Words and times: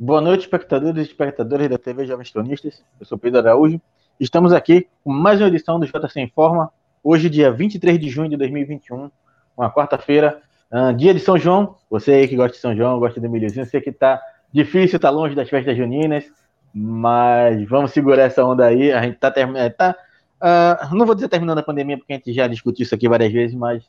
Boa 0.00 0.20
noite, 0.20 0.42
espectadores 0.42 0.96
e 0.96 1.10
espectadoras 1.10 1.68
da 1.68 1.76
TV 1.76 2.06
Jovens 2.06 2.30
Cronistas. 2.30 2.84
Eu 3.00 3.04
sou 3.04 3.18
Pedro 3.18 3.40
Araújo. 3.40 3.80
Estamos 4.20 4.52
aqui 4.52 4.86
com 5.02 5.12
mais 5.12 5.40
uma 5.40 5.48
edição 5.48 5.80
do 5.80 5.86
JC 5.86 6.20
Informa. 6.20 6.70
Hoje, 7.02 7.28
dia 7.28 7.50
23 7.50 7.98
de 7.98 8.08
junho 8.08 8.30
de 8.30 8.36
2021, 8.36 9.10
uma 9.56 9.68
quarta-feira, 9.68 10.40
uh, 10.70 10.94
dia 10.94 11.12
de 11.12 11.18
São 11.18 11.36
João. 11.36 11.74
Você 11.90 12.12
aí 12.12 12.28
que 12.28 12.36
gosta 12.36 12.52
de 12.52 12.58
São 12.58 12.76
João, 12.76 13.00
gosta 13.00 13.20
do 13.20 13.28
milhozinho, 13.28 13.66
sei 13.66 13.80
que 13.80 13.90
tá 13.90 14.22
difícil, 14.52 15.00
tá 15.00 15.10
longe 15.10 15.34
das 15.34 15.50
festas 15.50 15.76
juninas, 15.76 16.30
mas 16.72 17.68
vamos 17.68 17.90
segurar 17.90 18.22
essa 18.22 18.44
onda 18.44 18.66
aí. 18.66 18.92
A 18.92 19.02
gente 19.02 19.18
tá 19.18 19.32
terminando. 19.32 19.72
Tá, 19.72 19.96
uh, 20.40 20.94
não 20.94 21.06
vou 21.06 21.16
dizer 21.16 21.28
terminando 21.28 21.58
a 21.58 21.62
pandemia, 21.64 21.98
porque 21.98 22.12
a 22.12 22.16
gente 22.16 22.32
já 22.32 22.46
discutiu 22.46 22.84
isso 22.84 22.94
aqui 22.94 23.08
várias 23.08 23.32
vezes, 23.32 23.56
mas 23.56 23.82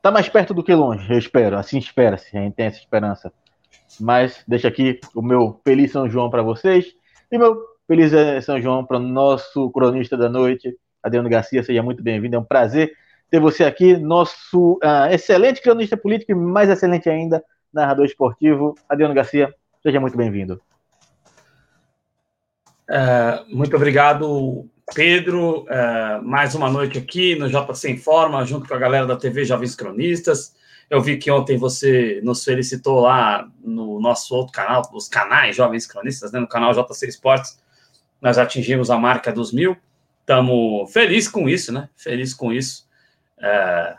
tá 0.00 0.12
mais 0.12 0.28
perto 0.28 0.54
do 0.54 0.62
que 0.62 0.72
longe, 0.72 1.12
eu 1.12 1.18
espero. 1.18 1.58
Assim 1.58 1.78
espera-se, 1.78 2.38
a 2.38 2.40
gente 2.40 2.54
tem 2.54 2.66
essa 2.66 2.78
esperança. 2.78 3.32
Mas 3.98 4.42
deixa 4.46 4.68
aqui 4.68 5.00
o 5.14 5.22
meu 5.22 5.60
feliz 5.64 5.92
São 5.92 6.08
João 6.08 6.30
para 6.30 6.42
vocês 6.42 6.86
e 7.30 7.38
meu 7.38 7.60
feliz 7.86 8.12
eh, 8.12 8.40
São 8.40 8.60
João 8.60 8.84
para 8.84 8.96
o 8.96 9.00
nosso 9.00 9.70
cronista 9.70 10.16
da 10.16 10.28
noite, 10.28 10.74
Adriano 11.02 11.28
Garcia. 11.28 11.62
Seja 11.62 11.82
muito 11.82 12.02
bem-vindo, 12.02 12.36
é 12.36 12.38
um 12.38 12.44
prazer 12.44 12.92
ter 13.30 13.40
você 13.40 13.64
aqui, 13.64 13.96
nosso 13.96 14.74
uh, 14.82 15.12
excelente 15.12 15.62
cronista 15.62 15.96
político 15.96 16.32
e 16.32 16.34
mais 16.34 16.68
excelente 16.68 17.08
ainda, 17.08 17.42
narrador 17.72 18.04
esportivo, 18.04 18.74
Adriano 18.88 19.14
Garcia. 19.14 19.54
Seja 19.82 20.00
muito 20.00 20.16
bem-vindo. 20.16 20.60
Uh, 22.90 23.56
muito 23.56 23.76
obrigado, 23.76 24.68
Pedro. 24.92 25.62
Uh, 25.62 26.22
mais 26.24 26.56
uma 26.56 26.68
noite 26.68 26.98
aqui 26.98 27.36
no 27.36 27.48
JC 27.48 27.90
Informa, 27.90 28.44
junto 28.44 28.68
com 28.68 28.74
a 28.74 28.78
galera 28.78 29.06
da 29.06 29.16
TV 29.16 29.44
Jovens 29.44 29.76
Cronistas. 29.76 30.56
Eu 30.90 31.00
vi 31.00 31.16
que 31.16 31.30
ontem 31.30 31.56
você 31.56 32.20
nos 32.24 32.42
felicitou 32.42 32.98
lá 32.98 33.48
no 33.62 34.00
nosso 34.00 34.34
outro 34.34 34.52
canal, 34.52 34.82
os 34.92 35.08
canais 35.08 35.54
Jovens 35.54 35.86
Cronistas, 35.86 36.32
né, 36.32 36.40
no 36.40 36.48
canal 36.48 36.72
JC 36.72 37.06
Esportes. 37.06 37.60
Nós 38.20 38.36
atingimos 38.36 38.90
a 38.90 38.98
marca 38.98 39.32
dos 39.32 39.52
mil. 39.52 39.76
Estamos 40.20 40.92
felizes 40.92 41.30
com 41.30 41.48
isso, 41.48 41.72
né? 41.72 41.88
Feliz 41.96 42.34
com 42.34 42.52
isso. 42.52 42.88
É, 43.38 43.94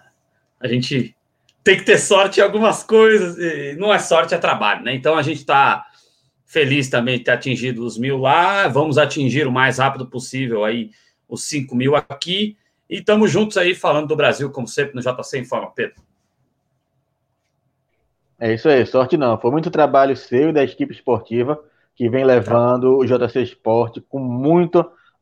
a 0.59 0.67
gente 0.67 1.15
tem 1.63 1.77
que 1.77 1.83
ter 1.83 1.97
sorte 1.97 2.41
em 2.41 2.43
algumas 2.43 2.83
coisas. 2.83 3.37
não 3.77 3.93
é 3.93 3.97
sorte, 3.97 4.33
é 4.33 4.37
trabalho, 4.37 4.83
né? 4.83 4.93
Então 4.93 5.17
a 5.17 5.21
gente 5.21 5.39
está 5.39 5.85
feliz 6.45 6.89
também 6.89 7.17
de 7.17 7.23
ter 7.23 7.31
atingido 7.31 7.85
os 7.85 7.97
mil 7.97 8.17
lá. 8.17 8.67
Vamos 8.67 8.97
atingir 8.97 9.47
o 9.47 9.51
mais 9.51 9.77
rápido 9.77 10.05
possível 10.05 10.65
aí 10.65 10.91
os 11.27 11.45
5 11.45 11.73
mil 11.73 11.95
aqui. 11.95 12.57
E 12.89 12.97
estamos 12.97 13.31
juntos 13.31 13.55
aí 13.55 13.73
falando 13.73 14.07
do 14.07 14.15
Brasil, 14.17 14.51
como 14.51 14.67
sempre, 14.67 14.93
no 14.93 15.01
JC 15.01 15.39
Informa, 15.39 15.71
Pedro. 15.71 16.10
É 18.41 18.55
isso 18.55 18.67
aí, 18.67 18.83
sorte 18.87 19.15
não. 19.15 19.39
Foi 19.39 19.51
muito 19.51 19.69
trabalho 19.69 20.17
seu 20.17 20.49
e 20.49 20.53
da 20.53 20.63
equipe 20.63 20.91
esportiva 20.91 21.63
que 21.95 22.09
vem 22.09 22.25
levando 22.25 22.97
o 22.97 23.05
JC 23.05 23.43
Esporte 23.43 24.01
com 24.01 24.17
muito, 24.17 24.79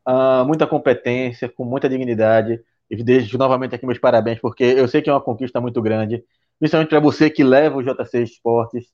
uh, 0.08 0.42
muita 0.46 0.66
competência, 0.66 1.46
com 1.46 1.62
muita 1.62 1.86
dignidade. 1.86 2.58
E 2.90 3.04
deixo 3.04 3.36
novamente 3.36 3.74
aqui 3.74 3.84
meus 3.84 3.98
parabéns, 3.98 4.40
porque 4.40 4.64
eu 4.64 4.88
sei 4.88 5.02
que 5.02 5.10
é 5.10 5.12
uma 5.12 5.20
conquista 5.20 5.60
muito 5.60 5.82
grande, 5.82 6.24
principalmente 6.58 6.88
para 6.88 6.98
você 6.98 7.28
que 7.28 7.44
leva 7.44 7.76
o 7.76 7.82
JC 7.82 8.22
Esportes 8.22 8.86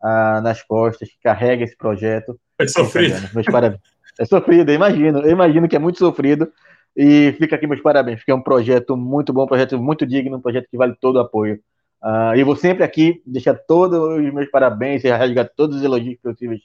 uh, 0.00 0.40
nas 0.40 0.62
costas, 0.62 1.08
que 1.08 1.16
carrega 1.20 1.64
esse 1.64 1.76
projeto. 1.76 2.38
É 2.60 2.68
sofrido. 2.68 3.16
Meus 3.34 3.46
parabéns. 3.46 3.82
É 4.20 4.24
sofrido, 4.24 4.70
eu 4.70 4.76
imagino. 4.76 5.18
Eu 5.22 5.30
imagino 5.30 5.68
que 5.68 5.74
é 5.74 5.80
muito 5.80 5.98
sofrido. 5.98 6.52
E 6.96 7.32
fica 7.32 7.56
aqui 7.56 7.66
meus 7.66 7.80
parabéns, 7.80 8.18
porque 8.20 8.30
é 8.30 8.34
um 8.34 8.42
projeto 8.42 8.96
muito 8.96 9.32
bom, 9.32 9.42
um 9.42 9.48
projeto 9.48 9.76
muito 9.76 10.06
digno, 10.06 10.36
um 10.36 10.40
projeto 10.40 10.68
que 10.70 10.76
vale 10.76 10.94
todo 11.00 11.16
o 11.16 11.20
apoio. 11.20 11.58
Uh, 12.02 12.44
vou 12.44 12.56
sempre 12.56 12.82
aqui 12.82 13.22
deixar 13.24 13.54
todos 13.54 13.96
os 13.98 14.34
meus 14.34 14.50
parabéns 14.50 15.04
e 15.04 15.10
rasgar 15.10 15.48
todos 15.54 15.76
os 15.76 15.84
elogios 15.84 16.18
possíveis 16.20 16.60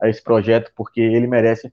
a 0.00 0.08
esse 0.08 0.22
projeto, 0.22 0.72
porque 0.74 1.00
ele 1.00 1.28
merece. 1.28 1.72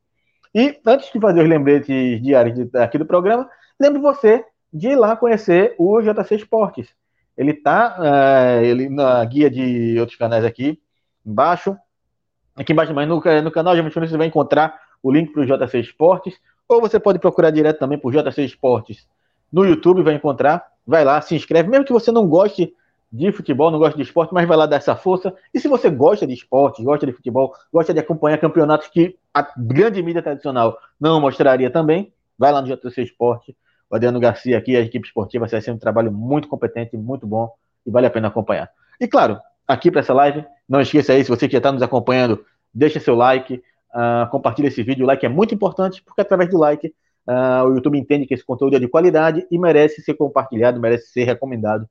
E 0.53 0.79
antes 0.85 1.11
de 1.11 1.19
fazer 1.19 1.41
os 1.41 1.49
lembretes 1.49 2.21
diários 2.21 2.73
aqui 2.75 2.97
do 2.97 3.05
programa, 3.05 3.49
lembre 3.79 3.99
você 3.99 4.43
de 4.71 4.89
ir 4.89 4.95
lá 4.95 5.15
conhecer 5.15 5.73
o 5.79 5.99
JC 6.01 6.35
Esportes. 6.35 6.89
Ele 7.35 7.51
está 7.51 7.97
uh, 7.99 8.63
ele, 8.63 8.89
na 8.89 9.23
guia 9.25 9.49
de 9.49 9.99
outros 9.99 10.17
canais 10.17 10.45
aqui 10.45 10.79
embaixo. 11.25 11.75
Aqui 12.55 12.73
embaixo, 12.73 12.93
mas 12.93 13.07
no, 13.07 13.21
no 13.43 13.51
canal 13.51 13.75
de 13.75 13.81
você 13.81 14.17
vai 14.17 14.27
encontrar 14.27 14.79
o 15.01 15.11
link 15.11 15.31
para 15.31 15.41
o 15.41 15.45
JC 15.45 15.79
Esportes. 15.79 16.39
Ou 16.67 16.81
você 16.81 16.99
pode 16.99 17.17
procurar 17.19 17.49
direto 17.49 17.79
também 17.79 17.97
por 17.97 18.11
JC 18.11 18.43
Esportes 18.43 19.07
no 19.51 19.65
YouTube, 19.65 20.03
vai 20.03 20.13
encontrar. 20.13 20.65
Vai 20.85 21.03
lá, 21.03 21.21
se 21.21 21.35
inscreve. 21.35 21.69
Mesmo 21.69 21.85
que 21.85 21.93
você 21.93 22.11
não 22.11 22.27
goste 22.27 22.73
de 23.11 23.31
futebol, 23.31 23.71
não 23.71 23.79
gosta 23.79 23.95
de 23.95 24.03
esporte, 24.03 24.33
mas 24.33 24.47
vai 24.47 24.57
lá 24.57 24.65
dar 24.65 24.77
essa 24.77 24.95
força. 24.95 25.33
E 25.53 25.59
se 25.59 25.67
você 25.67 25.89
gosta 25.89 26.27
de 26.27 26.33
esporte, 26.33 26.83
gosta 26.83 27.05
de 27.05 27.13
futebol, 27.13 27.53
gosta 27.71 27.93
de 27.93 27.99
acompanhar 27.99 28.37
campeonatos 28.37 28.87
que 28.87 29.17
a 29.33 29.47
grande 29.57 30.03
mídia 30.03 30.21
tradicional 30.21 30.77
não 30.99 31.21
mostraria 31.21 31.69
também, 31.69 32.11
vai 32.37 32.51
lá 32.51 32.61
no 32.61 32.67
JC 32.67 33.01
Esporte. 33.01 33.55
O 33.89 33.95
Adriano 33.95 34.19
Garcia 34.19 34.57
aqui, 34.57 34.75
a 34.75 34.81
equipe 34.81 35.07
esportiva, 35.07 35.47
vai 35.47 35.61
ser 35.61 35.71
um 35.71 35.77
trabalho 35.77 36.11
muito 36.11 36.47
competente, 36.47 36.97
muito 36.97 37.25
bom 37.25 37.49
e 37.85 37.91
vale 37.91 38.07
a 38.07 38.09
pena 38.09 38.27
acompanhar. 38.27 38.69
E 38.99 39.07
claro, 39.07 39.39
aqui 39.65 39.89
para 39.89 40.01
essa 40.01 40.13
live, 40.13 40.43
não 40.67 40.81
esqueça 40.81 41.13
aí, 41.13 41.23
se 41.23 41.29
você 41.29 41.47
já 41.49 41.59
está 41.59 41.71
nos 41.71 41.81
acompanhando, 41.81 42.43
deixa 42.73 42.99
seu 42.99 43.15
like, 43.15 43.55
uh, 43.55 44.29
compartilha 44.29 44.67
esse 44.67 44.83
vídeo. 44.83 45.05
O 45.05 45.07
like 45.07 45.25
é 45.25 45.29
muito 45.29 45.55
importante, 45.55 46.03
porque 46.03 46.19
através 46.19 46.49
do 46.49 46.57
like 46.57 46.87
uh, 47.27 47.65
o 47.65 47.75
YouTube 47.75 47.97
entende 47.97 48.25
que 48.25 48.33
esse 48.33 48.45
conteúdo 48.45 48.75
é 48.75 48.79
de 48.79 48.89
qualidade 48.89 49.47
e 49.49 49.57
merece 49.57 50.01
ser 50.01 50.15
compartilhado, 50.15 50.81
merece 50.81 51.07
ser 51.07 51.23
recomendado 51.23 51.87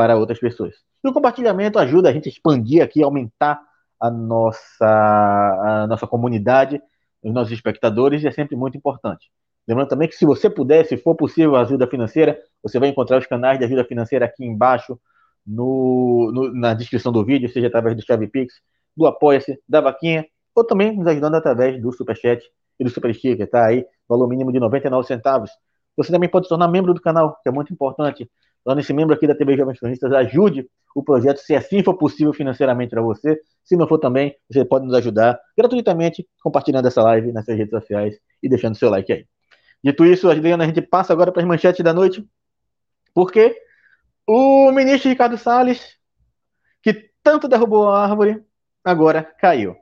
para 0.00 0.16
outras 0.16 0.38
pessoas. 0.38 0.76
E 1.04 1.08
o 1.10 1.12
compartilhamento 1.12 1.78
ajuda 1.78 2.08
a 2.08 2.12
gente 2.12 2.26
a 2.26 2.32
expandir 2.32 2.82
aqui, 2.82 3.02
aumentar 3.02 3.60
a 4.00 4.10
nossa, 4.10 4.86
a 4.86 5.86
nossa 5.86 6.06
comunidade, 6.06 6.80
os 7.22 7.30
nossos 7.30 7.52
espectadores, 7.52 8.22
e 8.22 8.26
é 8.26 8.30
sempre 8.30 8.56
muito 8.56 8.78
importante. 8.78 9.30
Lembrando 9.68 9.90
também 9.90 10.08
que 10.08 10.14
se 10.14 10.24
você 10.24 10.48
puder, 10.48 10.86
se 10.86 10.96
for 10.96 11.14
possível, 11.14 11.54
ajuda 11.54 11.86
financeira, 11.86 12.40
você 12.62 12.78
vai 12.78 12.88
encontrar 12.88 13.18
os 13.18 13.26
canais 13.26 13.58
de 13.58 13.66
ajuda 13.66 13.84
financeira 13.84 14.24
aqui 14.24 14.42
embaixo, 14.42 14.98
no, 15.46 16.32
no 16.32 16.54
na 16.54 16.72
descrição 16.72 17.12
do 17.12 17.22
vídeo, 17.22 17.50
seja 17.50 17.66
através 17.66 17.94
do 17.94 18.02
Chave 18.02 18.26
Pix, 18.26 18.54
do 18.96 19.06
Apoia-se, 19.06 19.60
da 19.68 19.82
Vaquinha, 19.82 20.26
ou 20.54 20.64
também 20.64 20.96
nos 20.96 21.06
ajudando 21.08 21.34
através 21.34 21.78
do 21.78 21.92
Superchat 21.92 22.42
e 22.78 22.84
do 22.84 22.88
Super 22.88 23.14
Sticker, 23.14 23.50
tá 23.50 23.66
aí, 23.66 23.84
valor 24.08 24.26
mínimo 24.26 24.50
de 24.50 24.60
99 24.60 25.06
centavos. 25.06 25.50
Você 25.94 26.10
também 26.10 26.30
pode 26.30 26.46
se 26.46 26.48
tornar 26.48 26.68
membro 26.68 26.94
do 26.94 27.02
canal, 27.02 27.38
que 27.42 27.50
é 27.50 27.52
muito 27.52 27.70
importante 27.70 28.30
torne-se 28.64 28.92
membro 28.92 29.14
aqui 29.14 29.26
da 29.26 29.34
TV 29.34 29.56
Jovens 29.56 29.78
Cronistas, 29.78 30.12
ajude 30.12 30.68
o 30.94 31.02
projeto, 31.02 31.38
se 31.38 31.54
assim 31.54 31.82
for 31.82 31.96
possível 31.96 32.32
financeiramente 32.32 32.90
para 32.90 33.02
você. 33.02 33.40
Se 33.64 33.76
não 33.76 33.86
for 33.86 33.98
também, 33.98 34.34
você 34.50 34.64
pode 34.64 34.86
nos 34.86 34.94
ajudar 34.94 35.38
gratuitamente 35.56 36.26
compartilhando 36.42 36.86
essa 36.86 37.02
live 37.02 37.32
nas 37.32 37.44
suas 37.44 37.56
redes 37.56 37.70
sociais 37.70 38.18
e 38.42 38.48
deixando 38.48 38.76
seu 38.76 38.90
like 38.90 39.12
aí. 39.12 39.26
Dito 39.82 40.04
isso, 40.04 40.30
Adriana, 40.30 40.64
a 40.64 40.66
gente 40.66 40.82
passa 40.82 41.12
agora 41.12 41.32
para 41.32 41.42
as 41.42 41.48
manchetes 41.48 41.82
da 41.82 41.92
noite, 41.92 42.26
porque 43.14 43.56
o 44.26 44.70
ministro 44.72 45.08
Ricardo 45.08 45.38
Salles, 45.38 45.96
que 46.82 47.10
tanto 47.22 47.48
derrubou 47.48 47.88
a 47.88 48.04
árvore, 48.04 48.42
agora 48.84 49.22
caiu. 49.22 49.76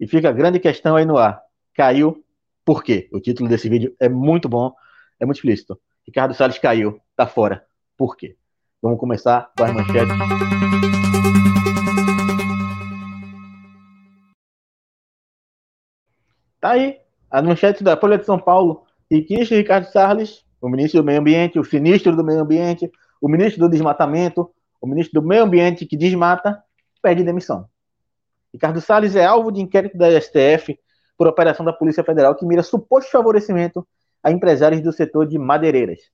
E 0.00 0.06
fica 0.06 0.28
a 0.28 0.32
grande 0.32 0.58
questão 0.58 0.96
aí 0.96 1.04
no 1.04 1.16
ar. 1.16 1.40
Caiu 1.74 2.24
por 2.64 2.82
quê? 2.82 3.08
O 3.12 3.20
título 3.20 3.48
desse 3.48 3.68
vídeo 3.68 3.94
é 4.00 4.08
muito 4.08 4.48
bom, 4.48 4.72
é 5.20 5.26
muito 5.26 5.36
explícito. 5.36 5.78
Ricardo 6.06 6.34
Salles 6.34 6.58
caiu, 6.58 7.00
tá 7.14 7.26
fora. 7.26 7.64
Por 7.96 8.16
quê? 8.16 8.36
Vamos 8.82 8.98
começar 8.98 9.50
com 9.56 9.64
as 9.64 9.72
manchetes. 9.72 10.14
Tá 16.60 16.70
aí, 16.70 16.98
as 17.30 17.44
manchetes 17.44 17.82
da 17.82 17.96
Folha 17.96 18.18
de 18.18 18.24
São 18.24 18.38
Paulo. 18.38 18.84
Riquista 19.10 19.54
Ricardo 19.54 19.84
Salles, 19.84 20.44
o 20.60 20.68
ministro 20.68 21.02
do 21.02 21.06
Meio 21.06 21.20
Ambiente, 21.20 21.58
o 21.58 21.64
sinistro 21.64 22.16
do 22.16 22.24
Meio 22.24 22.40
Ambiente, 22.40 22.90
o 23.20 23.28
ministro 23.28 23.60
do 23.60 23.68
Desmatamento, 23.68 24.50
o 24.80 24.86
ministro 24.86 25.20
do 25.20 25.26
Meio 25.26 25.44
Ambiente 25.44 25.86
que 25.86 25.96
desmata, 25.96 26.62
pede 27.02 27.22
demissão. 27.22 27.68
Ricardo 28.52 28.80
Salles 28.80 29.14
é 29.14 29.24
alvo 29.24 29.52
de 29.52 29.60
inquérito 29.60 29.98
da 29.98 30.08
STF 30.20 30.78
por 31.16 31.26
operação 31.26 31.64
da 31.64 31.72
Polícia 31.72 32.02
Federal 32.02 32.34
que 32.34 32.46
mira 32.46 32.62
suposto 32.62 33.10
favorecimento 33.10 33.86
a 34.22 34.30
empresários 34.30 34.80
do 34.80 34.92
setor 34.92 35.26
de 35.26 35.38
madeireiras. 35.38 36.13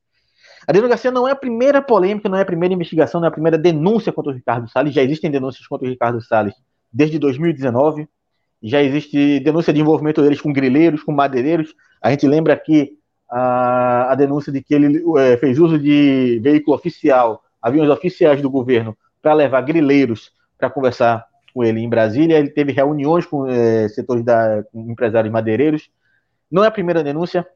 Garcia 0.89 1.11
não 1.11 1.27
é 1.27 1.33
a 1.33 1.37
primeira 1.37 1.83
polêmica, 1.83 2.29
não 2.29 2.39
é 2.39 2.43
a 2.43 2.47
primeira 2.47 2.75
investigação, 2.75 3.21
não 3.21 3.27
é 3.27 3.29
a 3.29 3.33
primeira 3.33 3.59
denúncia 3.59 4.13
contra 4.13 4.31
o 4.31 4.35
Ricardo 4.35 4.69
Salles. 4.71 4.95
Já 4.95 5.03
existem 5.03 5.31
denúncias 5.31 5.67
contra 5.67 5.87
o 5.87 5.91
Ricardo 5.91 6.21
Salles 6.21 6.55
desde 6.93 7.19
2019. 7.19 8.09
Já 8.63 8.83
existe 8.83 9.41
denúncia 9.41 9.73
de 9.73 9.81
envolvimento 9.81 10.23
deles 10.23 10.41
com 10.41 10.53
grileiros, 10.53 11.03
com 11.03 11.13
madeireiros. 11.13 11.75
A 12.01 12.11
gente 12.11 12.27
lembra 12.27 12.53
aqui 12.55 12.99
a, 13.29 14.13
a 14.13 14.15
denúncia 14.15 14.53
de 14.53 14.63
que 14.63 14.75
ele 14.75 15.03
é, 15.19 15.37
fez 15.39 15.59
uso 15.59 15.79
de 15.79 16.41
veículo 16.43 16.77
oficial, 16.77 17.43
aviões 17.61 17.91
oficiais 17.91 18.41
do 18.41 18.51
governo, 18.51 18.97
para 19.23 19.35
levar 19.35 19.63
grileiros 19.63 20.33
para 20.59 20.71
conversar 20.71 21.27
com 21.53 21.65
ele 21.65 21.81
em 21.81 21.89
Brasília. 21.89 22.39
Ele 22.39 22.51
teve 22.51 22.71
reuniões 22.71 23.27
com 23.27 23.47
é, 23.47 23.89
setores 23.89 24.25
da 24.25 24.63
com 24.71 24.91
empresários 24.91 25.33
madeireiros. 25.33 25.91
Não 26.51 26.63
é 26.63 26.69
a 26.69 26.73
primeira 26.73 27.03
denúncia. 27.03 27.47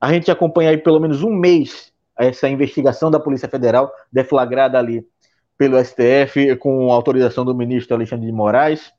A 0.00 0.12
gente 0.12 0.30
acompanha 0.30 0.70
aí 0.70 0.78
pelo 0.78 1.00
menos 1.00 1.22
um 1.22 1.30
mês 1.30 1.91
essa 2.18 2.48
investigação 2.48 3.10
da 3.10 3.20
Polícia 3.20 3.48
Federal, 3.48 3.92
deflagrada 4.12 4.78
ali 4.78 5.06
pelo 5.56 5.82
STF, 5.82 6.56
com 6.56 6.90
autorização 6.90 7.44
do 7.44 7.54
ministro 7.54 7.94
Alexandre 7.94 8.26
de 8.26 8.32
Moraes. 8.32 8.92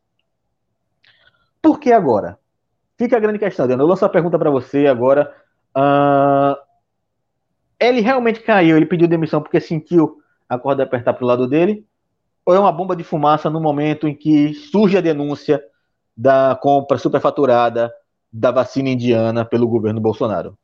Por 1.61 1.79
que 1.79 1.91
agora? 1.91 2.37
Fica 2.97 3.17
a 3.17 3.19
grande 3.19 3.39
questão, 3.39 3.67
Daniel. 3.67 3.85
Eu 3.85 3.89
lanço 3.89 4.05
a 4.05 4.09
pergunta 4.09 4.37
para 4.37 4.49
você 4.49 4.87
agora. 4.87 5.33
Uh, 5.75 6.55
ele 7.79 8.01
realmente 8.01 8.39
caiu, 8.41 8.77
ele 8.77 8.85
pediu 8.85 9.07
demissão 9.07 9.41
porque 9.41 9.59
sentiu 9.59 10.17
a 10.47 10.57
corda 10.57 10.83
apertar 10.83 11.13
para 11.13 11.23
o 11.23 11.27
lado 11.27 11.47
dele? 11.47 11.85
Ou 12.45 12.53
é 12.53 12.59
uma 12.59 12.71
bomba 12.71 12.95
de 12.95 13.03
fumaça 13.03 13.49
no 13.49 13.59
momento 13.59 14.07
em 14.07 14.15
que 14.15 14.53
surge 14.53 14.97
a 14.97 15.01
denúncia 15.01 15.61
da 16.15 16.57
compra 16.61 16.97
superfaturada 16.97 17.91
da 18.31 18.51
vacina 18.51 18.89
indiana 18.89 19.43
pelo 19.43 19.67
governo 19.67 19.99
Bolsonaro? 19.99 20.57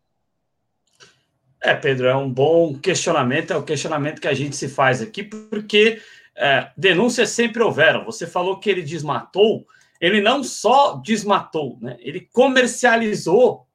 É, 1.61 1.73
Pedro, 1.73 2.07
é 2.07 2.15
um 2.15 2.31
bom 2.31 2.73
questionamento, 2.77 3.51
é 3.51 3.57
o 3.57 3.63
questionamento 3.63 4.21
que 4.21 4.27
a 4.27 4.33
gente 4.33 4.55
se 4.55 4.69
faz 4.69 5.01
aqui, 5.01 5.23
porque 5.23 6.01
é, 6.35 6.71
denúncias 6.77 7.29
sempre 7.31 7.61
houveram. 7.61 8.05
Você 8.05 8.25
falou 8.25 8.59
que 8.59 8.69
ele 8.69 8.81
desmatou, 8.81 9.65
ele 9.99 10.21
não 10.21 10.41
só 10.41 10.95
desmatou, 10.95 11.77
né? 11.81 11.97
ele 11.99 12.21
comercializou. 12.31 13.67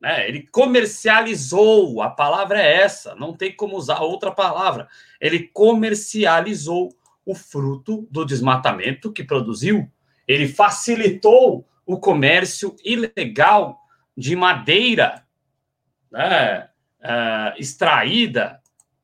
Né? 0.00 0.28
Ele 0.28 0.48
comercializou, 0.50 2.02
a 2.02 2.10
palavra 2.10 2.60
é 2.60 2.82
essa, 2.82 3.14
não 3.14 3.32
tem 3.32 3.54
como 3.54 3.76
usar 3.76 4.00
outra 4.00 4.32
palavra. 4.32 4.88
Ele 5.20 5.40
comercializou 5.40 6.92
o 7.24 7.34
fruto 7.36 8.08
do 8.10 8.24
desmatamento 8.24 9.12
que 9.12 9.22
produziu. 9.22 9.88
Ele 10.26 10.48
facilitou 10.48 11.68
o 11.86 11.98
comércio 11.98 12.74
ilegal 12.84 13.78
de 14.16 14.34
madeira 14.34 15.24
né, 16.10 16.68
uh, 17.00 17.58
extraída 17.58 18.60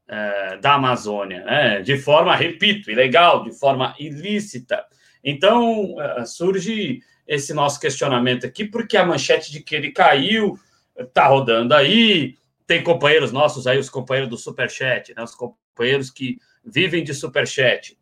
uh, 0.09 0.61
da 0.61 0.75
Amazônia, 0.75 1.45
né, 1.45 1.83
de 1.83 1.97
forma, 1.97 2.35
repito, 2.35 2.91
ilegal, 2.91 3.45
de 3.45 3.53
forma 3.53 3.95
ilícita. 3.99 4.85
Então, 5.23 5.95
uh, 5.95 6.27
surge 6.27 7.01
esse 7.27 7.55
nosso 7.55 7.81
questionamento 7.81 8.47
aqui, 8.47 8.65
porque 8.65 8.97
a 8.97 9.07
manchete 9.07 9.51
de 9.51 9.61
que 9.61 9.75
ele 9.75 9.91
caiu 9.91 10.59
está 10.97 11.27
rodando 11.27 11.75
aí, 11.75 12.37
tem 12.67 12.83
companheiros 12.83 13.33
nossos 13.33 13.67
aí, 13.67 13.79
os 13.79 13.91
companheiros 13.91 14.31
do 14.31 14.39
Superchat, 14.39 15.15
né, 15.15 15.23
os 15.23 15.35
companheiros 15.35 16.11
que 16.11 16.39
vivem 16.65 17.03
de 17.03 17.13
Superchat. 17.15 17.99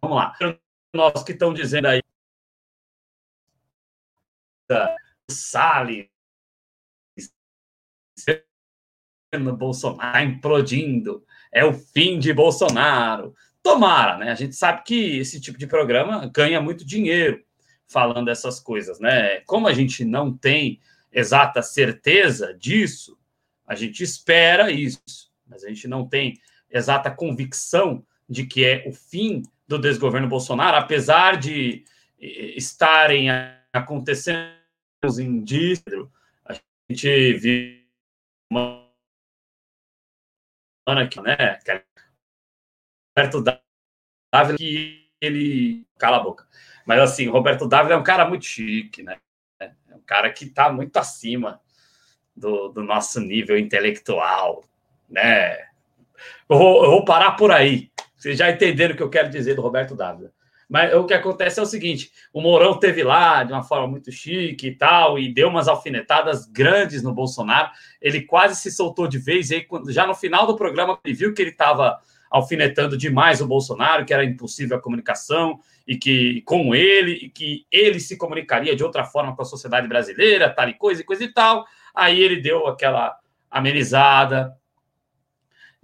Vamos 0.00 0.16
lá. 0.16 0.36
Nós 0.92 1.22
que 1.22 1.32
estão 1.32 1.52
dizendo 1.52 1.86
aí 1.86 2.00
Salles, 5.30 6.08
Bolsonaro 9.56 10.24
implodindo, 10.24 11.24
é 11.52 11.64
o 11.64 11.72
fim 11.72 12.18
de 12.18 12.32
Bolsonaro. 12.32 13.34
Tomara, 13.62 14.18
né? 14.18 14.30
A 14.30 14.34
gente 14.34 14.54
sabe 14.54 14.82
que 14.84 15.18
esse 15.18 15.40
tipo 15.40 15.58
de 15.58 15.66
programa 15.66 16.30
ganha 16.32 16.60
muito 16.60 16.84
dinheiro 16.84 17.42
falando 17.86 18.28
essas 18.28 18.60
coisas, 18.60 19.00
né? 19.00 19.40
Como 19.40 19.66
a 19.66 19.72
gente 19.72 20.04
não 20.04 20.36
tem 20.36 20.80
exata 21.10 21.62
certeza 21.62 22.52
disso, 22.54 23.18
a 23.66 23.74
gente 23.74 24.02
espera 24.02 24.70
isso, 24.70 25.30
mas 25.46 25.64
a 25.64 25.68
gente 25.68 25.88
não 25.88 26.06
tem 26.06 26.38
exata 26.70 27.10
convicção 27.10 28.04
de 28.28 28.46
que 28.46 28.64
é 28.64 28.84
o 28.86 28.92
fim 28.92 29.42
do 29.66 29.78
desgoverno 29.78 30.28
Bolsonaro, 30.28 30.76
apesar 30.76 31.38
de 31.38 31.84
estarem 32.18 33.28
acontecendo 33.72 34.63
os 35.04 35.18
indícios, 35.18 36.08
a 36.44 36.54
gente 36.88 37.32
viu 37.34 37.84
uma 38.50 38.84
aqui, 40.86 41.20
né? 41.20 41.58
Roberto 43.16 43.42
Dávila 43.42 44.58
que 44.58 45.08
ele 45.20 45.86
cala 45.98 46.18
a 46.18 46.20
boca. 46.20 46.46
Mas 46.84 47.00
assim, 47.00 47.28
Roberto 47.28 47.66
Dávila 47.66 47.94
é 47.94 47.98
um 47.98 48.02
cara 48.02 48.28
muito 48.28 48.44
chique, 48.44 49.02
né? 49.02 49.18
É 49.60 49.70
um 49.94 50.00
cara 50.00 50.30
que 50.32 50.44
está 50.44 50.70
muito 50.70 50.96
acima 50.96 51.60
do, 52.36 52.68
do, 52.68 52.82
nosso 52.82 53.20
nível 53.20 53.56
intelectual, 53.56 54.64
né? 55.08 55.56
Eu 56.48 56.58
vou, 56.58 56.84
eu 56.84 56.90
vou 56.90 57.04
parar 57.04 57.32
por 57.32 57.50
aí. 57.50 57.90
Vocês 58.16 58.36
já 58.36 58.50
entenderam 58.50 58.94
o 58.94 58.96
que 58.96 59.02
eu 59.02 59.10
quero 59.10 59.30
dizer 59.30 59.54
do 59.54 59.62
Roberto 59.62 59.94
Dávila. 59.94 60.32
Mas 60.68 60.94
o 60.94 61.04
que 61.04 61.14
acontece 61.14 61.60
é 61.60 61.62
o 61.62 61.66
seguinte: 61.66 62.10
o 62.32 62.40
Mourão 62.40 62.78
teve 62.78 63.02
lá 63.02 63.44
de 63.44 63.52
uma 63.52 63.62
forma 63.62 63.86
muito 63.86 64.10
chique 64.10 64.68
e 64.68 64.74
tal, 64.74 65.18
e 65.18 65.32
deu 65.32 65.48
umas 65.48 65.68
alfinetadas 65.68 66.46
grandes 66.46 67.02
no 67.02 67.12
Bolsonaro. 67.12 67.70
Ele 68.00 68.22
quase 68.22 68.56
se 68.56 68.70
soltou 68.70 69.06
de 69.06 69.18
vez, 69.18 69.50
e 69.50 69.56
aí, 69.56 69.66
já 69.88 70.06
no 70.06 70.14
final 70.14 70.46
do 70.46 70.56
programa, 70.56 70.98
ele 71.04 71.14
viu 71.14 71.34
que 71.34 71.42
ele 71.42 71.50
estava 71.50 71.98
alfinetando 72.30 72.96
demais 72.96 73.40
o 73.40 73.46
Bolsonaro, 73.46 74.04
que 74.04 74.12
era 74.12 74.24
impossível 74.24 74.76
a 74.76 74.80
comunicação, 74.80 75.60
e 75.86 75.96
que 75.96 76.42
com 76.42 76.74
ele, 76.74 77.12
e 77.12 77.28
que 77.28 77.64
ele 77.70 78.00
se 78.00 78.16
comunicaria 78.16 78.74
de 78.74 78.82
outra 78.82 79.04
forma 79.04 79.36
com 79.36 79.42
a 79.42 79.44
sociedade 79.44 79.86
brasileira, 79.86 80.50
tal 80.50 80.68
e 80.68 80.74
coisa 80.74 81.02
e 81.02 81.04
coisa 81.04 81.22
e 81.22 81.32
tal. 81.32 81.64
Aí 81.94 82.20
ele 82.20 82.40
deu 82.40 82.66
aquela 82.66 83.16
amenizada, 83.48 84.52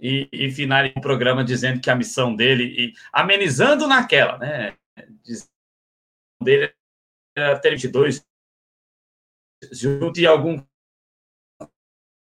e, 0.01 0.27
e 0.31 0.51
finalizar 0.51 0.97
o 0.97 1.01
programa 1.01 1.43
dizendo 1.43 1.79
que 1.79 1.89
a 1.89 1.95
missão 1.95 2.35
dele, 2.35 2.63
e 2.63 2.93
amenizando 3.13 3.87
naquela, 3.87 4.39
né? 4.39 4.75
Dele 6.41 6.73
era 7.37 7.59
ter 7.59 7.77
22 7.77 8.25
junto 9.71 10.19
e 10.19 10.25
algum 10.25 10.59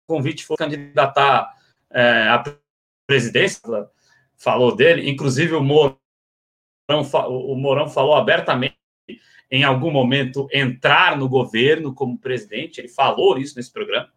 convite 0.08 0.44
for 0.44 0.58
candidatar 0.58 1.56
é, 1.92 2.28
à 2.30 2.44
presidência, 3.06 3.62
falou 4.36 4.76
dele, 4.76 5.08
inclusive 5.08 5.54
o 5.54 5.64
Mourão, 5.64 6.00
o 7.30 7.56
Mourão 7.56 7.88
falou 7.88 8.16
abertamente 8.16 8.76
em 9.52 9.64
algum 9.64 9.92
momento 9.92 10.48
entrar 10.52 11.16
no 11.16 11.30
governo 11.30 11.94
como 11.94 12.18
presidente, 12.18 12.82
ele 12.82 12.90
falou 12.90 13.38
isso 13.38 13.56
nesse 13.56 13.72
programa. 13.72 14.12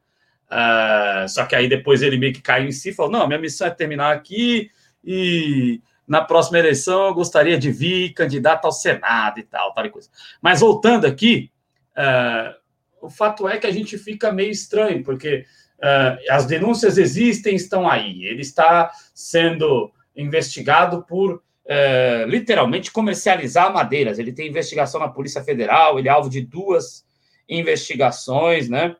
Uh, 0.50 1.28
só 1.28 1.46
que 1.46 1.54
aí 1.54 1.68
depois 1.68 2.02
ele 2.02 2.18
meio 2.18 2.32
que 2.32 2.42
caiu 2.42 2.68
em 2.68 2.72
si 2.72 2.90
e 2.90 2.92
falou: 2.92 3.12
não, 3.12 3.26
minha 3.28 3.38
missão 3.38 3.68
é 3.68 3.70
terminar 3.70 4.12
aqui 4.12 4.68
e 5.04 5.80
na 6.06 6.20
próxima 6.20 6.58
eleição 6.58 7.06
eu 7.06 7.14
gostaria 7.14 7.56
de 7.56 7.70
vir 7.70 8.12
candidato 8.14 8.64
ao 8.64 8.72
Senado 8.72 9.38
e 9.38 9.44
tal, 9.44 9.72
tal 9.72 9.86
e 9.86 9.90
coisa. 9.90 10.10
Mas 10.42 10.58
voltando 10.58 11.06
aqui, 11.06 11.52
uh, 11.96 13.06
o 13.06 13.08
fato 13.08 13.48
é 13.48 13.58
que 13.58 13.66
a 13.66 13.70
gente 13.70 13.96
fica 13.96 14.32
meio 14.32 14.50
estranho, 14.50 15.04
porque 15.04 15.44
uh, 15.78 16.18
as 16.28 16.46
denúncias 16.46 16.98
existem, 16.98 17.54
estão 17.54 17.88
aí. 17.88 18.24
Ele 18.24 18.42
está 18.42 18.90
sendo 19.14 19.92
investigado 20.16 21.04
por 21.06 21.42
literalmente 22.26 22.90
comercializar 22.90 23.72
madeiras. 23.72 24.18
Ele 24.18 24.32
tem 24.32 24.48
investigação 24.48 24.98
na 24.98 25.06
Polícia 25.06 25.40
Federal, 25.44 26.00
ele 26.00 26.08
é 26.08 26.10
alvo 26.10 26.28
de 26.28 26.40
duas 26.40 27.06
investigações, 27.48 28.68
né? 28.68 28.96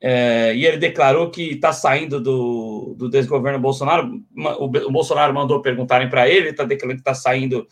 É, 0.00 0.54
e 0.54 0.66
ele 0.66 0.76
declarou 0.76 1.30
que 1.30 1.52
está 1.52 1.72
saindo 1.72 2.20
do, 2.20 2.94
do 2.96 3.08
desgoverno 3.08 3.58
Bolsonaro. 3.58 4.22
O, 4.36 4.64
o 4.64 4.90
Bolsonaro 4.90 5.32
mandou 5.32 5.62
perguntarem 5.62 6.08
para 6.08 6.28
ele, 6.28 6.50
está 6.50 6.64
declarando 6.64 7.02
que 7.02 7.08
está 7.08 7.14
saindo 7.14 7.66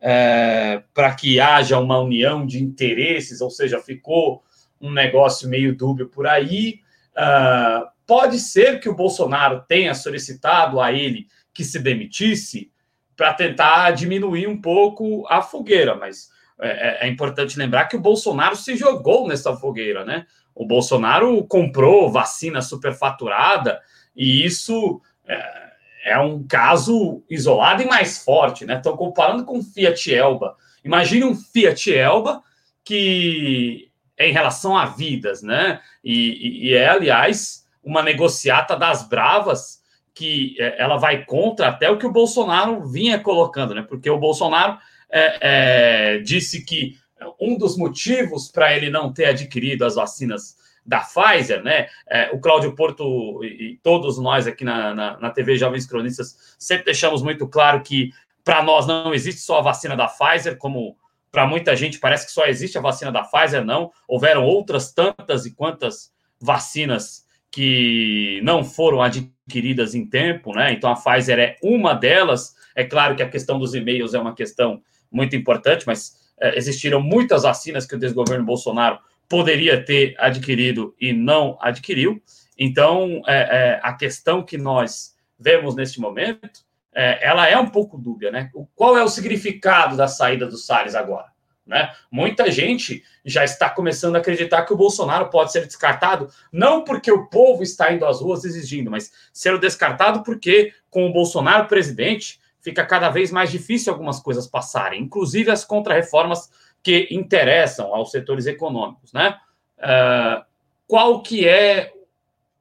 é, 0.00 0.82
para 0.92 1.14
que 1.14 1.40
haja 1.40 1.78
uma 1.78 1.98
união 1.98 2.46
de 2.46 2.62
interesses, 2.62 3.40
ou 3.40 3.50
seja, 3.50 3.80
ficou 3.80 4.42
um 4.80 4.90
negócio 4.90 5.48
meio 5.48 5.76
dúbio 5.76 6.08
por 6.08 6.26
aí. 6.26 6.80
Uh, 7.16 7.86
pode 8.06 8.38
ser 8.38 8.78
que 8.78 8.88
o 8.88 8.94
Bolsonaro 8.94 9.64
tenha 9.66 9.94
solicitado 9.94 10.80
a 10.80 10.92
ele 10.92 11.26
que 11.52 11.64
se 11.64 11.78
demitisse 11.78 12.70
para 13.16 13.32
tentar 13.32 13.92
diminuir 13.92 14.46
um 14.46 14.60
pouco 14.60 15.26
a 15.28 15.40
fogueira, 15.40 15.94
mas 15.94 16.28
é, 16.60 17.04
é, 17.04 17.06
é 17.06 17.08
importante 17.08 17.58
lembrar 17.58 17.86
que 17.86 17.96
o 17.96 18.00
Bolsonaro 18.00 18.54
se 18.54 18.76
jogou 18.76 19.26
nessa 19.26 19.56
fogueira, 19.56 20.04
né? 20.04 20.26
O 20.56 20.66
Bolsonaro 20.66 21.44
comprou 21.44 22.10
vacina 22.10 22.62
superfaturada 22.62 23.78
e 24.16 24.42
isso 24.44 25.02
é, 25.28 25.66
é 26.06 26.18
um 26.18 26.42
caso 26.44 27.22
isolado 27.28 27.82
e 27.82 27.86
mais 27.86 28.24
forte, 28.24 28.64
né? 28.64 28.76
Estão 28.76 28.96
comparando 28.96 29.44
com 29.44 29.58
o 29.58 29.62
Fiat 29.62 30.12
Elba. 30.12 30.56
Imagine 30.82 31.24
um 31.24 31.34
Fiat 31.34 31.94
Elba 31.94 32.42
que 32.82 33.90
é 34.16 34.30
em 34.30 34.32
relação 34.32 34.74
a 34.76 34.86
vidas, 34.86 35.42
né? 35.42 35.80
E, 36.02 36.68
e, 36.68 36.74
é, 36.74 36.88
aliás, 36.88 37.66
uma 37.84 38.02
negociata 38.02 38.74
das 38.74 39.06
bravas 39.06 39.82
que 40.14 40.56
é, 40.58 40.82
ela 40.82 40.96
vai 40.96 41.24
contra 41.26 41.68
até 41.68 41.90
o 41.90 41.98
que 41.98 42.06
o 42.06 42.12
Bolsonaro 42.12 42.86
vinha 42.86 43.18
colocando, 43.18 43.74
né? 43.74 43.82
Porque 43.82 44.08
o 44.08 44.18
Bolsonaro 44.18 44.78
é, 45.10 46.14
é, 46.14 46.18
disse 46.20 46.64
que 46.64 46.96
um 47.40 47.56
dos 47.56 47.76
motivos 47.76 48.50
para 48.50 48.74
ele 48.74 48.90
não 48.90 49.12
ter 49.12 49.26
adquirido 49.26 49.84
as 49.84 49.94
vacinas 49.94 50.56
da 50.84 51.00
Pfizer, 51.00 51.62
né? 51.62 51.88
É, 52.08 52.30
o 52.32 52.38
Cláudio 52.38 52.74
Porto 52.74 53.42
e, 53.44 53.78
todos 53.82 54.18
nós 54.18 54.46
aqui 54.46 54.64
na, 54.64 54.94
na, 54.94 55.18
na, 55.18 55.30
TV 55.30 55.56
Jovens 55.56 55.86
Cronistas 55.86 56.54
sempre 56.58 56.86
deixamos 56.86 57.22
muito 57.22 57.48
claro 57.48 57.82
que 57.82 58.10
para 58.44 58.62
nós 58.62 58.86
não 58.86 59.12
existe 59.12 59.40
só 59.40 59.58
a 59.58 59.62
vacina 59.62 59.96
da 59.96 60.06
Pfizer, 60.06 60.56
como 60.56 60.96
para 61.32 61.46
muita 61.46 61.74
gente 61.74 61.98
parece 61.98 62.26
que 62.26 62.32
só 62.32 62.46
existe 62.46 62.78
a 62.78 62.80
vacina 62.80 63.10
da 63.10 63.24
Pfizer, 63.24 63.64
não. 63.64 63.90
Houveram 64.06 64.44
outras 64.44 64.92
tantas 64.92 65.44
e 65.44 65.54
quantas 65.54 66.12
vacinas 66.40 67.26
que 67.50 68.40
não 68.44 68.62
foram 68.62 69.02
adquiridas 69.02 69.94
em 69.94 70.06
tempo, 70.06 70.54
né? 70.54 70.72
Então 70.72 70.90
a 70.90 70.94
Pfizer 70.94 71.38
é 71.38 71.56
uma 71.62 71.94
delas. 71.94 72.54
É 72.76 72.84
claro 72.84 73.16
que 73.16 73.22
a 73.22 73.28
questão 73.28 73.58
dos 73.58 73.74
e-mails 73.74 74.14
é 74.14 74.20
uma 74.20 74.34
questão 74.34 74.80
muito 75.10 75.34
importante, 75.34 75.84
mas 75.86 76.25
existiram 76.40 77.00
muitas 77.00 77.42
vacinas 77.42 77.86
que 77.86 77.94
o 77.94 77.98
desgoverno 77.98 78.44
Bolsonaro 78.44 78.98
poderia 79.28 79.82
ter 79.82 80.14
adquirido 80.18 80.94
e 81.00 81.12
não 81.12 81.58
adquiriu. 81.60 82.22
Então, 82.58 83.22
é, 83.26 83.36
é, 83.36 83.80
a 83.82 83.92
questão 83.92 84.42
que 84.42 84.56
nós 84.56 85.14
vemos 85.38 85.74
neste 85.74 86.00
momento, 86.00 86.64
é, 86.94 87.26
ela 87.26 87.46
é 87.46 87.58
um 87.58 87.68
pouco 87.68 87.98
dúbia, 87.98 88.30
né? 88.30 88.50
Qual 88.74 88.96
é 88.96 89.02
o 89.02 89.08
significado 89.08 89.96
da 89.96 90.08
saída 90.08 90.46
do 90.46 90.56
Salles 90.56 90.94
agora? 90.94 91.26
Né? 91.66 91.92
Muita 92.10 92.50
gente 92.50 93.02
já 93.24 93.44
está 93.44 93.68
começando 93.68 94.14
a 94.14 94.20
acreditar 94.20 94.64
que 94.64 94.72
o 94.72 94.76
Bolsonaro 94.76 95.28
pode 95.30 95.50
ser 95.50 95.66
descartado, 95.66 96.30
não 96.52 96.84
porque 96.84 97.10
o 97.10 97.26
povo 97.26 97.62
está 97.62 97.92
indo 97.92 98.06
às 98.06 98.20
ruas 98.20 98.44
exigindo, 98.44 98.88
mas 98.88 99.10
ser 99.32 99.58
descartado 99.58 100.22
porque, 100.22 100.72
com 100.88 101.06
o 101.06 101.12
Bolsonaro 101.12 101.66
presidente, 101.66 102.38
fica 102.66 102.84
cada 102.84 103.10
vez 103.10 103.30
mais 103.30 103.52
difícil 103.52 103.92
algumas 103.92 104.18
coisas 104.18 104.44
passarem, 104.44 105.00
inclusive 105.00 105.52
as 105.52 105.64
contrarreformas 105.64 106.50
que 106.82 107.06
interessam 107.12 107.94
aos 107.94 108.10
setores 108.10 108.44
econômicos. 108.44 109.12
Né? 109.12 109.38
Uh, 109.78 110.44
qual 110.84 111.22
que 111.22 111.46
é 111.46 111.92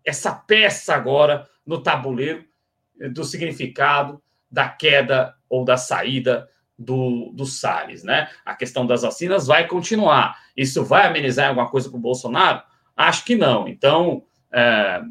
essa 0.05 0.31
peça 0.31 0.93
agora 0.93 1.49
no 1.65 1.81
tabuleiro 1.81 2.45
do 3.13 3.23
significado 3.23 4.21
da 4.49 4.69
queda 4.69 5.33
ou 5.49 5.65
da 5.65 5.75
saída 5.75 6.47
do, 6.77 7.31
do 7.33 7.47
Salles, 7.47 8.03
né? 8.03 8.29
A 8.45 8.53
questão 8.53 8.85
das 8.85 9.01
vacinas 9.01 9.47
vai 9.47 9.65
continuar. 9.65 10.37
Isso 10.55 10.85
vai 10.85 11.07
amenizar 11.07 11.49
alguma 11.49 11.67
coisa 11.67 11.89
para 11.89 11.97
o 11.97 12.01
Bolsonaro? 12.01 12.61
Acho 12.95 13.25
que 13.25 13.35
não. 13.35 13.67
Então, 13.67 14.23
é, 14.51 15.01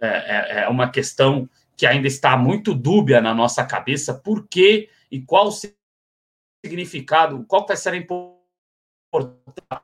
é, 0.00 0.08
é, 0.08 0.64
é 0.64 0.68
uma 0.68 0.90
questão 0.90 1.48
que 1.82 1.86
ainda 1.88 2.06
está 2.06 2.36
muito 2.36 2.76
dúbia 2.76 3.20
na 3.20 3.34
nossa 3.34 3.66
cabeça, 3.66 4.14
por 4.14 4.46
que 4.46 4.88
e 5.10 5.20
qual 5.20 5.48
o 5.48 5.52
significado, 6.64 7.44
qual 7.44 7.66
vai 7.66 7.76
ser 7.76 7.94
a 7.94 7.96
importância 7.96 9.82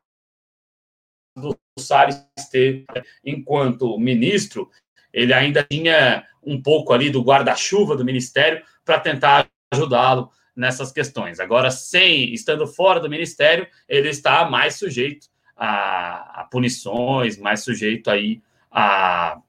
do 1.36 1.58
Salles 1.76 2.24
ter, 2.52 2.86
enquanto 3.24 3.98
ministro, 3.98 4.70
ele 5.12 5.34
ainda 5.34 5.64
tinha 5.64 6.24
um 6.40 6.62
pouco 6.62 6.92
ali 6.92 7.10
do 7.10 7.20
guarda-chuva 7.20 7.96
do 7.96 8.04
ministério 8.04 8.64
para 8.84 9.00
tentar 9.00 9.50
ajudá-lo 9.74 10.30
nessas 10.54 10.92
questões. 10.92 11.40
Agora, 11.40 11.68
sem 11.68 12.32
estando 12.32 12.64
fora 12.68 13.00
do 13.00 13.10
ministério, 13.10 13.66
ele 13.88 14.08
está 14.08 14.48
mais 14.48 14.76
sujeito 14.76 15.26
a, 15.56 16.42
a 16.42 16.44
punições, 16.44 17.36
mais 17.36 17.64
sujeito 17.64 18.08
aí 18.08 18.40
a, 18.70 19.40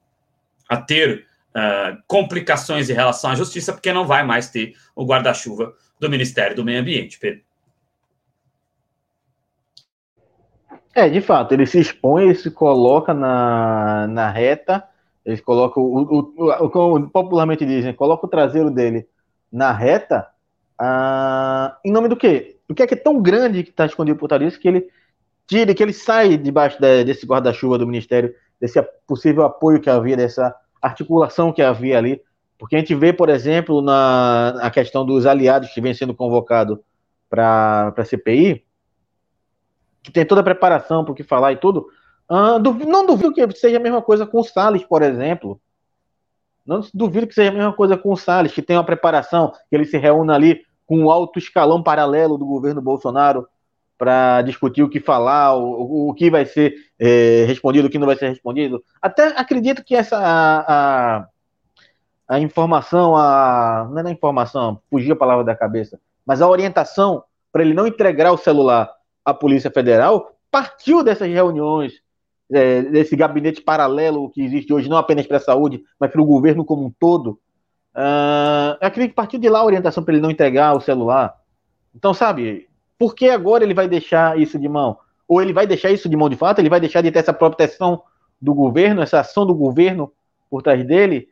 a 0.68 0.76
ter 0.78 1.29
uh, 1.56 1.96
complicações 2.06 2.88
em 2.90 2.94
relação 2.94 3.30
à 3.30 3.34
justiça, 3.34 3.72
porque 3.72 3.92
não 3.92 4.06
vai 4.06 4.24
mais 4.24 4.50
ter 4.50 4.74
o 4.94 5.04
guarda-chuva 5.04 5.72
do 5.98 6.10
Ministério 6.10 6.56
do 6.56 6.64
Meio 6.64 6.80
Ambiente, 6.80 7.18
Pedro. 7.18 7.42
É, 10.94 11.08
de 11.08 11.20
fato, 11.20 11.52
ele 11.52 11.66
se 11.66 11.78
expõe, 11.78 12.24
ele 12.24 12.34
se 12.34 12.50
coloca 12.50 13.14
na, 13.14 14.06
na 14.08 14.28
reta, 14.28 14.82
ele 15.24 15.40
coloca 15.40 15.78
o, 15.78 16.02
o, 16.02 16.64
o, 16.64 16.70
como 16.70 17.08
popularmente 17.10 17.64
dizem, 17.64 17.94
coloca 17.94 18.26
o 18.26 18.28
traseiro 18.28 18.70
dele 18.70 19.06
na 19.52 19.72
reta 19.72 20.26
ah, 20.82 21.76
em 21.84 21.92
nome 21.92 22.08
do 22.08 22.16
quê? 22.16 22.56
O 22.66 22.74
que 22.74 22.82
é 22.82 22.86
que 22.86 22.94
é 22.94 22.96
tão 22.96 23.20
grande 23.20 23.62
que 23.62 23.68
está 23.68 23.84
escondido 23.84 24.18
por 24.18 24.28
trás 24.28 24.42
disso 24.42 24.58
que 24.58 24.66
ele 24.66 24.88
tire, 25.46 25.74
que 25.74 25.82
ele 25.82 25.92
sai 25.92 26.38
debaixo 26.38 26.80
de, 26.80 27.04
desse 27.04 27.26
guarda-chuva 27.26 27.76
do 27.76 27.86
Ministério, 27.86 28.34
desse 28.58 28.80
possível 29.06 29.44
apoio 29.44 29.78
que 29.78 29.90
havia, 29.90 30.16
dessa 30.16 30.56
articulação 30.80 31.52
que 31.52 31.62
havia 31.62 31.98
ali. 31.98 32.22
Porque 32.58 32.76
a 32.76 32.78
gente 32.78 32.94
vê, 32.94 33.12
por 33.12 33.28
exemplo, 33.28 33.80
na 33.80 34.50
a 34.60 34.70
questão 34.70 35.04
dos 35.04 35.24
aliados 35.24 35.70
que 35.70 35.80
vem 35.80 35.94
sendo 35.94 36.14
convocado 36.14 36.82
para 37.28 37.94
a 37.96 38.04
CPI, 38.04 38.64
que 40.02 40.12
tem 40.12 40.26
toda 40.26 40.40
a 40.40 40.44
preparação 40.44 41.04
para 41.04 41.12
o 41.12 41.14
que 41.14 41.22
falar 41.22 41.52
e 41.52 41.56
tudo. 41.56 41.86
Ah, 42.28 42.58
não 42.58 43.06
duvido 43.06 43.32
que 43.32 43.52
seja 43.52 43.78
a 43.78 43.80
mesma 43.80 44.02
coisa 44.02 44.26
com 44.26 44.40
o 44.40 44.44
Salles, 44.44 44.84
por 44.84 45.02
exemplo. 45.02 45.60
Não 46.66 46.80
duvido 46.92 47.26
que 47.26 47.34
seja 47.34 47.50
a 47.50 47.54
mesma 47.54 47.72
coisa 47.72 47.96
com 47.96 48.12
o 48.12 48.16
Salles, 48.16 48.52
que 48.52 48.62
tem 48.62 48.76
uma 48.76 48.84
preparação, 48.84 49.52
que 49.68 49.74
ele 49.74 49.84
se 49.84 49.96
reúna 49.96 50.34
ali 50.34 50.62
com 50.86 50.98
um 50.98 51.10
alto 51.10 51.38
escalão 51.38 51.82
paralelo 51.82 52.36
do 52.36 52.44
governo 52.44 52.82
Bolsonaro 52.82 53.48
para 54.00 54.40
discutir 54.40 54.82
o 54.82 54.88
que 54.88 54.98
falar, 54.98 55.54
o, 55.54 56.08
o 56.08 56.14
que 56.14 56.30
vai 56.30 56.46
ser 56.46 56.74
é, 56.98 57.44
respondido, 57.46 57.86
o 57.86 57.90
que 57.90 57.98
não 57.98 58.06
vai 58.06 58.16
ser 58.16 58.30
respondido. 58.30 58.82
Até 59.02 59.38
acredito 59.38 59.84
que 59.84 59.94
essa 59.94 60.16
a, 60.16 61.18
a, 61.18 61.28
a 62.26 62.40
informação, 62.40 63.14
a, 63.14 63.86
não 63.92 63.98
é 64.00 64.08
a 64.08 64.10
informação, 64.10 64.80
fugiu 64.88 65.12
a 65.12 65.18
palavra 65.18 65.44
da 65.44 65.54
cabeça, 65.54 66.00
mas 66.24 66.40
a 66.40 66.48
orientação 66.48 67.22
para 67.52 67.60
ele 67.60 67.74
não 67.74 67.86
entregar 67.86 68.32
o 68.32 68.38
celular 68.38 68.90
à 69.22 69.34
Polícia 69.34 69.70
Federal 69.70 70.34
partiu 70.50 71.04
dessas 71.04 71.28
reuniões, 71.28 72.00
é, 72.50 72.80
desse 72.80 73.14
gabinete 73.14 73.60
paralelo 73.60 74.30
que 74.30 74.42
existe 74.42 74.72
hoje, 74.72 74.88
não 74.88 74.96
apenas 74.96 75.26
para 75.26 75.36
a 75.36 75.40
saúde, 75.40 75.82
mas 76.00 76.10
para 76.10 76.22
o 76.22 76.26
governo 76.26 76.64
como 76.64 76.86
um 76.86 76.90
todo, 76.90 77.38
Uh, 77.92 78.78
acredito 78.80 79.10
que 79.10 79.16
partiu 79.16 79.40
de 79.40 79.48
lá 79.48 79.58
a 79.58 79.64
orientação 79.64 80.04
para 80.04 80.14
ele 80.14 80.22
não 80.22 80.30
entregar 80.30 80.76
o 80.76 80.80
celular. 80.80 81.34
Então, 81.92 82.14
sabe, 82.14 82.69
por 83.00 83.14
que 83.14 83.30
agora 83.30 83.64
ele 83.64 83.72
vai 83.72 83.88
deixar 83.88 84.38
isso 84.38 84.58
de 84.58 84.68
mão? 84.68 84.98
Ou 85.26 85.40
ele 85.40 85.54
vai 85.54 85.66
deixar 85.66 85.90
isso 85.90 86.06
de 86.06 86.14
mão 86.14 86.28
de 86.28 86.36
fato? 86.36 86.58
Ele 86.58 86.68
vai 86.68 86.78
deixar 86.78 87.00
de 87.00 87.10
ter 87.10 87.20
essa 87.20 87.32
proteção 87.32 88.02
do 88.38 88.52
governo, 88.52 89.00
essa 89.00 89.20
ação 89.20 89.46
do 89.46 89.54
governo 89.54 90.12
por 90.50 90.60
trás 90.62 90.86
dele? 90.86 91.30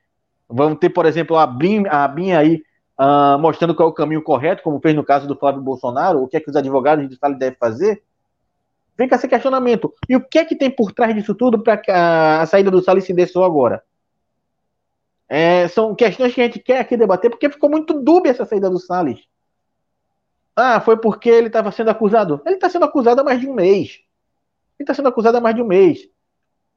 Vamos 0.49 0.79
ter, 0.79 0.89
por 0.89 1.05
exemplo, 1.05 1.37
a 1.37 1.47
BIM, 1.47 1.87
a 1.87 2.09
BIM 2.09 2.33
aí 2.33 2.63
uh, 2.99 3.39
mostrando 3.39 3.75
qual 3.75 3.91
é 3.91 3.93
o 3.93 3.95
caminho 3.95 4.23
correto, 4.23 4.63
como 4.63 4.81
fez 4.81 4.97
no 4.97 5.05
caso 5.05 5.29
do 5.29 5.37
Flávio 5.37 5.61
Bolsonaro, 5.61 6.23
o 6.23 6.27
que 6.27 6.39
é 6.39 6.41
que 6.41 6.49
os 6.49 6.57
advogados 6.57 7.13
Estado 7.13 7.37
devem 7.37 7.59
fazer? 7.61 8.03
Vem 8.97 9.07
com 9.07 9.15
esse 9.15 9.29
questionamento. 9.29 9.93
E 10.09 10.17
o 10.17 10.25
que 10.27 10.39
é 10.39 10.47
que 10.47 10.57
tem 10.57 10.71
por 10.71 10.91
trás 10.93 11.15
disso 11.15 11.35
tudo 11.35 11.63
para 11.63 11.83
a, 11.91 12.41
a 12.41 12.47
saída 12.47 12.71
do 12.71 12.83
Salles 12.83 13.05
se 13.05 13.27
só 13.27 13.45
agora? 13.45 13.83
É, 15.29 15.69
são 15.69 15.95
questões 15.95 16.35
que 16.35 16.41
a 16.41 16.45
gente 16.45 16.61
quer 16.61 16.81
aqui 16.81 16.97
debater, 16.97 17.29
porque 17.29 17.51
ficou 17.51 17.69
muito 17.69 17.93
dúbia 17.93 18.31
essa 18.31 18.47
saída 18.47 18.71
do 18.71 18.79
Salles. 18.79 19.21
Ah, 20.61 20.81
foi 20.81 20.97
porque 20.97 21.29
ele 21.29 21.47
estava 21.47 21.71
sendo 21.71 21.89
acusado. 21.91 22.43
Ele 22.45 22.57
está 22.57 22.69
sendo 22.69 22.85
acusado 22.85 23.21
há 23.21 23.25
mais 23.25 23.41
de 23.41 23.49
um 23.49 23.55
mês. 23.55 24.01
Ele 24.77 24.81
está 24.81 24.93
sendo 24.93 25.09
acusado 25.09 25.39
há 25.39 25.41
mais 25.41 25.55
de 25.55 25.63
um 25.63 25.65
mês. 25.65 26.09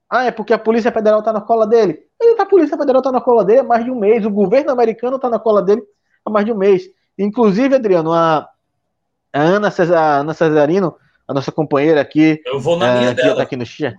Ah, 0.08 0.26
é 0.26 0.32
porque 0.32 0.54
a 0.54 0.60
Polícia 0.60 0.92
Federal 0.92 1.18
está 1.18 1.34
na 1.34 1.42
cola 1.42 1.66
dele. 1.66 2.00
Ele 2.22 2.36
tá, 2.36 2.44
a 2.44 2.46
Polícia 2.46 2.78
Federal 2.78 3.00
está 3.00 3.12
na 3.12 3.20
cola 3.20 3.44
dele 3.44 3.62
há 3.62 3.64
mais 3.64 3.84
de 3.84 3.90
um 3.90 3.98
mês. 3.98 4.24
O 4.24 4.30
governo 4.30 4.70
americano 4.70 5.16
está 5.16 5.28
na 5.30 5.40
cola 5.40 5.64
dele 5.64 5.82
há 6.24 6.30
mais 6.30 6.46
de 6.46 6.52
um 6.52 6.58
mês. 6.58 6.84
Inclusive, 7.18 7.74
Adriano, 7.74 8.14
a, 8.14 8.48
a 9.34 9.42
Ana, 9.42 9.72
Cesar, 9.72 9.98
a 9.98 10.18
Ana 10.18 10.36
Cesarino, 10.36 10.96
a 11.28 11.34
nossa 11.34 11.52
companheira 11.52 12.02
aqui. 12.02 12.40
Eu 12.46 12.60
vou 12.60 12.78
na 12.78 13.00
linha 13.00 13.16
dela. 13.16 13.38
Tá 13.38 13.42
aqui 13.42 13.56
no 13.56 13.66
chat. 13.66 13.96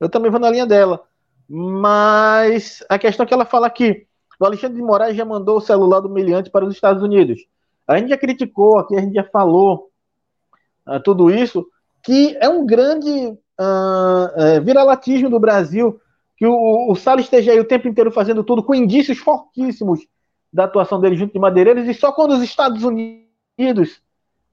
Eu 0.00 0.08
também 0.08 0.30
vou 0.30 0.40
na 0.40 0.48
linha 0.48 0.64
dela. 0.64 1.02
Mas 1.46 2.82
a 2.88 2.98
questão 2.98 3.24
é 3.24 3.26
que 3.26 3.34
ela 3.34 3.44
fala 3.44 3.68
que 3.68 4.06
o 4.40 4.46
Alexandre 4.46 4.78
de 4.78 4.82
Moraes 4.82 5.14
já 5.14 5.24
mandou 5.24 5.58
o 5.58 5.60
celular 5.60 6.00
do 6.00 6.08
miliante 6.08 6.48
para 6.48 6.64
os 6.64 6.74
Estados 6.74 7.02
Unidos. 7.02 7.46
A 7.86 7.98
gente 7.98 8.08
já 8.08 8.16
criticou 8.16 8.78
aqui, 8.78 8.96
a 8.96 9.00
gente 9.00 9.14
já 9.14 9.24
falou 9.24 9.90
uh, 10.86 11.00
tudo 11.00 11.30
isso, 11.30 11.66
que 12.02 12.36
é 12.40 12.48
um 12.48 12.66
grande 12.66 13.08
uh, 13.08 14.58
uh, 14.58 14.64
viralatismo 14.64 15.30
do 15.30 15.38
Brasil, 15.38 16.00
que 16.36 16.46
o, 16.46 16.90
o 16.90 16.94
Salles 16.96 17.26
esteja 17.26 17.52
aí 17.52 17.60
o 17.60 17.66
tempo 17.66 17.88
inteiro 17.88 18.10
fazendo 18.10 18.44
tudo 18.44 18.62
com 18.62 18.74
indícios 18.74 19.18
fortíssimos 19.18 20.06
da 20.52 20.64
atuação 20.64 21.00
dele 21.00 21.16
junto 21.16 21.32
de 21.32 21.38
Madeireiros, 21.38 21.88
e 21.88 21.94
só 21.94 22.12
quando 22.12 22.32
os 22.32 22.42
Estados 22.42 22.82
Unidos 22.82 24.00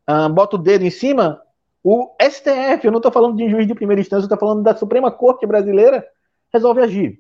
uh, 0.09 0.29
botam 0.31 0.59
o 0.59 0.63
dedo 0.63 0.83
em 0.83 0.89
cima, 0.89 1.41
o 1.83 2.15
STF, 2.21 2.85
eu 2.85 2.91
não 2.91 2.99
estou 2.99 3.11
falando 3.11 3.35
de 3.35 3.49
juiz 3.49 3.67
de 3.67 3.75
primeira 3.75 4.01
instância, 4.01 4.23
eu 4.23 4.33
estou 4.33 4.37
falando 4.37 4.63
da 4.63 4.75
Suprema 4.75 5.11
Corte 5.11 5.45
Brasileira, 5.45 6.05
resolve 6.53 6.81
agir. 6.81 7.19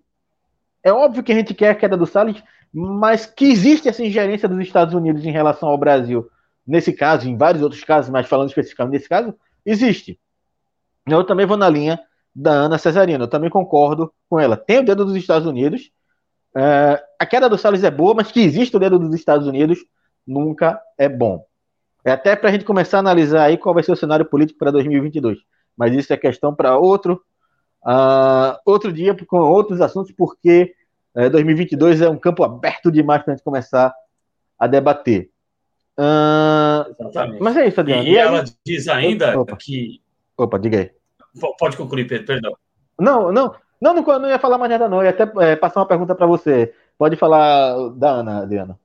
É 0.81 0.91
óbvio 0.91 1.23
que 1.23 1.31
a 1.31 1.35
gente 1.35 1.53
quer 1.53 1.71
a 1.71 1.75
queda 1.75 1.97
do 1.97 2.05
Salles, 2.05 2.41
mas 2.73 3.25
que 3.25 3.45
existe 3.45 3.87
essa 3.87 4.03
ingerência 4.03 4.49
dos 4.49 4.59
Estados 4.59 4.93
Unidos 4.93 5.23
em 5.25 5.31
relação 5.31 5.69
ao 5.69 5.77
Brasil, 5.77 6.27
nesse 6.65 6.91
caso, 6.91 7.29
em 7.29 7.37
vários 7.37 7.61
outros 7.61 7.83
casos, 7.83 8.09
mas 8.09 8.27
falando 8.27 8.49
especificamente 8.49 8.93
desse 8.93 9.09
caso, 9.09 9.33
existe. 9.65 10.19
Eu 11.07 11.23
também 11.23 11.45
vou 11.45 11.57
na 11.57 11.69
linha 11.69 11.99
da 12.35 12.51
Ana 12.51 12.77
Cesarina, 12.77 13.25
eu 13.25 13.29
também 13.29 13.49
concordo 13.49 14.11
com 14.29 14.39
ela. 14.39 14.57
Tem 14.57 14.79
o 14.79 14.85
dedo 14.85 15.05
dos 15.05 15.15
Estados 15.15 15.47
Unidos, 15.47 15.91
é, 16.55 17.03
a 17.19 17.25
queda 17.25 17.49
do 17.49 17.57
Salles 17.57 17.83
é 17.83 17.91
boa, 17.91 18.13
mas 18.13 18.31
que 18.31 18.39
existe 18.39 18.75
o 18.75 18.79
dedo 18.79 18.97
dos 18.97 19.13
Estados 19.13 19.47
Unidos 19.47 19.79
nunca 20.25 20.81
é 20.97 21.07
bom. 21.07 21.45
É 22.05 22.11
até 22.11 22.35
para 22.35 22.49
a 22.49 22.51
gente 22.51 22.65
começar 22.65 22.97
a 22.97 22.99
analisar 22.99 23.43
aí 23.43 23.57
qual 23.57 23.73
vai 23.73 23.83
ser 23.83 23.91
o 23.91 23.95
cenário 23.95 24.25
político 24.25 24.59
para 24.59 24.71
2022. 24.71 25.39
Mas 25.77 25.93
isso 25.93 26.11
é 26.11 26.17
questão 26.17 26.53
para 26.53 26.77
outro 26.77 27.21
Uh, 27.85 28.55
outro 28.65 28.93
dia 28.93 29.15
com 29.27 29.39
outros 29.39 29.81
assuntos, 29.81 30.13
porque 30.13 30.73
uh, 31.15 31.29
2022 31.29 32.01
é 32.01 32.09
um 32.09 32.17
campo 32.17 32.43
aberto 32.43 32.91
demais 32.91 33.23
para 33.23 33.33
a 33.33 33.35
gente 33.35 33.43
começar 33.43 33.93
a 34.57 34.67
debater. 34.67 35.29
Uh, 35.97 37.39
mas 37.39 37.55
é 37.57 37.67
isso, 37.67 37.79
Adriano. 37.79 38.03
E, 38.03 38.11
e 38.11 38.17
ela 38.17 38.43
diz 38.65 38.87
ainda 38.87 39.39
Opa. 39.39 39.55
que. 39.57 40.01
Opa, 40.37 40.57
diga 40.57 40.79
aí. 40.79 40.91
Pode 41.59 41.77
concluir, 41.77 42.07
Pedro, 42.07 42.25
perdão. 42.25 42.57
Não, 42.99 43.31
não. 43.31 43.55
Não, 43.81 43.93
não, 43.93 44.01
não 44.01 44.29
ia 44.29 44.39
falar 44.39 44.57
mais 44.57 44.71
nada, 44.71 44.87
não. 44.87 44.99
Eu 44.99 45.03
ia 45.03 45.09
até 45.09 45.29
é, 45.43 45.55
passar 45.57 45.81
uma 45.81 45.87
pergunta 45.87 46.15
para 46.15 46.25
você. 46.25 46.73
Pode 46.97 47.17
falar 47.17 47.89
da 47.89 48.11
Ana, 48.11 48.43
Adriana. 48.43 48.79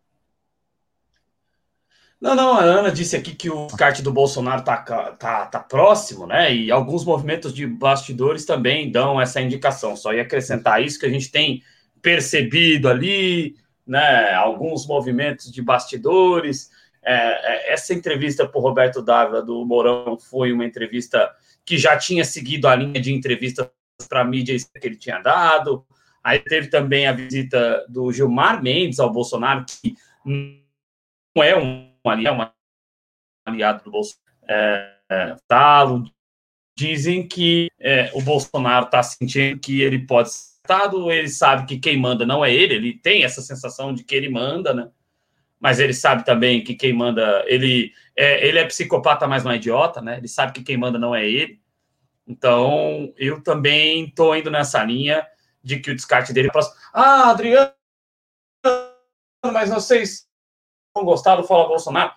Não, 2.20 2.34
não, 2.34 2.54
a 2.54 2.62
Ana 2.62 2.90
disse 2.90 3.14
aqui 3.14 3.32
que 3.32 3.48
o 3.48 3.66
descarte 3.66 4.02
do 4.02 4.12
Bolsonaro 4.12 4.64
tá, 4.64 4.76
tá, 5.12 5.46
tá 5.46 5.60
próximo, 5.60 6.26
né? 6.26 6.52
E 6.52 6.68
alguns 6.68 7.04
movimentos 7.04 7.54
de 7.54 7.64
bastidores 7.64 8.44
também 8.44 8.90
dão 8.90 9.20
essa 9.20 9.40
indicação. 9.40 9.94
Só 9.94 10.12
ia 10.12 10.22
acrescentar 10.22 10.82
isso 10.82 10.98
que 10.98 11.06
a 11.06 11.10
gente 11.10 11.30
tem 11.30 11.62
percebido 12.02 12.88
ali, 12.88 13.56
né? 13.86 14.32
Alguns 14.34 14.86
movimentos 14.86 15.50
de 15.50 15.62
bastidores. 15.62 16.70
É, 17.02 17.14
é, 17.14 17.72
essa 17.72 17.94
entrevista 17.94 18.46
por 18.46 18.60
Roberto 18.60 19.02
Dávila 19.02 19.42
do 19.42 19.64
Mourão 19.64 20.18
foi 20.18 20.52
uma 20.52 20.64
entrevista 20.64 21.34
que 21.64 21.78
já 21.78 21.96
tinha 21.96 22.24
seguido 22.24 22.68
a 22.68 22.74
linha 22.74 23.00
de 23.00 23.12
entrevistas 23.12 23.68
para 24.08 24.24
mídia 24.24 24.56
que 24.56 24.86
ele 24.86 24.96
tinha 24.96 25.18
dado. 25.18 25.86
Aí 26.22 26.38
teve 26.38 26.68
também 26.68 27.06
a 27.06 27.12
visita 27.12 27.86
do 27.88 28.12
Gilmar 28.12 28.62
Mendes 28.62 29.00
ao 29.00 29.10
Bolsonaro, 29.10 29.64
que 29.64 29.94
não 30.24 31.42
é 31.42 31.56
um 31.56 31.90
aliado, 32.04 32.42
é 32.42 33.50
um 33.50 33.52
aliado 33.52 33.84
do 33.84 33.90
Bolsonaro. 33.90 34.28
É, 34.46 34.94
é, 35.10 35.36
talo. 35.46 36.10
Dizem 36.76 37.26
que 37.26 37.68
é, 37.80 38.10
o 38.14 38.22
Bolsonaro 38.22 38.86
está 38.86 39.02
sentindo 39.02 39.58
que 39.58 39.80
ele 39.80 40.06
pode 40.06 40.30
ele 41.10 41.28
sabe 41.28 41.66
que 41.66 41.78
quem 41.78 41.98
manda 41.98 42.26
não 42.26 42.44
é 42.44 42.52
ele, 42.52 42.74
ele 42.74 42.98
tem 42.98 43.24
essa 43.24 43.40
sensação 43.40 43.94
de 43.94 44.04
que 44.04 44.14
ele 44.14 44.28
manda, 44.28 44.74
né? 44.74 44.90
Mas 45.58 45.80
ele 45.80 45.94
sabe 45.94 46.24
também 46.24 46.62
que 46.62 46.74
quem 46.74 46.92
manda, 46.92 47.42
ele 47.46 47.92
é, 48.14 48.46
ele 48.46 48.58
é 48.58 48.64
psicopata, 48.64 49.26
mas 49.26 49.44
não 49.44 49.50
é 49.50 49.56
idiota, 49.56 50.00
né? 50.00 50.18
Ele 50.18 50.28
sabe 50.28 50.52
que 50.52 50.62
quem 50.62 50.76
manda 50.76 50.98
não 50.98 51.14
é 51.14 51.26
ele. 51.26 51.60
Então, 52.26 53.12
eu 53.16 53.42
também 53.42 54.04
estou 54.04 54.36
indo 54.36 54.50
nessa 54.50 54.84
linha 54.84 55.26
de 55.62 55.78
que 55.80 55.90
o 55.90 55.94
descarte 55.94 56.32
dele 56.32 56.48
é. 56.48 56.60
Ah, 56.92 57.30
Adriano, 57.30 57.72
mas 59.42 59.70
vocês 59.70 60.28
gostaram 60.94 61.42
do 61.42 61.48
Fala 61.48 61.68
Bolsonaro? 61.68 62.12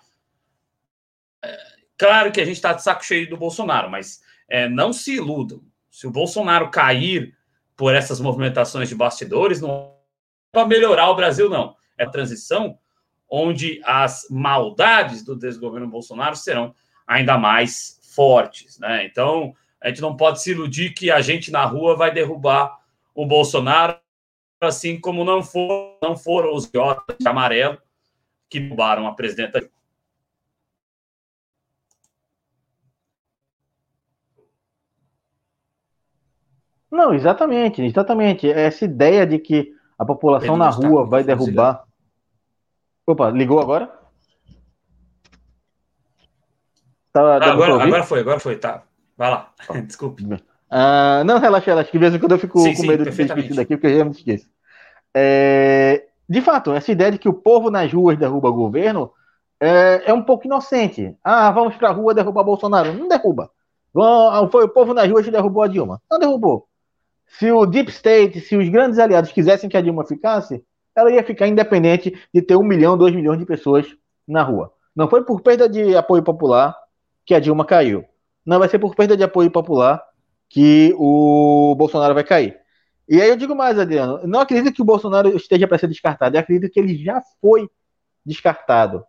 É, 1.42 1.56
claro 1.96 2.30
que 2.30 2.40
a 2.40 2.44
gente 2.44 2.56
está 2.56 2.72
de 2.72 2.82
saco 2.82 3.04
cheio 3.04 3.28
do 3.30 3.36
Bolsonaro, 3.36 3.90
mas 3.90 4.20
é, 4.48 4.68
não 4.68 4.92
se 4.92 5.14
iludam. 5.14 5.62
Se 5.90 6.06
o 6.06 6.10
Bolsonaro 6.10 6.70
cair 6.70 7.36
por 7.82 7.96
essas 7.96 8.20
movimentações 8.20 8.88
de 8.88 8.94
bastidores, 8.94 9.60
não 9.60 9.68
é 9.68 10.52
para 10.52 10.68
melhorar 10.68 11.10
o 11.10 11.16
Brasil, 11.16 11.50
não. 11.50 11.74
É 11.98 12.04
a 12.04 12.08
transição 12.08 12.78
onde 13.28 13.80
as 13.84 14.24
maldades 14.30 15.24
do 15.24 15.34
desgoverno 15.34 15.88
Bolsonaro 15.88 16.36
serão 16.36 16.72
ainda 17.04 17.36
mais 17.36 17.98
fortes. 18.14 18.78
Né? 18.78 19.04
Então, 19.04 19.52
a 19.80 19.88
gente 19.88 20.00
não 20.00 20.16
pode 20.16 20.40
se 20.40 20.52
iludir 20.52 20.94
que 20.94 21.10
a 21.10 21.20
gente 21.20 21.50
na 21.50 21.64
rua 21.64 21.96
vai 21.96 22.12
derrubar 22.12 22.78
o 23.16 23.26
Bolsonaro, 23.26 23.98
assim 24.60 25.00
como 25.00 25.24
não, 25.24 25.42
for, 25.42 25.98
não 26.00 26.16
foram 26.16 26.54
os 26.54 26.66
idiotas 26.66 27.16
de 27.18 27.26
amarelo 27.26 27.82
que 28.48 28.60
derrubaram 28.60 29.08
a 29.08 29.12
presidenta 29.12 29.68
Não, 36.92 37.14
exatamente, 37.14 37.82
exatamente. 37.82 38.50
Essa 38.50 38.84
ideia 38.84 39.26
de 39.26 39.38
que 39.38 39.72
a 39.98 40.04
população 40.04 40.58
na 40.58 40.68
rua 40.68 41.06
vai 41.06 41.24
derrubar. 41.24 41.84
Opa, 43.06 43.30
ligou 43.30 43.58
agora? 43.58 43.90
Tá, 47.10 47.22
ah, 47.22 47.50
agora, 47.50 47.82
agora 47.82 48.02
foi, 48.02 48.20
agora 48.20 48.38
foi, 48.38 48.56
tá. 48.56 48.82
Vai 49.16 49.30
lá, 49.30 49.52
desculpe. 49.86 50.22
Uh, 50.22 51.24
não, 51.24 51.38
relaxa, 51.38 51.66
relaxa, 51.66 51.90
que 51.90 51.98
de 51.98 51.98
vez 51.98 52.14
em 52.14 52.18
quando 52.18 52.32
eu 52.32 52.38
fico 52.38 52.58
sim, 52.60 52.74
com 52.74 52.82
medo 52.82 53.04
sim, 53.04 53.10
de 53.10 53.16
ser 53.16 53.22
esquecido 53.24 53.60
aqui, 53.60 53.76
porque 53.76 53.86
eu 53.86 53.98
já 53.98 54.04
me 54.04 54.10
esqueço. 54.10 54.48
É, 55.14 56.06
de 56.28 56.40
fato, 56.42 56.72
essa 56.72 56.92
ideia 56.92 57.12
de 57.12 57.18
que 57.18 57.28
o 57.28 57.34
povo 57.34 57.70
nas 57.70 57.92
ruas 57.92 58.18
derruba 58.18 58.48
o 58.48 58.54
governo 58.54 59.12
é, 59.60 60.10
é 60.10 60.12
um 60.12 60.22
pouco 60.22 60.46
inocente. 60.46 61.16
Ah, 61.24 61.50
vamos 61.50 61.76
pra 61.76 61.90
rua 61.90 62.14
derrubar 62.14 62.44
Bolsonaro. 62.44 62.92
Não 62.92 63.08
derruba. 63.08 63.50
Foi 64.50 64.64
o 64.64 64.68
povo 64.68 64.94
nas 64.94 65.08
ruas 65.10 65.24
que 65.24 65.30
derrubou 65.30 65.62
a 65.62 65.68
Dilma. 65.68 66.00
Não 66.10 66.18
derrubou. 66.18 66.66
Se 67.38 67.50
o 67.50 67.64
Deep 67.64 67.90
State, 67.90 68.40
se 68.40 68.56
os 68.56 68.68
grandes 68.68 68.98
aliados 68.98 69.32
quisessem 69.32 69.68
que 69.68 69.76
a 69.76 69.80
Dilma 69.80 70.04
ficasse, 70.04 70.62
ela 70.94 71.10
ia 71.10 71.24
ficar 71.24 71.48
independente 71.48 72.14
de 72.32 72.42
ter 72.42 72.56
um 72.56 72.62
milhão, 72.62 72.96
dois 72.96 73.14
milhões 73.14 73.38
de 73.38 73.46
pessoas 73.46 73.86
na 74.28 74.42
rua. 74.42 74.72
Não 74.94 75.08
foi 75.08 75.24
por 75.24 75.40
perda 75.40 75.66
de 75.66 75.96
apoio 75.96 76.22
popular 76.22 76.76
que 77.24 77.34
a 77.34 77.40
Dilma 77.40 77.64
caiu. 77.64 78.04
Não 78.44 78.58
vai 78.58 78.68
ser 78.68 78.78
por 78.78 78.94
perda 78.94 79.16
de 79.16 79.22
apoio 79.22 79.50
popular 79.50 80.02
que 80.48 80.94
o 80.98 81.74
Bolsonaro 81.74 82.12
vai 82.12 82.22
cair. 82.22 82.58
E 83.08 83.20
aí 83.20 83.30
eu 83.30 83.36
digo 83.36 83.54
mais, 83.54 83.78
Adriano, 83.78 84.20
não 84.26 84.40
acredito 84.40 84.74
que 84.74 84.82
o 84.82 84.84
Bolsonaro 84.84 85.34
esteja 85.34 85.66
para 85.66 85.78
ser 85.78 85.88
descartado, 85.88 86.36
eu 86.36 86.40
acredito 86.40 86.70
que 86.70 86.78
ele 86.78 87.02
já 87.02 87.22
foi 87.40 87.66
descartado. 88.24 89.04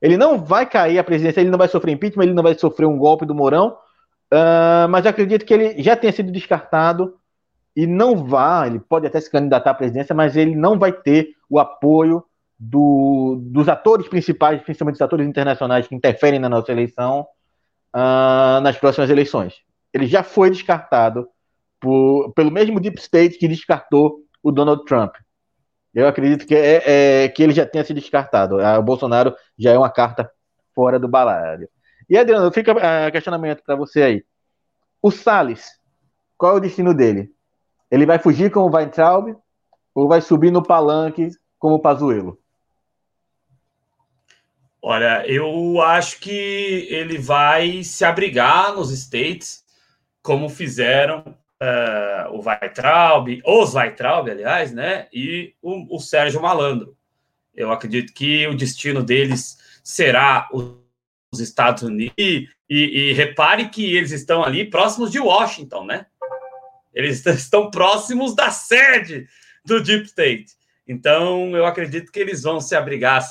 Ele 0.00 0.16
não 0.16 0.42
vai 0.42 0.64
cair 0.64 0.98
a 0.98 1.04
presidência, 1.04 1.40
ele 1.40 1.50
não 1.50 1.58
vai 1.58 1.68
sofrer 1.68 1.92
impeachment, 1.92 2.24
ele 2.24 2.34
não 2.34 2.42
vai 2.42 2.58
sofrer 2.58 2.86
um 2.86 2.96
golpe 2.96 3.26
do 3.26 3.34
Mourão, 3.34 3.76
uh, 4.32 4.88
mas 4.88 5.04
eu 5.04 5.10
acredito 5.10 5.44
que 5.44 5.52
ele 5.52 5.82
já 5.82 5.94
tenha 5.94 6.12
sido 6.12 6.32
descartado 6.32 7.17
e 7.78 7.86
não 7.86 8.26
vá, 8.26 8.66
ele 8.66 8.80
pode 8.80 9.06
até 9.06 9.20
se 9.20 9.30
candidatar 9.30 9.70
à 9.70 9.74
presidência, 9.74 10.12
mas 10.12 10.36
ele 10.36 10.56
não 10.56 10.76
vai 10.76 10.90
ter 10.90 11.28
o 11.48 11.60
apoio 11.60 12.24
do, 12.58 13.38
dos 13.40 13.68
atores 13.68 14.08
principais, 14.08 14.60
principalmente 14.60 14.94
dos 14.94 15.02
atores 15.02 15.24
internacionais 15.24 15.86
que 15.86 15.94
interferem 15.94 16.40
na 16.40 16.48
nossa 16.48 16.72
eleição, 16.72 17.20
uh, 17.94 18.60
nas 18.62 18.76
próximas 18.76 19.08
eleições. 19.10 19.54
Ele 19.94 20.08
já 20.08 20.24
foi 20.24 20.50
descartado 20.50 21.28
por, 21.80 22.32
pelo 22.32 22.50
mesmo 22.50 22.80
Deep 22.80 22.98
State 22.98 23.38
que 23.38 23.46
descartou 23.46 24.24
o 24.42 24.50
Donald 24.50 24.84
Trump. 24.84 25.14
Eu 25.94 26.08
acredito 26.08 26.48
que, 26.48 26.56
é, 26.56 27.22
é 27.22 27.28
que 27.28 27.44
ele 27.44 27.52
já 27.52 27.64
tenha 27.64 27.84
sido 27.84 28.00
descartado. 28.00 28.56
O 28.56 28.82
Bolsonaro 28.82 29.36
já 29.56 29.70
é 29.70 29.78
uma 29.78 29.88
carta 29.88 30.28
fora 30.74 30.98
do 30.98 31.06
balário. 31.06 31.68
E 32.10 32.18
Adriano, 32.18 32.50
fica 32.50 32.72
uh, 32.72 33.12
questionamento 33.12 33.62
para 33.62 33.76
você 33.76 34.02
aí. 34.02 34.24
O 35.00 35.12
Salles, 35.12 35.78
qual 36.36 36.54
é 36.54 36.56
o 36.56 36.60
destino 36.60 36.92
dele? 36.92 37.37
Ele 37.90 38.06
vai 38.06 38.18
fugir 38.18 38.50
como 38.50 38.68
o 38.68 38.74
Weintraub 38.74 39.34
ou 39.94 40.08
vai 40.08 40.20
subir 40.20 40.50
no 40.50 40.62
palanque 40.62 41.30
como 41.58 41.76
o 41.76 41.80
Pazuello? 41.80 42.38
Olha, 44.80 45.26
eu 45.26 45.80
acho 45.82 46.20
que 46.20 46.86
ele 46.88 47.18
vai 47.18 47.82
se 47.82 48.04
abrigar 48.04 48.74
nos 48.74 48.90
States, 48.92 49.64
como 50.22 50.48
fizeram 50.48 51.24
uh, 51.60 52.32
o 52.32 52.42
Weintraub, 52.46 53.42
os 53.44 53.74
Weintraub, 53.74 54.30
aliás, 54.30 54.72
né? 54.72 55.08
E 55.12 55.54
o, 55.60 55.96
o 55.96 56.00
Sérgio 56.00 56.40
Malandro. 56.40 56.96
Eu 57.54 57.72
acredito 57.72 58.12
que 58.14 58.46
o 58.46 58.56
destino 58.56 59.02
deles 59.02 59.58
será 59.82 60.48
os 60.52 61.40
Estados 61.40 61.82
Unidos. 61.82 62.14
E, 62.16 62.48
e 62.70 63.12
repare 63.14 63.68
que 63.70 63.96
eles 63.96 64.12
estão 64.12 64.44
ali 64.44 64.68
próximos 64.68 65.10
de 65.10 65.18
Washington, 65.18 65.84
né? 65.84 66.06
Eles 66.98 67.24
estão 67.24 67.70
próximos 67.70 68.34
da 68.34 68.50
sede 68.50 69.28
do 69.64 69.80
Deep 69.80 70.06
State. 70.06 70.52
Então, 70.86 71.56
eu 71.56 71.64
acredito 71.64 72.10
que 72.10 72.18
eles 72.18 72.42
vão 72.42 72.60
se 72.60 72.74
abrigar, 72.74 73.22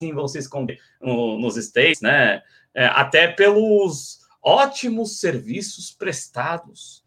sim, 0.00 0.12
vão 0.12 0.28
se 0.28 0.38
esconder 0.38 0.78
no, 1.00 1.36
nos 1.38 1.56
States, 1.56 2.00
né? 2.00 2.40
É, 2.72 2.86
até 2.86 3.26
pelos 3.26 4.20
ótimos 4.42 5.18
serviços 5.18 5.90
prestados 5.90 7.02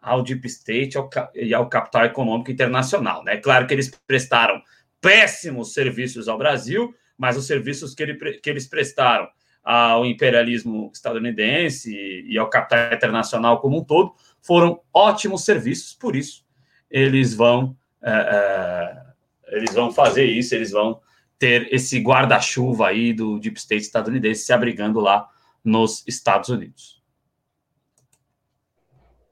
ao 0.00 0.22
Deep 0.22 0.46
State 0.46 0.98
ao, 0.98 1.08
e 1.34 1.54
ao 1.54 1.68
capital 1.68 2.04
econômico 2.04 2.50
internacional, 2.50 3.24
né? 3.24 3.38
Claro 3.38 3.66
que 3.66 3.72
eles 3.72 3.90
prestaram 4.06 4.60
péssimos 5.00 5.72
serviços 5.72 6.28
ao 6.28 6.36
Brasil, 6.36 6.94
mas 7.16 7.36
os 7.36 7.46
serviços 7.46 7.94
que, 7.94 8.02
ele, 8.02 8.38
que 8.38 8.50
eles 8.50 8.66
prestaram 8.66 9.28
ao 9.62 10.04
imperialismo 10.04 10.90
estadunidense 10.92 11.94
e 12.26 12.36
ao 12.36 12.50
capital 12.50 12.92
internacional 12.92 13.60
como 13.60 13.78
um 13.78 13.84
todo 13.84 14.12
foram 14.42 14.80
ótimos 14.92 15.44
serviços, 15.44 15.94
por 15.94 16.14
isso 16.14 16.44
eles 16.90 17.34
vão 17.34 17.74
é, 18.02 18.10
é, 18.10 19.56
eles 19.56 19.74
vão 19.74 19.90
fazer 19.90 20.24
isso, 20.24 20.54
eles 20.54 20.70
vão 20.70 21.00
ter 21.38 21.72
esse 21.72 21.98
guarda-chuva 22.00 22.88
aí 22.88 23.12
do 23.12 23.38
Deep 23.38 23.58
State 23.58 23.82
estadunidense 23.82 24.44
se 24.44 24.52
abrigando 24.52 25.00
lá 25.00 25.28
nos 25.64 26.06
Estados 26.06 26.48
Unidos. 26.48 27.02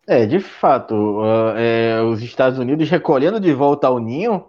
É, 0.07 0.27
de 0.27 0.41
fato, 0.41 0.95
uh, 0.95 1.57
é, 1.57 2.03
os 2.03 2.23
Estados 2.23 2.59
Unidos 2.59 2.89
recolhendo 2.91 3.39
de 3.39 3.53
volta 3.53 3.87
ao 3.87 3.99
ninho 4.01 4.47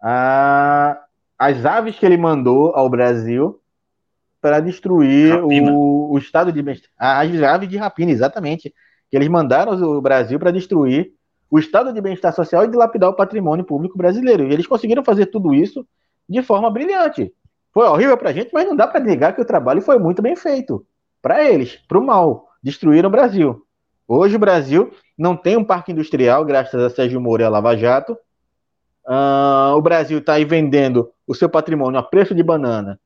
a, 0.00 0.98
as 1.38 1.64
aves 1.64 1.98
que 1.98 2.06
ele 2.06 2.16
mandou 2.16 2.74
ao 2.74 2.88
Brasil 2.88 3.60
para 4.40 4.60
destruir 4.60 5.34
o, 5.42 6.12
o, 6.12 6.18
estado 6.18 6.52
de 6.52 6.64
as 6.98 7.42
aves 7.42 7.68
de 7.68 7.76
rapina, 7.76 8.12
exatamente 8.12 8.74
que 9.14 9.18
eles 9.18 9.28
mandaram 9.28 9.80
o 9.80 10.00
Brasil 10.00 10.40
para 10.40 10.50
destruir 10.50 11.12
o 11.48 11.56
estado 11.56 11.92
de 11.92 12.00
bem-estar 12.00 12.34
social 12.34 12.64
e 12.64 12.68
dilapidar 12.68 13.08
o 13.10 13.14
patrimônio 13.14 13.64
público 13.64 13.96
brasileiro. 13.96 14.42
E 14.42 14.52
eles 14.52 14.66
conseguiram 14.66 15.04
fazer 15.04 15.26
tudo 15.26 15.54
isso 15.54 15.86
de 16.28 16.42
forma 16.42 16.68
brilhante. 16.68 17.32
Foi 17.72 17.86
horrível 17.86 18.18
para 18.18 18.30
a 18.30 18.32
gente, 18.32 18.50
mas 18.52 18.66
não 18.66 18.74
dá 18.74 18.88
para 18.88 18.98
negar 18.98 19.32
que 19.32 19.40
o 19.40 19.44
trabalho 19.44 19.80
foi 19.80 20.00
muito 20.00 20.20
bem 20.20 20.34
feito. 20.34 20.84
Para 21.22 21.48
eles, 21.48 21.76
para 21.86 21.96
o 21.96 22.04
mal. 22.04 22.48
Destruíram 22.60 23.08
o 23.08 23.12
Brasil. 23.12 23.64
Hoje 24.08 24.34
o 24.34 24.38
Brasil 24.40 24.90
não 25.16 25.36
tem 25.36 25.56
um 25.56 25.62
parque 25.62 25.92
industrial, 25.92 26.44
graças 26.44 26.82
a 26.82 26.90
Sérgio 26.90 27.20
Moro 27.20 27.40
e 27.40 27.44
a 27.44 27.48
Lava 27.48 27.76
Jato. 27.76 28.18
Uh, 29.06 29.76
o 29.76 29.80
Brasil 29.80 30.18
está 30.18 30.32
aí 30.32 30.44
vendendo 30.44 31.08
o 31.24 31.36
seu 31.36 31.48
patrimônio 31.48 32.00
a 32.00 32.02
preço 32.02 32.34
de 32.34 32.42
banana, 32.42 32.98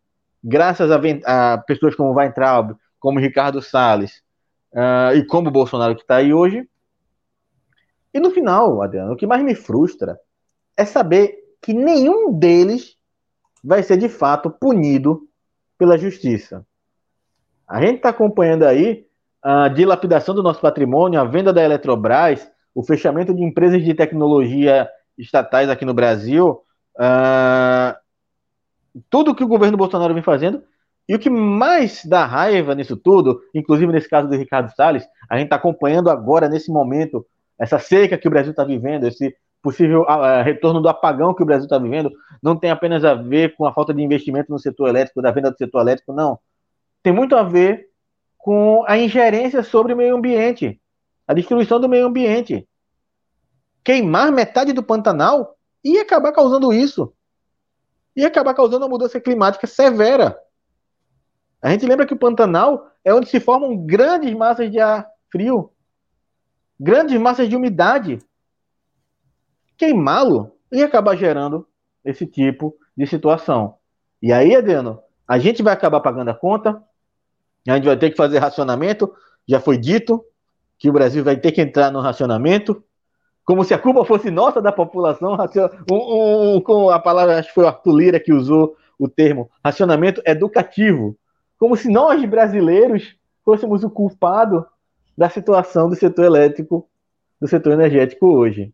graças 0.42 0.90
a, 0.90 0.98
a 1.26 1.58
pessoas 1.58 1.94
como 1.94 2.14
Weintraub, 2.14 2.74
como 2.98 3.20
Ricardo 3.20 3.60
Salles 3.60 4.26
uh, 4.72 5.16
e 5.16 5.24
como 5.24 5.48
o 5.48 5.52
Bolsonaro 5.52 5.94
que 5.94 6.02
está 6.02 6.16
aí 6.16 6.32
hoje. 6.32 6.68
E 8.12 8.20
no 8.20 8.30
final, 8.30 8.82
Adriano, 8.82 9.12
o 9.12 9.16
que 9.16 9.26
mais 9.26 9.42
me 9.42 9.54
frustra 9.54 10.18
é 10.76 10.84
saber 10.84 11.36
que 11.60 11.72
nenhum 11.72 12.32
deles 12.32 12.96
vai 13.62 13.82
ser 13.82 13.96
de 13.96 14.08
fato 14.08 14.50
punido 14.50 15.28
pela 15.76 15.98
justiça. 15.98 16.66
A 17.66 17.80
gente 17.80 17.96
está 17.96 18.08
acompanhando 18.08 18.64
aí 18.64 19.06
a 19.42 19.68
dilapidação 19.68 20.34
do 20.34 20.42
nosso 20.42 20.60
patrimônio, 20.60 21.20
a 21.20 21.24
venda 21.24 21.52
da 21.52 21.62
Eletrobras, 21.62 22.50
o 22.74 22.82
fechamento 22.82 23.34
de 23.34 23.42
empresas 23.42 23.82
de 23.84 23.94
tecnologia 23.94 24.88
estatais 25.16 25.68
aqui 25.68 25.84
no 25.84 25.94
Brasil, 25.94 26.62
uh, 26.96 27.96
tudo 29.10 29.34
que 29.34 29.44
o 29.44 29.48
governo 29.48 29.76
Bolsonaro 29.76 30.14
vem 30.14 30.22
fazendo. 30.22 30.62
E 31.08 31.14
o 31.14 31.18
que 31.18 31.30
mais 31.30 32.04
dá 32.04 32.26
raiva 32.26 32.74
nisso 32.74 32.96
tudo, 32.96 33.40
inclusive 33.54 33.90
nesse 33.90 34.08
caso 34.08 34.28
do 34.28 34.36
Ricardo 34.36 34.70
Salles, 34.74 35.06
a 35.28 35.36
gente 35.36 35.46
está 35.46 35.56
acompanhando 35.56 36.10
agora, 36.10 36.48
nesse 36.48 36.70
momento, 36.70 37.26
essa 37.58 37.78
seca 37.78 38.18
que 38.18 38.28
o 38.28 38.30
Brasil 38.30 38.50
está 38.50 38.62
vivendo, 38.62 39.06
esse 39.06 39.34
possível 39.62 40.02
uh, 40.02 40.42
retorno 40.44 40.80
do 40.80 40.88
apagão 40.88 41.34
que 41.34 41.42
o 41.42 41.46
Brasil 41.46 41.64
está 41.64 41.78
vivendo, 41.78 42.12
não 42.42 42.56
tem 42.56 42.70
apenas 42.70 43.04
a 43.04 43.14
ver 43.14 43.56
com 43.56 43.66
a 43.66 43.72
falta 43.72 43.92
de 43.94 44.02
investimento 44.02 44.52
no 44.52 44.58
setor 44.58 44.88
elétrico, 44.88 45.22
da 45.22 45.30
venda 45.30 45.50
do 45.50 45.56
setor 45.56 45.80
elétrico, 45.80 46.12
não. 46.12 46.38
Tem 47.02 47.12
muito 47.12 47.34
a 47.34 47.42
ver 47.42 47.88
com 48.36 48.84
a 48.86 48.96
ingerência 48.98 49.62
sobre 49.62 49.94
o 49.94 49.96
meio 49.96 50.14
ambiente, 50.14 50.80
a 51.26 51.34
destruição 51.34 51.80
do 51.80 51.88
meio 51.88 52.06
ambiente. 52.06 52.68
Queimar 53.82 54.30
metade 54.30 54.72
do 54.72 54.82
Pantanal 54.82 55.56
ia 55.82 56.02
acabar 56.02 56.32
causando 56.32 56.72
isso. 56.72 57.12
Ia 58.14 58.26
acabar 58.26 58.54
causando 58.54 58.84
uma 58.84 58.90
mudança 58.90 59.20
climática 59.20 59.66
severa. 59.66 60.36
A 61.60 61.70
gente 61.70 61.86
lembra 61.86 62.06
que 62.06 62.14
o 62.14 62.18
Pantanal 62.18 62.90
é 63.04 63.12
onde 63.12 63.28
se 63.28 63.40
formam 63.40 63.76
grandes 63.76 64.32
massas 64.34 64.70
de 64.70 64.78
ar 64.78 65.08
frio, 65.30 65.72
grandes 66.78 67.18
massas 67.20 67.48
de 67.48 67.56
umidade. 67.56 68.18
Queimá-lo 69.76 70.52
ia 70.72 70.86
acabar 70.86 71.16
gerando 71.16 71.66
esse 72.04 72.26
tipo 72.26 72.76
de 72.96 73.06
situação. 73.06 73.76
E 74.22 74.32
aí, 74.32 74.54
Adriano, 74.54 75.00
a 75.26 75.38
gente 75.38 75.62
vai 75.62 75.72
acabar 75.72 76.00
pagando 76.00 76.30
a 76.30 76.34
conta, 76.34 76.82
a 77.66 77.74
gente 77.74 77.84
vai 77.84 77.96
ter 77.96 78.10
que 78.10 78.16
fazer 78.16 78.38
racionamento. 78.38 79.12
Já 79.46 79.60
foi 79.60 79.76
dito 79.76 80.24
que 80.78 80.88
o 80.88 80.92
Brasil 80.92 81.24
vai 81.24 81.36
ter 81.36 81.52
que 81.52 81.60
entrar 81.60 81.90
no 81.90 82.00
racionamento, 82.00 82.82
como 83.44 83.64
se 83.64 83.74
a 83.74 83.78
culpa 83.78 84.04
fosse 84.04 84.30
nossa 84.30 84.62
da 84.62 84.72
população. 84.72 85.36
Um, 85.90 86.56
um, 86.56 86.60
com 86.60 86.90
a 86.90 86.98
palavra, 86.98 87.38
acho 87.38 87.48
que 87.48 87.54
foi 87.54 87.64
o 87.64 87.68
Arthur 87.68 87.96
Lira 87.96 88.20
que 88.20 88.32
usou 88.32 88.76
o 88.98 89.08
termo 89.08 89.50
racionamento 89.64 90.22
educativo, 90.24 91.16
como 91.58 91.76
se 91.76 91.90
nós 91.90 92.24
brasileiros 92.24 93.16
fôssemos 93.44 93.82
o 93.82 93.90
culpado 93.90 94.64
da 95.16 95.28
situação 95.28 95.88
do 95.88 95.96
setor 95.96 96.24
elétrico, 96.24 96.88
do 97.40 97.48
setor 97.48 97.72
energético 97.72 98.26
hoje. 98.26 98.72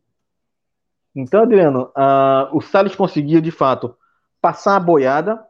Então, 1.17 1.43
Adriano, 1.43 1.91
uh, 1.97 2.55
o 2.57 2.61
Salles 2.61 2.95
conseguiu 2.95 3.41
de 3.41 3.51
fato 3.51 3.97
passar 4.41 4.77
a 4.77 4.81
boiada, 4.81 5.43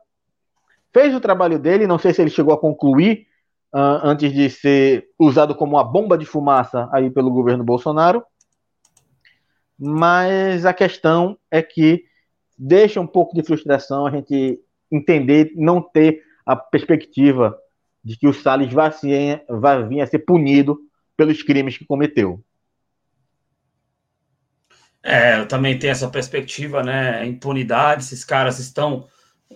fez 0.93 1.15
o 1.15 1.21
trabalho 1.21 1.59
dele, 1.59 1.87
não 1.87 1.99
sei 1.99 2.15
se 2.15 2.23
ele 2.23 2.31
chegou 2.31 2.55
a 2.55 2.61
concluir 2.61 3.27
uh, 3.75 3.99
antes 4.05 4.33
de 4.33 4.49
ser 4.49 5.09
usado 5.19 5.55
como 5.55 5.73
uma 5.73 5.83
bomba 5.83 6.17
de 6.17 6.25
fumaça 6.25 6.89
aí 6.93 7.11
pelo 7.11 7.31
governo 7.31 7.65
Bolsonaro. 7.65 8.23
Mas 9.77 10.65
a 10.65 10.73
questão 10.73 11.37
é 11.51 11.61
que 11.61 12.05
deixa 12.57 13.01
um 13.01 13.07
pouco 13.07 13.35
de 13.35 13.43
frustração 13.43 14.07
a 14.07 14.11
gente 14.11 14.61
entender, 14.93 15.53
não 15.57 15.83
ter 15.83 16.23
a 16.45 16.57
perspectiva 16.57 17.57
de 18.03 18.17
que 18.17 18.27
o 18.27 18.35
Salles 18.35 18.71
ser, 19.01 19.45
vai 19.49 19.87
vir 19.87 20.01
a 20.01 20.07
ser 20.07 20.21
punido 20.21 20.79
pelos 21.17 21.43
crimes 21.43 21.79
que 21.79 21.87
cometeu. 21.87 22.45
É, 25.03 25.39
eu 25.39 25.47
também 25.47 25.79
tenho 25.79 25.91
essa 25.91 26.09
perspectiva, 26.09 26.83
né? 26.83 27.27
Impunidade, 27.27 28.05
esses 28.05 28.25
caras 28.25 28.59
estão, 28.59 29.07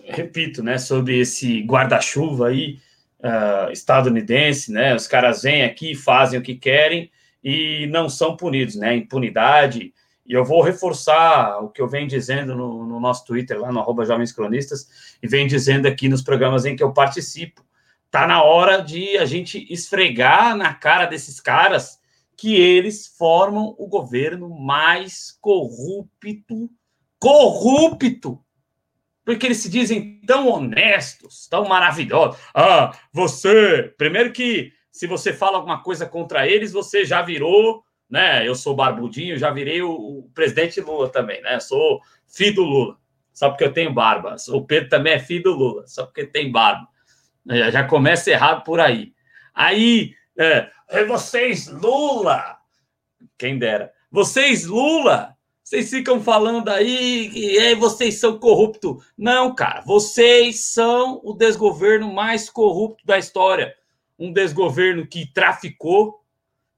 repito, 0.05 0.61
né, 0.61 0.77
sob 0.77 1.11
esse 1.11 1.61
guarda-chuva 1.63 2.49
aí 2.49 2.79
uh, 3.19 3.71
estadunidense, 3.71 4.71
né? 4.71 4.95
Os 4.95 5.07
caras 5.07 5.41
vêm 5.41 5.63
aqui, 5.63 5.95
fazem 5.95 6.39
o 6.39 6.43
que 6.43 6.55
querem 6.55 7.11
e 7.43 7.87
não 7.87 8.09
são 8.09 8.37
punidos, 8.37 8.75
né? 8.75 8.95
Impunidade. 8.95 9.93
E 10.29 10.33
eu 10.33 10.45
vou 10.45 10.61
reforçar 10.61 11.57
o 11.63 11.69
que 11.69 11.81
eu 11.81 11.87
venho 11.87 12.07
dizendo 12.07 12.55
no, 12.55 12.85
no 12.85 12.99
nosso 12.99 13.25
Twitter, 13.25 13.59
lá 13.59 13.71
no 13.71 13.79
arroba 13.79 14.05
Jovens 14.05 14.31
Cronistas, 14.31 15.17
e 15.21 15.27
venho 15.27 15.47
dizendo 15.47 15.87
aqui 15.87 16.07
nos 16.07 16.21
programas 16.21 16.65
em 16.65 16.75
que 16.75 16.83
eu 16.83 16.93
participo. 16.93 17.65
Tá 18.11 18.27
na 18.27 18.43
hora 18.43 18.81
de 18.81 19.17
a 19.17 19.25
gente 19.25 19.65
esfregar 19.73 20.55
na 20.55 20.73
cara 20.73 21.05
desses 21.05 21.39
caras 21.41 21.99
que 22.37 22.55
eles 22.55 23.07
formam 23.17 23.75
o 23.79 23.87
governo 23.87 24.49
mais 24.49 25.35
corrupto, 25.41 26.69
corrupto 27.19 28.39
porque 29.29 29.45
eles 29.45 29.57
se 29.57 29.69
dizem 29.69 30.19
tão 30.25 30.47
honestos, 30.47 31.47
tão 31.47 31.63
maravilhosos. 31.65 32.41
Ah, 32.51 32.97
você, 33.13 33.93
primeiro 33.95 34.31
que 34.31 34.73
se 34.91 35.05
você 35.05 35.31
fala 35.31 35.57
alguma 35.57 35.83
coisa 35.83 36.07
contra 36.07 36.47
eles, 36.47 36.71
você 36.71 37.05
já 37.05 37.21
virou, 37.21 37.83
né? 38.09 38.47
Eu 38.47 38.55
sou 38.55 38.75
barbudinho, 38.75 39.37
já 39.37 39.51
virei 39.51 39.81
o, 39.81 39.91
o 39.91 40.29
presidente 40.33 40.81
Lula 40.81 41.09
também, 41.09 41.41
né? 41.41 41.59
Sou 41.59 42.01
filho 42.27 42.55
do 42.55 42.63
Lula, 42.63 42.97
só 43.31 43.49
porque 43.49 43.63
eu 43.63 43.73
tenho 43.73 43.93
barba. 43.93 44.35
O 44.49 44.65
Pedro 44.65 44.89
também 44.89 45.13
é 45.13 45.19
filho 45.19 45.43
do 45.43 45.53
Lula, 45.53 45.87
só 45.87 46.05
porque 46.05 46.25
tem 46.25 46.51
barba. 46.51 46.87
Já, 47.45 47.71
já 47.71 47.83
começa 47.83 48.31
errado 48.31 48.63
por 48.63 48.79
aí. 48.79 49.13
Aí, 49.53 50.13
é, 50.37 50.69
é 50.89 51.05
vocês 51.05 51.67
Lula, 51.67 52.57
quem 53.37 53.57
dera, 53.57 53.91
vocês 54.11 54.65
Lula 54.65 55.37
vocês 55.69 55.91
ficam 55.91 56.19
falando 56.19 56.67
aí 56.69 57.29
que 57.29 57.75
vocês 57.75 58.19
são 58.19 58.39
corruptos. 58.39 59.05
Não, 59.15 59.53
cara, 59.53 59.81
vocês 59.81 60.65
são 60.73 61.21
o 61.23 61.31
desgoverno 61.31 62.11
mais 62.11 62.49
corrupto 62.49 63.05
da 63.05 63.19
história. 63.19 63.75
Um 64.17 64.33
desgoverno 64.33 65.05
que 65.05 65.31
traficou, 65.31 66.23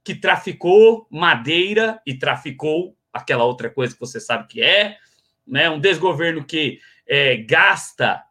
que 0.03 0.15
traficou 0.15 1.07
madeira 1.09 2.01
e 2.05 2.13
traficou 2.13 2.95
aquela 3.13 3.43
outra 3.43 3.69
coisa 3.69 3.93
que 3.93 3.99
você 3.99 4.19
sabe 4.19 4.47
que 4.47 4.61
é, 4.61 4.97
né? 5.45 5.69
Um 5.69 5.79
desgoverno 5.79 6.43
que 6.43 6.79
é, 7.07 7.37
gasta, 7.37 8.23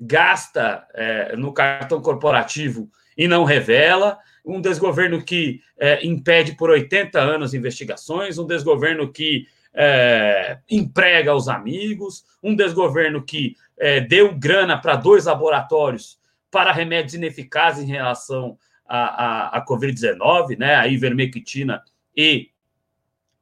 gasta 0.00 0.86
é, 0.94 1.36
no 1.36 1.52
cartão 1.52 2.00
corporativo 2.00 2.90
e 3.16 3.28
não 3.28 3.44
revela, 3.44 4.18
um 4.44 4.60
desgoverno 4.60 5.22
que 5.22 5.60
é, 5.78 6.04
impede 6.04 6.56
por 6.56 6.70
80 6.70 7.20
anos 7.20 7.54
investigações, 7.54 8.38
um 8.38 8.46
desgoverno 8.46 9.12
que 9.12 9.46
é, 9.74 10.58
emprega 10.68 11.34
os 11.34 11.48
amigos, 11.48 12.24
um 12.42 12.54
desgoverno 12.54 13.22
que 13.22 13.56
é, 13.78 14.00
deu 14.00 14.34
grana 14.34 14.80
para 14.80 14.96
dois 14.96 15.26
laboratórios 15.26 16.18
para 16.50 16.72
remédios 16.72 17.14
ineficazes 17.14 17.84
em 17.84 17.92
relação 17.92 18.58
à, 18.86 19.48
à, 19.48 19.58
à 19.58 19.66
Covid-19, 19.66 20.58
né, 20.58 20.74
a 20.74 20.86
ivermectina 20.88 21.82
e 22.16 22.50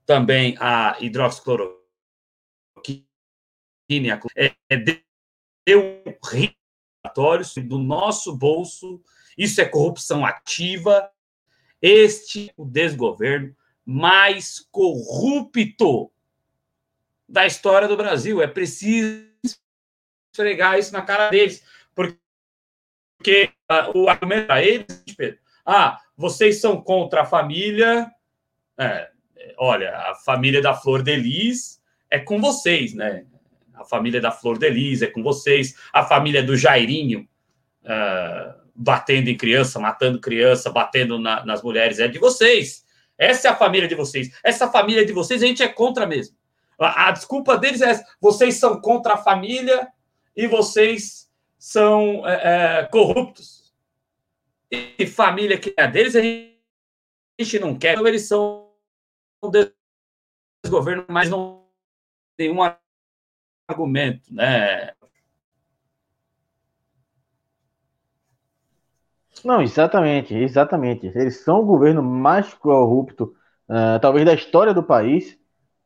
também 0.06 0.56
a 0.58 0.96
hidroxicloroquina, 1.00 1.80
é, 4.36 4.54
é 4.68 4.76
deu 5.66 6.02
relatórios 7.02 7.54
do 7.56 7.78
nosso 7.78 8.36
bolso, 8.36 9.02
isso 9.36 9.60
é 9.60 9.64
corrupção 9.64 10.24
ativa, 10.24 11.10
este 11.80 12.52
o 12.56 12.64
desgoverno 12.64 13.54
mais 13.84 14.60
corrupto 14.70 16.12
da 17.28 17.46
história 17.46 17.88
do 17.88 17.96
Brasil. 17.96 18.42
É 18.42 18.46
preciso 18.46 19.24
esfregar 20.32 20.78
isso 20.78 20.92
na 20.92 21.02
cara 21.02 21.30
deles, 21.30 21.64
porque 21.94 22.18
uh, 23.28 23.98
o 23.98 24.08
argumento 24.08 24.46
para 24.46 24.62
eles, 24.62 24.86
Pedro, 25.16 25.38
ah, 25.64 25.98
vocês 26.16 26.60
são 26.60 26.80
contra 26.80 27.22
a 27.22 27.26
família. 27.26 28.10
É, 28.78 29.10
olha, 29.58 29.96
a 29.96 30.14
família 30.14 30.60
da 30.62 30.74
Flor 30.74 31.02
de 31.02 31.14
Lis 31.16 31.80
é 32.10 32.18
com 32.18 32.40
vocês, 32.40 32.94
né? 32.94 33.24
A 33.74 33.84
família 33.84 34.20
da 34.20 34.30
Flor 34.30 34.58
de 34.58 34.68
Lis 34.68 35.02
é 35.02 35.06
com 35.06 35.22
vocês, 35.22 35.74
a 35.92 36.04
família 36.04 36.42
do 36.42 36.56
Jairinho. 36.56 37.28
Uh, 37.82 38.60
batendo 38.74 39.28
em 39.28 39.36
criança, 39.36 39.78
matando 39.78 40.18
criança, 40.18 40.70
batendo 40.70 41.18
na, 41.18 41.44
nas 41.44 41.62
mulheres, 41.62 41.98
é 41.98 42.08
de 42.08 42.18
vocês. 42.18 42.82
Essa 43.18 43.48
é 43.48 43.50
a 43.50 43.56
família 43.56 43.86
de 43.86 43.94
vocês. 43.94 44.30
Essa 44.42 44.70
família 44.70 45.04
de 45.04 45.12
vocês 45.12 45.42
a 45.42 45.46
gente 45.46 45.62
é 45.62 45.68
contra 45.68 46.06
mesmo. 46.06 46.34
A, 46.78 47.08
a 47.08 47.10
desculpa 47.10 47.58
deles 47.58 47.82
é: 47.82 48.02
vocês 48.18 48.56
são 48.56 48.80
contra 48.80 49.14
a 49.14 49.18
família 49.18 49.86
e 50.34 50.46
vocês 50.46 51.29
são 51.60 52.26
é, 52.26 52.80
é, 52.80 52.86
corruptos. 52.86 53.74
E 54.72 55.06
família 55.06 55.58
que 55.58 55.74
é 55.76 55.86
deles, 55.86 56.16
a 56.16 56.22
gente 56.22 57.58
não 57.58 57.78
quer, 57.78 57.92
então 57.92 58.06
eles 58.06 58.26
são 58.26 58.72
desgoverno, 60.64 61.04
mas 61.08 61.28
não 61.28 61.66
tem 62.36 62.50
um 62.50 62.60
argumento, 63.68 64.32
né? 64.32 64.94
Não, 69.44 69.60
exatamente, 69.62 70.34
exatamente. 70.34 71.06
Eles 71.06 71.38
são 71.40 71.60
o 71.60 71.66
governo 71.66 72.02
mais 72.02 72.54
corrupto, 72.54 73.34
uh, 73.68 73.98
talvez 74.00 74.24
da 74.24 74.34
história 74.34 74.72
do 74.72 74.82
país. 74.82 75.38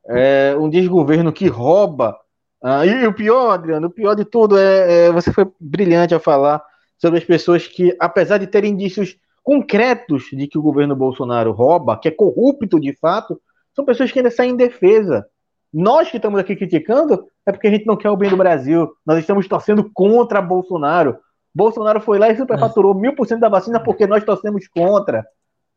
É 0.06 0.54
um 0.56 0.68
desgoverno 0.68 1.32
que 1.32 1.48
rouba. 1.48 2.20
Uh, 2.64 2.82
e, 2.82 3.02
e, 3.02 3.06
o 3.06 3.12
pior, 3.12 3.50
Adriano, 3.50 3.88
o 3.88 3.90
pior 3.90 4.14
de 4.14 4.24
tudo 4.24 4.56
é, 4.58 5.08
é, 5.08 5.12
você 5.12 5.30
foi 5.30 5.46
brilhante 5.60 6.14
a 6.14 6.18
falar 6.18 6.64
sobre 6.96 7.18
as 7.18 7.24
pessoas 7.24 7.66
que, 7.66 7.94
apesar 8.00 8.38
de 8.38 8.46
terem 8.46 8.72
indícios 8.72 9.18
concretos 9.42 10.30
de 10.32 10.48
que 10.48 10.56
o 10.56 10.62
governo 10.62 10.96
Bolsonaro 10.96 11.52
rouba, 11.52 11.98
que 11.98 12.08
é 12.08 12.10
corrupto 12.10 12.80
de 12.80 12.96
fato, 12.96 13.38
são 13.76 13.84
pessoas 13.84 14.10
que 14.10 14.18
ainda 14.18 14.30
saem 14.30 14.52
em 14.52 14.56
defesa. 14.56 15.26
Nós 15.70 16.10
que 16.10 16.16
estamos 16.16 16.40
aqui 16.40 16.56
criticando 16.56 17.26
é 17.44 17.52
porque 17.52 17.66
a 17.66 17.70
gente 17.70 17.84
não 17.84 17.98
quer 17.98 18.08
o 18.08 18.16
bem 18.16 18.30
do 18.30 18.36
Brasil. 18.36 18.90
Nós 19.04 19.18
estamos 19.18 19.46
torcendo 19.46 19.90
contra 19.92 20.40
Bolsonaro. 20.40 21.18
Bolsonaro 21.54 22.00
foi 22.00 22.18
lá 22.18 22.30
e 22.30 22.36
superfaturou 22.36 22.94
mil 22.94 23.14
por 23.14 23.26
cento 23.26 23.40
da 23.40 23.48
vacina 23.50 23.78
porque 23.78 24.06
nós 24.06 24.24
torcemos 24.24 24.66
contra. 24.68 25.26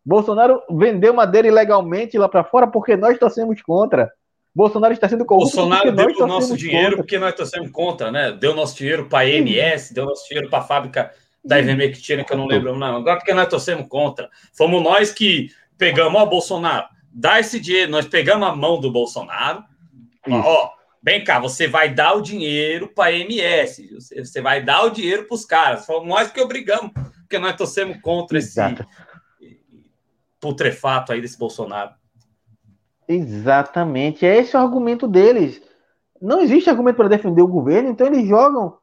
Bolsonaro 0.06 0.62
vendeu 0.72 1.14
madeira 1.14 1.50
ilegalmente 1.50 2.18
lá 2.18 2.30
para 2.30 2.46
fora 2.46 2.66
porque 2.66 2.96
nós 2.96 3.18
torcemos 3.18 3.62
contra. 3.62 4.10
Bolsonaro 4.58 4.92
está 4.92 5.08
sendo 5.08 5.24
corrupto. 5.24 5.56
Bolsonaro 5.56 5.92
deu 5.92 6.08
o 6.18 6.28
nosso 6.28 6.58
dinheiro 6.58 6.86
contra. 6.86 6.98
porque 6.98 7.20
nós 7.20 7.36
torcemos 7.36 7.70
contra, 7.70 8.12
né? 8.12 8.32
Deu 8.32 8.56
nosso 8.56 8.76
dinheiro 8.76 9.08
para 9.08 9.20
a 9.20 9.30
EMS, 9.30 9.94
deu 9.94 10.06
nosso 10.06 10.28
dinheiro 10.28 10.50
para 10.50 10.60
a 10.60 10.64
fábrica 10.64 11.12
da 11.46 11.60
Ivermectina, 11.60 12.24
que 12.24 12.34
eu 12.34 12.38
não 12.38 12.48
lembro, 12.48 12.76
não. 12.76 12.96
Agora 12.96 13.18
porque 13.18 13.36
nós 13.36 13.48
torcemos 13.48 13.88
contra. 13.88 14.28
Fomos 14.58 14.82
nós 14.82 15.12
que 15.12 15.52
pegamos, 15.78 16.20
ó, 16.20 16.26
Bolsonaro, 16.26 16.88
dá 17.14 17.40
esse 17.40 17.60
dinheiro. 17.60 17.92
Nós 17.92 18.08
pegamos 18.08 18.48
a 18.48 18.56
mão 18.56 18.82
do 18.82 18.92
Bolsonaro. 18.92 19.64
Ó, 20.28 20.72
Vem 21.04 21.24
cá, 21.24 21.40
você 21.40 21.68
vai 21.68 21.94
dar 21.94 22.16
o 22.16 22.22
dinheiro 22.22 22.90
para 22.90 23.12
a 23.12 23.14
MS, 23.14 23.96
você 24.18 24.42
vai 24.42 24.62
dar 24.62 24.84
o 24.84 24.90
dinheiro 24.90 25.26
para 25.26 25.36
os 25.36 25.46
caras. 25.46 25.86
Fomos 25.86 26.10
nós 26.10 26.32
que 26.32 26.42
obrigamos, 26.42 26.92
porque 27.22 27.38
nós 27.38 27.56
torcemos 27.56 28.02
contra 28.02 28.38
Exato. 28.38 28.86
esse 29.40 29.62
putrefato 30.40 31.14
aí 31.14 31.22
desse 31.22 31.38
Bolsonaro. 31.38 31.92
Exatamente, 33.08 34.26
é 34.26 34.38
esse 34.38 34.56
o 34.56 34.60
argumento 34.60 35.08
deles. 35.08 35.62
Não 36.22 36.42
existe 36.42 36.70
argumento 36.70 36.98
para 36.98 37.08
defender 37.08 37.42
o 37.42 37.48
governo, 37.48 37.90
então 37.90 38.08
eles 38.08 38.28
jogam 38.28 38.78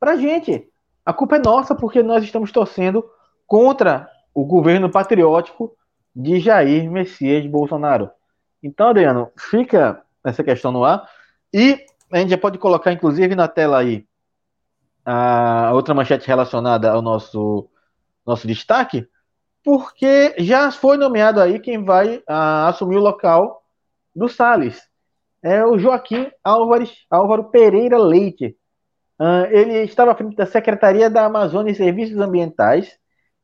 para 0.00 0.12
a 0.12 0.16
gente. 0.16 0.68
A 1.04 1.12
culpa 1.12 1.36
é 1.36 1.38
nossa 1.38 1.74
porque 1.74 2.02
nós 2.02 2.24
estamos 2.24 2.50
torcendo 2.50 3.04
contra 3.46 4.10
o 4.34 4.44
governo 4.44 4.90
patriótico 4.90 5.76
de 6.14 6.40
Jair 6.40 6.90
Messias 6.90 7.46
Bolsonaro. 7.46 8.10
Então, 8.62 8.88
Adriano, 8.88 9.30
fica 9.36 10.02
essa 10.24 10.42
questão 10.42 10.72
no 10.72 10.84
ar. 10.84 11.08
E 11.52 11.78
a 12.12 12.18
gente 12.18 12.30
já 12.30 12.38
pode 12.38 12.58
colocar, 12.58 12.92
inclusive, 12.92 13.34
na 13.34 13.48
tela 13.48 13.78
aí 13.78 14.06
a 15.04 15.72
outra 15.72 15.94
manchete 15.94 16.26
relacionada 16.26 16.90
ao 16.90 17.00
nosso, 17.00 17.66
nosso 18.26 18.46
destaque, 18.46 19.08
porque 19.64 20.34
já 20.38 20.70
foi 20.70 20.98
nomeado 20.98 21.40
aí 21.40 21.58
quem 21.58 21.82
vai 21.82 22.22
a, 22.28 22.68
assumir 22.68 22.96
o 22.96 23.02
local 23.02 23.62
do 24.14 24.28
Salles. 24.28 24.80
É 25.42 25.64
o 25.64 25.78
Joaquim 25.78 26.30
Álvares, 26.42 27.06
Álvaro 27.10 27.44
Pereira 27.50 27.98
Leite. 27.98 28.56
Uh, 29.20 29.46
ele 29.50 29.82
estava 29.84 30.12
à 30.12 30.14
frente 30.14 30.36
da 30.36 30.46
Secretaria 30.46 31.10
da 31.10 31.24
Amazônia 31.24 31.72
e 31.72 31.74
Serviços 31.74 32.18
Ambientais 32.18 32.98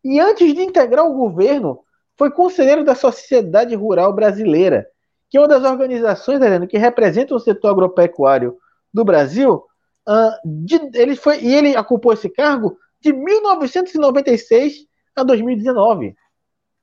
e 0.05 0.20
antes 0.20 0.55
de 0.55 0.62
integrar 0.62 1.05
o 1.05 1.14
governo, 1.14 1.81
foi 2.16 2.31
conselheiro 2.31 2.85
da 2.85 2.94
Sociedade 2.94 3.74
Rural 3.74 4.12
Brasileira 4.12 4.87
que 5.35 5.38
é 5.38 5.40
uma 5.40 5.48
das 5.48 5.64
organizações, 5.64 6.38
que 6.70 6.79
representa 6.79 7.35
o 7.35 7.40
setor 7.40 7.70
agropecuário 7.70 8.57
do 8.92 9.05
Brasil, 9.05 9.64
uh, 10.09 10.31
de, 10.44 10.77
ele 10.94 11.16
foi, 11.16 11.40
e 11.40 11.53
ele 11.53 11.77
ocupou 11.77 12.12
esse 12.12 12.29
cargo 12.29 12.79
de 13.00 13.12
1996 13.12 14.87
a 15.16 15.24
2019. 15.24 16.14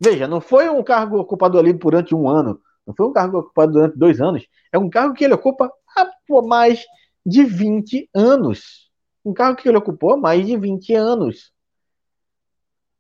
Veja, 0.02 0.28
não 0.28 0.42
foi 0.42 0.68
um 0.68 0.84
cargo 0.84 1.18
ocupado 1.18 1.58
ali 1.58 1.72
durante 1.72 2.14
um 2.14 2.28
ano, 2.28 2.60
não 2.86 2.96
foi 2.96 3.08
um 3.08 3.14
cargo 3.14 3.40
ocupado 3.40 3.74
durante 3.74 3.98
dois 3.98 4.20
anos, 4.22 4.46
é 4.72 4.78
um 4.78 4.90
cargo 4.90 5.14
que 5.14 5.24
ele 5.24 5.34
ocupa 5.34 5.72
há 5.96 6.42
mais 6.44 6.84
de 7.26 7.44
20 7.44 8.10
anos. 8.14 8.90
Um 9.24 9.34
cargo 9.34 9.62
que 9.62 9.68
ele 9.68 9.78
ocupou 9.78 10.14
há 10.14 10.18
mais 10.18 10.46
de 10.46 10.58
20 10.58 10.94
anos. 10.96 11.52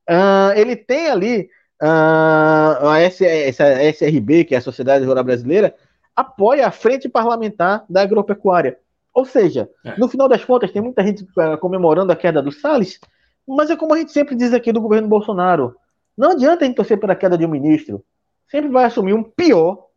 Uh, 0.10 0.54
ele 0.56 0.76
tem 0.76 1.08
ali 1.08 1.50
uh, 1.82 2.88
a 2.88 3.00
S, 3.00 3.26
essa 3.26 3.66
SRB, 3.84 4.46
que 4.46 4.56
é 4.56 4.58
a 4.58 4.62
Sociedade 4.62 5.06
Rural 5.06 5.24
Brasileira, 5.24 5.76
apoia 6.16 6.68
a 6.68 6.72
frente 6.72 7.10
parlamentar 7.10 7.86
da 7.90 8.02
agropecuária. 8.02 8.78
Ou 9.14 9.26
seja, 9.26 9.70
é. 9.86 9.98
no 9.98 10.08
final 10.08 10.30
das 10.30 10.44
contas, 10.46 10.72
tem 10.72 10.82
muita 10.82 11.04
gente 11.04 11.24
uh, 11.24 11.58
comemorando 11.60 12.12
a 12.12 12.16
queda 12.16 12.42
do 12.42 12.52
Salles, 12.52 13.00
mas 13.48 13.70
é 13.70 13.76
como 13.76 13.94
a 13.94 13.98
gente 13.98 14.12
sempre 14.12 14.36
diz 14.36 14.54
aqui 14.54 14.72
do 14.72 14.82
governo 14.82 15.08
Bolsonaro: 15.08 15.76
não 16.18 16.32
adianta 16.32 16.64
a 16.64 16.68
gente 16.68 16.76
torcer 16.76 17.00
pela 17.00 17.16
queda 17.16 17.38
de 17.38 17.46
um 17.46 17.50
ministro, 17.50 18.04
sempre 18.52 18.70
vai 18.70 18.84
assumir 18.84 19.14
um 19.14 19.24
pior 19.24 19.88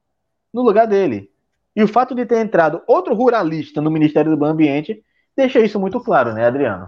no 0.52 0.62
lugar 0.62 0.86
dele. 0.86 1.28
E 1.74 1.82
o 1.82 1.88
fato 1.88 2.14
de 2.14 2.24
ter 2.24 2.38
entrado 2.38 2.80
outro 2.86 3.12
ruralista 3.12 3.80
no 3.80 3.90
Ministério 3.90 4.30
do 4.30 4.38
Meio 4.38 4.52
Ambiente 4.52 5.04
deixa 5.36 5.58
isso 5.58 5.80
muito 5.80 6.00
claro, 6.00 6.32
né, 6.32 6.46
Adriano? 6.46 6.86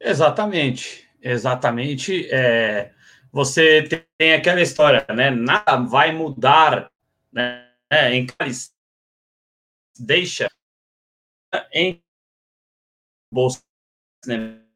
Exatamente, 0.00 1.08
exatamente. 1.22 2.28
É, 2.32 2.90
você 3.30 3.88
tem 4.18 4.34
aquela 4.34 4.60
história, 4.60 5.06
né? 5.14 5.30
Nada 5.30 5.76
vai 5.76 6.12
mudar, 6.12 6.90
né? 7.32 7.64
Em 8.12 8.26
deixa 9.98 10.50
em 11.72 12.02
Bolsonaro 13.32 14.66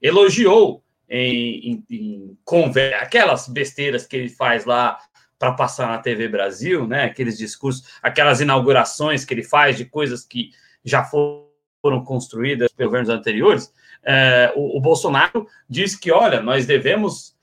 elogiou 0.00 0.82
em, 1.10 1.72
em, 1.72 1.84
em 1.90 2.38
conversa, 2.44 3.02
aquelas 3.02 3.48
besteiras 3.48 4.06
que 4.06 4.16
ele 4.16 4.28
faz 4.28 4.64
lá 4.64 4.98
para 5.38 5.52
passar 5.52 5.88
na 5.88 5.98
TV 5.98 6.28
Brasil, 6.28 6.86
né? 6.86 7.04
Aqueles 7.04 7.36
discursos, 7.36 7.84
aquelas 8.02 8.40
inaugurações 8.40 9.24
que 9.24 9.34
ele 9.34 9.42
faz 9.42 9.76
de 9.76 9.84
coisas 9.84 10.24
que 10.24 10.50
já 10.84 11.02
foram 11.04 12.04
construídas 12.04 12.70
pelos 12.72 12.90
governos 12.90 13.10
anteriores. 13.10 13.72
É, 14.04 14.52
o, 14.54 14.78
o 14.78 14.80
Bolsonaro 14.80 15.46
diz 15.68 15.96
que, 15.96 16.12
olha, 16.12 16.40
nós 16.40 16.66
devemos 16.66 17.36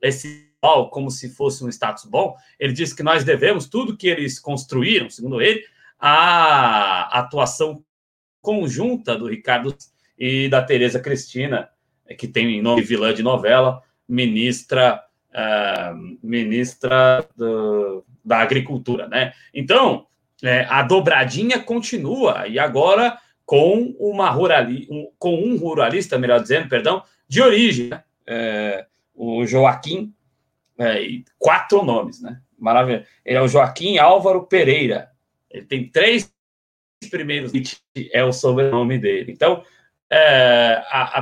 esse 0.00 0.48
como 0.90 1.10
se 1.10 1.30
fosse 1.30 1.64
um 1.64 1.68
status 1.68 2.04
bom, 2.04 2.36
ele 2.58 2.72
disse 2.72 2.94
que 2.94 3.02
nós 3.02 3.24
devemos 3.24 3.66
tudo 3.66 3.96
que 3.96 4.06
eles 4.06 4.38
construíram, 4.38 5.08
segundo 5.08 5.40
ele, 5.40 5.64
à 5.98 7.18
atuação 7.18 7.82
conjunta 8.42 9.16
do 9.16 9.26
Ricardo 9.26 9.74
e 10.18 10.48
da 10.48 10.62
Tereza 10.62 11.00
Cristina, 11.00 11.68
que 12.14 12.28
tem 12.28 12.60
nome 12.60 12.82
vilã 12.82 13.12
de 13.14 13.22
novela, 13.22 13.82
ministra 14.08 15.02
uh, 15.30 16.18
ministra 16.22 17.26
do, 17.36 18.04
da 18.24 18.38
Agricultura, 18.38 19.08
né? 19.08 19.32
Então, 19.54 20.06
é, 20.42 20.66
a 20.68 20.82
dobradinha 20.82 21.58
continua 21.60 22.46
e 22.48 22.58
agora 22.58 23.18
com 23.44 23.94
uma 23.98 24.30
rurali, 24.30 24.86
um, 24.90 25.10
com 25.18 25.34
um 25.34 25.56
ruralista, 25.56 26.18
melhor 26.18 26.40
dizendo, 26.40 26.68
perdão, 26.68 27.02
de 27.28 27.42
origem, 27.42 27.88
né? 27.88 28.02
é, 28.26 28.86
o 29.14 29.44
Joaquim, 29.44 30.14
é, 30.78 31.02
quatro 31.38 31.82
nomes, 31.84 32.22
né? 32.22 32.40
Maravilha. 32.58 33.06
Ele 33.24 33.38
é 33.38 33.42
o 33.42 33.48
Joaquim 33.48 33.98
Álvaro 33.98 34.46
Pereira. 34.46 35.10
Ele 35.50 35.66
tem 35.66 35.88
três 35.88 36.32
primeiros, 37.10 37.52
é 38.12 38.22
o 38.22 38.32
sobrenome 38.32 38.98
dele. 38.98 39.32
Então, 39.32 39.64
é, 40.08 40.82
a, 40.88 41.18
a 41.18 41.20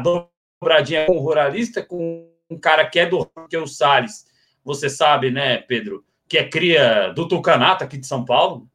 dobradinha 0.61 1.07
com 1.07 1.17
o 1.17 1.21
ruralista, 1.21 1.83
com 1.83 2.29
um 2.51 2.59
cara 2.59 2.85
que 2.87 2.99
é 2.99 3.07
do 3.07 3.25
que 3.49 3.57
é 3.57 3.59
o 3.59 3.67
Salles. 3.67 4.27
Você 4.65 4.91
sabe, 4.91 5.31
né, 5.31 5.59
Pedro, 5.59 6.05
que 6.29 6.37
é 6.37 6.49
cria 6.49 7.09
do 7.09 7.27
Tucanato 7.27 7.85
aqui 7.85 7.97
de 7.97 8.07
São 8.07 8.25
Paulo. 8.25 8.69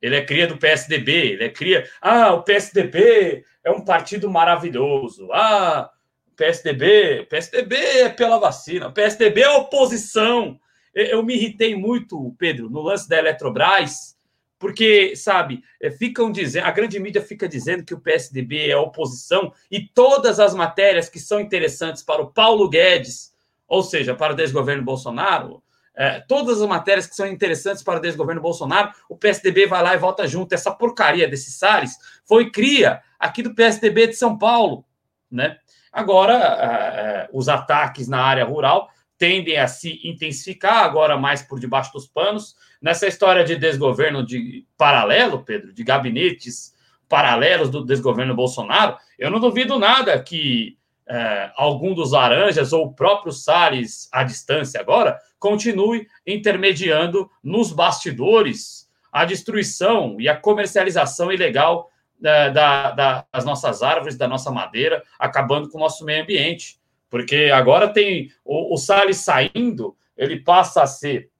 Ele 0.00 0.16
é 0.16 0.24
cria 0.24 0.46
do 0.46 0.58
PSDB, 0.58 1.12
ele 1.32 1.44
é 1.44 1.48
cria. 1.48 1.88
Ah, 2.00 2.34
o 2.34 2.42
PSDB 2.42 3.44
é 3.64 3.70
um 3.70 3.80
partido 3.80 4.30
maravilhoso. 4.30 5.32
Ah, 5.32 5.90
PSDB, 6.36 7.26
PSDB 7.30 7.76
é 7.76 8.08
pela 8.10 8.38
vacina, 8.38 8.92
PSDB 8.92 9.40
é 9.40 9.50
oposição. 9.50 10.60
Eu 10.94 11.22
me 11.22 11.34
irritei 11.34 11.74
muito, 11.74 12.34
Pedro, 12.38 12.70
no 12.70 12.82
lance 12.82 13.08
da 13.08 13.18
Eletrobras, 13.18 14.15
porque, 14.58 15.14
sabe, 15.14 15.62
é, 15.80 15.90
ficam 15.90 16.32
dizendo, 16.32 16.64
a 16.64 16.70
grande 16.70 16.98
mídia 16.98 17.20
fica 17.20 17.48
dizendo 17.48 17.84
que 17.84 17.94
o 17.94 18.00
PSDB 18.00 18.70
é 18.70 18.76
oposição 18.76 19.52
e 19.70 19.80
todas 19.80 20.40
as 20.40 20.54
matérias 20.54 21.08
que 21.08 21.20
são 21.20 21.38
interessantes 21.40 22.02
para 22.02 22.22
o 22.22 22.30
Paulo 22.30 22.68
Guedes, 22.68 23.34
ou 23.68 23.82
seja, 23.82 24.14
para 24.14 24.32
o 24.32 24.36
desgoverno 24.36 24.82
Bolsonaro, 24.82 25.62
é, 25.96 26.20
todas 26.20 26.60
as 26.60 26.68
matérias 26.68 27.06
que 27.06 27.16
são 27.16 27.26
interessantes 27.26 27.82
para 27.82 27.98
o 27.98 28.02
desgoverno 28.02 28.40
Bolsonaro, 28.40 28.92
o 29.08 29.16
PSDB 29.16 29.66
vai 29.66 29.82
lá 29.82 29.94
e 29.94 29.98
volta 29.98 30.26
junto. 30.28 30.52
Essa 30.52 30.70
porcaria 30.70 31.26
desse 31.26 31.50
Salles 31.50 31.96
foi 32.26 32.50
cria 32.50 33.00
aqui 33.18 33.42
do 33.42 33.54
PSDB 33.54 34.08
de 34.08 34.14
São 34.14 34.36
Paulo, 34.36 34.84
né? 35.30 35.56
Agora, 35.90 37.28
uh, 37.32 37.38
os 37.38 37.48
ataques 37.48 38.06
na 38.06 38.20
área 38.20 38.44
rural 38.44 38.90
tendem 39.16 39.56
a 39.56 39.66
se 39.66 39.98
intensificar, 40.06 40.84
agora 40.84 41.16
mais 41.16 41.40
por 41.40 41.58
debaixo 41.58 41.90
dos 41.94 42.06
panos. 42.06 42.54
Nessa 42.80 43.06
história 43.06 43.44
de 43.44 43.56
desgoverno 43.56 44.24
de 44.24 44.66
paralelo, 44.76 45.44
Pedro, 45.44 45.72
de 45.72 45.82
gabinetes 45.82 46.74
paralelos 47.08 47.70
do 47.70 47.84
desgoverno 47.84 48.34
Bolsonaro, 48.34 48.96
eu 49.18 49.30
não 49.30 49.40
duvido 49.40 49.78
nada 49.78 50.20
que 50.22 50.76
é, 51.08 51.50
algum 51.54 51.94
dos 51.94 52.12
laranjas 52.12 52.72
ou 52.72 52.86
o 52.86 52.92
próprio 52.92 53.32
Salles, 53.32 54.08
à 54.12 54.24
distância 54.24 54.80
agora, 54.80 55.18
continue 55.38 56.06
intermediando 56.26 57.30
nos 57.42 57.72
bastidores 57.72 58.90
a 59.12 59.24
destruição 59.24 60.16
e 60.20 60.28
a 60.28 60.36
comercialização 60.36 61.32
ilegal 61.32 61.88
é, 62.22 62.50
da, 62.50 62.90
da, 62.90 63.24
das 63.32 63.44
nossas 63.44 63.82
árvores, 63.82 64.16
da 64.16 64.26
nossa 64.26 64.50
madeira, 64.50 65.02
acabando 65.18 65.68
com 65.68 65.78
o 65.78 65.80
nosso 65.80 66.04
meio 66.04 66.22
ambiente. 66.22 66.80
Porque 67.08 67.50
agora 67.54 67.88
tem 67.88 68.30
o, 68.44 68.74
o 68.74 68.76
Salles 68.76 69.18
saindo, 69.18 69.96
ele 70.16 70.40
passa 70.40 70.82
a 70.82 70.86
ser 70.86 71.30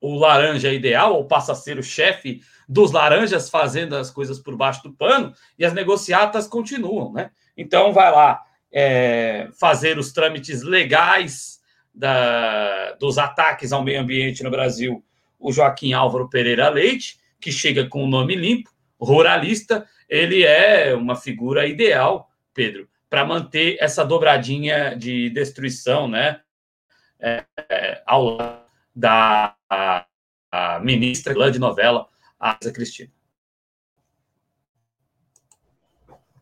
o 0.00 0.16
laranja 0.16 0.72
ideal, 0.72 1.14
ou 1.14 1.26
passa 1.26 1.52
a 1.52 1.54
ser 1.54 1.78
o 1.78 1.82
chefe 1.82 2.40
dos 2.68 2.92
laranjas 2.92 3.48
fazendo 3.48 3.96
as 3.96 4.10
coisas 4.10 4.38
por 4.38 4.56
baixo 4.56 4.82
do 4.82 4.92
pano, 4.92 5.32
e 5.58 5.64
as 5.64 5.72
negociatas 5.72 6.46
continuam, 6.46 7.12
né? 7.12 7.30
Então 7.56 7.92
vai 7.92 8.10
lá 8.10 8.42
é, 8.70 9.48
fazer 9.58 9.98
os 9.98 10.12
trâmites 10.12 10.62
legais 10.62 11.58
da, 11.92 12.92
dos 12.92 13.18
ataques 13.18 13.72
ao 13.72 13.82
meio 13.82 14.00
ambiente 14.00 14.42
no 14.44 14.50
Brasil, 14.50 15.04
o 15.38 15.52
Joaquim 15.52 15.92
Álvaro 15.92 16.28
Pereira 16.28 16.68
Leite, 16.68 17.18
que 17.40 17.50
chega 17.50 17.88
com 17.88 18.04
o 18.04 18.08
nome 18.08 18.34
limpo, 18.34 18.70
ruralista, 19.00 19.86
ele 20.08 20.44
é 20.44 20.94
uma 20.94 21.16
figura 21.16 21.66
ideal, 21.66 22.28
Pedro, 22.52 22.88
para 23.08 23.24
manter 23.24 23.76
essa 23.80 24.04
dobradinha 24.04 24.94
de 24.96 25.30
destruição, 25.30 26.08
né? 26.08 26.40
É, 27.20 27.44
é, 27.68 28.02
ao 28.06 28.24
lado 28.24 28.67
da 28.98 29.54
a, 29.70 30.04
a 30.50 30.80
ministra 30.80 31.32
de 31.52 31.58
novela, 31.60 32.08
Asa 32.38 32.72
Cristina. 32.72 33.10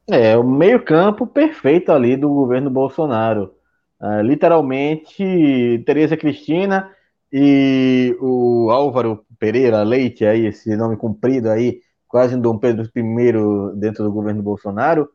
É, 0.08 0.36
o 0.38 0.42
meio-campo 0.42 1.26
perfeito 1.26 1.92
ali 1.92 2.16
do 2.16 2.28
governo 2.30 2.70
Bolsonaro. 2.70 3.54
Uh, 4.00 4.22
literalmente, 4.22 5.82
Tereza 5.84 6.16
Cristina 6.16 6.90
e 7.32 8.16
o 8.20 8.70
Álvaro 8.70 9.26
Pereira 9.38 9.82
Leite, 9.82 10.24
aí, 10.24 10.46
esse 10.46 10.74
nome 10.76 10.96
comprido 10.96 11.50
aí, 11.50 11.80
quase 12.06 12.36
um 12.36 12.40
Dom 12.40 12.56
Pedro 12.56 12.88
I 12.94 13.78
dentro 13.78 14.04
do 14.04 14.12
governo 14.12 14.42
Bolsonaro, 14.42 15.10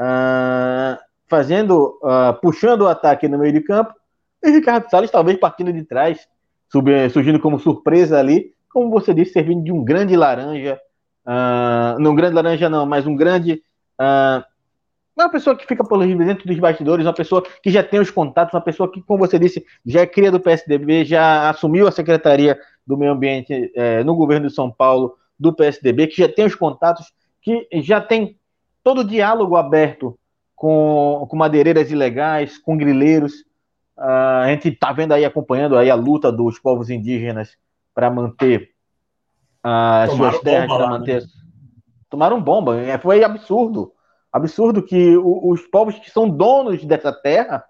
uh, 0.00 0.98
fazendo, 1.26 1.98
uh, 2.02 2.38
puxando 2.40 2.82
o 2.82 2.88
ataque 2.88 3.26
no 3.26 3.38
meio 3.38 3.52
de 3.52 3.62
campo, 3.62 3.94
e 4.42 4.50
Ricardo 4.50 4.90
Salles 4.90 5.10
talvez 5.10 5.38
partindo 5.38 5.72
de 5.72 5.84
trás, 5.84 6.28
surgindo 7.10 7.40
como 7.40 7.58
surpresa 7.58 8.18
ali, 8.18 8.52
como 8.72 8.90
você 8.90 9.12
disse, 9.12 9.32
servindo 9.32 9.62
de 9.64 9.72
um 9.72 9.84
grande 9.84 10.16
laranja, 10.16 10.80
uh, 11.26 11.98
não 11.98 12.14
grande 12.14 12.34
laranja 12.34 12.68
não, 12.68 12.86
mas 12.86 13.06
um 13.06 13.14
grande 13.14 13.62
Uh, 14.02 14.42
uma 15.14 15.28
pessoa 15.28 15.54
que 15.54 15.66
fica 15.66 15.84
por 15.84 15.98
dentro 15.98 16.46
dos 16.46 16.58
bastidores, 16.58 17.04
uma 17.04 17.12
pessoa 17.12 17.42
que 17.62 17.70
já 17.70 17.82
tem 17.82 18.00
os 18.00 18.10
contatos, 18.10 18.54
uma 18.54 18.62
pessoa 18.62 18.90
que, 18.90 19.02
como 19.02 19.18
você 19.26 19.38
disse, 19.38 19.64
já 19.84 20.00
é 20.00 20.06
cria 20.06 20.30
do 20.30 20.40
PSDB, 20.40 21.04
já 21.04 21.50
assumiu 21.50 21.86
a 21.86 21.92
Secretaria 21.92 22.58
do 22.86 22.96
Meio 22.96 23.12
Ambiente 23.12 23.70
é, 23.74 24.02
no 24.02 24.16
governo 24.16 24.48
de 24.48 24.54
São 24.54 24.70
Paulo, 24.70 25.14
do 25.38 25.52
PSDB, 25.52 26.06
que 26.06 26.16
já 26.16 26.28
tem 26.28 26.46
os 26.46 26.54
contatos, 26.54 27.12
que 27.42 27.68
já 27.82 28.00
tem 28.00 28.38
todo 28.82 29.02
o 29.02 29.04
diálogo 29.04 29.56
aberto 29.56 30.18
com, 30.56 31.26
com 31.28 31.36
madeireiras 31.36 31.90
ilegais, 31.90 32.56
com 32.56 32.76
grileiros. 32.76 33.44
Uh, 33.96 34.42
a 34.42 34.46
gente 34.48 34.68
está 34.68 34.92
vendo 34.92 35.12
aí, 35.12 35.24
acompanhando 35.24 35.76
aí 35.76 35.90
a 35.90 35.94
luta 35.94 36.32
dos 36.32 36.58
povos 36.58 36.90
indígenas 36.90 37.56
para 37.94 38.10
manter 38.10 38.70
as 39.62 40.12
suas 40.12 40.40
terras, 40.40 40.66
para 40.66 40.88
manter. 40.88 41.22
Né? 41.22 41.28
tomaram 42.12 42.42
bomba. 42.42 42.78
É, 42.78 42.98
foi 42.98 43.24
absurdo. 43.24 43.90
Absurdo 44.30 44.82
que 44.82 45.16
os 45.16 45.62
povos 45.62 45.98
que 45.98 46.10
são 46.10 46.28
donos 46.28 46.84
dessa 46.84 47.10
terra 47.10 47.64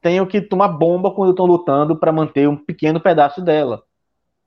tenham 0.00 0.24
que 0.24 0.40
tomar 0.40 0.68
bomba 0.68 1.10
quando 1.10 1.30
estão 1.30 1.44
lutando 1.44 1.96
para 1.96 2.12
manter 2.12 2.48
um 2.48 2.56
pequeno 2.56 3.00
pedaço 3.00 3.42
dela. 3.42 3.82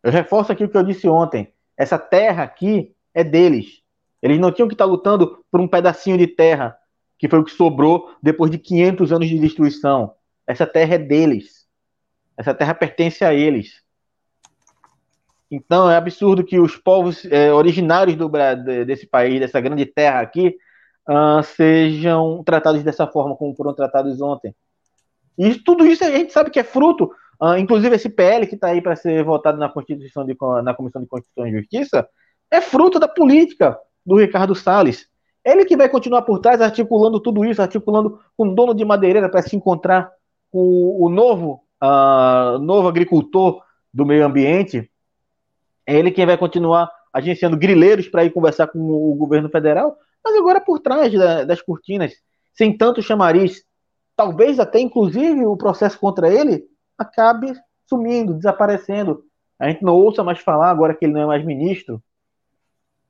Eu 0.02 0.12
reforço 0.12 0.52
aqui 0.52 0.64
o 0.64 0.70
que 0.70 0.78
eu 0.78 0.84
disse 0.84 1.10
ontem. 1.10 1.54
Essa 1.78 2.00
terra 2.00 2.44
aqui 2.44 2.96
é 3.14 3.22
deles. 3.24 3.82
Eles 4.22 4.40
não 4.40 4.52
tinham 4.52 4.68
que 4.68 4.74
estar 4.74 4.86
lutando 4.86 5.44
por 5.52 5.60
um 5.60 5.68
pedacinho 5.68 6.18
de 6.18 6.28
terra, 6.28 6.78
que 7.20 7.28
foi 7.28 7.40
o 7.40 7.44
que 7.44 7.52
sobrou 7.52 8.12
depois 8.24 8.50
de 8.50 8.58
500 8.58 9.12
anos 9.12 9.28
de 9.28 9.40
destruição. 9.40 10.14
Essa 10.48 10.66
terra 10.66 10.96
é 10.96 10.98
deles. 10.98 11.68
Essa 12.38 12.54
terra 12.54 12.74
pertence 12.74 13.24
a 13.24 13.34
eles. 13.34 13.82
Então 15.50 15.92
é 15.92 15.98
absurdo 15.98 16.46
que 16.46 16.60
os 16.60 16.78
povos 16.78 17.26
é, 17.26 17.54
originários 17.54 18.16
do, 18.16 18.32
desse 18.86 19.06
país, 19.06 19.40
dessa 19.40 19.60
grande 19.60 19.86
terra 19.86 20.22
aqui, 20.22 20.56
uh, 21.10 21.44
sejam 21.44 22.42
tratados 22.44 22.84
dessa 22.84 23.06
forma 23.06 23.36
como 23.36 23.56
foram 23.56 23.74
tratados 23.74 24.22
ontem. 24.22 24.56
E 25.38 25.56
tudo 25.56 25.86
isso 25.86 26.06
a 26.06 26.12
gente 26.12 26.32
sabe 26.32 26.50
que 26.50 26.60
é 26.60 26.64
fruto, 26.64 27.12
uh, 27.42 27.58
inclusive 27.58 27.96
esse 27.96 28.10
PL 28.10 28.48
que 28.48 28.56
está 28.56 28.68
aí 28.68 28.82
para 28.82 28.96
ser 28.96 29.24
votado 29.24 29.58
na 29.58 29.68
Constituição 29.68 30.26
de, 30.26 30.38
na 30.64 30.74
Comissão 30.74 31.02
de 31.02 31.08
Constituição 31.08 31.48
e 31.48 31.60
Justiça, 31.60 32.08
é 32.50 32.62
fruto 32.62 33.00
da 33.00 33.08
política 33.08 33.78
do 34.06 34.18
Ricardo 34.18 34.56
Salles. 34.56 35.06
Ele 35.44 35.66
que 35.66 35.76
vai 35.76 35.90
continuar 35.90 36.22
por 36.22 36.40
trás 36.40 36.62
articulando 36.62 37.20
tudo 37.20 37.44
isso, 37.44 37.62
articulando 37.62 38.20
com 38.38 38.48
o 38.48 38.56
dono 38.56 38.74
de 38.74 38.86
madeireira 38.86 39.30
para 39.30 39.42
se 39.42 39.56
encontrar 39.56 40.12
com 40.52 40.98
o 41.00 41.10
novo, 41.10 41.64
uh, 41.82 42.60
novo 42.60 42.88
agricultor 42.88 43.64
do 43.94 44.06
meio 44.06 44.26
ambiente, 44.26 44.90
é 45.86 45.98
ele 45.98 46.12
quem 46.12 46.26
vai 46.26 46.38
continuar 46.38 46.92
agenciando 47.14 47.58
grileiros 47.58 48.08
para 48.08 48.24
ir 48.24 48.32
conversar 48.32 48.68
com 48.68 48.80
o 48.80 49.16
governo 49.16 49.50
federal, 49.50 49.98
mas 50.24 50.36
agora 50.36 50.62
por 50.62 50.80
trás 50.80 51.12
da, 51.14 51.44
das 51.44 51.62
cortinas, 51.62 52.14
sem 52.54 52.78
tanto 52.78 53.02
chamariz, 53.02 53.64
talvez 54.16 54.60
até 54.60 54.80
inclusive 54.80 55.46
o 55.46 55.58
processo 55.58 56.00
contra 56.00 56.32
ele 56.32 56.66
acabe 56.98 57.54
sumindo, 57.88 58.34
desaparecendo. 58.34 59.24
A 59.60 59.70
gente 59.70 59.84
não 59.84 59.96
ouça 59.96 60.24
mais 60.24 60.40
falar 60.40 60.70
agora 60.70 60.96
que 60.96 61.06
ele 61.06 61.14
não 61.14 61.22
é 61.22 61.26
mais 61.26 61.46
ministro. 61.46 62.02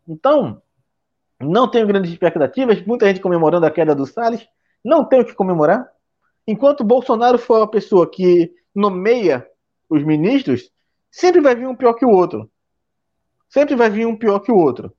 Então, 0.07 0.61
não 1.39 1.69
tenho 1.69 1.87
grandes 1.87 2.11
expectativas, 2.11 2.83
muita 2.85 3.07
gente 3.07 3.19
comemorando 3.19 3.65
a 3.65 3.71
queda 3.71 3.93
do 3.93 4.05
Salles, 4.05 4.47
não 4.83 5.03
tenho 5.03 5.25
que 5.25 5.33
comemorar. 5.33 5.87
Enquanto 6.47 6.83
Bolsonaro 6.83 7.37
for 7.37 7.61
a 7.61 7.67
pessoa 7.67 8.09
que 8.09 8.51
nomeia 8.73 9.47
os 9.89 10.03
ministros, 10.03 10.69
sempre 11.09 11.41
vai 11.41 11.55
vir 11.55 11.67
um 11.67 11.75
pior 11.75 11.93
que 11.93 12.05
o 12.05 12.09
outro 12.09 12.49
sempre 13.51 13.75
vai 13.75 13.89
vir 13.89 14.07
um 14.07 14.15
pior 14.15 14.39
que 14.39 14.51
o 14.51 14.57
outro. 14.57 14.95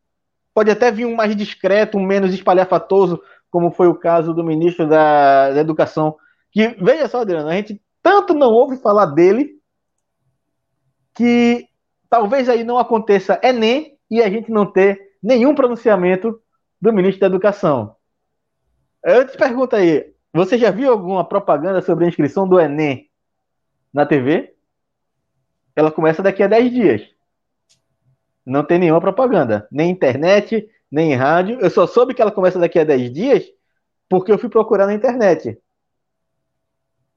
Pode 0.55 0.70
até 0.70 0.92
vir 0.92 1.07
um 1.07 1.14
mais 1.14 1.35
discreto, 1.35 1.96
um 1.96 2.07
menos 2.07 2.35
espalhafatoso, 2.35 3.20
como 3.50 3.70
foi 3.70 3.88
o 3.88 3.94
caso 3.94 4.35
do 4.35 4.44
ministro 4.44 4.87
da, 4.87 5.50
da 5.50 5.61
Educação. 5.61 6.16
Que, 6.52 6.68
veja 6.68 7.09
só, 7.09 7.22
Adriano, 7.22 7.48
a 7.48 7.55
gente 7.55 7.83
tanto 8.02 8.35
não 8.35 8.52
ouve 8.52 8.76
falar 8.76 9.07
dele 9.07 9.59
que 11.14 11.66
talvez 12.11 12.48
aí 12.48 12.62
não 12.62 12.78
aconteça 12.78 13.40
Enem 13.42 13.96
e 14.11 14.22
a 14.22 14.28
gente 14.28 14.50
não 14.50 14.70
ter 14.70 15.00
nenhum 15.22 15.55
pronunciamento 15.55 16.38
do 16.81 16.92
ministro 16.92 17.20
da 17.20 17.26
Educação. 17.28 17.96
Eu 19.02 19.26
te 19.26 19.37
pergunto 19.37 19.74
aí, 19.74 20.12
você 20.33 20.57
já 20.57 20.71
viu 20.71 20.90
alguma 20.90 21.25
propaganda 21.25 21.83
sobre 21.83 22.05
a 22.05 22.09
inscrição 22.09 22.49
do 22.49 22.59
Enem 22.59 23.11
na 23.93 24.07
TV? 24.07 24.55
Ela 25.76 25.91
começa 25.91 26.22
daqui 26.22 26.43
a 26.43 26.47
10 26.47 26.70
dias. 26.72 27.03
Não 28.45 28.64
tem 28.64 28.78
nenhuma 28.78 29.01
propaganda. 29.01 29.68
Nem 29.70 29.91
internet, 29.91 30.68
nem 30.91 31.14
rádio. 31.14 31.61
Eu 31.61 31.70
só 31.70 31.87
soube 31.87 32.14
que 32.14 32.22
ela 32.22 32.33
começa 32.33 32.59
daqui 32.59 32.78
a 32.78 32.85
10 32.85 33.12
dias 33.12 33.45
porque 34.09 34.30
eu 34.30 34.39
fui 34.39 34.51
procurar 34.51 34.87
na 34.87 34.95
internet. 34.95 35.59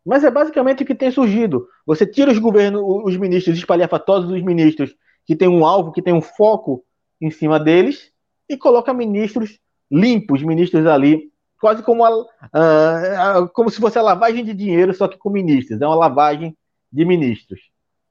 Mas 0.05 0.24
é 0.24 0.32
basicamente 0.32 0.84
o 0.84 0.86
que 0.86 0.95
tem 0.95 1.11
surgido. 1.11 1.68
Você 1.86 2.05
tira 2.05 2.32
os 2.32 2.38
governos, 2.38 2.82
os 3.03 3.18
ministros 3.18 3.57
espalhafatosos 3.57 4.30
dos 4.30 4.41
ministros 4.41 4.95
que 5.26 5.36
tem 5.36 5.47
um 5.47 5.66
alvo, 5.66 5.91
que 5.91 6.01
tem 6.01 6.13
um 6.13 6.22
foco 6.22 6.86
em 7.20 7.32
cima 7.32 7.59
deles, 7.59 8.11
e 8.47 8.55
coloca 8.55 8.93
ministros 8.93 9.59
limpos, 9.91 10.43
ministros 10.43 10.86
ali, 10.86 11.32
quase 11.66 11.82
como, 11.82 12.05
a, 12.05 12.16
uh, 12.16 13.49
como 13.51 13.72
se 13.72 13.80
fosse 13.80 13.97
a 13.97 14.03
lavagem 14.03 14.45
de 14.45 14.53
dinheiro, 14.53 14.93
só 14.93 15.07
que 15.07 15.18
com 15.18 15.32
ministros. 15.32 15.82
É 15.82 15.88
uma 15.88 15.95
lavagem 15.95 16.55
de 16.91 17.03
ministros. 17.03 17.59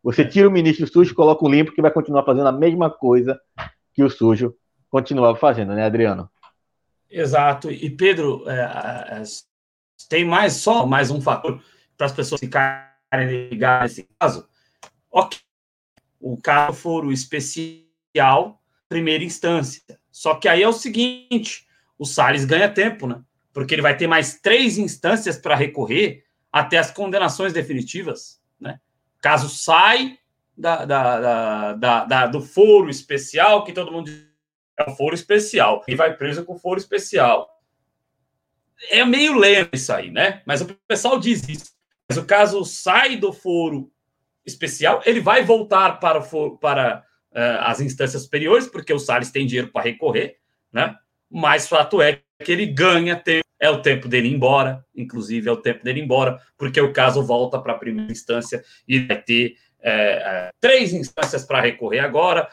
Você 0.03 0.25
tira 0.25 0.49
o 0.49 0.51
ministro 0.51 0.89
sujo 0.89 1.15
coloca 1.15 1.45
o 1.45 1.49
limpo, 1.49 1.71
que 1.71 1.81
vai 1.81 1.93
continuar 1.93 2.25
fazendo 2.25 2.49
a 2.49 2.53
mesma 2.53 2.91
coisa 2.91 3.41
que 3.93 4.03
o 4.03 4.11
sujo 4.11 4.57
continuava 4.91 5.39
fazendo, 5.39 5.73
né, 5.73 5.85
Adriano? 5.85 6.29
Exato. 7.09 7.71
E 7.71 7.89
Pedro, 7.91 8.43
é, 8.51 9.23
tem 10.09 10.25
mais 10.25 10.55
só 10.55 10.85
mais 10.85 11.13
um 11.13 11.21
fator 11.21 11.63
para 11.97 12.07
as 12.07 12.13
pessoas 12.13 12.41
ficarem 12.41 13.49
ligadas 13.51 13.83
nesse 13.83 14.09
caso. 14.19 14.49
Ok, 15.13 15.39
o 16.21 16.37
caso 16.37 16.77
for 16.77 17.05
o 17.05 17.13
especial 17.13 18.61
primeira 18.89 19.23
instância. 19.23 19.81
Só 20.11 20.35
que 20.35 20.49
aí 20.49 20.61
é 20.61 20.69
o 20.69 20.73
seguinte: 20.73 21.69
o 21.97 22.05
Salles 22.05 22.45
ganha 22.45 22.69
tempo, 22.69 23.07
né? 23.07 23.23
Porque 23.55 23.75
ele 23.75 23.81
vai 23.81 23.97
ter 23.97 24.07
mais 24.07 24.39
três 24.41 24.77
instâncias 24.77 25.39
para 25.39 25.55
recorrer 25.55 26.25
até 26.53 26.77
as 26.77 26.91
condenações 26.91 27.55
definitivas, 27.55 28.43
né? 28.61 28.79
Caso 29.23 29.49
sai 29.49 30.19
da, 30.57 30.85
da, 30.85 31.73
da, 31.73 32.05
da, 32.05 32.27
do 32.27 32.43
foro 32.43 32.91
especial, 32.91 33.65
que 33.65 33.73
todo 33.73 33.91
mundo 33.91 34.11
diz 34.11 34.35
é 34.77 34.91
o 34.91 34.97
foro 34.97 35.15
especial, 35.15 35.85
e 35.87 35.95
vai 35.95 36.17
preso 36.17 36.45
com 36.45 36.59
foro 36.59 36.79
especial. 36.79 37.49
É 38.91 39.05
meio 39.05 39.39
lento 39.39 39.75
isso 39.75 39.93
aí, 39.93 40.11
né? 40.11 40.43
Mas 40.45 40.61
o 40.61 40.67
pessoal 40.89 41.19
diz 41.19 41.49
isso. 41.49 41.73
Mas 42.09 42.19
o 42.19 42.25
caso 42.25 42.65
sai 42.65 43.17
do 43.17 43.33
foro 43.33 43.91
especial, 44.45 45.01
ele 45.07 45.21
vai 45.21 45.43
voltar 45.43 46.01
para, 46.01 46.19
o 46.19 46.59
para 46.59 47.05
uh, 47.33 47.61
as 47.61 47.81
instâncias 47.81 48.23
superiores, 48.23 48.67
porque 48.67 48.93
o 48.93 48.99
Salles 48.99 49.31
tem 49.31 49.47
dinheiro 49.47 49.71
para 49.71 49.85
recorrer, 49.85 50.39
né? 50.73 50.97
Mas 51.31 51.69
fato 51.69 52.03
é 52.03 52.21
que 52.45 52.53
ele 52.53 52.67
ganha 52.67 53.17
tempo, 53.17 53.44
é 53.65 53.71
o 53.71 53.81
tempo 53.81 54.09
dele 54.09 54.29
ir 54.29 54.35
embora, 54.35 54.85
inclusive 54.95 55.49
é 55.49 55.53
o 55.53 55.57
tempo 55.57 55.83
dele 55.83 56.01
ir 56.01 56.05
embora, 56.05 56.39
porque 56.59 56.79
o 56.79 56.93
caso 56.93 57.25
volta 57.25 57.59
para 57.59 57.73
a 57.73 57.79
primeira 57.79 58.13
instância 58.13 58.63
e 58.87 58.99
vai 58.99 59.23
ter 59.23 59.57
é, 59.81 59.91
é, 59.91 60.51
três 60.61 60.93
instâncias 60.93 61.47
para 61.47 61.63
recorrer 61.63 62.01
agora, 62.01 62.47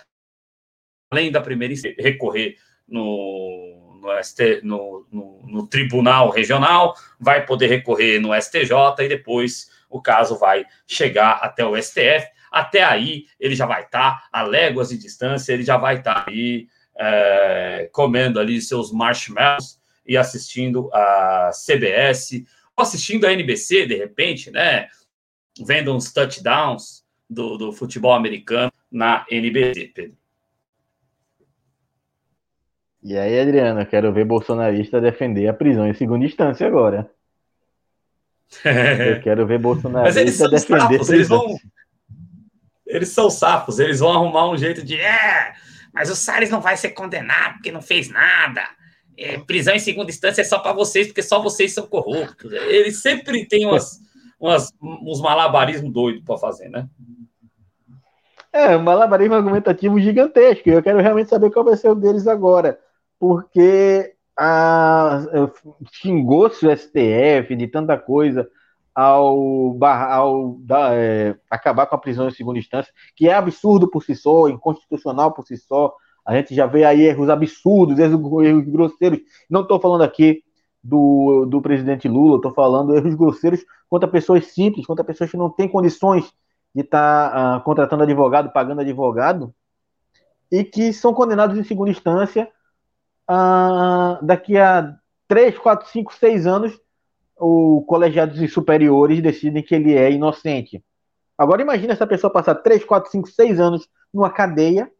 além 1.12 1.30
da 1.30 1.42
primeira 1.42 1.74
instância, 1.74 2.02
recorrer 2.02 2.56
no, 2.88 4.00
no, 4.02 4.24
ST, 4.24 4.62
no, 4.64 5.06
no, 5.12 5.42
no, 5.46 5.68
Tribunal 5.68 6.30
Regional, 6.30 6.96
vai 7.20 7.46
poder 7.46 7.68
recorrer 7.68 8.18
no 8.18 8.34
STJ 8.34 8.72
e 9.00 9.10
depois 9.10 9.70
o 9.90 10.02
caso 10.02 10.40
vai 10.40 10.66
chegar 10.88 11.40
até 11.42 11.66
o 11.66 11.76
STF. 11.76 12.26
Até 12.50 12.84
aí, 12.84 13.26
ele 13.38 13.56
já 13.56 13.66
vai 13.66 13.84
estar 13.84 14.22
tá 14.22 14.30
a 14.32 14.44
léguas 14.44 14.90
de 14.90 14.98
distância, 14.98 15.52
ele 15.52 15.64
já 15.64 15.76
vai 15.76 15.98
estar 15.98 16.24
tá 16.24 16.32
aí 16.32 16.68
é, 16.98 17.90
comendo 17.92 18.40
ali 18.40 18.62
seus 18.62 18.94
marshmallows 18.94 19.81
e 20.06 20.18
assistindo 20.18 20.90
a 20.94 21.52
CBS, 21.54 22.44
ou 22.76 22.84
assistindo 22.84 23.26
a 23.26 23.34
NBC, 23.34 23.86
de 23.86 23.96
repente, 23.96 24.52
né? 24.52 24.88
Vendo 25.66 25.94
uns 25.94 26.12
touchdowns 26.12 27.04
do, 27.30 27.58
do 27.58 27.72
futebol 27.72 28.14
americano 28.14 28.72
na 28.92 29.26
NBC, 29.30 29.92
Pedro. 29.94 30.18
E 33.04 33.18
aí, 33.18 33.40
Adriano, 33.40 33.86
quero 33.86 34.14
ver 34.14 34.26
bolsonarista 34.26 35.02
defender 35.02 35.48
a 35.48 35.54
prisão 35.54 35.88
em 35.88 35.94
segunda 35.94 36.26
instância 36.26 36.68
agora. 36.68 37.10
Eu 38.64 39.22
quero 39.24 39.48
ver 39.48 39.58
bolsonarista 39.58 40.08
Mas 40.08 40.18
eles 40.18 40.36
são 40.36 40.50
defender 40.50 41.00
safos, 41.00 41.10
eles 41.10 41.28
vão 41.28 41.58
eles 42.86 43.10
são 43.10 43.30
safos, 43.30 43.80
eles 43.80 44.00
vão 44.00 44.12
arrumar 44.12 44.50
um 44.50 44.58
jeito 44.58 44.84
de 44.84 45.00
é, 45.00 45.54
mas 45.94 46.10
o 46.10 46.16
Salles 46.16 46.50
não 46.50 46.60
vai 46.60 46.76
ser 46.76 46.90
condenado 46.90 47.54
porque 47.54 47.72
não 47.72 47.82
fez 47.82 48.10
nada. 48.10 48.64
É, 49.22 49.38
prisão 49.40 49.74
em 49.76 49.80
segunda 49.80 50.10
instância 50.10 50.42
é 50.42 50.46
só 50.46 50.60
para 50.60 50.74
vocês, 50.74 51.08
porque 51.08 51.22
só 51.22 51.42
vocês 51.42 51.74
são 51.74 51.86
corruptos. 51.86 52.52
Eles 52.52 53.02
sempre 53.02 53.48
têm 53.48 53.66
umas, 53.66 54.00
umas, 54.40 54.72
uns 54.82 55.22
malabarismos 55.22 55.92
doidos 55.94 56.24
para 56.24 56.38
fazer, 56.38 56.70
né? 56.70 56.88
É, 58.54 58.76
um 58.76 58.84
malabarismo 58.84 59.36
argumentativo 59.36 60.00
gigantesco. 60.00 60.70
Eu 60.70 60.84
quero 60.84 61.00
realmente 61.00 61.30
saber 61.30 61.52
qual 61.52 61.64
vai 61.64 61.78
ser 61.78 61.90
o 61.90 61.96
deles 61.96 62.28
agora. 62.28 62.80
Porque 63.18 64.14
a, 64.38 65.22
xingou-se 65.94 66.66
o 66.66 66.76
STF 66.76 67.56
de 67.56 67.68
tanta 67.68 67.98
coisa 67.98 68.50
ao, 68.94 69.78
ao 69.84 70.58
da, 70.60 70.94
é, 70.96 71.36
acabar 71.50 71.86
com 71.86 71.96
a 71.96 72.00
prisão 72.00 72.28
em 72.28 72.32
segunda 72.32 72.60
instância, 72.60 72.92
que 73.16 73.30
é 73.30 73.34
absurdo 73.34 73.90
por 73.90 74.04
si 74.04 74.16
só, 74.16 74.50
inconstitucional 74.50 75.34
por 75.34 75.46
si 75.46 75.56
só. 75.56 75.96
A 76.26 76.36
gente 76.36 76.54
já 76.54 76.66
vê 76.66 76.84
aí 76.84 77.02
erros 77.02 77.30
absurdos, 77.30 77.98
erros, 77.98 78.66
grosseiros. 78.66 79.20
Não 79.50 79.62
estou 79.62 79.80
falando 79.80 80.04
aqui 80.04 80.44
do, 80.84 81.46
do 81.46 81.62
presidente 81.62 82.08
Lula, 82.08 82.38
estou 82.38 82.54
falando 82.54 82.96
erros 82.96 83.16
grosseiros 83.16 83.64
contra 83.90 84.08
pessoas 84.08 84.48
simples, 84.48 84.86
contra 84.86 85.04
pessoas 85.04 85.32
que 85.32 85.38
não 85.38 85.50
têm 85.50 85.68
condições 85.68 86.32
de 86.74 86.82
estar 86.82 87.32
tá, 87.32 87.58
uh, 87.58 87.64
contratando 87.64 88.04
advogado, 88.04 88.52
pagando 88.52 88.82
advogado, 88.82 89.54
e 90.52 90.64
que 90.64 90.94
são 90.94 91.14
condenados 91.14 91.58
em 91.58 91.64
segunda 91.64 91.92
instância 91.92 92.50
uh, 93.30 94.24
daqui 94.26 94.58
a 94.58 94.96
3, 95.28 95.58
4, 95.58 95.90
5, 95.90 96.14
6 96.14 96.48
anos 96.48 96.80
o 97.38 97.84
colegiados 97.88 98.54
superiores 98.54 99.22
decidem 99.22 99.64
que 99.64 99.74
ele 99.74 99.96
é 99.96 100.12
inocente. 100.12 100.84
Agora 101.38 101.62
imagine 101.62 101.92
essa 101.92 102.06
pessoa 102.06 102.32
passar 102.32 102.56
3, 102.56 102.86
4, 102.86 103.10
5, 103.10 103.30
6 103.30 103.60
anos 103.60 103.90
numa 104.14 104.30
cadeia 104.30 104.92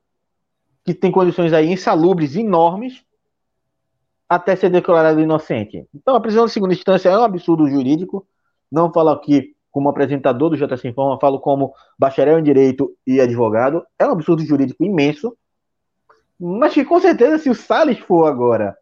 que 0.84 0.94
tem 0.94 1.12
condições 1.12 1.54
aí 1.54 1.72
insalubres 1.72 2.36
enormes 2.36 3.04
até 4.28 4.56
ser 4.56 4.70
declarado 4.70 5.20
inocente. 5.20 5.86
Então 5.94 6.16
a 6.16 6.22
prisão 6.22 6.46
de 6.46 6.52
segunda 6.52 6.74
instância 6.74 7.10
é 7.10 7.18
um 7.18 7.24
absurdo 7.24 7.68
jurídico. 7.68 8.26
Não 8.72 8.92
falo 8.92 9.10
aqui 9.10 9.56
como 9.70 9.90
apresentador 9.90 10.50
do 10.50 10.58
JC 10.58 10.88
Informa, 10.88 11.20
falo 11.20 11.40
como 11.40 11.74
bacharel 11.98 12.40
em 12.40 12.44
direito 12.44 12.96
e 13.06 13.20
advogado. 13.20 13.86
É 14.00 14.06
um 14.06 14.12
absurdo 14.12 14.44
jurídico 14.44 14.84
imenso. 14.84 15.36
Mas 16.40 16.74
que 16.74 16.84
com 16.84 17.00
certeza 17.00 17.38
se 17.38 17.50
o 17.50 17.56
Salles 17.56 18.00
for 18.00 18.26
agora 18.26 18.76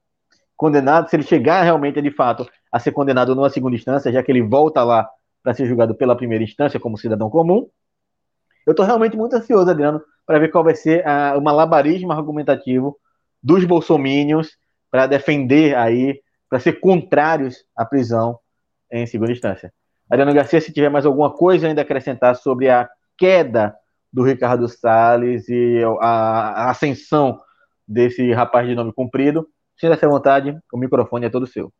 condenado, 0.56 1.10
se 1.10 1.16
ele 1.16 1.24
chegar 1.24 1.64
realmente 1.64 2.02
de 2.02 2.12
fato 2.12 2.48
a 2.72 2.80
ser 2.80 2.92
condenado 2.92 3.34
numa 3.34 3.50
segunda 3.50 3.76
instância, 3.76 4.12
já 4.12 4.22
que 4.22 4.32
ele 4.32 4.42
volta 4.42 4.84
lá 4.84 5.10
para 5.42 5.54
ser 5.54 5.66
julgado 5.66 5.96
pela 5.96 6.16
primeira 6.16 6.44
instância 6.44 6.80
como 6.80 6.98
cidadão 6.98 7.30
comum. 7.30 7.68
Eu 8.68 8.72
estou 8.72 8.86
realmente 8.86 9.18
muito 9.18 9.36
ansioso, 9.36 9.70
Adriano, 9.70 10.02
para 10.30 10.38
ver 10.38 10.50
qual 10.50 10.64
vai 10.64 10.76
ser 10.76 11.04
a, 11.08 11.36
o 11.36 11.42
malabarismo 11.42 12.12
argumentativo 12.12 13.00
dos 13.42 13.66
bolsomínios 13.66 14.56
para 14.92 15.08
defender 15.08 15.76
aí, 15.76 16.22
para 16.48 16.60
ser 16.60 16.74
contrários 16.74 17.66
à 17.76 17.84
prisão 17.84 18.38
em 18.92 19.08
segunda 19.08 19.32
instância. 19.32 19.74
Adriano 20.08 20.32
Garcia, 20.32 20.62
se 20.62 20.72
tiver 20.72 20.90
mais 20.90 21.04
alguma 21.04 21.34
coisa 21.34 21.68
ainda 21.68 21.82
a 21.82 21.84
acrescentar 21.84 22.36
sobre 22.36 22.70
a 22.70 22.88
queda 23.18 23.76
do 24.14 24.22
Ricardo 24.22 24.68
Salles 24.68 25.50
e 25.50 25.82
a, 26.00 26.06
a 26.06 26.70
ascensão 26.70 27.42
desse 27.88 28.32
rapaz 28.32 28.68
de 28.68 28.76
nome 28.76 28.94
cumprido, 28.94 29.50
sinta-se 29.76 30.06
à 30.06 30.10
vontade, 30.10 30.56
o 30.72 30.78
microfone 30.78 31.26
é 31.26 31.30
todo 31.32 31.48
seu. 31.48 31.74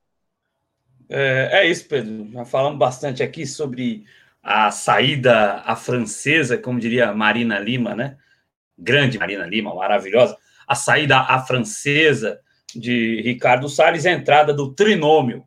É, 1.08 1.50
é, 1.52 1.68
isso, 1.68 1.88
Pedro. 1.88 2.28
Já 2.32 2.46
falamos 2.46 2.80
bastante 2.80 3.22
aqui 3.22 3.46
sobre 3.46 4.06
a 4.42 4.72
saída 4.72 5.62
à 5.68 5.76
francesa, 5.76 6.58
como 6.58 6.80
diria 6.80 7.14
Marina 7.14 7.60
Lima, 7.60 7.94
né? 7.94 8.18
Grande 8.80 9.20
Marina 9.20 9.46
Lima, 9.46 9.76
maravilhosa. 9.76 10.38
A 10.68 10.74
saída 10.74 11.20
à 11.20 11.40
francesa 11.40 12.40
de 12.74 13.22
Ricardo 13.22 13.68
Salles, 13.68 14.06
a 14.06 14.12
entrada 14.12 14.54
do 14.54 14.74
trinômio, 14.74 15.44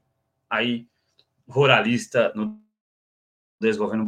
aí, 0.50 0.86
ruralista 1.48 2.32
no 2.34 2.60
desgoverno. 3.60 4.06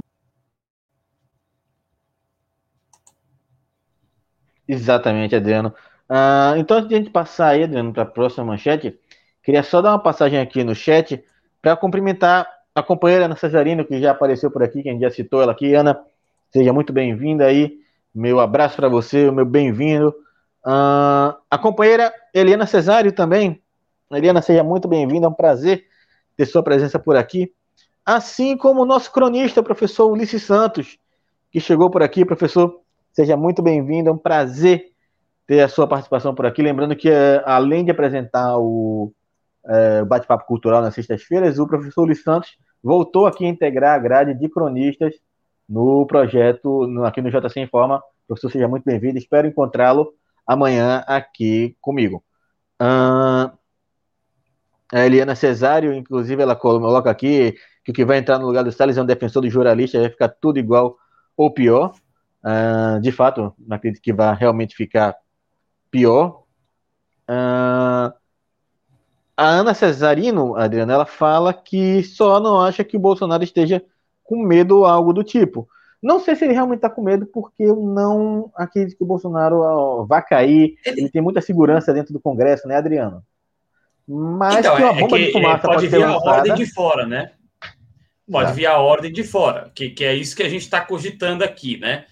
Exatamente, 4.66 5.36
Adriano. 5.36 5.74
Uh, 6.08 6.56
então, 6.58 6.78
antes 6.78 6.88
de 6.88 6.94
a 6.94 6.98
gente 6.98 7.10
passar 7.10 7.48
aí, 7.48 7.64
Adriano, 7.64 7.92
para 7.92 8.02
a 8.02 8.06
próxima 8.06 8.44
manchete, 8.44 8.98
queria 9.42 9.62
só 9.62 9.80
dar 9.80 9.90
uma 9.90 10.02
passagem 10.02 10.38
aqui 10.38 10.64
no 10.64 10.74
chat 10.74 11.22
para 11.62 11.76
cumprimentar 11.76 12.46
a 12.74 12.82
companheira 12.82 13.26
Ana 13.26 13.36
Cesarino, 13.36 13.84
que 13.84 14.00
já 14.00 14.10
apareceu 14.10 14.50
por 14.50 14.62
aqui, 14.62 14.82
quem 14.82 14.98
já 14.98 15.10
citou 15.10 15.40
ela 15.42 15.52
aqui. 15.52 15.74
Ana, 15.74 15.98
seja 16.52 16.72
muito 16.72 16.92
bem-vinda 16.92 17.46
aí. 17.46 17.83
Meu 18.14 18.38
abraço 18.38 18.76
para 18.76 18.88
você, 18.88 19.28
meu 19.30 19.44
bem-vindo. 19.44 20.10
Uh, 20.64 21.34
a 21.50 21.58
companheira 21.60 22.14
Eliana 22.32 22.64
Cesário 22.64 23.10
também. 23.10 23.60
Eliana, 24.08 24.40
seja 24.40 24.62
muito 24.62 24.86
bem-vinda, 24.86 25.26
é 25.26 25.28
um 25.28 25.34
prazer 25.34 25.84
ter 26.36 26.46
sua 26.46 26.62
presença 26.62 26.96
por 26.96 27.16
aqui. 27.16 27.52
Assim 28.06 28.56
como 28.56 28.82
o 28.82 28.86
nosso 28.86 29.10
cronista, 29.10 29.64
professor 29.64 30.12
Ulisses 30.12 30.44
Santos, 30.44 30.96
que 31.50 31.58
chegou 31.58 31.90
por 31.90 32.04
aqui. 32.04 32.24
Professor, 32.24 32.80
seja 33.12 33.36
muito 33.36 33.60
bem-vindo, 33.60 34.08
é 34.08 34.12
um 34.12 34.18
prazer 34.18 34.92
ter 35.44 35.62
a 35.62 35.68
sua 35.68 35.88
participação 35.88 36.36
por 36.36 36.46
aqui. 36.46 36.62
Lembrando 36.62 36.94
que, 36.94 37.10
eh, 37.10 37.42
além 37.44 37.84
de 37.84 37.90
apresentar 37.90 38.56
o 38.58 39.12
é, 39.66 40.04
bate-papo 40.04 40.46
cultural 40.46 40.82
nas 40.82 40.94
sextas-feiras, 40.94 41.58
o 41.58 41.66
professor 41.66 42.04
Luiz 42.04 42.22
Santos 42.22 42.56
voltou 42.80 43.26
aqui 43.26 43.44
a 43.44 43.48
integrar 43.48 43.96
a 43.96 43.98
grade 43.98 44.34
de 44.34 44.48
cronistas 44.48 45.14
no 45.68 46.06
projeto, 46.06 46.84
aqui 47.04 47.20
no 47.20 47.30
JC 47.30 47.60
Informa. 47.60 48.02
Professor, 48.26 48.50
seja 48.50 48.68
muito 48.68 48.84
bem-vindo. 48.84 49.18
Espero 49.18 49.46
encontrá-lo 49.46 50.12
amanhã 50.46 51.02
aqui 51.06 51.76
comigo. 51.80 52.22
Uh, 52.80 53.50
a 54.92 55.06
Eliana 55.06 55.34
Cesário, 55.34 55.92
inclusive, 55.92 56.42
ela 56.42 56.56
coloca 56.56 57.10
aqui 57.10 57.54
que 57.84 57.90
o 57.90 57.94
que 57.94 58.04
vai 58.04 58.18
entrar 58.18 58.38
no 58.38 58.46
lugar 58.46 58.64
do 58.64 58.72
Salles 58.72 58.96
é 58.96 59.02
um 59.02 59.06
defensor 59.06 59.42
do 59.42 59.50
jornalista, 59.50 60.00
vai 60.00 60.10
ficar 60.10 60.28
tudo 60.28 60.58
igual 60.58 60.96
ou 61.36 61.52
pior. 61.52 61.92
Uh, 62.44 63.00
de 63.00 63.10
fato, 63.10 63.54
não 63.58 63.76
acredito 63.76 64.02
que 64.02 64.12
vai 64.12 64.34
realmente 64.34 64.76
ficar 64.76 65.16
pior. 65.90 66.44
Uh, 67.28 68.12
a 69.36 69.48
Ana 69.48 69.74
Cesarino, 69.74 70.54
Adriana, 70.56 70.92
ela 70.92 71.06
fala 71.06 71.52
que 71.52 72.02
só 72.04 72.38
não 72.38 72.60
acha 72.60 72.84
que 72.84 72.96
o 72.96 73.00
Bolsonaro 73.00 73.42
esteja 73.42 73.84
com 74.24 74.42
medo 74.42 74.78
ou 74.78 74.84
algo 74.86 75.12
do 75.12 75.22
tipo. 75.22 75.68
Não 76.02 76.20
sei 76.20 76.34
se 76.34 76.44
ele 76.44 76.52
realmente 76.52 76.78
está 76.78 76.90
com 76.90 77.02
medo, 77.02 77.26
porque 77.26 77.62
eu 77.62 77.76
não 77.76 78.50
acredito 78.54 78.96
que 78.96 79.04
o 79.04 79.06
Bolsonaro 79.06 79.60
ó, 79.60 80.04
vá 80.04 80.20
cair. 80.20 80.76
Ele... 80.84 81.02
ele... 81.02 81.10
tem 81.10 81.22
muita 81.22 81.40
segurança 81.40 81.94
dentro 81.94 82.12
do 82.12 82.20
Congresso, 82.20 82.68
né, 82.68 82.76
Adriano? 82.76 83.22
Mas 84.06 84.56
então, 84.56 84.76
que 84.76 84.82
uma 84.82 84.92
é 84.92 85.00
bomba 85.00 85.16
é 85.16 85.20
que 85.20 85.26
de 85.26 85.32
fumaça 85.32 85.62
pode, 85.62 85.74
pode 85.74 85.88
vir 85.88 85.98
lançada... 85.98 86.30
a 86.30 86.34
ordem 86.34 86.54
de 86.54 86.66
fora, 86.74 87.06
né? 87.06 87.30
Pode 88.30 88.52
vir 88.52 88.66
a 88.66 88.78
ordem 88.78 89.12
de 89.12 89.22
fora, 89.22 89.70
que, 89.74 89.90
que 89.90 90.04
é 90.04 90.14
isso 90.14 90.34
que 90.34 90.42
a 90.42 90.48
gente 90.48 90.62
está 90.62 90.80
cogitando 90.80 91.44
aqui, 91.44 91.78
né? 91.78 92.04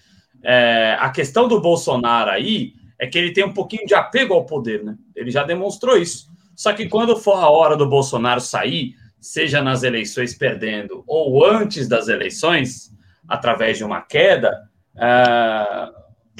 É, 0.43 0.97
a 0.99 1.09
questão 1.09 1.47
do 1.47 1.61
Bolsonaro 1.61 2.29
aí 2.29 2.73
é 2.99 3.07
que 3.07 3.17
ele 3.17 3.31
tem 3.31 3.45
um 3.45 3.53
pouquinho 3.53 3.85
de 3.85 3.95
apego 3.95 4.33
ao 4.33 4.45
poder, 4.45 4.83
né? 4.83 4.95
Ele 5.15 5.31
já 5.31 5.43
demonstrou 5.43 5.97
isso. 5.97 6.27
Só 6.55 6.73
que 6.73 6.87
quando 6.87 7.15
for 7.15 7.35
a 7.35 7.49
hora 7.49 7.75
do 7.75 7.87
Bolsonaro 7.87 8.41
sair, 8.41 8.95
seja 9.23 9.61
nas 9.61 9.83
eleições 9.83 10.35
perdendo 10.35 11.01
ou 11.07 11.45
antes 11.45 11.87
das 11.87 12.09
eleições, 12.09 12.91
através 13.25 13.77
de 13.77 13.85
uma 13.85 14.01
queda, 14.01 14.69
é, 14.97 15.89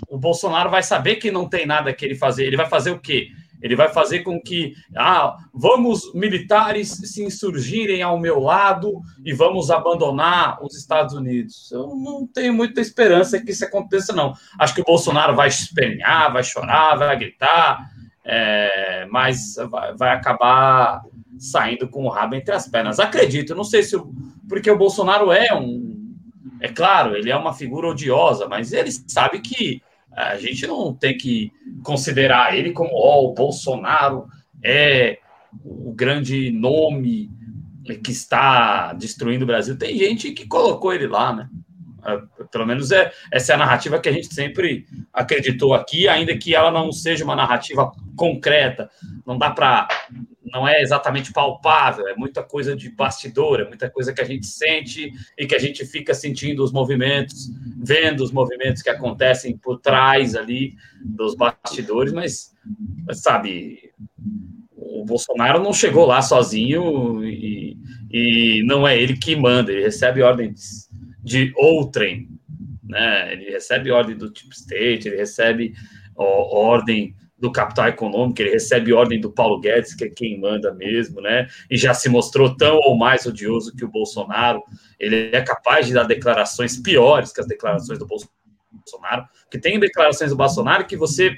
o 0.10 0.18
Bolsonaro 0.18 0.70
vai 0.70 0.84
saber 0.84 1.16
que 1.16 1.32
não 1.32 1.48
tem 1.48 1.66
nada 1.66 1.94
que 1.94 2.04
ele 2.04 2.16
fazer. 2.16 2.46
Ele 2.46 2.58
vai 2.58 2.68
fazer 2.68 2.92
o 2.92 3.00
quê? 3.00 3.30
Ele 3.62 3.78
vai 3.78 3.88
fazer 3.88 4.20
com 4.20 4.42
que, 4.42 4.74
ah, 4.98 5.38
vamos 5.54 6.14
militares 6.14 6.90
se 6.90 7.24
insurgirem 7.24 8.02
ao 8.02 8.20
meu 8.20 8.42
lado 8.42 9.02
e 9.24 9.32
vamos 9.32 9.72
abandonar 9.72 10.62
os 10.62 10.76
Estados 10.76 11.14
Unidos. 11.14 11.72
Eu 11.72 11.96
não 11.96 12.28
tenho 12.28 12.54
muita 12.54 12.82
esperança 12.82 13.40
que 13.40 13.52
isso 13.52 13.64
aconteça, 13.64 14.12
não. 14.12 14.34
Acho 14.60 14.76
que 14.76 14.82
o 14.82 14.86
Bolsonaro 14.86 15.34
vai 15.34 15.48
espernear, 15.48 16.34
vai 16.34 16.44
chorar, 16.44 16.98
vai 16.98 17.18
gritar, 17.18 17.90
é, 18.26 19.08
mas 19.10 19.56
vai, 19.70 19.96
vai 19.96 20.12
acabar 20.12 21.02
saindo 21.38 21.88
com 21.88 22.06
o 22.06 22.10
rabo 22.10 22.36
entre 22.36 22.54
as 22.54 22.68
pernas. 22.68 23.00
Acredito, 23.00 23.56
não 23.56 23.64
sei 23.64 23.84
se. 23.84 23.96
O, 23.96 24.14
porque 24.48 24.70
o 24.70 24.78
Bolsonaro 24.78 25.32
é 25.32 25.54
um. 25.54 25.94
É 26.60 26.68
claro, 26.68 27.16
ele 27.16 27.30
é 27.30 27.36
uma 27.36 27.54
figura 27.54 27.90
odiosa, 27.90 28.48
mas 28.48 28.72
ele 28.72 28.90
sabe 29.08 29.40
que 29.40 29.82
a 30.12 30.38
gente 30.38 30.66
não 30.68 30.94
tem 30.94 31.18
que 31.18 31.52
considerar 31.84 32.56
ele 32.56 32.72
como 32.72 32.92
oh, 32.94 33.30
o 33.30 33.34
Bolsonaro 33.34 34.28
é 34.64 35.18
o 35.64 35.92
grande 35.94 36.52
nome 36.52 37.30
que 38.04 38.12
está 38.12 38.94
destruindo 38.94 39.44
o 39.44 39.48
Brasil. 39.48 39.78
Tem 39.78 39.98
gente 39.98 40.32
que 40.32 40.48
colocou 40.48 40.94
ele 40.94 41.08
lá, 41.08 41.34
né? 41.34 41.50
É, 42.06 42.22
pelo 42.52 42.66
menos 42.66 42.92
é, 42.92 43.12
essa 43.32 43.54
é 43.54 43.56
a 43.56 43.58
narrativa 43.60 44.00
que 44.00 44.10
a 44.10 44.12
gente 44.12 44.34
sempre 44.34 44.86
acreditou 45.12 45.74
aqui, 45.74 46.08
ainda 46.08 46.38
que 46.38 46.54
ela 46.54 46.70
não 46.70 46.92
seja 46.92 47.24
uma 47.24 47.36
narrativa 47.36 47.92
concreta. 48.16 48.90
Não 49.26 49.38
dá 49.38 49.50
para 49.52 49.88
não 50.54 50.68
é 50.68 50.82
exatamente 50.82 51.34
palpável, 51.34 52.08
é 52.08 52.16
muita 52.16 52.44
coisa 52.44 52.76
de 52.76 52.88
bastidor, 52.90 53.60
é 53.60 53.68
muita 53.68 53.90
coisa 53.90 54.14
que 54.14 54.22
a 54.22 54.26
gente 54.26 54.46
sente 54.46 55.12
e 55.36 55.48
que 55.48 55.56
a 55.56 55.60
gente 55.60 55.84
fica 55.84 56.14
sentindo 56.14 56.64
os 56.64 56.72
movimentos, 56.72 57.50
vendo 57.84 58.24
os 58.24 58.32
movimentos 58.32 58.84
que 58.84 58.90
acontecem 58.90 59.58
por 59.58 59.80
trás 59.80 60.36
ali 60.36 60.76
dos 61.04 61.36
bastidores, 61.36 62.14
mas, 62.14 62.54
sabe, 63.14 63.92
o 64.78 65.04
Bolsonaro 65.04 65.62
não 65.62 65.74
chegou 65.74 66.06
lá 66.06 66.22
sozinho 66.22 67.26
e, 67.26 67.76
e 68.12 68.64
não 68.64 68.88
é 68.88 68.96
ele 68.96 69.18
que 69.18 69.36
manda, 69.36 69.72
ele 69.72 69.82
recebe 69.82 70.22
ordens 70.22 70.88
de 71.24 71.52
outrem, 71.58 72.30
né? 72.84 73.34
Ele 73.34 73.50
recebe 73.50 73.90
ordem 73.90 74.16
do 74.16 74.30
Deep 74.30 74.54
State, 74.54 75.08
ele 75.08 75.18
recebe 75.18 75.74
ó, 76.16 76.56
ordem 76.56 77.16
do 77.44 77.52
capital 77.52 77.90
econômico, 77.90 78.42
ele 78.42 78.52
recebe 78.52 78.94
ordem 78.94 79.20
do 79.20 79.30
Paulo 79.30 79.60
Guedes, 79.60 79.94
que 79.94 80.06
é 80.06 80.10
quem 80.10 80.40
manda 80.40 80.74
mesmo, 80.74 81.20
né? 81.20 81.46
E 81.70 81.76
já 81.76 81.94
se 81.94 82.08
mostrou 82.08 82.56
tão 82.56 82.78
ou 82.78 82.98
mais 82.98 83.26
odioso 83.26 83.76
que 83.76 83.84
o 83.84 83.90
Bolsonaro. 83.90 84.64
Ele 84.98 85.30
é 85.34 85.42
capaz 85.42 85.86
de 85.86 85.94
dar 85.94 86.06
declarações 86.06 86.78
piores 86.78 87.34
que 87.34 87.42
as 87.42 87.46
declarações 87.46 88.00
do 88.00 88.08
Bolsonaro, 88.08 89.28
que 89.52 89.60
tem 89.60 89.78
declarações 89.78 90.32
do 90.32 90.38
Bolsonaro 90.38 90.88
que 90.88 90.96
você, 90.96 91.36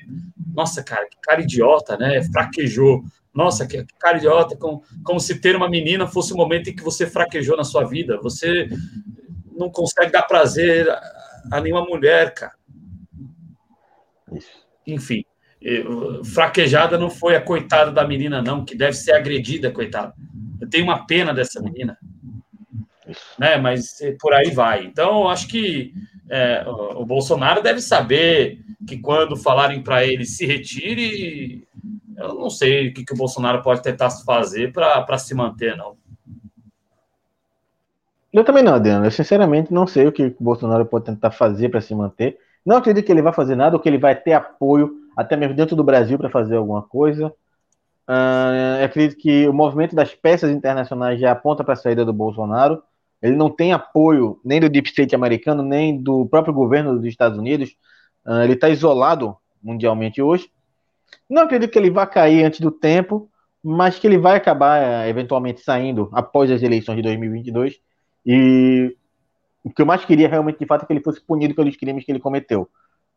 nossa, 0.54 0.84
cara, 0.84 1.10
que 1.10 1.18
cara 1.24 1.42
idiota, 1.42 1.98
né? 1.98 2.22
Fraquejou. 2.32 3.04
Nossa, 3.34 3.66
que 3.66 3.84
cara 3.98 4.18
idiota, 4.18 4.56
como, 4.56 4.84
como 5.04 5.20
se 5.20 5.42
ter 5.42 5.56
uma 5.56 5.68
menina 5.68 6.06
fosse 6.06 6.34
o 6.34 6.38
momento 6.38 6.70
em 6.70 6.76
que 6.76 6.84
você 6.84 7.08
fraquejou 7.08 7.58
na 7.58 7.64
sua 7.64 7.84
vida. 7.84 8.20
Você 8.22 8.70
não 9.58 9.72
consegue 9.72 10.12
dar 10.12 10.22
prazer 10.22 10.88
a, 10.88 11.02
a 11.54 11.62
nenhuma 11.62 11.84
mulher, 11.84 12.32
cara. 12.36 12.54
Enfim 14.86 15.26
fraquejada 16.24 16.98
não 16.98 17.10
foi 17.10 17.36
a 17.36 17.42
coitada 17.42 17.92
da 17.92 18.08
menina, 18.08 18.42
não, 18.42 18.64
que 18.64 18.76
deve 18.76 18.94
ser 18.94 19.14
agredida, 19.14 19.72
coitada. 19.72 20.14
Eu 20.62 20.70
tenho 20.70 20.84
uma 20.84 21.06
pena 21.06 21.34
dessa 21.34 21.62
menina. 21.62 21.98
Né, 23.38 23.58
mas 23.58 24.02
eh, 24.02 24.16
por 24.20 24.34
aí 24.34 24.50
vai. 24.50 24.84
Então, 24.86 25.30
acho 25.30 25.48
que 25.48 25.94
é, 26.28 26.64
o 26.68 27.06
Bolsonaro 27.06 27.62
deve 27.62 27.80
saber 27.80 28.60
que 28.88 28.98
quando 28.98 29.38
falarem 29.38 29.84
para 29.84 30.04
ele 30.06 30.26
se 30.26 30.46
retire, 30.46 31.68
eu 32.18 32.34
não 32.34 32.50
sei 32.50 32.90
o 32.90 32.94
que, 32.94 33.06
que 33.06 33.14
o 33.14 33.18
Bolsonaro 33.18 33.62
pode 33.62 33.84
tentar 33.84 34.10
fazer 34.10 34.72
para 34.72 35.18
se 35.18 35.36
manter, 35.36 35.78
não. 35.78 35.96
Eu 38.34 38.44
também 38.44 38.64
não, 38.64 38.74
Adriano. 38.76 39.06
Eu 39.06 39.12
sinceramente 39.12 39.74
não 39.74 39.88
sei 39.88 40.08
o 40.08 40.12
que 40.12 40.24
o 40.26 40.36
Bolsonaro 40.44 40.86
pode 40.86 41.06
tentar 41.06 41.32
fazer 41.32 41.70
para 41.70 41.80
se 41.80 41.94
manter. 41.96 42.38
Não 42.66 42.78
acredito 42.78 43.06
que 43.06 43.12
ele 43.12 43.22
vai 43.22 43.32
fazer 43.32 43.56
nada 43.56 43.76
ou 43.76 43.82
que 43.82 43.88
ele 43.88 43.98
vai 43.98 44.16
ter 44.16 44.34
apoio 44.34 45.05
até 45.16 45.36
mesmo 45.36 45.56
dentro 45.56 45.76
do 45.76 45.84
Brasil, 45.84 46.18
para 46.18 46.30
fazer 46.30 46.56
alguma 46.56 46.82
coisa. 46.82 47.34
Uh, 48.08 48.84
acredito 48.84 49.18
que 49.18 49.48
o 49.48 49.54
movimento 49.54 49.96
das 49.96 50.14
peças 50.14 50.52
internacionais 50.52 51.20
já 51.20 51.32
aponta 51.32 51.64
para 51.64 51.74
a 51.74 51.78
saída 51.78 52.06
do 52.06 52.14
Bolsonaro. 52.14 52.84
Ele 53.22 53.36
não 53.36 53.50
tem 53.50 53.74
apoio 53.74 54.40
nem 54.44 54.60
do 54.60 54.70
Deep 54.70 54.90
State 54.90 55.16
americano, 55.16 55.64
nem 55.64 56.00
do 56.00 56.28
próprio 56.28 56.54
governo 56.54 56.96
dos 56.96 57.06
Estados 57.06 57.38
Unidos. 57.38 57.76
Uh, 58.26 58.42
ele 58.44 58.54
está 58.54 58.70
isolado 58.70 59.36
mundialmente 59.64 60.22
hoje. 60.22 60.50
Não 61.30 61.44
acredito 61.44 61.72
que 61.72 61.80
ele 61.80 61.90
vá 61.90 62.06
cair 62.06 62.44
antes 62.44 62.60
do 62.60 62.70
tempo, 62.70 63.30
mas 63.64 63.98
que 63.98 64.06
ele 64.06 64.18
vai 64.18 64.36
acabar 64.36 64.82
uh, 64.82 65.10
eventualmente 65.10 65.62
saindo 65.62 66.10
após 66.12 66.52
as 66.52 66.62
eleições 66.62 66.98
de 66.98 67.02
2022. 67.02 67.80
E 68.26 68.96
o 69.64 69.72
que 69.72 69.82
eu 69.82 69.86
mais 69.86 70.06
queria 70.06 70.28
realmente, 70.28 70.60
de 70.60 70.66
fato, 70.68 70.84
é 70.84 70.86
que 70.86 70.94
ele 70.94 71.04
fosse 71.04 71.20
punido 71.20 71.56
pelos 71.56 71.76
crimes 71.76 72.06
que 72.06 72.12
ele 72.12 72.20
cometeu 72.20 72.70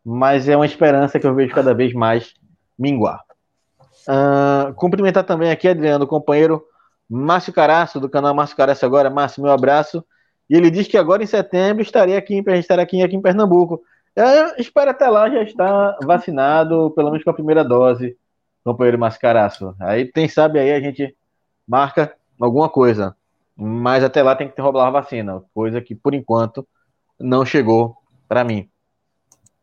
mas 0.04 0.48
é 0.48 0.56
uma 0.56 0.66
esperança 0.66 1.18
que 1.18 1.26
eu 1.26 1.34
vejo 1.34 1.54
cada 1.54 1.74
vez 1.74 1.92
mais 1.92 2.34
minguar. 2.78 3.22
Uh, 4.08 4.72
cumprimentar 4.74 5.24
também 5.24 5.50
aqui, 5.50 5.68
Adriano, 5.68 6.04
o 6.04 6.08
companheiro 6.08 6.64
Márcio 7.08 7.52
Caraço, 7.52 8.00
do 8.00 8.08
canal 8.08 8.34
Márcio 8.34 8.56
Caraço 8.56 8.84
agora. 8.86 9.10
Márcio, 9.10 9.42
meu 9.42 9.52
abraço. 9.52 10.04
E 10.48 10.56
ele 10.56 10.70
diz 10.70 10.88
que 10.88 10.96
agora 10.96 11.22
em 11.22 11.26
setembro 11.26 11.82
estaria 11.82 12.16
aqui, 12.16 12.42
estar 12.48 12.78
aqui, 12.78 13.02
aqui 13.02 13.16
em 13.16 13.22
Pernambuco. 13.22 13.82
Eu 14.16 14.54
espero 14.58 14.90
até 14.90 15.08
lá 15.08 15.28
já 15.28 15.42
estar 15.42 15.96
vacinado, 16.02 16.90
pelo 16.92 17.10
menos 17.10 17.22
com 17.22 17.30
a 17.30 17.34
primeira 17.34 17.62
dose, 17.62 18.16
companheiro 18.64 18.98
Márcio 18.98 19.20
Caraço. 19.20 19.74
Aí, 19.78 20.06
quem 20.06 20.28
sabe 20.28 20.58
aí 20.58 20.72
a 20.72 20.80
gente 20.80 21.14
marca 21.66 22.14
alguma 22.40 22.68
coisa. 22.68 23.14
Mas 23.54 24.04
até 24.04 24.22
lá 24.22 24.36
tem 24.36 24.48
que 24.48 24.54
ter 24.54 24.62
rolar 24.62 24.86
a 24.86 24.90
vacina, 24.90 25.42
coisa 25.52 25.80
que 25.80 25.94
por 25.94 26.14
enquanto 26.14 26.66
não 27.18 27.44
chegou 27.44 27.96
para 28.28 28.44
mim. 28.44 28.68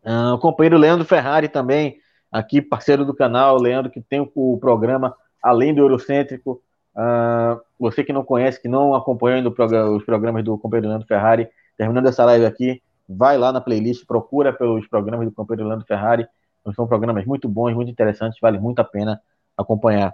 Uh, 0.06 0.36
o 0.36 0.38
companheiro 0.38 0.78
Leandro 0.78 1.04
Ferrari 1.04 1.50
também, 1.50 1.98
aqui 2.32 2.62
parceiro 2.62 3.04
do 3.04 3.14
canal, 3.14 3.58
Leandro, 3.58 3.92
que 3.92 4.00
tem 4.00 4.30
o 4.36 4.58
programa 4.58 5.16
Além 5.42 5.74
do 5.74 5.82
Eurocêntrico. 5.82 6.62
Uh, 6.96 7.60
você 7.80 8.04
que 8.04 8.14
não 8.14 8.24
conhece, 8.24 8.62
que 8.62 8.68
não 8.68 8.94
acompanha 8.94 9.44
os 9.48 10.06
programas 10.06 10.44
do 10.44 10.58
companheiro 10.58 10.88
Leandro 10.88 11.08
Ferrari, 11.08 11.50
terminando 11.78 12.08
essa 12.08 12.24
live 12.24 12.46
aqui, 12.46 12.82
vai 13.10 13.38
lá 13.38 13.52
na 13.52 13.60
playlist, 13.60 14.06
procura 14.06 14.54
pelos 14.54 14.88
programas 14.88 15.28
do 15.28 15.34
companheiro 15.34 15.68
Leandro 15.68 15.88
Ferrari. 15.88 16.28
São 16.76 16.88
programas 16.88 17.26
muito 17.26 17.48
bons, 17.48 17.74
muito 17.74 17.92
interessantes, 17.92 18.40
vale 18.40 18.60
muito 18.60 18.80
a 18.80 18.84
pena 18.84 19.22
acompanhar. 19.58 20.14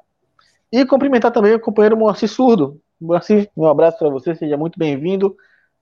E 0.71 0.85
cumprimentar 0.85 1.31
também 1.31 1.53
o 1.53 1.59
companheiro 1.59 1.97
Moacir 1.97 2.29
Surdo. 2.29 2.79
Moacir, 2.99 3.49
um 3.55 3.65
abraço 3.65 3.97
para 3.99 4.09
você, 4.09 4.35
seja 4.35 4.57
muito 4.57 4.77
bem-vindo, 4.77 5.35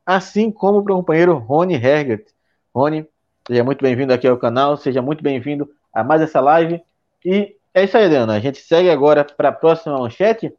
assim 0.05 0.51
como 0.51 0.84
para 0.84 0.93
o 0.93 0.97
companheiro 0.97 1.38
Rony 1.38 1.76
Hergert. 1.76 2.26
Rony, 2.74 3.07
Seja 3.50 3.64
muito 3.64 3.82
bem-vindo 3.82 4.14
aqui 4.14 4.28
ao 4.28 4.38
canal, 4.38 4.78
seja 4.78 5.02
muito 5.02 5.24
bem-vindo 5.24 5.68
a 5.91 6.04
mais 6.04 6.22
essa 6.22 6.39
live. 6.39 6.80
E 7.26 7.56
é 7.74 7.84
isso 7.84 7.97
aí, 7.97 8.06
Adriana. 8.06 8.36
A 8.36 8.39
gente 8.39 8.60
segue 8.60 8.91
agora 8.91 9.26
para 9.26 9.50
a 9.50 9.52
próxima 9.52 9.97
manchete, 9.97 10.54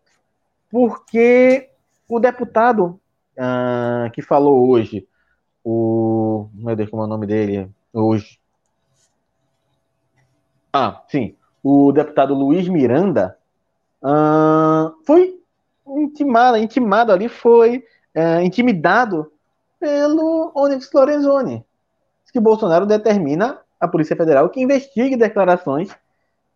porque 0.69 1.69
o 2.09 2.19
deputado 2.19 3.01
uh, 3.39 4.11
que 4.11 4.21
falou 4.21 4.69
hoje, 4.69 5.07
o. 5.63 6.49
Meu 6.53 6.75
Deus, 6.75 6.91
como 6.91 7.03
é 7.03 7.05
o 7.05 7.09
nome 7.09 7.29
dele? 7.29 7.71
Hoje. 7.93 8.41
Ah, 10.73 11.01
sim. 11.07 11.37
O 11.63 11.93
deputado 11.93 12.35
Luiz 12.35 12.67
Miranda 12.67 13.39
uh, 14.03 14.93
foi 15.07 15.39
intimado, 15.87 16.57
intimado 16.57 17.13
ali, 17.13 17.29
foi 17.29 17.85
uh, 18.17 18.41
intimidado 18.43 19.31
pelo 19.79 20.51
Onyx 20.57 20.91
Lorenzoni 20.93 21.65
que 22.31 22.41
Bolsonaro 22.41 22.87
determina 22.87 23.59
a 23.81 23.89
Polícia 23.89 24.17
Federal 24.17 24.49
que 24.51 24.61
investigue 24.61 25.17
declarações 25.17 25.91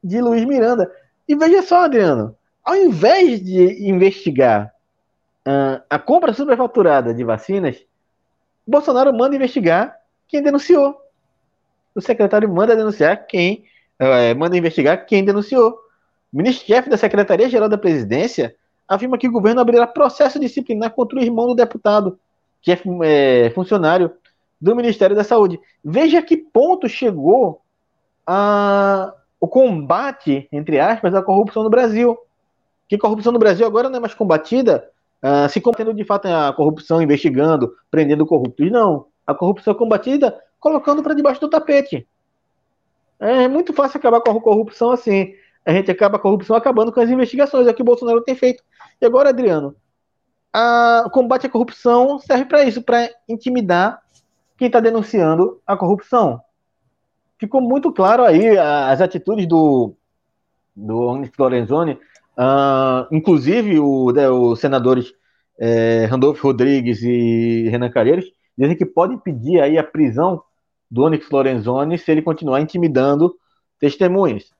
de 0.02 0.20
Luiz 0.20 0.44
Miranda. 0.44 0.90
E 1.26 1.34
veja 1.34 1.62
só, 1.62 1.84
Adriano, 1.84 2.36
ao 2.62 2.76
invés 2.76 3.42
de 3.42 3.88
investigar 3.88 4.72
uh, 5.46 5.82
a 5.88 5.98
compra 5.98 6.32
superfaturada 6.32 7.14
de 7.14 7.24
vacinas, 7.24 7.82
Bolsonaro 8.66 9.12
manda 9.16 9.36
investigar 9.36 9.96
quem 10.28 10.42
denunciou. 10.42 11.00
O 11.94 12.00
secretário 12.00 12.48
manda 12.48 12.76
denunciar 12.76 13.26
quem 13.26 13.64
uh, 14.00 14.38
manda 14.38 14.56
investigar 14.56 15.06
quem 15.06 15.24
denunciou. 15.24 15.78
O 16.32 16.36
ministro-chefe 16.36 16.90
da 16.90 16.96
Secretaria-Geral 16.96 17.68
da 17.68 17.78
Presidência 17.78 18.54
afirma 18.86 19.16
que 19.16 19.28
o 19.28 19.32
governo 19.32 19.60
abrirá 19.60 19.86
processo 19.86 20.38
disciplinar 20.38 20.90
contra 20.90 21.18
o 21.18 21.22
irmão 21.22 21.46
do 21.46 21.54
deputado. 21.54 22.18
que 22.60 22.72
é, 22.72 23.46
é 23.46 23.50
funcionário 23.50 24.12
do 24.64 24.74
Ministério 24.74 25.14
da 25.14 25.22
Saúde. 25.22 25.60
Veja 25.84 26.22
que 26.22 26.38
ponto 26.38 26.88
chegou 26.88 27.60
a, 28.26 29.12
o 29.38 29.46
combate, 29.46 30.48
entre 30.50 30.80
aspas, 30.80 31.14
à 31.14 31.22
corrupção 31.22 31.62
no 31.62 31.68
Brasil. 31.68 32.16
Que 32.88 32.96
corrupção 32.96 33.30
no 33.30 33.38
Brasil 33.38 33.66
agora 33.66 33.90
não 33.90 33.98
é 33.98 34.00
mais 34.00 34.14
combatida 34.14 34.88
uh, 35.22 35.46
se 35.50 35.60
combatendo 35.60 35.92
de 35.92 36.02
fato 36.02 36.26
a 36.28 36.50
corrupção, 36.54 37.02
investigando, 37.02 37.74
prendendo 37.90 38.24
corruptos. 38.24 38.72
Não. 38.72 39.06
A 39.26 39.34
corrupção 39.34 39.74
é 39.74 39.76
combatida 39.76 40.34
colocando 40.58 41.02
para 41.02 41.12
debaixo 41.12 41.42
do 41.42 41.50
tapete. 41.50 42.08
É 43.20 43.46
muito 43.46 43.74
fácil 43.74 43.98
acabar 43.98 44.22
com 44.22 44.30
a 44.30 44.40
corrupção 44.40 44.92
assim. 44.92 45.34
A 45.64 45.72
gente 45.72 45.90
acaba 45.90 46.16
a 46.16 46.20
corrupção 46.20 46.56
acabando 46.56 46.90
com 46.90 47.00
as 47.00 47.10
investigações, 47.10 47.66
é 47.66 47.70
o 47.70 47.74
que 47.74 47.82
o 47.82 47.84
Bolsonaro 47.84 48.22
tem 48.22 48.34
feito. 48.34 48.62
E 48.98 49.04
agora, 49.04 49.28
Adriano, 49.28 49.76
a, 50.50 51.04
o 51.06 51.10
combate 51.10 51.46
à 51.46 51.50
corrupção 51.50 52.18
serve 52.18 52.46
para 52.46 52.64
isso, 52.64 52.82
para 52.82 53.10
intimidar 53.28 54.03
quem 54.57 54.66
está 54.66 54.80
denunciando 54.80 55.61
a 55.66 55.76
corrupção. 55.76 56.40
Ficou 57.38 57.61
muito 57.61 57.92
claro 57.92 58.24
aí 58.24 58.57
as 58.57 59.00
atitudes 59.00 59.46
do, 59.46 59.94
do 60.74 60.98
Onyx 61.00 61.36
Lorenzoni, 61.36 61.92
uh, 62.38 63.07
inclusive 63.11 63.78
o, 63.78 64.12
né, 64.12 64.28
os 64.28 64.61
senadores 64.61 65.12
é, 65.59 66.07
Randolfo 66.07 66.46
Rodrigues 66.46 67.02
e 67.02 67.68
Renan 67.68 67.90
Calheiros 67.90 68.24
dizem 68.57 68.76
que 68.76 68.86
podem 68.86 69.18
pedir 69.18 69.61
aí 69.61 69.78
a 69.78 69.84
prisão 69.84 70.42
do 70.90 71.02
Onyx 71.02 71.28
Lorenzoni 71.30 71.98
se 71.98 72.11
ele 72.11 72.22
continuar 72.22 72.61
intimidando 72.61 73.34
testemunhas. 73.78 74.50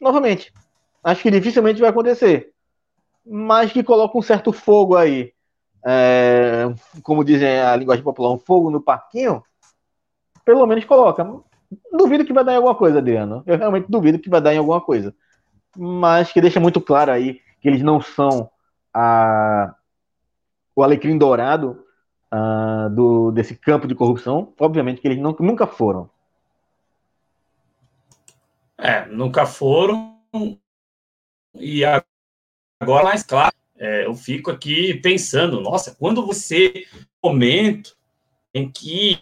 Novamente, 0.00 0.52
acho 1.02 1.22
que 1.22 1.30
dificilmente 1.30 1.80
vai 1.80 1.90
acontecer, 1.90 2.52
mas 3.26 3.72
que 3.72 3.82
coloca 3.82 4.16
um 4.16 4.22
certo 4.22 4.52
fogo 4.52 4.96
aí, 4.96 5.31
é, 5.84 6.72
como 7.02 7.24
dizem 7.24 7.60
a 7.60 7.74
linguagem 7.76 8.04
popular, 8.04 8.30
um 8.30 8.38
fogo 8.38 8.70
no 8.70 8.80
parquinho, 8.80 9.42
pelo 10.44 10.66
menos 10.66 10.84
coloca. 10.84 11.24
Duvido 11.92 12.24
que 12.24 12.32
vai 12.32 12.44
dar 12.44 12.52
em 12.52 12.56
alguma 12.56 12.74
coisa, 12.74 12.98
Adriano. 12.98 13.42
Eu 13.46 13.56
realmente 13.56 13.86
duvido 13.88 14.18
que 14.18 14.28
vai 14.28 14.40
dar 14.40 14.54
em 14.54 14.58
alguma 14.58 14.80
coisa. 14.80 15.14
Mas 15.76 16.32
que 16.32 16.40
deixa 16.40 16.60
muito 16.60 16.80
claro 16.80 17.10
aí 17.10 17.40
que 17.60 17.68
eles 17.68 17.82
não 17.82 18.00
são 18.00 18.50
a, 18.92 19.74
o 20.76 20.82
alecrim 20.82 21.16
dourado 21.16 21.84
uh, 22.32 22.90
do, 22.90 23.30
desse 23.30 23.56
campo 23.56 23.86
de 23.86 23.94
corrupção. 23.94 24.52
Obviamente 24.58 25.00
que 25.00 25.08
eles 25.08 25.18
não, 25.18 25.34
nunca 25.40 25.66
foram. 25.66 26.10
É, 28.76 29.06
nunca 29.06 29.46
foram. 29.46 30.18
E 31.54 31.84
agora, 31.84 33.04
mais 33.04 33.22
claro, 33.22 33.54
é, 33.82 34.06
eu 34.06 34.14
fico 34.14 34.48
aqui 34.48 34.94
pensando, 34.94 35.60
nossa, 35.60 35.92
quando 35.98 36.24
você 36.24 36.86
momento 37.20 37.96
em 38.54 38.70
que 38.70 39.18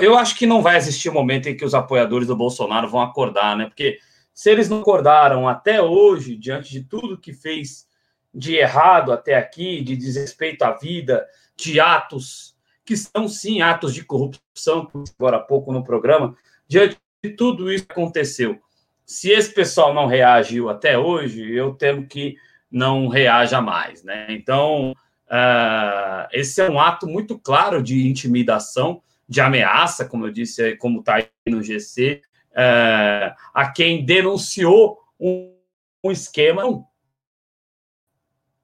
eu 0.00 0.16
acho 0.16 0.36
que 0.36 0.46
não 0.46 0.62
vai 0.62 0.76
existir 0.76 1.08
um 1.10 1.14
momento 1.14 1.48
em 1.48 1.56
que 1.56 1.64
os 1.64 1.74
apoiadores 1.74 2.28
do 2.28 2.36
Bolsonaro 2.36 2.88
vão 2.88 3.00
acordar, 3.00 3.56
né? 3.56 3.66
Porque 3.66 3.98
se 4.32 4.48
eles 4.48 4.68
não 4.68 4.80
acordaram 4.80 5.48
até 5.48 5.82
hoje, 5.82 6.36
diante 6.36 6.70
de 6.70 6.84
tudo 6.84 7.18
que 7.18 7.32
fez 7.32 7.88
de 8.32 8.54
errado 8.54 9.12
até 9.12 9.34
aqui, 9.34 9.80
de 9.80 9.96
desrespeito 9.96 10.62
à 10.62 10.72
vida, 10.72 11.26
de 11.56 11.80
atos 11.80 12.56
que 12.84 12.96
são 12.96 13.26
sim 13.26 13.60
atos 13.60 13.92
de 13.92 14.04
corrupção, 14.04 14.88
agora 15.18 15.38
há 15.38 15.40
pouco 15.40 15.72
no 15.72 15.82
programa, 15.82 16.36
diante 16.68 16.96
de 17.24 17.30
tudo 17.30 17.72
isso 17.72 17.86
que 17.86 17.92
aconteceu. 17.92 18.60
Se 19.04 19.30
esse 19.30 19.52
pessoal 19.52 19.92
não 19.92 20.06
reagiu 20.06 20.68
até 20.68 20.96
hoje, 20.96 21.52
eu 21.52 21.74
temo 21.74 22.06
que 22.06 22.36
não 22.72 23.06
reaja 23.06 23.60
mais, 23.60 24.02
né? 24.02 24.26
Então, 24.30 24.92
uh, 24.92 26.26
esse 26.32 26.62
é 26.62 26.70
um 26.70 26.80
ato 26.80 27.06
muito 27.06 27.38
claro 27.38 27.82
de 27.82 28.08
intimidação, 28.08 29.02
de 29.28 29.40
ameaça, 29.40 30.08
como 30.08 30.26
eu 30.26 30.32
disse, 30.32 30.76
como 30.76 31.00
está 31.00 31.16
aí 31.16 31.28
no 31.46 31.62
GC, 31.62 32.22
uh, 32.22 32.54
eh, 32.54 33.34
a 33.54 33.70
quem 33.70 34.04
denunciou 34.04 34.98
um, 35.20 35.54
um 36.02 36.10
esquema. 36.10 36.62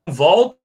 Volta 0.09 0.59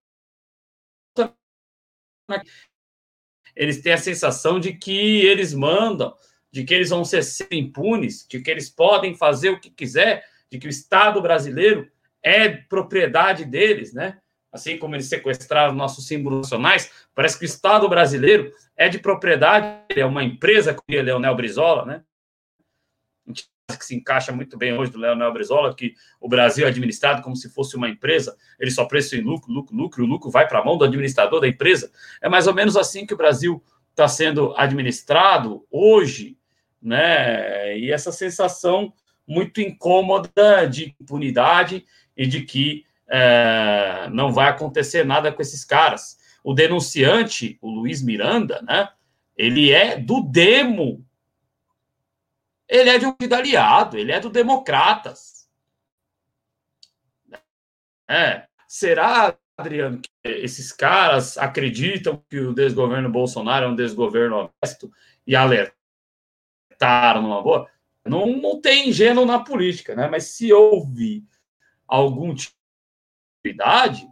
eles 3.56 3.82
têm 3.82 3.94
a 3.94 3.98
sensação 3.98 4.60
de 4.60 4.74
que 4.74 5.22
eles 5.22 5.54
mandam, 5.54 6.14
de 6.52 6.64
que 6.64 6.74
eles 6.74 6.90
vão 6.90 7.04
ser 7.06 7.24
impunes, 7.52 8.26
de 8.28 8.42
que 8.42 8.50
eles 8.50 8.70
podem 8.70 9.16
fazer 9.16 9.50
o 9.50 9.60
que 9.60 9.70
quiser, 9.70 10.24
de 10.50 10.58
que 10.58 10.68
o 10.68 10.70
Estado 10.70 11.22
brasileiro 11.22 11.90
é 12.24 12.50
propriedade 12.50 13.46
deles, 13.46 13.94
né? 13.94 14.18
Assim 14.52 14.78
como 14.78 14.96
eles 14.96 15.08
sequestraram 15.08 15.74
nossos 15.74 16.08
símbolos 16.08 16.44
nacionais, 16.44 16.92
parece 17.14 17.38
que 17.38 17.44
o 17.44 17.48
Estado 17.48 17.90
brasileiro 17.90 18.52
é 18.78 18.88
de 18.88 19.00
propriedade, 19.00 19.84
é 19.90 20.06
uma 20.06 20.24
empresa, 20.24 20.74
como 20.74 21.02
Leonel 21.02 21.36
Brizola, 21.36 21.86
né? 21.86 22.04
que 23.78 23.86
se 23.86 23.96
encaixa 23.96 24.32
muito 24.32 24.58
bem 24.58 24.78
hoje 24.78 24.92
do 24.92 25.00
Leonel 25.00 25.32
Brizola, 25.32 25.74
que 25.74 25.96
o 26.20 26.28
Brasil 26.28 26.66
é 26.66 26.70
administrado 26.70 27.22
como 27.22 27.36
se 27.36 27.50
fosse 27.50 27.76
uma 27.76 27.90
empresa, 27.90 28.36
ele 28.60 28.72
só 28.72 28.86
preço 28.86 29.16
em 29.16 29.22
lucro, 29.22 29.52
lucro, 29.52 29.76
lucro, 29.76 30.04
o 30.04 30.08
lucro 30.08 30.30
vai 30.30 30.48
para 30.48 30.60
a 30.60 30.66
mão 30.66 30.78
do 30.78 30.84
administrador 30.84 31.40
da 31.40 31.48
empresa. 31.48 31.92
É 32.22 32.30
mais 32.30 32.46
ou 32.46 32.54
menos 32.54 32.76
assim 32.76 33.06
que 33.06 33.14
o 33.14 33.18
Brasil 33.18 33.64
está 33.90 34.08
sendo 34.08 34.54
administrado 34.58 35.66
hoje, 35.72 36.38
né? 36.82 37.78
E 37.78 37.92
essa 37.92 38.12
sensação 38.12 38.94
muito 39.26 39.62
incômoda 39.62 40.66
de 40.66 40.96
impunidade 41.00 41.86
e 42.16 42.26
de 42.26 42.42
que 42.42 42.86
é, 43.10 44.08
não 44.12 44.32
vai 44.32 44.50
acontecer 44.50 45.06
nada 45.06 45.32
com 45.32 45.42
esses 45.42 45.64
caras. 45.64 46.18
O 46.44 46.54
denunciante, 46.54 47.58
o 47.62 47.70
Luiz 47.70 48.02
Miranda, 48.02 48.62
né? 48.62 48.90
Ele 49.36 49.72
é 49.72 49.98
do 49.98 50.22
demo 50.22 51.06
ele 52.74 52.90
é 52.90 52.98
de 52.98 53.06
um 53.06 53.16
aliado, 53.32 53.98
ele 53.98 54.12
é 54.12 54.20
do 54.20 54.32
Democratas. 54.32 55.48
É. 58.10 58.48
Será, 58.68 59.38
Adriano, 59.56 60.02
que 60.02 60.10
esses 60.24 60.72
caras 60.72 61.38
acreditam 61.38 62.24
que 62.28 62.40
o 62.40 62.52
desgoverno 62.52 63.12
Bolsonaro 63.12 63.66
é 63.66 63.68
um 63.68 63.76
desgoverno 63.76 64.50
honesto 64.64 64.92
e 65.28 65.36
alertaram 65.36 67.22
numa 67.22 67.44
boa? 67.44 67.70
Não, 68.04 68.26
não 68.26 68.60
tem 68.60 68.90
ingênuo 68.90 69.24
na 69.24 69.38
política, 69.38 69.96
né? 69.96 70.10
Mas 70.10 70.24
se 70.26 70.52
houve 70.52 71.24
algum 71.96 72.34
tipo 72.34 72.56
de 73.44 73.52
atividade, 73.52 74.08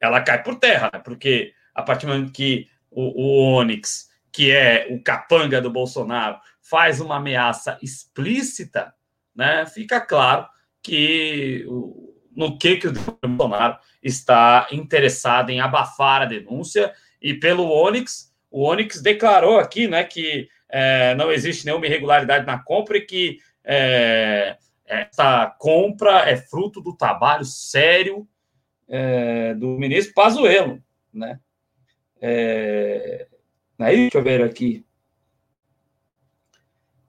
ela 0.00 0.22
cai 0.22 0.42
por 0.42 0.58
terra, 0.58 0.90
né? 0.92 1.00
Porque 1.00 1.52
a 1.74 1.82
partir 1.82 2.06
do 2.06 2.12
momento 2.12 2.32
que 2.32 2.68
o, 2.90 3.22
o 3.22 3.52
Onyx, 3.52 4.08
que 4.32 4.50
é 4.50 4.86
o 4.90 5.02
capanga 5.02 5.60
do 5.60 5.70
Bolsonaro, 5.70 6.38
faz 6.62 7.00
uma 7.00 7.16
ameaça 7.16 7.78
explícita, 7.82 8.94
né, 9.34 9.66
fica 9.66 10.00
claro 10.00 10.48
que 10.82 11.64
no 12.34 12.58
que, 12.58 12.76
que 12.76 12.88
o 12.88 12.92
Bolsonaro 13.28 13.78
está 14.02 14.66
interessado 14.72 15.50
em 15.50 15.60
abafar 15.60 16.22
a 16.22 16.26
denúncia 16.26 16.92
e 17.20 17.34
pelo 17.34 17.70
Onyx, 17.70 18.34
o 18.50 18.64
Onyx 18.64 19.02
declarou 19.02 19.58
aqui, 19.58 19.86
né, 19.86 20.04
que 20.04 20.48
é, 20.68 21.14
não 21.14 21.30
existe 21.30 21.66
nenhuma 21.66 21.86
irregularidade 21.86 22.46
na 22.46 22.58
compra 22.58 22.96
e 22.96 23.02
que 23.02 23.38
é, 23.62 24.56
essa 24.86 25.46
compra 25.58 26.28
é 26.28 26.36
fruto 26.36 26.80
do 26.80 26.96
trabalho 26.96 27.44
sério 27.44 28.26
é, 28.88 29.54
do 29.54 29.78
ministro 29.78 30.14
Pazuello, 30.14 30.82
né? 31.12 31.40
É, 32.20 33.26
aí, 33.78 33.96
deixa 33.96 34.18
eu 34.18 34.22
ver 34.22 34.42
aqui. 34.42 34.84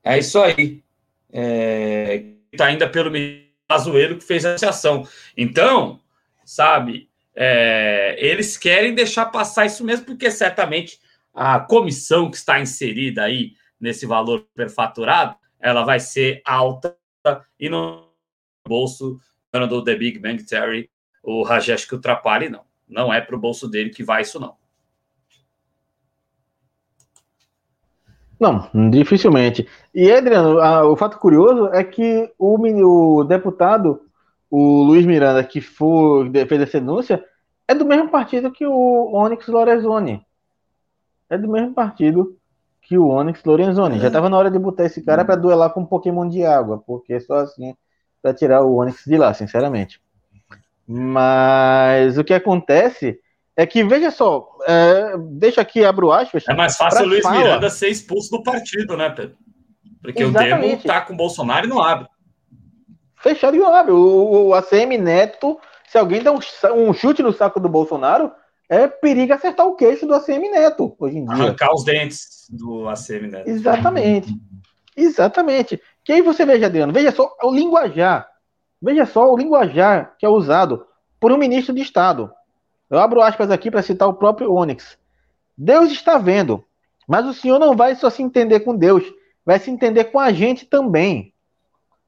É 0.04 0.18
isso 0.18 0.40
aí. 0.42 0.84
É, 1.32 2.34
tá 2.58 2.66
ainda 2.66 2.90
pelo 2.90 3.12
Pazuello 3.68 4.18
que 4.18 4.24
fez 4.24 4.46
essa 4.46 4.70
ação. 4.70 5.08
Então, 5.36 6.00
sabe, 6.44 7.10
é, 7.36 8.16
eles 8.18 8.58
querem 8.58 8.96
deixar 8.96 9.28
passar 9.28 9.66
isso 9.66 9.84
mesmo, 9.84 10.06
porque 10.06 10.32
certamente 10.32 11.00
a 11.34 11.60
comissão 11.60 12.32
que 12.32 12.38
está 12.38 12.60
inserida 12.60 13.24
aí 13.24 13.54
nesse 13.80 14.06
valor 14.08 14.48
perfaturado, 14.56 15.36
ela 15.60 15.84
vai 15.84 16.00
ser 16.00 16.42
alta 16.44 16.98
e 17.60 17.70
no 17.70 18.08
bolso 18.68 19.20
do 19.70 19.84
The 19.84 19.96
Big 19.96 20.20
Bang 20.20 20.44
Theory, 20.44 20.90
o 21.24 21.44
Rajesh 21.44 21.86
que 21.86 21.96
ultrapalhe, 21.96 22.50
não. 22.50 22.62
Não 22.88 23.14
é 23.14 23.20
para 23.20 23.36
o 23.36 23.40
bolso 23.40 23.68
dele 23.68 23.90
que 23.90 24.04
vai 24.04 24.22
isso, 24.22 24.40
não. 24.40 24.56
Não, 28.40 28.70
dificilmente. 28.92 29.68
E, 29.94 30.12
Adriano, 30.12 30.60
a, 30.60 30.86
o 30.88 30.96
fato 30.96 31.18
curioso 31.18 31.68
é 31.74 31.84
que 31.84 32.32
o, 32.38 32.56
o, 33.20 33.24
deputado, 33.24 34.02
o 34.50 34.84
Luiz 34.84 35.06
Miranda, 35.06 35.44
que 35.44 35.60
foi, 35.60 36.32
fez 36.48 36.62
essa 36.62 36.80
denúncia, 36.80 37.26
é 37.68 37.74
do 37.74 37.86
mesmo 37.86 38.10
partido 38.10 38.52
que 38.52 38.66
o 38.66 39.12
Onyx 39.14 39.48
Lorenzoni. 39.48 40.24
É 41.30 41.38
do 41.38 41.50
mesmo 41.50 41.74
partido 41.74 42.38
que 42.88 42.98
o 42.98 43.10
Onyx 43.10 43.44
Lorenzoni. 43.44 43.98
É. 43.98 44.00
Já 44.00 44.08
estava 44.08 44.30
na 44.30 44.38
hora 44.38 44.50
de 44.50 44.58
botar 44.58 44.86
esse 44.86 45.04
cara 45.04 45.26
para 45.26 45.36
duelar 45.36 45.72
com 45.72 45.82
um 45.82 45.86
Pokémon 45.86 46.28
de 46.28 46.46
água, 46.46 46.82
porque 46.88 47.14
é 47.14 47.20
só 47.20 47.36
assim 47.36 47.76
para 48.22 48.34
tirar 48.34 48.64
o 48.64 48.78
Onyx 48.78 49.04
de 49.06 49.18
lá, 49.18 49.34
sinceramente. 49.34 50.02
Mas 50.88 52.18
o 52.18 52.24
que 52.24 52.34
acontece 52.34 53.20
é 53.58 53.66
que, 53.66 53.84
veja 53.84 54.10
só, 54.10 54.48
é, 54.66 55.18
deixa 55.32 55.60
aqui, 55.60 55.84
abro 55.84 56.12
aspas. 56.12 56.46
É 56.48 56.54
mais 56.54 56.78
fácil 56.78 57.06
o 57.06 57.10
Luiz 57.10 57.24
fala. 57.24 57.38
Miranda 57.38 57.70
ser 57.70 57.90
expulso 57.90 58.32
do 58.32 58.42
partido, 58.42 58.96
né, 58.96 59.10
Pedro? 59.10 59.36
Porque 60.02 60.24
Exatamente. 60.24 60.54
o 60.54 60.62
Demo 60.62 60.84
tá 60.84 61.02
com 61.02 61.14
o 61.14 61.18
Bolsonaro 61.18 61.66
e 61.66 61.70
não 61.70 61.82
abre. 61.82 62.08
Fechado 63.18 63.58
e 63.58 63.60
não 63.60 63.74
abre. 63.74 63.92
O, 63.92 64.48
o 64.48 64.54
ACM 64.54 64.98
Neto, 64.98 65.60
se 65.90 65.98
alguém 65.98 66.24
dá 66.24 66.32
um, 66.32 66.40
um 66.74 66.94
chute 66.94 67.22
no 67.22 67.34
saco 67.34 67.60
do 67.60 67.68
Bolsonaro, 67.68 68.32
é 68.70 68.88
perigo 68.88 69.34
acertar 69.34 69.66
o 69.66 69.76
queixo 69.76 70.06
do 70.06 70.14
ACM 70.14 70.50
Neto, 70.50 70.96
hoje 71.00 71.18
em 71.18 71.26
dia. 71.26 71.34
Arrancar 71.34 71.74
os 71.74 71.84
dentes 71.84 72.48
do 72.50 72.88
ACM 72.88 73.28
Neto. 73.28 73.50
Exatamente. 73.50 74.36
Exatamente. 74.96 75.82
Que 76.04 76.14
aí 76.14 76.22
você 76.22 76.46
veja, 76.46 76.66
Adriano, 76.66 76.92
veja 76.92 77.12
só 77.12 77.32
o 77.44 77.54
linguajar. 77.54 78.28
Veja 78.82 79.06
só 79.06 79.32
o 79.32 79.38
linguajar 79.38 80.16
que 80.18 80.26
é 80.26 80.30
usado 80.30 80.86
por 81.20 81.32
um 81.32 81.38
ministro 81.38 81.74
de 81.74 81.82
Estado. 81.82 82.32
Eu 82.90 83.00
abro 83.00 83.22
aspas 83.22 83.52
aqui 83.52 83.70
para 83.70 83.82
citar 83.82 84.08
o 84.08 84.14
próprio 84.14 84.54
Onyx. 84.54 84.98
Deus 85.58 85.92
está 85.92 86.18
vendo, 86.18 86.64
mas 87.08 87.26
o 87.26 87.34
Senhor 87.34 87.60
não 87.60 87.76
vai 87.76 87.96
só 87.96 88.10
se 88.10 88.22
entender 88.22 88.62
com 88.62 88.76
Deus, 88.76 89.04
vai 89.46 89.60
se 89.60 89.72
entender 89.72 90.06
com 90.06 90.20
a 90.20 90.32
gente 90.32 90.66
também. 90.66 91.34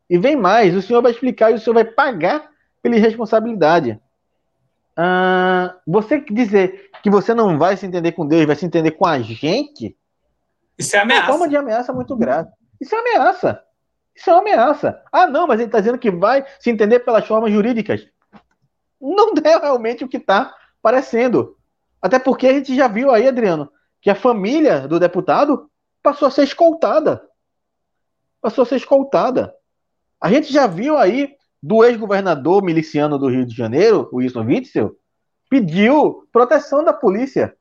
E 0.10 0.18
vem 0.18 0.36
mais, 0.36 0.76
o 0.76 0.82
Senhor 0.82 1.01
vai 1.01 1.12
explicar 1.12 1.51
e 1.51 1.55
o 1.55 1.60
Senhor 1.60 1.74
vai 1.74 1.86
pagar 1.86 2.49
pela 2.82 2.95
irresponsabilidade. 2.95 3.99
Ah, 5.02 5.78
você 5.88 6.20
dizer 6.20 6.89
que 7.02 7.10
você 7.10 7.34
não 7.34 7.58
vai 7.58 7.78
se 7.78 7.86
entender 7.86 8.12
com 8.12 8.28
Deus, 8.28 8.45
vai 8.45 8.56
se 8.58 8.66
entender 8.66 8.91
com 8.91 9.06
a 9.06 9.18
gente, 9.22 9.97
isso 10.78 10.95
é 10.95 11.00
ameaça. 11.00 11.22
É 11.22 11.26
uma 11.26 11.32
forma 11.32 11.50
de 11.50 11.56
ameaça 11.56 11.93
muito 11.93 12.16
grave. 12.18 12.50
Isso 12.82 12.93
é 12.93 13.00
ameaça. 13.00 13.64
Isso 14.14 14.30
é 14.30 14.34
uma 14.34 14.41
ameaça. 14.41 15.02
Ah, 15.10 15.26
não, 15.26 15.47
mas 15.47 15.60
ele 15.62 15.70
está 15.70 15.80
dizendo 15.80 15.97
que 15.97 16.12
vai 16.12 16.45
se 16.60 16.70
entender 16.70 17.00
pelas 17.00 17.26
formas 17.26 17.52
jurídicas. 17.52 18.06
Não 19.00 19.34
é 19.41 19.58
realmente 19.58 20.04
o 20.04 20.08
que 20.10 20.18
está 20.18 20.54
parecendo. 20.82 21.58
Até 22.02 22.20
porque 22.20 22.47
a 22.47 22.54
gente 22.54 22.76
já 22.76 22.89
viu 22.89 23.10
aí, 23.10 23.26
Adriano, 23.26 23.72
que 24.02 24.10
a 24.10 24.16
família 24.16 24.86
do 24.86 25.00
deputado 25.00 25.72
passou 26.04 26.28
a 26.28 26.32
ser 26.32 26.43
escoltada. 26.43 27.26
Passou 28.41 28.64
a 28.64 28.66
ser 28.66 28.76
escoltada. 28.76 29.56
A 30.20 30.30
gente 30.30 30.52
já 30.52 30.68
viu 30.68 30.97
aí 30.97 31.38
do 31.62 31.84
ex-governador 31.84 32.64
miliciano 32.64 33.18
do 33.18 33.28
Rio 33.28 33.45
de 33.45 33.55
Janeiro, 33.55 34.10
Wilson 34.14 34.45
Witzel, 34.45 34.97
pediu 35.49 36.28
proteção 36.32 36.84
da 36.84 36.93
polícia. 36.93 37.55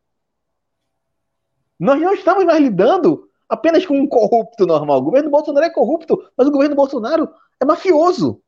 Nós 1.78 2.00
não 2.00 2.12
estamos 2.12 2.44
mais 2.44 2.60
lidando 2.60 3.28
apenas 3.48 3.86
com 3.86 3.98
um 3.98 4.06
corrupto 4.06 4.66
normal. 4.66 4.98
O 4.98 5.02
governo 5.02 5.30
Bolsonaro 5.30 5.66
é 5.66 5.70
corrupto, 5.70 6.30
mas 6.36 6.46
o 6.46 6.50
governo 6.50 6.76
Bolsonaro 6.76 7.28
é 7.60 7.64
mafioso. 7.64 8.42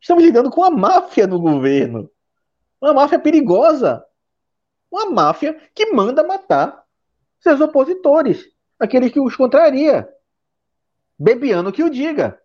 Estamos 0.00 0.22
lidando 0.22 0.50
com 0.50 0.62
a 0.62 0.70
máfia 0.70 1.26
no 1.26 1.40
governo. 1.40 2.10
Uma 2.80 2.94
máfia 2.94 3.18
perigosa. 3.18 4.04
Uma 4.90 5.10
máfia 5.10 5.60
que 5.74 5.92
manda 5.92 6.22
matar 6.22 6.84
seus 7.40 7.60
opositores, 7.60 8.46
aqueles 8.78 9.12
que 9.12 9.20
os 9.20 9.36
contraria. 9.36 10.08
Bebiano 11.18 11.72
que 11.72 11.82
o 11.82 11.90
diga. 11.90 12.40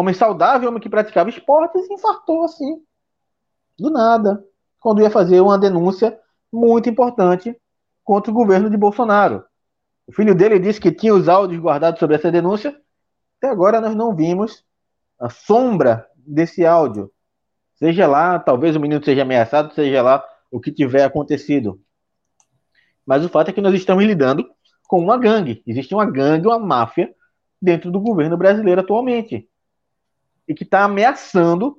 Homem 0.00 0.14
saudável, 0.14 0.70
homem 0.70 0.80
que 0.80 0.88
praticava 0.88 1.28
esportes, 1.28 1.90
infartou 1.90 2.42
assim. 2.42 2.82
Do 3.78 3.90
nada. 3.90 4.42
Quando 4.78 5.02
ia 5.02 5.10
fazer 5.10 5.42
uma 5.42 5.58
denúncia 5.58 6.18
muito 6.50 6.88
importante 6.88 7.54
contra 8.02 8.30
o 8.30 8.34
governo 8.34 8.70
de 8.70 8.78
Bolsonaro. 8.78 9.44
O 10.06 10.12
filho 10.12 10.34
dele 10.34 10.58
disse 10.58 10.80
que 10.80 10.90
tinha 10.90 11.12
os 11.12 11.28
áudios 11.28 11.60
guardados 11.60 12.00
sobre 12.00 12.16
essa 12.16 12.32
denúncia. 12.32 12.74
Até 13.36 13.50
agora 13.52 13.78
nós 13.78 13.94
não 13.94 14.16
vimos 14.16 14.64
a 15.20 15.28
sombra 15.28 16.08
desse 16.16 16.64
áudio. 16.64 17.12
Seja 17.74 18.06
lá, 18.06 18.38
talvez 18.38 18.74
o 18.76 18.80
menino 18.80 19.04
seja 19.04 19.20
ameaçado, 19.20 19.74
seja 19.74 20.00
lá 20.00 20.24
o 20.50 20.58
que 20.58 20.72
tiver 20.72 21.04
acontecido. 21.04 21.78
Mas 23.04 23.22
o 23.22 23.28
fato 23.28 23.50
é 23.50 23.52
que 23.52 23.60
nós 23.60 23.74
estamos 23.74 24.02
lidando 24.02 24.50
com 24.88 24.98
uma 24.98 25.18
gangue. 25.18 25.62
Existe 25.66 25.92
uma 25.92 26.10
gangue, 26.10 26.46
uma 26.46 26.58
máfia 26.58 27.14
dentro 27.60 27.90
do 27.90 28.00
governo 28.00 28.38
brasileiro 28.38 28.80
atualmente. 28.80 29.46
E 30.50 30.54
que 30.54 30.64
está 30.64 30.82
ameaçando, 30.82 31.78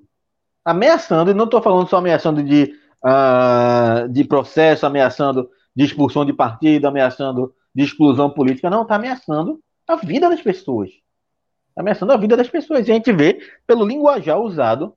ameaçando, 0.63 1.29
e 1.29 1.33
não 1.33 1.43
estou 1.43 1.61
falando 1.61 1.89
só 1.89 1.97
ameaçando 1.97 2.41
de, 2.41 2.73
uh, 3.03 4.07
de 4.07 4.23
processo, 4.23 4.85
ameaçando 4.85 5.49
de 5.75 5.83
expulsão 5.83 6.23
de 6.23 6.31
partido, 6.31 6.87
ameaçando 6.87 7.53
de 7.75 7.83
exclusão 7.83 8.29
política, 8.29 8.69
não, 8.69 8.83
está 8.83 8.95
ameaçando 8.95 9.61
a 9.85 9.97
vida 9.97 10.29
das 10.29 10.41
pessoas. 10.41 10.89
Está 10.89 11.81
ameaçando 11.81 12.13
a 12.13 12.17
vida 12.17 12.37
das 12.37 12.47
pessoas. 12.47 12.87
E 12.87 12.91
a 12.91 12.93
gente 12.93 13.11
vê 13.11 13.41
pelo 13.67 13.85
linguajar 13.85 14.39
usado 14.39 14.95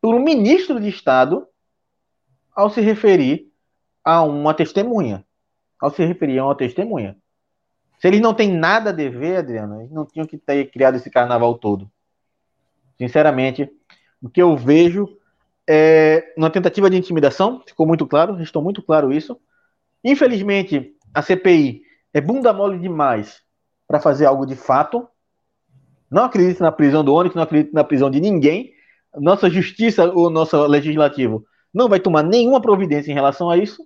por 0.00 0.14
um 0.14 0.22
ministro 0.22 0.78
de 0.78 0.88
Estado 0.88 1.48
ao 2.54 2.70
se 2.70 2.80
referir 2.80 3.50
a 4.04 4.22
uma 4.22 4.54
testemunha. 4.54 5.26
Ao 5.80 5.90
se 5.90 6.04
referir 6.04 6.38
a 6.38 6.44
uma 6.44 6.56
testemunha. 6.56 7.16
Se 7.98 8.06
eles 8.06 8.20
não 8.20 8.32
têm 8.32 8.52
nada 8.52 8.90
a 8.90 8.92
dever, 8.92 9.38
Adriano, 9.38 9.80
eles 9.80 9.90
não 9.90 10.06
tinham 10.06 10.26
que 10.26 10.38
ter 10.38 10.70
criado 10.70 10.94
esse 10.94 11.10
carnaval 11.10 11.58
todo. 11.58 11.90
Sinceramente, 13.00 13.66
o 14.20 14.28
que 14.28 14.42
eu 14.42 14.54
vejo 14.54 15.08
é 15.66 16.34
uma 16.36 16.50
tentativa 16.50 16.90
de 16.90 16.98
intimidação, 16.98 17.62
ficou 17.66 17.86
muito 17.86 18.06
claro, 18.06 18.34
restou 18.34 18.62
muito 18.62 18.82
claro 18.82 19.10
isso. 19.10 19.40
Infelizmente, 20.04 20.92
a 21.14 21.22
CPI 21.22 21.80
é 22.12 22.20
bunda 22.20 22.52
mole 22.52 22.78
demais 22.78 23.40
para 23.88 24.00
fazer 24.00 24.26
algo 24.26 24.44
de 24.44 24.54
fato. 24.54 25.08
Não 26.10 26.24
acredito 26.24 26.60
na 26.60 26.70
prisão 26.70 27.02
do 27.02 27.14
Onyx, 27.14 27.34
não 27.34 27.42
acredito 27.42 27.72
na 27.72 27.84
prisão 27.84 28.10
de 28.10 28.20
ninguém 28.20 28.74
nossa 29.16 29.48
justiça, 29.48 30.12
o 30.12 30.28
nosso 30.28 30.66
legislativo, 30.66 31.44
não 31.72 31.88
vai 31.88 31.98
tomar 31.98 32.22
nenhuma 32.22 32.60
providência 32.60 33.10
em 33.10 33.14
relação 33.14 33.48
a 33.50 33.56
isso, 33.56 33.82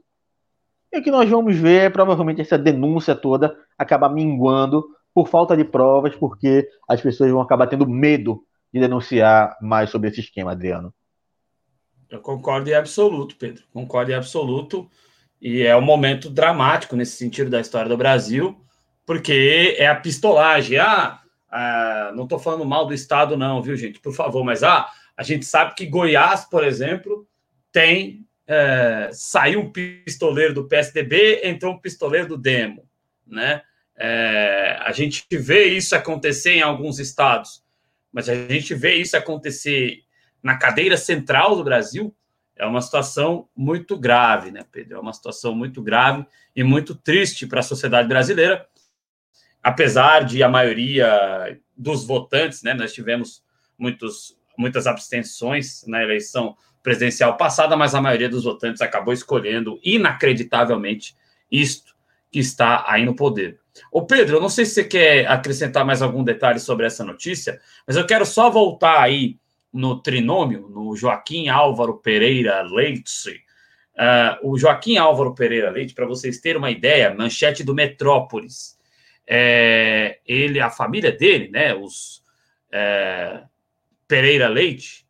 e 0.93 0.99
o 0.99 1.03
que 1.03 1.11
nós 1.11 1.31
vamos 1.31 1.57
ver 1.57 1.85
é 1.85 1.91
provavelmente 1.91 2.41
essa 2.41 2.59
denúncia 2.59 3.15
toda 3.15 3.57
acabar 3.79 4.09
minguando 4.09 4.85
por 5.15 5.29
falta 5.29 5.57
de 5.57 5.65
provas, 5.65 6.15
porque 6.17 6.69
as 6.89 7.01
pessoas 7.01 7.31
vão 7.31 7.41
acabar 7.41 7.67
tendo 7.69 7.89
medo 7.89 8.45
de 8.75 8.81
denunciar 8.81 9.57
mais 9.63 9.89
sobre 9.89 10.09
esse 10.11 10.19
esquema, 10.19 10.51
Adriano. 10.51 10.93
Eu 12.11 12.21
concordo 12.21 12.69
em 12.69 12.75
absoluto, 12.75 13.37
Pedro. 13.37 13.63
Concordo 13.73 14.11
em 14.11 14.15
absoluto. 14.15 14.91
E 15.41 15.63
é 15.63 15.77
um 15.77 15.81
momento 15.81 16.29
dramático 16.29 16.97
nesse 16.97 17.17
sentido 17.17 17.49
da 17.49 17.61
história 17.61 17.89
do 17.89 17.97
Brasil, 17.97 18.61
porque 19.07 19.77
é 19.79 19.87
a 19.87 19.95
pistolagem. 19.95 20.79
Ah, 20.79 21.21
ah 21.49 22.13
não 22.17 22.25
estou 22.25 22.41
falando 22.41 22.65
mal 22.65 22.85
do 22.85 22.93
Estado, 22.93 23.37
não, 23.37 23.63
viu, 23.63 23.77
gente? 23.77 24.01
Por 24.01 24.13
favor, 24.13 24.43
mas 24.43 24.65
ah, 24.65 24.91
a 25.17 25.23
gente 25.23 25.45
sabe 25.45 25.77
que 25.77 25.87
Goiás, 25.87 26.45
por 26.45 26.65
exemplo, 26.65 27.29
tem 27.71 28.27
é, 28.47 29.09
saiu 29.13 29.61
um 29.61 29.71
pistoleiro 29.71 30.53
do 30.53 30.67
PSDB, 30.67 31.43
entrou 31.45 31.75
um 31.75 31.81
pistoleiro 31.81 32.29
do 32.29 32.37
Demo, 32.37 32.89
né? 33.25 33.63
É, 33.97 34.79
a 34.81 34.91
gente 34.91 35.25
vê 35.31 35.67
isso 35.67 35.95
acontecer 35.95 36.55
em 36.55 36.63
alguns 36.63 36.99
estados, 36.99 37.64
mas 38.15 38.29
a 38.29 38.35
gente 38.35 38.73
vê 38.75 38.95
isso 38.95 39.17
acontecer 39.17 40.05
na 40.41 40.57
cadeira 40.57 40.97
central 40.97 41.57
do 41.57 41.65
Brasil. 41.65 42.15
É 42.55 42.65
uma 42.65 42.81
situação 42.81 43.49
muito 43.57 43.99
grave, 43.99 44.53
né, 44.53 44.65
Pedro? 44.71 44.99
É 44.99 45.01
uma 45.01 45.13
situação 45.13 45.53
muito 45.53 45.83
grave 45.83 46.25
e 46.55 46.63
muito 46.63 46.95
triste 46.95 47.45
para 47.45 47.59
a 47.59 47.65
sociedade 47.65 48.07
brasileira, 48.07 48.65
apesar 49.61 50.25
de 50.25 50.45
a 50.45 50.49
maioria 50.49 51.61
dos 51.77 52.07
votantes, 52.07 52.63
né? 52.63 52.73
Nós 52.73 52.93
tivemos 52.93 53.43
muitos 53.77 54.39
muitas 54.57 54.87
abstenções 54.87 55.85
na 55.85 56.01
eleição 56.01 56.57
presidencial 56.81 57.37
passada, 57.37 57.77
mas 57.77 57.93
a 57.93 58.01
maioria 58.01 58.29
dos 58.29 58.45
votantes 58.45 58.81
acabou 58.81 59.13
escolhendo 59.13 59.81
inacreditavelmente 59.83 61.17
isto 61.51 61.93
que 62.31 62.39
está 62.39 62.85
aí 62.87 63.05
no 63.05 63.17
poder. 63.17 63.59
Ô 63.91 64.07
Pedro, 64.07 64.37
eu 64.37 64.41
não 64.41 64.49
sei 64.49 64.65
se 64.65 64.75
você 64.75 64.85
quer 64.85 65.27
acrescentar 65.27 65.85
mais 65.85 66.03
algum 66.03 66.23
detalhe 66.23 66.61
sobre 66.61 66.87
essa 66.87 67.05
notícia, 67.05 67.61
mas 67.87 67.97
eu 67.97 68.07
quero 68.07 68.25
só 68.25 68.51
voltar 68.51 69.01
aí 69.01 69.39
no 69.73 70.01
trinômio, 70.01 70.69
no 70.69 70.95
Joaquim 70.97 71.49
Álvaro 71.49 71.99
Pereira 71.99 72.63
Leite. 72.63 73.43
Uh, 73.97 74.51
o 74.51 74.59
Joaquim 74.59 74.97
Álvaro 74.97 75.35
Pereira 75.35 75.71
Leite, 75.71 75.95
para 75.95 76.07
vocês 76.07 76.41
terem 76.41 76.59
uma 76.59 76.71
ideia, 76.71 77.15
manchete 77.15 77.65
do 77.65 77.75
Metrópolis. 77.75 78.79
É, 79.27 80.21
ele, 80.27 80.61
a 80.61 80.71
família 80.71 81.11
dele, 81.11 81.49
né, 81.49 81.75
os 81.75 82.23
é, 82.71 83.43
Pereira 84.07 84.49
Leite, 84.49 85.07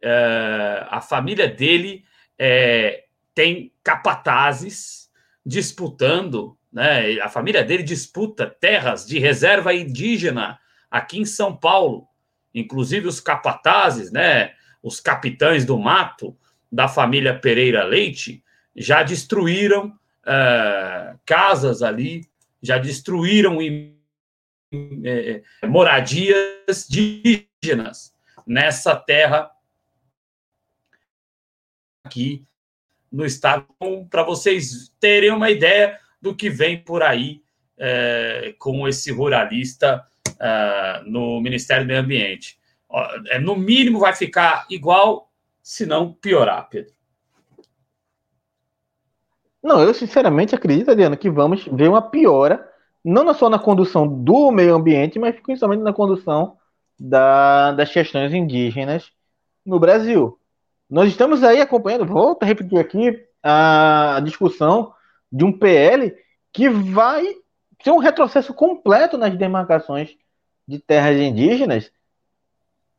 é, 0.00 0.86
a 0.88 1.00
família 1.00 1.48
dele 1.48 2.04
é, 2.38 3.04
tem 3.34 3.72
capatazes 3.82 5.10
disputando, 5.44 6.56
né? 6.76 7.18
A 7.20 7.28
família 7.30 7.64
dele 7.64 7.82
disputa 7.82 8.46
terras 8.46 9.06
de 9.06 9.18
reserva 9.18 9.72
indígena 9.72 10.60
aqui 10.90 11.18
em 11.18 11.24
São 11.24 11.56
Paulo. 11.56 12.06
Inclusive 12.54 13.08
os 13.08 13.18
capatazes, 13.18 14.12
né? 14.12 14.54
Os 14.82 15.00
capitães 15.00 15.64
do 15.64 15.78
mato 15.78 16.36
da 16.70 16.86
família 16.86 17.38
Pereira 17.38 17.82
Leite 17.82 18.44
já 18.76 19.02
destruíram 19.02 19.98
é, 20.26 21.14
casas 21.24 21.82
ali, 21.82 22.28
já 22.62 22.76
destruíram 22.76 23.56
é, 25.02 25.42
moradias 25.66 26.90
indígenas 26.90 28.14
nessa 28.46 28.94
terra 28.94 29.50
aqui 32.04 32.44
no 33.10 33.24
estado, 33.24 33.66
para 34.10 34.22
vocês 34.22 34.92
terem 35.00 35.30
uma 35.30 35.50
ideia 35.50 35.98
do 36.26 36.34
que 36.34 36.50
vem 36.50 36.76
por 36.76 37.02
aí 37.02 37.40
é, 37.78 38.54
com 38.58 38.88
esse 38.88 39.12
ruralista 39.12 40.04
é, 40.40 41.02
no 41.06 41.40
Ministério 41.40 41.84
do 41.84 41.88
Meio 41.88 42.00
Ambiente. 42.00 42.58
É, 43.28 43.38
no 43.38 43.54
mínimo 43.54 44.00
vai 44.00 44.14
ficar 44.14 44.66
igual, 44.68 45.30
se 45.62 45.86
não 45.86 46.12
piorar, 46.12 46.68
Pedro. 46.68 46.92
Não, 49.62 49.82
eu 49.82 49.94
sinceramente 49.94 50.54
acredito, 50.54 50.90
Adriano, 50.90 51.16
que 51.16 51.30
vamos 51.30 51.64
ver 51.64 51.88
uma 51.88 52.02
piora, 52.02 52.68
não 53.04 53.32
só 53.32 53.48
na 53.48 53.58
condução 53.58 54.06
do 54.06 54.50
meio 54.50 54.74
ambiente, 54.74 55.18
mas 55.18 55.38
principalmente 55.40 55.82
na 55.82 55.92
condução 55.92 56.56
da, 56.98 57.72
das 57.72 57.92
questões 57.92 58.32
indígenas 58.32 59.12
no 59.64 59.78
Brasil. 59.78 60.38
Nós 60.88 61.08
estamos 61.08 61.42
aí 61.42 61.60
acompanhando, 61.60 62.06
volto 62.06 62.42
a 62.42 62.46
repetir 62.46 62.78
aqui, 62.78 63.26
a 63.42 64.20
discussão 64.24 64.92
de 65.30 65.44
um 65.44 65.52
PL 65.52 66.14
que 66.52 66.68
vai 66.68 67.24
ser 67.82 67.90
um 67.90 67.98
retrocesso 67.98 68.54
completo 68.54 69.18
nas 69.18 69.36
demarcações 69.36 70.16
de 70.66 70.78
terras 70.78 71.16
indígenas. 71.16 71.90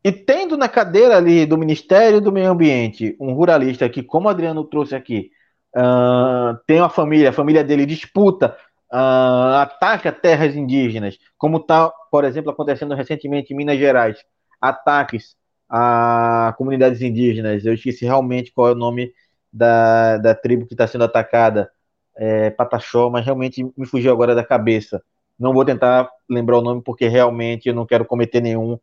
E 0.03 0.11
tendo 0.11 0.55
na 0.55 0.69
cadeira 0.69 1.17
ali 1.17 1.45
do 1.45 1.57
Ministério 1.57 2.21
do 2.21 2.31
Meio 2.31 2.51
Ambiente 2.51 3.15
um 3.19 3.33
ruralista 3.33 3.89
que, 3.89 4.03
como 4.03 4.29
Adriano 4.29 4.63
trouxe 4.63 4.95
aqui, 4.95 5.31
uh, 5.75 6.57
tem 6.65 6.79
uma 6.79 6.89
família, 6.89 7.29
a 7.29 7.33
família 7.33 7.63
dele 7.63 7.85
disputa, 7.85 8.55
uh, 8.93 9.55
ataca 9.59 10.11
terras 10.11 10.55
indígenas, 10.55 11.17
como 11.37 11.57
está, 11.57 11.89
por 12.11 12.23
exemplo, 12.23 12.51
acontecendo 12.51 12.95
recentemente 12.95 13.53
em 13.53 13.57
Minas 13.57 13.77
Gerais, 13.77 14.17
ataques 14.61 15.35
a 15.69 16.53
comunidades 16.57 17.01
indígenas. 17.01 17.65
Eu 17.65 17.73
esqueci 17.73 18.05
realmente 18.05 18.51
qual 18.53 18.69
é 18.69 18.71
o 18.71 18.75
nome 18.75 19.11
da, 19.51 20.17
da 20.17 20.35
tribo 20.35 20.65
que 20.65 20.73
está 20.73 20.87
sendo 20.87 21.03
atacada, 21.03 21.69
é, 22.17 22.49
Pataxó, 22.49 23.09
mas 23.09 23.23
realmente 23.23 23.63
me 23.77 23.85
fugiu 23.85 24.11
agora 24.11 24.33
da 24.33 24.43
cabeça. 24.43 25.01
Não 25.39 25.53
vou 25.53 25.63
tentar 25.63 26.09
lembrar 26.29 26.57
o 26.57 26.61
nome 26.61 26.81
porque 26.83 27.07
realmente 27.07 27.69
eu 27.69 27.75
não 27.75 27.85
quero 27.85 28.05
cometer 28.05 28.41
nenhum, 28.41 28.79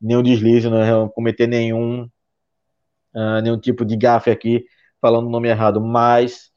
nenhum 0.00 0.22
deslize, 0.22 0.70
não 0.70 1.08
cometer 1.08 1.48
nenhum, 1.48 2.08
uh, 3.14 3.40
nenhum 3.42 3.58
tipo 3.58 3.84
de 3.84 3.96
gafe 3.96 4.30
aqui 4.30 4.64
falando 5.00 5.26
o 5.26 5.30
nome 5.30 5.48
errado. 5.48 5.80
Mas 5.80 6.50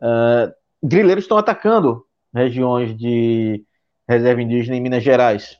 uh, 0.00 0.52
grileiros 0.82 1.24
estão 1.24 1.36
atacando 1.36 2.04
regiões 2.34 2.96
de 2.96 3.62
reserva 4.08 4.40
indígena 4.40 4.76
em 4.76 4.80
Minas 4.80 5.02
Gerais. 5.02 5.58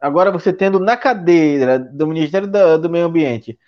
Agora 0.00 0.30
você 0.30 0.52
tendo 0.52 0.78
na 0.78 0.96
cadeira 0.96 1.78
do 1.78 2.06
Ministério 2.06 2.48
do, 2.48 2.78
do 2.78 2.90
Meio 2.90 3.06
Ambiente 3.06 3.58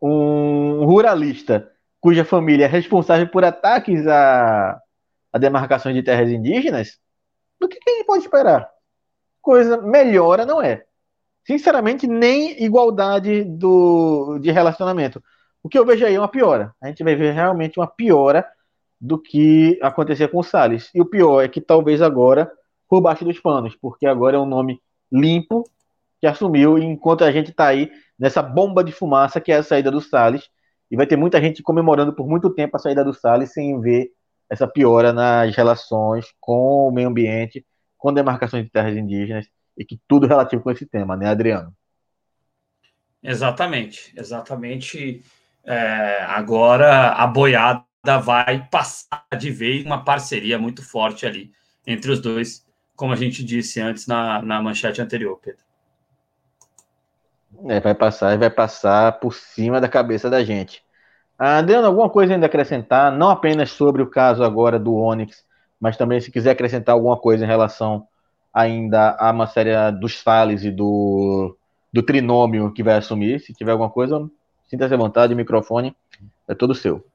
um 0.00 0.84
ruralista 0.84 1.70
cuja 2.00 2.24
família 2.24 2.64
é 2.64 2.68
responsável 2.68 3.28
por 3.28 3.44
ataques 3.44 4.06
a, 4.06 4.80
a 5.32 5.38
demarcações 5.38 5.94
de 5.94 6.02
terras 6.02 6.30
indígenas, 6.30 6.98
do 7.60 7.68
que, 7.68 7.78
que 7.78 7.90
a 7.90 7.94
gente 7.94 8.06
pode 8.06 8.24
esperar? 8.24 8.68
Coisa 9.40 9.80
melhora 9.80 10.46
não 10.46 10.62
é. 10.62 10.84
Sinceramente, 11.44 12.06
nem 12.06 12.62
igualdade 12.62 13.42
do, 13.42 14.38
de 14.38 14.50
relacionamento. 14.50 15.22
O 15.62 15.68
que 15.68 15.78
eu 15.78 15.84
vejo 15.84 16.04
aí 16.04 16.14
é 16.14 16.18
uma 16.18 16.28
piora. 16.28 16.74
A 16.80 16.88
gente 16.88 17.02
vai 17.02 17.16
ver 17.16 17.32
realmente 17.32 17.80
uma 17.80 17.86
piora 17.86 18.46
do 19.00 19.18
que 19.18 19.78
acontecia 19.82 20.28
com 20.28 20.38
o 20.38 20.42
Salles. 20.42 20.90
E 20.94 21.00
o 21.00 21.06
pior 21.06 21.42
é 21.42 21.48
que 21.48 21.60
talvez 21.60 22.02
agora 22.02 22.50
por 22.88 23.00
baixo 23.00 23.24
dos 23.24 23.38
panos, 23.38 23.76
porque 23.76 24.06
agora 24.06 24.36
é 24.36 24.40
um 24.40 24.46
nome 24.46 24.80
limpo 25.10 25.64
que 26.20 26.26
assumiu, 26.26 26.78
enquanto 26.78 27.22
a 27.22 27.30
gente 27.30 27.50
está 27.50 27.66
aí 27.68 27.90
nessa 28.18 28.42
bomba 28.42 28.82
de 28.82 28.92
fumaça 28.92 29.40
que 29.40 29.52
é 29.52 29.56
a 29.56 29.62
saída 29.62 29.90
do 29.90 30.00
Salles, 30.00 30.48
e 30.90 30.96
vai 30.96 31.06
ter 31.06 31.16
muita 31.16 31.40
gente 31.40 31.62
comemorando 31.62 32.12
por 32.12 32.26
muito 32.26 32.50
tempo 32.50 32.76
a 32.76 32.80
saída 32.80 33.04
do 33.04 33.12
Salles 33.12 33.52
sem 33.52 33.80
ver 33.80 34.10
essa 34.50 34.66
piora 34.66 35.12
nas 35.12 35.54
relações 35.54 36.26
com 36.40 36.88
o 36.88 36.90
meio 36.90 37.08
ambiente, 37.08 37.64
com 37.96 38.12
demarcações 38.12 38.64
de 38.64 38.70
terras 38.70 38.96
indígenas, 38.96 39.46
e 39.76 39.84
que 39.84 40.00
tudo 40.08 40.26
relativo 40.26 40.62
com 40.62 40.70
esse 40.70 40.86
tema, 40.86 41.16
né, 41.16 41.28
Adriano? 41.28 41.74
Exatamente, 43.22 44.12
exatamente. 44.16 45.22
É, 45.64 46.22
agora 46.22 47.10
a 47.10 47.26
boiada 47.26 47.84
vai 48.22 48.66
passar 48.70 49.26
de 49.38 49.50
vez 49.50 49.84
uma 49.84 50.02
parceria 50.02 50.58
muito 50.58 50.82
forte 50.82 51.26
ali 51.26 51.52
entre 51.86 52.10
os 52.10 52.20
dois, 52.20 52.66
como 52.96 53.12
a 53.12 53.16
gente 53.16 53.44
disse 53.44 53.80
antes 53.80 54.06
na, 54.06 54.40
na 54.40 54.62
manchete 54.62 55.00
anterior, 55.00 55.38
Pedro. 55.42 55.67
É, 57.66 57.80
vai 57.80 57.94
passar 57.94 58.34
e 58.34 58.38
vai 58.38 58.50
passar 58.50 59.18
por 59.20 59.34
cima 59.34 59.80
da 59.80 59.88
cabeça 59.88 60.28
da 60.28 60.44
gente. 60.44 60.82
Ah, 61.38 61.58
Adriano, 61.58 61.86
alguma 61.86 62.10
coisa 62.10 62.34
ainda 62.34 62.46
acrescentar? 62.46 63.12
Não 63.12 63.30
apenas 63.30 63.70
sobre 63.70 64.02
o 64.02 64.10
caso 64.10 64.42
agora 64.42 64.78
do 64.78 64.94
Onyx, 64.94 65.44
mas 65.80 65.96
também 65.96 66.20
se 66.20 66.30
quiser 66.30 66.50
acrescentar 66.50 66.94
alguma 66.94 67.16
coisa 67.16 67.44
em 67.44 67.48
relação 67.48 68.06
ainda 68.52 69.16
à 69.18 69.32
matéria 69.32 69.90
dos 69.90 70.14
Fales 70.20 70.64
e 70.64 70.70
do, 70.70 71.56
do 71.92 72.02
trinômio 72.02 72.72
que 72.72 72.82
vai 72.82 72.96
assumir. 72.96 73.40
Se 73.40 73.52
tiver 73.54 73.70
alguma 73.70 73.90
coisa, 73.90 74.28
sinta-se 74.68 74.94
à 74.94 74.96
vontade, 74.96 75.32
o 75.32 75.36
microfone 75.36 75.96
é 76.48 76.54
todo 76.54 76.74
seu. 76.74 77.06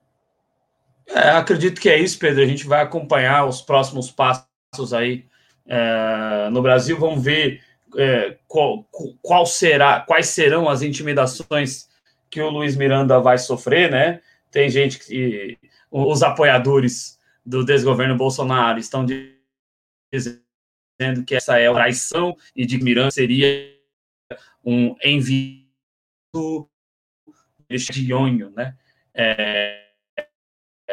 É, 1.08 1.32
acredito 1.32 1.82
que 1.82 1.90
é 1.90 1.98
isso, 1.98 2.18
Pedro. 2.18 2.42
A 2.42 2.46
gente 2.46 2.66
vai 2.66 2.82
acompanhar 2.82 3.46
os 3.46 3.62
próximos 3.62 4.10
passos 4.10 4.94
aí 4.94 5.26
é, 5.68 6.50
no 6.50 6.62
Brasil. 6.62 6.98
Vamos 6.98 7.24
ver 7.24 7.62
é, 7.98 8.38
qual, 8.48 8.88
qual, 9.22 9.46
será, 9.46 10.02
quais 10.02 10.28
serão 10.28 10.70
as 10.70 10.82
intimidações 10.82 11.90
que 12.30 12.42
o 12.42 12.50
Luiz 12.50 12.76
Miranda 12.76 13.20
vai 13.20 13.38
sofrer, 13.38 13.92
né? 13.92 14.22
Tem 14.52 14.70
gente 14.70 15.00
que 15.00 15.58
os 15.92 16.24
apoiadores 16.24 17.20
do 17.46 17.64
desgoverno 17.64 18.16
Bolsonaro 18.16 18.80
estão 18.80 19.06
dizendo 19.06 20.44
que 21.26 21.36
essa 21.36 21.60
é 21.60 21.68
a 21.68 21.74
traição 21.74 22.36
e 22.56 22.66
de 22.66 22.82
Miranda 22.84 23.12
seria 23.12 23.74
um 24.64 24.96
envio 25.04 25.64
de 27.70 28.08
Nhonho, 28.08 28.52
né? 28.52 28.76
É, 29.14 29.83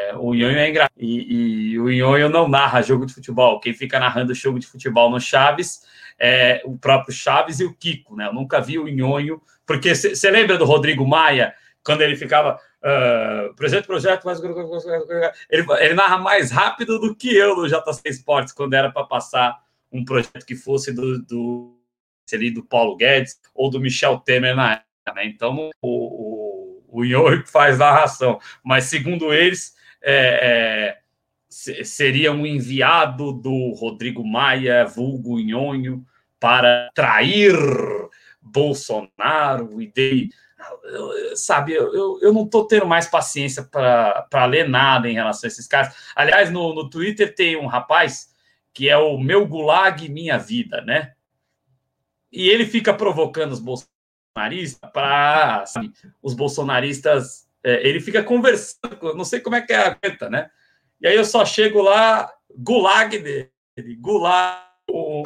é, 0.01 0.15
o 0.15 0.33
Nhonho 0.33 0.57
é 0.57 0.69
engraçado. 0.69 0.93
E, 0.97 1.73
e, 1.73 1.79
o 1.79 1.89
Nhonho 1.89 2.29
não 2.29 2.47
narra 2.47 2.81
jogo 2.81 3.05
de 3.05 3.13
futebol. 3.13 3.59
Quem 3.59 3.73
fica 3.73 3.99
narrando 3.99 4.33
jogo 4.33 4.59
de 4.59 4.67
futebol 4.67 5.09
no 5.09 5.19
Chaves 5.19 5.81
é 6.19 6.61
o 6.65 6.77
próprio 6.77 7.13
Chaves 7.13 7.59
e 7.59 7.65
o 7.65 7.73
Kiko, 7.73 8.15
né? 8.15 8.27
Eu 8.27 8.33
nunca 8.33 8.59
vi 8.59 8.79
o 8.79 8.87
Nhonho, 8.87 9.41
porque 9.65 9.93
você 9.93 10.31
lembra 10.31 10.57
do 10.57 10.65
Rodrigo 10.65 11.07
Maia, 11.07 11.53
quando 11.83 12.01
ele 12.01 12.15
ficava. 12.15 12.59
Uh, 12.83 13.53
projeto, 13.53 13.85
projeto, 13.85 14.23
mas 14.25 14.41
ele, 15.51 15.65
ele 15.79 15.93
narra 15.93 16.17
mais 16.17 16.49
rápido 16.49 16.99
do 16.99 17.15
que 17.15 17.35
eu 17.35 17.55
no 17.55 17.67
JC 17.67 18.01
Esportes, 18.05 18.53
quando 18.53 18.73
era 18.73 18.91
para 18.91 19.05
passar 19.05 19.55
um 19.91 20.03
projeto 20.03 20.43
que 20.43 20.55
fosse 20.55 20.91
do, 20.91 21.21
do, 21.21 21.77
ali, 22.33 22.49
do 22.49 22.63
Paulo 22.63 22.95
Guedes 22.95 23.39
ou 23.53 23.69
do 23.69 23.79
Michel 23.79 24.17
Temer 24.17 24.55
na 24.55 24.73
época. 24.73 25.13
Né? 25.13 25.25
Então, 25.27 25.69
o, 25.79 26.81
o, 26.87 27.01
o 27.03 27.45
faz 27.45 27.77
narração, 27.77 28.39
mas 28.63 28.85
segundo 28.85 29.31
eles, 29.31 29.75
é, 30.01 30.97
é, 31.51 31.83
seria 31.83 32.31
um 32.31 32.45
enviado 32.45 33.31
do 33.31 33.73
Rodrigo 33.73 34.25
Maia, 34.25 34.85
vulgo 34.85 35.39
Nhonho, 35.39 36.05
para 36.39 36.89
trair 36.93 37.55
Bolsonaro 38.41 39.81
e 39.81 39.87
dele. 39.87 40.29
Sabe, 41.35 41.73
eu, 41.73 42.19
eu 42.21 42.33
não 42.33 42.43
estou 42.43 42.65
tendo 42.67 42.85
mais 42.85 43.07
paciência 43.07 43.63
para 43.63 44.45
ler 44.45 44.67
nada 44.67 45.09
em 45.09 45.13
relação 45.13 45.47
a 45.47 45.51
esses 45.51 45.67
caras. 45.67 45.95
Aliás, 46.15 46.51
no, 46.51 46.73
no 46.73 46.89
Twitter 46.89 47.33
tem 47.33 47.55
um 47.55 47.67
rapaz 47.67 48.31
que 48.73 48.89
é 48.89 48.97
o 48.97 49.17
meu 49.17 49.45
gulag 49.45 50.07
minha 50.07 50.37
vida, 50.37 50.81
né? 50.81 51.13
E 52.31 52.47
ele 52.47 52.65
fica 52.65 52.93
provocando 52.93 53.51
os 53.51 53.59
bolsonaristas 53.59 54.89
para 54.93 55.65
os 56.21 56.33
bolsonaristas 56.33 57.50
é, 57.63 57.87
ele 57.87 57.99
fica 57.99 58.23
conversando, 58.23 59.15
não 59.15 59.25
sei 59.25 59.39
como 59.39 59.55
é 59.55 59.61
que 59.61 59.73
é 59.73 59.77
a 59.77 59.91
aguenta, 59.91 60.29
né? 60.29 60.49
E 60.99 61.07
aí 61.07 61.15
eu 61.15 61.25
só 61.25 61.45
chego 61.45 61.81
lá, 61.81 62.31
gulag 62.57 63.17
dele, 63.19 63.49
gulag. 63.99 64.61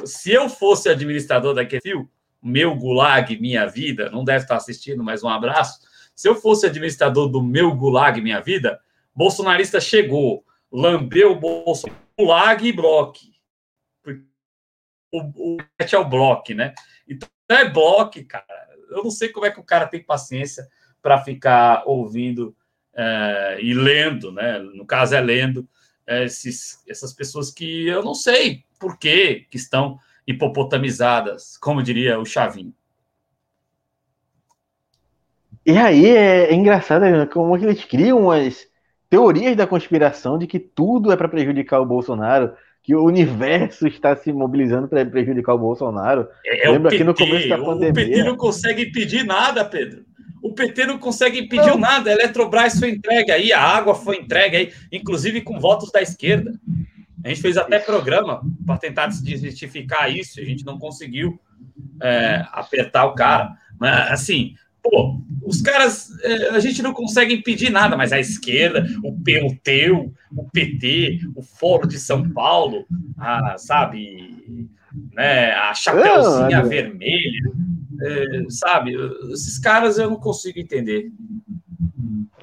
Se 0.05 0.31
eu 0.31 0.49
fosse 0.49 0.89
administrador 0.89 1.53
da 1.53 1.65
Kefil, 1.65 2.09
meu 2.41 2.75
gulag, 2.75 3.39
minha 3.39 3.65
vida, 3.65 4.09
não 4.09 4.23
deve 4.23 4.43
estar 4.43 4.57
assistindo, 4.57 5.03
mas 5.03 5.23
um 5.23 5.29
abraço. 5.29 5.79
Se 6.15 6.29
eu 6.29 6.35
fosse 6.35 6.65
administrador 6.65 7.27
do 7.27 7.41
meu 7.41 7.75
gulag, 7.75 8.21
minha 8.21 8.39
vida, 8.39 8.79
bolsonarista 9.13 9.81
chegou, 9.81 10.45
lambeu 10.71 11.31
o 11.31 11.39
Bolsonaro, 11.39 11.99
gulag 12.17 12.67
e 12.67 12.71
bloque. 12.71 13.33
O, 15.11 15.55
o 15.55 15.57
é 15.79 15.97
o 15.97 16.05
bloque, 16.05 16.53
né? 16.53 16.73
Então 17.07 17.29
é 17.49 17.69
bloque, 17.69 18.23
cara. 18.23 18.67
Eu 18.89 19.03
não 19.03 19.11
sei 19.11 19.29
como 19.29 19.45
é 19.45 19.51
que 19.51 19.59
o 19.59 19.63
cara 19.63 19.87
tem 19.87 20.03
paciência 20.03 20.67
para 21.05 21.19
ficar 21.19 21.83
ouvindo 21.85 22.55
é, 22.95 23.59
e 23.61 23.75
lendo, 23.75 24.31
né? 24.31 24.57
No 24.57 24.87
caso 24.87 25.13
é 25.13 25.21
lendo 25.21 25.69
é, 26.07 26.23
esses, 26.23 26.83
essas 26.89 27.13
pessoas 27.13 27.51
que 27.51 27.87
eu 27.87 28.01
não 28.01 28.15
sei 28.15 28.63
por 28.79 28.97
que, 28.97 29.45
que 29.51 29.55
estão 29.55 29.99
hipopotamizadas, 30.25 31.57
como 31.57 31.83
diria 31.83 32.17
o 32.17 32.25
Chavinho. 32.25 32.73
E 35.63 35.77
aí 35.77 36.07
é, 36.07 36.45
é 36.45 36.53
engraçado 36.55 37.01
né? 37.01 37.27
como 37.27 37.55
eles 37.55 37.85
criam 37.85 38.21
umas 38.21 38.67
teorias 39.07 39.55
da 39.55 39.67
conspiração 39.67 40.39
de 40.39 40.47
que 40.47 40.57
tudo 40.57 41.11
é 41.11 41.15
para 41.15 41.29
prejudicar 41.29 41.79
o 41.81 41.85
Bolsonaro, 41.85 42.53
que 42.81 42.95
o 42.95 43.03
universo 43.03 43.85
está 43.85 44.15
se 44.15 44.33
mobilizando 44.33 44.87
para 44.87 45.05
prejudicar 45.05 45.53
o 45.53 45.59
Bolsonaro. 45.59 46.27
É, 46.43 46.65
é 46.65 46.71
Lembra 46.71 46.89
que 46.89 47.03
no 47.03 47.13
começo 47.13 47.47
da 47.47 47.59
pandemia. 47.59 47.91
O 47.91 47.93
PT 47.93 48.23
não 48.23 48.35
consegue 48.35 48.87
impedir 48.87 49.23
nada, 49.23 49.63
Pedro. 49.63 50.03
O 50.55 50.63
PT 50.65 50.85
não 50.85 50.97
consegue 50.97 51.37
impedir 51.37 51.67
não. 51.67 51.77
nada. 51.77 52.09
A 52.09 52.13
Eletrobras 52.13 52.79
foi 52.79 52.91
entregue 52.91 53.29
aí, 53.29 53.51
a 53.51 53.59
água 53.59 53.93
foi 53.93 54.15
entregue 54.15 54.55
aí, 54.55 54.73
inclusive 54.89 55.41
com 55.41 55.59
votos 55.59 55.91
da 55.91 56.01
esquerda. 56.01 56.57
A 57.21 57.27
gente 57.27 57.41
fez 57.41 57.57
até 57.57 57.77
programa 57.77 58.41
para 58.65 58.77
tentar 58.77 59.07
desmistificar 59.07 60.09
isso, 60.09 60.39
a 60.39 60.43
gente 60.45 60.65
não 60.65 60.79
conseguiu 60.79 61.37
é, 62.01 62.45
apertar 62.53 63.03
o 63.03 63.15
cara. 63.15 63.57
Mas, 63.77 64.11
assim, 64.13 64.55
pô, 64.81 65.19
os 65.43 65.61
caras, 65.61 66.09
é, 66.23 66.51
a 66.51 66.59
gente 66.61 66.81
não 66.81 66.93
consegue 66.93 67.33
impedir 67.33 67.69
nada, 67.69 67.97
mas 67.97 68.13
a 68.13 68.19
esquerda, 68.19 68.87
o 69.03 69.11
PUT, 69.11 70.13
o 70.31 70.49
PT, 70.51 71.19
o 71.35 71.41
Foro 71.41 71.85
de 71.85 71.99
São 71.99 72.29
Paulo, 72.29 72.85
a, 73.17 73.57
sabe, 73.57 74.69
né, 75.13 75.51
a 75.51 75.73
Chapeuzinha 75.73 76.61
não, 76.61 76.69
Vermelha, 76.69 77.51
é, 78.01 78.45
sabe, 78.49 78.95
esses 79.31 79.57
caras 79.59 79.97
eu 79.97 80.09
não 80.09 80.17
consigo 80.17 80.59
entender. 80.59 81.11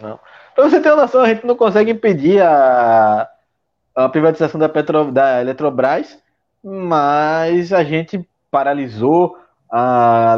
Não. 0.01 0.19
Pra 0.55 0.69
você 0.69 0.81
ter 0.81 0.91
uma 0.91 1.03
noção, 1.03 1.23
a 1.23 1.29
gente 1.29 1.47
não 1.47 1.57
consegue 1.57 1.91
impedir 1.91 2.43
a, 2.43 3.29
a 3.95 4.09
privatização 4.09 4.59
da, 4.59 4.69
Petro, 4.69 5.11
da 5.11 5.41
Eletrobras, 5.41 6.19
mas 6.63 7.73
a 7.73 7.83
gente 7.83 8.27
paralisou 8.51 9.37
a, 9.71 10.37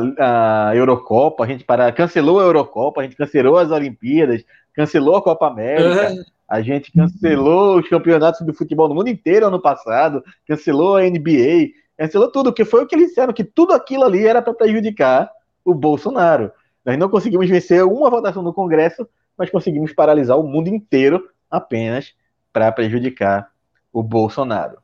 a 0.68 0.76
Eurocopa, 0.76 1.42
a 1.42 1.46
gente 1.46 1.64
para, 1.64 1.90
cancelou 1.90 2.40
a 2.40 2.44
Eurocopa, 2.44 3.00
a 3.00 3.04
gente 3.04 3.16
cancelou 3.16 3.58
as 3.58 3.70
Olimpíadas, 3.70 4.44
cancelou 4.72 5.16
a 5.16 5.22
Copa 5.22 5.48
América, 5.48 6.10
uhum. 6.10 6.22
a 6.48 6.62
gente 6.62 6.92
cancelou 6.92 7.80
os 7.80 7.88
campeonatos 7.88 8.46
do 8.46 8.54
futebol 8.54 8.88
no 8.88 8.94
mundo 8.94 9.08
inteiro 9.08 9.46
ano 9.46 9.60
passado, 9.60 10.22
cancelou 10.46 10.96
a 10.96 11.02
NBA, 11.02 11.70
cancelou 11.96 12.30
tudo, 12.30 12.52
que 12.52 12.64
foi 12.64 12.82
o 12.82 12.86
que 12.86 12.94
eles 12.94 13.08
disseram, 13.08 13.32
que 13.32 13.44
tudo 13.44 13.72
aquilo 13.72 14.04
ali 14.04 14.26
era 14.26 14.42
para 14.42 14.54
prejudicar 14.54 15.30
o 15.64 15.74
Bolsonaro. 15.74 16.50
Nós 16.84 16.98
não 16.98 17.08
conseguimos 17.08 17.48
vencer 17.48 17.84
uma 17.84 18.10
votação 18.10 18.42
no 18.42 18.52
Congresso, 18.52 19.08
mas 19.36 19.50
conseguimos 19.50 19.92
paralisar 19.92 20.38
o 20.38 20.46
mundo 20.46 20.68
inteiro 20.68 21.28
apenas 21.50 22.14
para 22.52 22.70
prejudicar 22.70 23.50
o 23.92 24.02
Bolsonaro. 24.02 24.78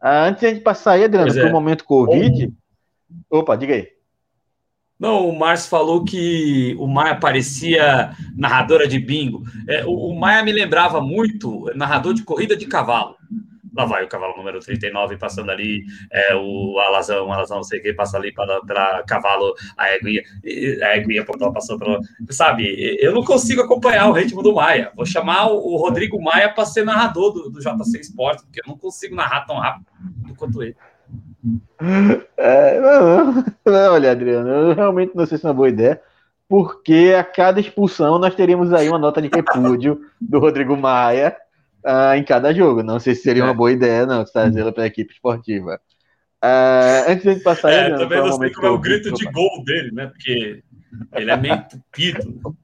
Ah, 0.00 0.26
antes 0.26 0.40
de 0.40 0.46
a 0.46 0.50
gente 0.50 0.62
passar 0.62 0.92
aí, 0.92 1.04
Adriano, 1.04 1.32
para 1.32 1.44
o 1.44 1.48
é. 1.48 1.52
momento 1.52 1.84
Covid. 1.84 2.52
Opa, 3.30 3.56
diga 3.56 3.74
aí. 3.74 3.88
Não, 4.98 5.28
o 5.28 5.38
Márcio 5.38 5.68
falou 5.68 6.04
que 6.04 6.76
o 6.78 6.86
Maia 6.86 7.16
parecia 7.16 8.14
narradora 8.36 8.86
de 8.86 8.98
bingo. 8.98 9.42
É, 9.68 9.84
o, 9.84 9.90
o 9.90 10.18
Maia 10.18 10.42
me 10.42 10.52
lembrava 10.52 11.00
muito 11.00 11.70
narrador 11.74 12.14
de 12.14 12.22
corrida 12.22 12.56
de 12.56 12.66
cavalo. 12.66 13.16
Lá 13.76 13.84
vai 13.84 14.04
o 14.04 14.08
cavalo 14.08 14.36
número 14.36 14.60
39 14.60 15.16
passando 15.16 15.50
ali, 15.50 15.84
é, 16.10 16.34
o 16.34 16.78
alazão, 16.78 17.32
alazão, 17.32 17.58
não 17.58 17.64
sei 17.64 17.80
o 17.80 17.82
que, 17.82 17.92
passa 17.92 18.16
ali 18.16 18.32
para 18.32 19.02
cavalo, 19.06 19.54
a 19.76 19.94
eguinha, 19.94 20.22
a 20.82 20.96
eguinha 20.96 21.24
passou 21.52 21.78
pela. 21.78 21.98
Sabe, 22.30 22.96
eu 23.00 23.12
não 23.12 23.24
consigo 23.24 23.62
acompanhar 23.62 24.08
o 24.08 24.12
ritmo 24.12 24.42
do 24.42 24.54
Maia. 24.54 24.92
Vou 24.94 25.06
chamar 25.06 25.50
o 25.50 25.76
Rodrigo 25.76 26.22
Maia 26.22 26.52
para 26.52 26.64
ser 26.64 26.84
narrador 26.84 27.32
do, 27.32 27.50
do 27.50 27.60
JC 27.60 28.00
Esporte, 28.00 28.44
porque 28.44 28.60
eu 28.60 28.64
não 28.68 28.78
consigo 28.78 29.14
narrar 29.14 29.44
tão 29.46 29.58
rápido 29.58 29.86
quanto 30.36 30.62
ele. 30.62 30.76
É, 32.36 32.80
não, 32.80 33.44
não, 33.66 33.92
olha, 33.92 34.12
Adriano, 34.12 34.48
eu 34.48 34.74
realmente 34.74 35.14
não 35.14 35.26
sei 35.26 35.36
se 35.36 35.44
é 35.44 35.48
uma 35.48 35.54
boa 35.54 35.68
ideia, 35.68 36.00
porque 36.48 37.14
a 37.18 37.22
cada 37.22 37.60
expulsão 37.60 38.18
nós 38.18 38.34
teríamos 38.34 38.72
aí 38.72 38.88
uma 38.88 38.98
nota 38.98 39.20
de 39.20 39.28
repúdio 39.28 40.00
do 40.20 40.38
Rodrigo 40.38 40.76
Maia 40.76 41.36
uh, 41.84 42.14
em 42.16 42.24
cada 42.24 42.52
jogo. 42.52 42.82
Não 42.82 42.98
sei 42.98 43.14
se 43.14 43.22
seria 43.22 43.42
é. 43.42 43.46
uma 43.46 43.54
boa 43.54 43.70
ideia, 43.70 44.06
não, 44.06 44.24
trazê-la 44.24 44.72
para 44.72 44.84
a 44.84 44.86
equipe 44.86 45.12
esportiva. 45.12 45.80
Uh, 46.42 47.10
antes 47.10 47.22
de 47.22 47.28
a 47.28 47.32
gente 47.32 47.42
passar 47.42 47.72
é, 47.72 47.80
Adriano, 47.80 48.02
também 48.02 48.18
não 48.18 48.32
sei 48.36 48.50
como 48.52 48.66
é 48.66 48.70
o 48.70 48.78
grito 48.78 49.12
de 49.12 49.24
gol 49.30 49.64
dele, 49.64 49.90
né? 49.92 50.06
Porque 50.06 50.62
ele 51.14 51.30
é 51.30 51.36
meio 51.36 51.64
tupido. 51.68 52.56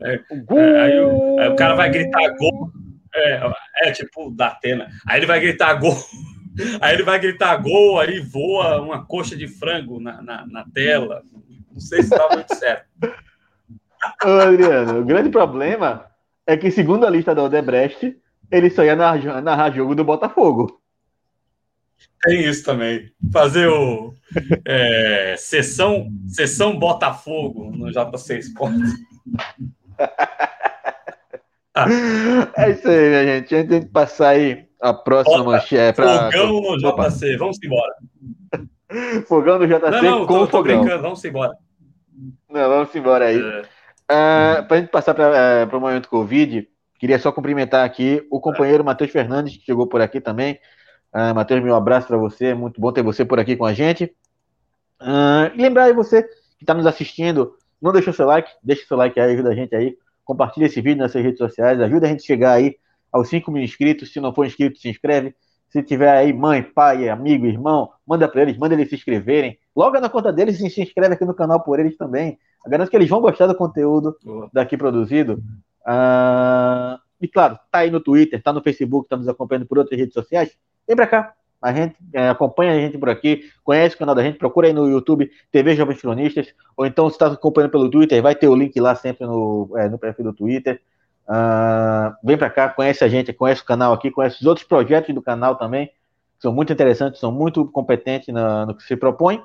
É, 0.00 0.14
é, 0.14 0.80
aí, 0.80 1.00
o, 1.00 1.38
aí, 1.38 1.48
o, 1.48 1.56
cara 1.56 1.74
vai 1.74 1.90
gritar 1.90 2.36
gol. 2.36 2.70
É, 3.14 3.52
é 3.82 3.92
tipo 3.92 4.30
da 4.30 4.48
Atena. 4.48 4.88
Aí 5.06 5.18
ele 5.18 5.26
vai 5.26 5.40
gritar 5.40 5.74
gol. 5.74 5.96
Aí 6.82 6.92
ele 6.92 7.02
vai 7.02 7.18
gritar 7.18 7.56
gol, 7.56 7.98
aí 7.98 8.20
voa 8.20 8.78
uma 8.82 9.06
coxa 9.06 9.34
de 9.34 9.48
frango 9.48 9.98
na, 9.98 10.20
na, 10.20 10.46
na 10.46 10.64
tela. 10.66 11.22
Não 11.72 11.80
sei 11.80 12.02
se 12.02 12.12
está 12.12 12.28
muito 12.28 12.54
certo. 12.54 12.84
Ô, 14.22 14.28
Adriano, 14.28 15.00
o 15.00 15.04
grande 15.04 15.30
problema 15.30 16.04
é 16.46 16.54
que, 16.54 16.70
segundo 16.70 17.06
a 17.06 17.10
lista 17.10 17.34
da 17.34 17.42
Odebrecht, 17.42 18.18
ele 18.52 18.70
só 18.70 18.84
ia 18.84 18.94
narrar, 18.94 19.42
narrar 19.42 19.70
jogo 19.72 19.94
do 19.94 20.04
Botafogo. 20.04 20.78
Tem 22.22 22.44
isso 22.44 22.64
também. 22.64 23.10
Fazer 23.32 23.66
o 23.66 24.14
é, 24.66 25.34
sessão, 25.38 26.08
sessão 26.28 26.78
Botafogo 26.78 27.72
no 27.74 27.90
JC 27.90 28.38
Esporte. 28.38 28.78
Ah. 31.74 31.86
É 32.54 32.70
isso 32.70 32.86
aí, 32.86 33.08
minha 33.08 33.24
gente. 33.24 33.54
Antes 33.54 33.80
de 33.80 33.86
passar 33.86 34.28
aí 34.28 34.68
a 34.78 34.92
próxima 34.92 35.42
manchete. 35.42 35.96
Pra... 35.96 36.30
Fogão 36.30 36.60
no 36.60 36.76
JC, 36.76 37.36
vamos 37.38 37.58
embora. 37.64 37.94
fogão 39.26 39.58
no 39.58 39.66
JC 39.66 39.90
não, 39.90 40.02
não, 40.02 40.26
com 40.26 40.34
tô, 40.40 40.46
tô 40.46 40.58
fogão. 40.58 40.80
brincando, 40.80 41.02
vamos 41.02 41.24
embora. 41.24 41.52
Não, 42.50 42.68
vamos 42.68 42.94
embora 42.94 43.24
aí. 43.24 43.40
É. 43.40 43.62
Uh, 43.62 44.66
para 44.66 44.76
a 44.76 44.80
gente 44.80 44.90
passar 44.90 45.14
para 45.14 45.66
uh, 45.66 45.76
o 45.76 45.80
momento 45.80 46.10
Covid, 46.10 46.68
queria 47.02 47.18
só 47.18 47.32
cumprimentar 47.32 47.84
aqui 47.84 48.24
o 48.30 48.40
companheiro. 48.40 48.84
Matheus 48.84 49.10
Fernandes, 49.10 49.56
que 49.56 49.64
chegou 49.64 49.88
por 49.88 50.00
aqui 50.00 50.20
também. 50.20 50.60
Uh, 51.12 51.34
Matheus, 51.34 51.60
meu 51.60 51.74
abraço 51.74 52.06
para 52.06 52.16
você, 52.16 52.46
é 52.46 52.54
muito 52.54 52.80
bom 52.80 52.92
ter 52.92 53.02
você 53.02 53.24
por 53.24 53.40
aqui 53.40 53.56
com 53.56 53.64
a 53.64 53.72
gente. 53.72 54.04
Uh, 55.00 55.50
e 55.52 55.60
lembrar 55.60 55.86
aí 55.86 55.92
você 55.92 56.22
que 56.22 56.30
está 56.60 56.72
nos 56.72 56.86
assistindo, 56.86 57.56
não 57.80 57.90
deixou 57.92 58.12
seu 58.12 58.24
like, 58.24 58.48
deixa 58.62 58.86
seu 58.86 58.96
like 58.96 59.18
aí, 59.18 59.32
ajuda 59.32 59.50
a 59.50 59.54
gente 59.54 59.74
aí, 59.74 59.98
compartilha 60.24 60.66
esse 60.66 60.80
vídeo 60.80 61.00
nas 61.00 61.10
suas 61.10 61.24
redes 61.24 61.38
sociais, 61.38 61.80
ajuda 61.80 62.06
a 62.06 62.08
gente 62.08 62.20
a 62.20 62.24
chegar 62.24 62.52
aí 62.52 62.76
aos 63.10 63.28
5 63.28 63.50
mil 63.50 63.64
inscritos. 63.64 64.12
Se 64.12 64.20
não 64.20 64.32
for 64.32 64.46
inscrito, 64.46 64.78
se 64.78 64.88
inscreve. 64.88 65.34
Se 65.70 65.82
tiver 65.82 66.08
aí 66.08 66.32
mãe, 66.32 66.62
pai, 66.62 67.08
amigo, 67.08 67.46
irmão, 67.46 67.90
manda 68.06 68.28
para 68.28 68.42
eles, 68.42 68.56
manda 68.56 68.74
eles 68.76 68.88
se 68.88 68.94
inscreverem. 68.94 69.58
Loga 69.74 70.00
na 70.00 70.08
conta 70.08 70.32
deles 70.32 70.60
e 70.60 70.70
se 70.70 70.80
inscreve 70.80 71.14
aqui 71.14 71.24
no 71.24 71.34
canal 71.34 71.64
por 71.64 71.80
eles 71.80 71.96
também. 71.96 72.38
Eu 72.64 72.70
garanto 72.70 72.90
que 72.90 72.96
eles 72.96 73.08
vão 73.08 73.20
gostar 73.20 73.48
do 73.48 73.56
conteúdo 73.56 74.16
daqui 74.52 74.76
produzido. 74.76 75.42
Ah, 75.86 76.98
e 77.20 77.28
claro, 77.28 77.58
tá 77.70 77.78
aí 77.78 77.90
no 77.90 78.00
Twitter, 78.00 78.42
tá 78.42 78.52
no 78.52 78.62
Facebook, 78.62 79.08
tá 79.08 79.16
nos 79.16 79.28
acompanhando 79.28 79.66
por 79.66 79.78
outras 79.78 79.98
redes 79.98 80.14
sociais. 80.14 80.56
Vem 80.86 80.96
para 80.96 81.06
cá. 81.06 81.34
A 81.62 81.72
gente 81.72 81.94
é, 82.12 82.28
acompanha 82.28 82.72
a 82.72 82.74
gente 82.74 82.98
por 82.98 83.08
aqui, 83.08 83.48
conhece 83.62 83.94
o 83.94 83.98
canal 83.98 84.16
da 84.16 84.22
gente, 84.22 84.36
procura 84.36 84.66
aí 84.66 84.72
no 84.72 84.90
YouTube 84.90 85.30
TV 85.52 85.76
Jovens 85.76 86.00
Cronistas, 86.00 86.52
ou 86.76 86.84
então 86.84 87.08
se 87.08 87.14
está 87.14 87.28
acompanhando 87.28 87.70
pelo 87.70 87.88
Twitter, 87.88 88.20
vai 88.20 88.34
ter 88.34 88.48
o 88.48 88.56
link 88.56 88.78
lá 88.80 88.96
sempre 88.96 89.24
no, 89.24 89.70
é, 89.76 89.88
no 89.88 89.96
perfil 89.96 90.24
do 90.24 90.32
Twitter. 90.32 90.82
Uh, 91.28 92.12
vem 92.24 92.36
para 92.36 92.50
cá, 92.50 92.68
conhece 92.68 93.04
a 93.04 93.08
gente, 93.08 93.32
conhece 93.32 93.62
o 93.62 93.64
canal 93.64 93.92
aqui, 93.92 94.10
conhece 94.10 94.40
os 94.40 94.46
outros 94.46 94.66
projetos 94.66 95.14
do 95.14 95.22
canal 95.22 95.54
também, 95.54 95.86
que 95.86 95.92
são 96.40 96.52
muito 96.52 96.72
interessantes, 96.72 97.20
são 97.20 97.30
muito 97.30 97.64
competentes 97.66 98.34
no, 98.34 98.66
no 98.66 98.74
que 98.74 98.82
se 98.82 98.96
propõe. 98.96 99.40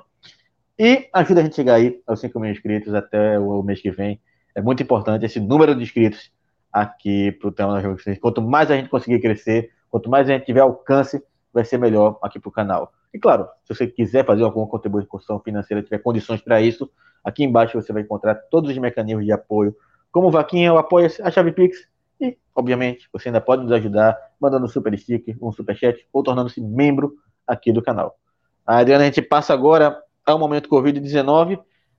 E 0.76 1.08
ajuda 1.12 1.40
a 1.40 1.44
gente 1.44 1.52
a 1.52 1.56
chegar 1.56 1.74
aí 1.74 2.00
aos 2.04 2.20
5 2.20 2.38
mil 2.40 2.50
inscritos 2.50 2.94
até 2.94 3.38
o 3.38 3.62
mês 3.62 3.80
que 3.80 3.92
vem. 3.92 4.20
É 4.54 4.60
muito 4.60 4.82
importante 4.82 5.24
esse 5.24 5.40
número 5.40 5.74
de 5.74 5.82
inscritos 5.82 6.30
aqui 6.72 7.32
para 7.32 7.48
o 7.48 7.52
tema 7.52 7.72
da 7.72 7.80
Jogo 7.80 7.98
Quanto 8.20 8.42
mais 8.42 8.70
a 8.70 8.76
gente 8.76 8.88
conseguir 8.88 9.20
crescer, 9.20 9.70
quanto 9.90 10.10
mais 10.10 10.28
a 10.28 10.32
gente 10.32 10.46
tiver 10.46 10.60
alcance, 10.60 11.22
vai 11.52 11.64
ser 11.64 11.78
melhor 11.78 12.18
aqui 12.22 12.38
para 12.38 12.48
o 12.48 12.52
canal. 12.52 12.92
E 13.12 13.18
claro, 13.18 13.48
se 13.64 13.74
você 13.74 13.86
quiser 13.86 14.24
fazer 14.24 14.42
alguma 14.42 14.66
contribuição 14.66 15.40
financeira, 15.40 15.82
tiver 15.82 15.98
condições 15.98 16.40
para 16.40 16.60
isso, 16.60 16.90
aqui 17.24 17.42
embaixo 17.44 17.80
você 17.80 17.92
vai 17.92 18.02
encontrar 18.02 18.34
todos 18.50 18.70
os 18.70 18.78
mecanismos 18.78 19.24
de 19.24 19.32
apoio 19.32 19.74
como 20.10 20.30
Vaquinha, 20.30 20.72
o 20.72 20.78
apoia 20.78 21.08
a 21.22 21.30
Chave 21.30 21.52
Pix. 21.52 21.86
E, 22.20 22.36
obviamente, 22.54 23.08
você 23.12 23.28
ainda 23.28 23.40
pode 23.40 23.62
nos 23.62 23.72
ajudar 23.72 24.16
mandando 24.40 24.66
um 24.66 24.68
super 24.68 24.96
sticker, 24.98 25.36
um 25.40 25.52
super 25.52 25.76
chat 25.76 26.06
ou 26.12 26.22
tornando-se 26.22 26.60
membro 26.60 27.14
aqui 27.46 27.72
do 27.72 27.82
canal. 27.82 28.18
A 28.66 28.78
Adriana, 28.78 29.04
a 29.04 29.06
gente 29.06 29.22
passa 29.22 29.54
agora 29.54 29.98
ao 30.26 30.38
momento 30.38 30.68
Covid-19, 30.68 31.58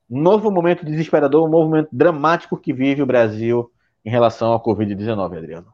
novo 0.09 0.49
momento 0.49 0.85
desesperador, 0.85 1.47
um 1.47 1.51
momento 1.51 1.89
dramático 1.91 2.57
que 2.57 2.73
vive 2.73 3.01
o 3.01 3.05
Brasil 3.05 3.71
em 4.03 4.09
relação 4.09 4.51
ao 4.51 4.63
Covid-19, 4.63 5.37
Adriano. 5.37 5.73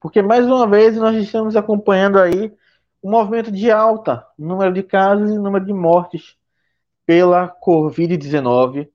Porque, 0.00 0.22
mais 0.22 0.46
uma 0.46 0.66
vez, 0.66 0.96
nós 0.96 1.16
estamos 1.16 1.56
acompanhando 1.56 2.18
aí 2.18 2.52
um 3.02 3.10
movimento 3.10 3.50
de 3.50 3.70
alta 3.70 4.26
número 4.38 4.72
de 4.72 4.82
casos 4.82 5.30
e 5.30 5.38
número 5.38 5.64
de 5.64 5.72
mortes 5.72 6.36
pela 7.06 7.48
Covid-19 7.48 8.88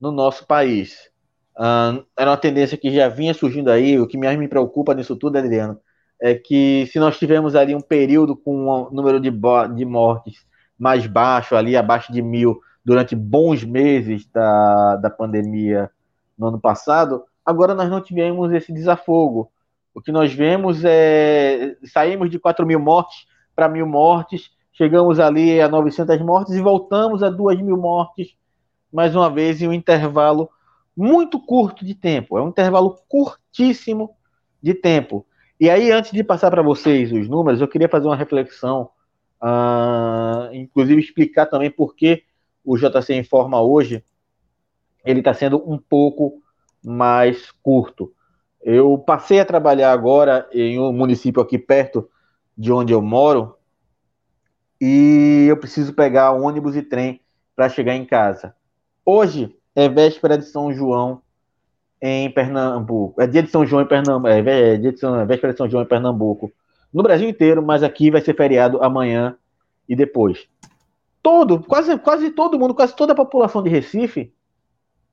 no 0.00 0.10
nosso 0.10 0.46
país. 0.46 1.10
Uh, 1.56 2.04
era 2.16 2.30
uma 2.30 2.36
tendência 2.36 2.78
que 2.78 2.90
já 2.90 3.08
vinha 3.08 3.34
surgindo 3.34 3.70
aí. 3.70 3.98
O 3.98 4.06
que 4.06 4.16
mais 4.16 4.38
me 4.38 4.48
preocupa 4.48 4.94
nisso 4.94 5.16
tudo, 5.16 5.36
Adriano, 5.36 5.78
é 6.20 6.34
que 6.34 6.86
se 6.92 6.98
nós 6.98 7.18
tivermos 7.18 7.54
ali 7.54 7.74
um 7.74 7.80
período 7.80 8.36
com 8.36 8.68
um 8.68 8.90
número 8.90 9.20
de, 9.20 9.30
de 9.30 9.84
mortes 9.84 10.44
mais 10.78 11.06
baixo, 11.06 11.54
ali 11.54 11.76
abaixo 11.76 12.12
de 12.12 12.22
mil, 12.22 12.60
durante 12.84 13.14
bons 13.14 13.62
meses 13.64 14.26
da, 14.32 14.96
da 14.96 15.10
pandemia 15.10 15.90
no 16.38 16.46
ano 16.46 16.60
passado, 16.60 17.24
agora 17.44 17.74
nós 17.74 17.90
não 17.90 18.00
tivemos 18.00 18.52
esse 18.52 18.72
desafogo. 18.72 19.50
O 19.94 20.00
que 20.00 20.12
nós 20.12 20.32
vemos 20.32 20.82
é. 20.84 21.76
Saímos 21.84 22.30
de 22.30 22.38
4 22.38 22.64
mil 22.66 22.78
mortes 22.80 23.26
para 23.54 23.68
mil 23.68 23.86
mortes, 23.86 24.50
chegamos 24.72 25.20
ali 25.20 25.60
a 25.60 25.68
900 25.68 26.20
mortes 26.22 26.54
e 26.54 26.60
voltamos 26.62 27.22
a 27.22 27.28
2 27.28 27.60
mil 27.60 27.76
mortes, 27.76 28.34
mais 28.92 29.14
uma 29.14 29.28
vez, 29.28 29.60
em 29.60 29.68
um 29.68 29.72
intervalo 29.72 30.48
muito 31.00 31.40
curto 31.40 31.82
de 31.82 31.94
tempo. 31.94 32.36
É 32.36 32.42
um 32.42 32.48
intervalo 32.48 32.98
curtíssimo 33.08 34.14
de 34.62 34.74
tempo. 34.74 35.26
E 35.58 35.70
aí, 35.70 35.90
antes 35.90 36.12
de 36.12 36.22
passar 36.22 36.50
para 36.50 36.60
vocês 36.60 37.10
os 37.10 37.26
números, 37.26 37.60
eu 37.60 37.68
queria 37.68 37.88
fazer 37.88 38.06
uma 38.06 38.16
reflexão, 38.16 38.90
uh, 39.42 40.52
inclusive 40.52 41.00
explicar 41.00 41.46
também 41.46 41.70
por 41.70 41.94
que 41.94 42.22
o 42.62 42.76
JC 42.76 43.14
Informa 43.14 43.62
hoje 43.62 44.04
ele 45.02 45.20
está 45.20 45.32
sendo 45.32 45.56
um 45.66 45.78
pouco 45.78 46.42
mais 46.84 47.50
curto. 47.62 48.12
Eu 48.62 48.98
passei 48.98 49.40
a 49.40 49.44
trabalhar 49.46 49.92
agora 49.92 50.46
em 50.52 50.78
um 50.78 50.92
município 50.92 51.40
aqui 51.40 51.58
perto 51.58 52.10
de 52.56 52.70
onde 52.70 52.92
eu 52.92 53.00
moro 53.00 53.56
e 54.78 55.46
eu 55.48 55.56
preciso 55.56 55.94
pegar 55.94 56.32
ônibus 56.32 56.76
e 56.76 56.82
trem 56.82 57.22
para 57.56 57.70
chegar 57.70 57.94
em 57.94 58.04
casa. 58.04 58.54
Hoje 59.04 59.58
é 59.74 59.88
véspera 59.88 60.36
de 60.36 60.44
São 60.44 60.72
João 60.72 61.22
em 62.00 62.30
Pernambuco. 62.30 63.20
É 63.20 63.26
dia 63.26 63.42
de 63.42 63.50
São 63.50 63.66
João 63.66 63.82
em 63.82 63.86
Pernambuco. 63.86 64.28
É, 64.28 64.40
é 64.40 64.74
é 64.74 65.24
véspera 65.26 65.52
de 65.52 65.58
São 65.58 65.68
João 65.68 65.82
em 65.82 65.88
Pernambuco. 65.88 66.52
No 66.92 67.02
Brasil 67.02 67.28
inteiro, 67.28 67.62
mas 67.62 67.82
aqui 67.82 68.10
vai 68.10 68.20
ser 68.20 68.34
feriado 68.34 68.82
amanhã 68.82 69.36
e 69.88 69.94
depois. 69.94 70.46
Todo, 71.22 71.60
quase, 71.60 71.98
quase 71.98 72.30
todo 72.30 72.58
mundo, 72.58 72.74
quase 72.74 72.96
toda 72.96 73.12
a 73.12 73.16
população 73.16 73.62
de 73.62 73.68
Recife 73.68 74.32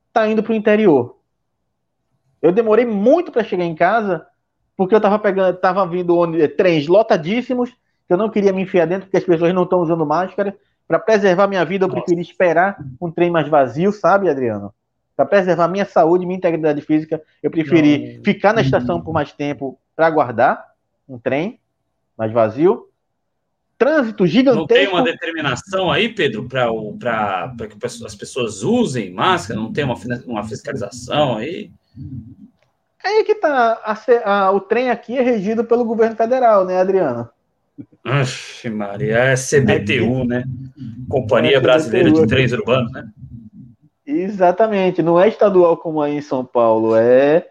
está 0.07 0.27
indo 0.27 0.41
para 0.41 0.53
o 0.53 0.55
interior. 0.55 1.17
Eu 2.41 2.51
demorei 2.51 2.85
muito 2.85 3.31
para 3.31 3.43
chegar 3.43 3.65
em 3.65 3.75
casa, 3.75 4.25
porque 4.75 4.95
eu 4.95 4.97
estava 4.97 5.19
pegando, 5.19 5.57
tava 5.57 5.85
vindo 5.85 6.15
trens 6.55 6.87
lotadíssimos, 6.87 7.69
que 8.07 8.13
eu 8.13 8.17
não 8.17 8.29
queria 8.29 8.53
me 8.53 8.61
enfiar 8.61 8.85
dentro, 8.85 9.05
porque 9.05 9.17
as 9.17 9.23
pessoas 9.23 9.53
não 9.53 9.63
estão 9.63 9.81
usando 9.81 10.05
máscara. 10.05 10.57
Para 10.87 10.99
preservar 10.99 11.47
minha 11.47 11.65
vida, 11.65 11.85
eu 11.85 11.89
preferi 11.89 12.21
esperar 12.21 12.77
um 13.01 13.11
trem 13.11 13.29
mais 13.29 13.47
vazio, 13.47 13.91
sabe, 13.91 14.29
Adriano? 14.29 14.73
Para 15.15 15.25
preservar 15.25 15.67
minha 15.67 15.85
saúde, 15.85 16.25
minha 16.25 16.37
integridade 16.37 16.79
física, 16.81 17.21
eu 17.43 17.51
preferi 17.51 18.17
não. 18.17 18.23
ficar 18.23 18.53
na 18.53 18.61
estação 18.61 19.01
por 19.01 19.11
mais 19.11 19.33
tempo 19.33 19.77
para 19.95 20.07
aguardar 20.07 20.65
um 21.09 21.17
trem 21.17 21.59
mais 22.17 22.31
vazio. 22.31 22.87
Trânsito 23.77 24.25
gigantesco. 24.25 24.61
Não 24.61 24.67
tem 24.67 24.87
uma 24.87 25.03
determinação 25.03 25.91
aí, 25.91 26.09
Pedro, 26.09 26.47
para 26.47 27.51
que 27.69 27.85
as 27.85 28.15
pessoas 28.15 28.63
usem 28.63 29.11
máscara? 29.11 29.59
Não 29.59 29.71
tem 29.71 29.83
uma, 29.83 29.95
uma 30.25 30.43
fiscalização 30.43 31.37
aí? 31.37 31.71
Aí 33.03 33.23
que 33.23 33.35
tá. 33.35 33.79
A, 33.83 34.31
a, 34.31 34.51
o 34.51 34.59
trem 34.59 34.89
aqui 34.89 35.17
é 35.17 35.21
regido 35.21 35.63
pelo 35.63 35.85
governo 35.85 36.15
federal, 36.15 36.65
né, 36.65 36.79
Adriano? 36.79 37.29
Ixi, 38.05 38.69
Maria, 38.69 39.17
é 39.17 39.35
CBTU, 39.35 40.23
né? 40.23 40.43
Companhia 41.09 41.57
é 41.57 41.59
Brasileira 41.59 42.11
de 42.11 42.25
Trens 42.25 42.51
Urbanos, 42.53 42.91
né? 42.91 43.09
Exatamente, 44.05 45.01
não 45.01 45.19
é 45.19 45.27
estadual 45.27 45.77
como 45.77 46.01
aí 46.01 46.15
em 46.15 46.21
São 46.21 46.43
Paulo, 46.45 46.95
é. 46.95 47.45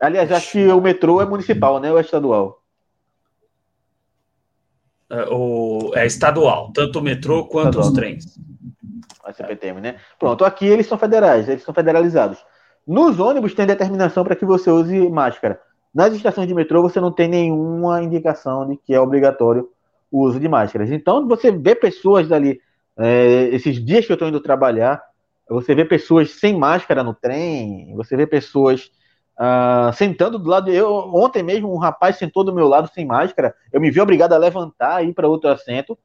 Aliás, 0.00 0.30
acho 0.30 0.52
que 0.52 0.66
o 0.66 0.80
metrô 0.80 1.22
é 1.22 1.26
municipal, 1.26 1.80
né? 1.80 1.90
Ou 1.90 1.98
é 1.98 2.00
estadual? 2.00 2.62
É, 5.08 5.24
o, 5.30 5.92
é 5.94 6.04
estadual, 6.04 6.72
tanto 6.72 6.98
o 6.98 7.02
metrô 7.02 7.46
quanto 7.46 7.80
estadual. 7.80 7.88
os 7.88 7.94
trens. 7.94 8.38
A 9.24 9.32
CPTM, 9.32 9.80
né? 9.80 9.96
Pronto, 10.18 10.44
aqui 10.44 10.66
eles 10.66 10.86
são 10.86 10.98
federais, 10.98 11.48
eles 11.48 11.62
são 11.62 11.72
federalizados. 11.72 12.38
Nos 12.86 13.18
ônibus 13.18 13.54
tem 13.54 13.66
determinação 13.66 14.24
para 14.24 14.36
que 14.36 14.44
você 14.44 14.70
use 14.70 15.08
máscara. 15.08 15.60
Nas 15.96 16.12
estações 16.12 16.46
de 16.46 16.52
metrô 16.52 16.82
você 16.82 17.00
não 17.00 17.10
tem 17.10 17.26
nenhuma 17.26 18.02
indicação 18.02 18.68
de 18.68 18.76
que 18.76 18.92
é 18.92 19.00
obrigatório 19.00 19.70
o 20.12 20.26
uso 20.26 20.38
de 20.38 20.46
máscaras. 20.46 20.90
Então 20.90 21.26
você 21.26 21.50
vê 21.50 21.74
pessoas 21.74 22.28
dali, 22.28 22.60
é, 22.98 23.48
esses 23.50 23.82
dias 23.82 24.04
que 24.04 24.12
eu 24.12 24.16
estou 24.16 24.28
indo 24.28 24.38
trabalhar, 24.38 25.02
você 25.48 25.74
vê 25.74 25.86
pessoas 25.86 26.32
sem 26.32 26.54
máscara 26.54 27.02
no 27.02 27.14
trem, 27.14 27.94
você 27.94 28.14
vê 28.14 28.26
pessoas 28.26 28.90
uh, 29.40 29.90
sentando 29.94 30.38
do 30.38 30.50
lado. 30.50 30.70
Eu 30.70 30.92
ontem 31.14 31.42
mesmo 31.42 31.72
um 31.72 31.78
rapaz 31.78 32.18
sentou 32.18 32.44
do 32.44 32.54
meu 32.54 32.68
lado 32.68 32.90
sem 32.92 33.06
máscara. 33.06 33.54
Eu 33.72 33.80
me 33.80 33.90
vi 33.90 33.98
obrigado 33.98 34.34
a 34.34 34.38
levantar 34.38 35.02
e 35.02 35.08
ir 35.08 35.14
para 35.14 35.26
outro 35.26 35.48
assento 35.48 35.96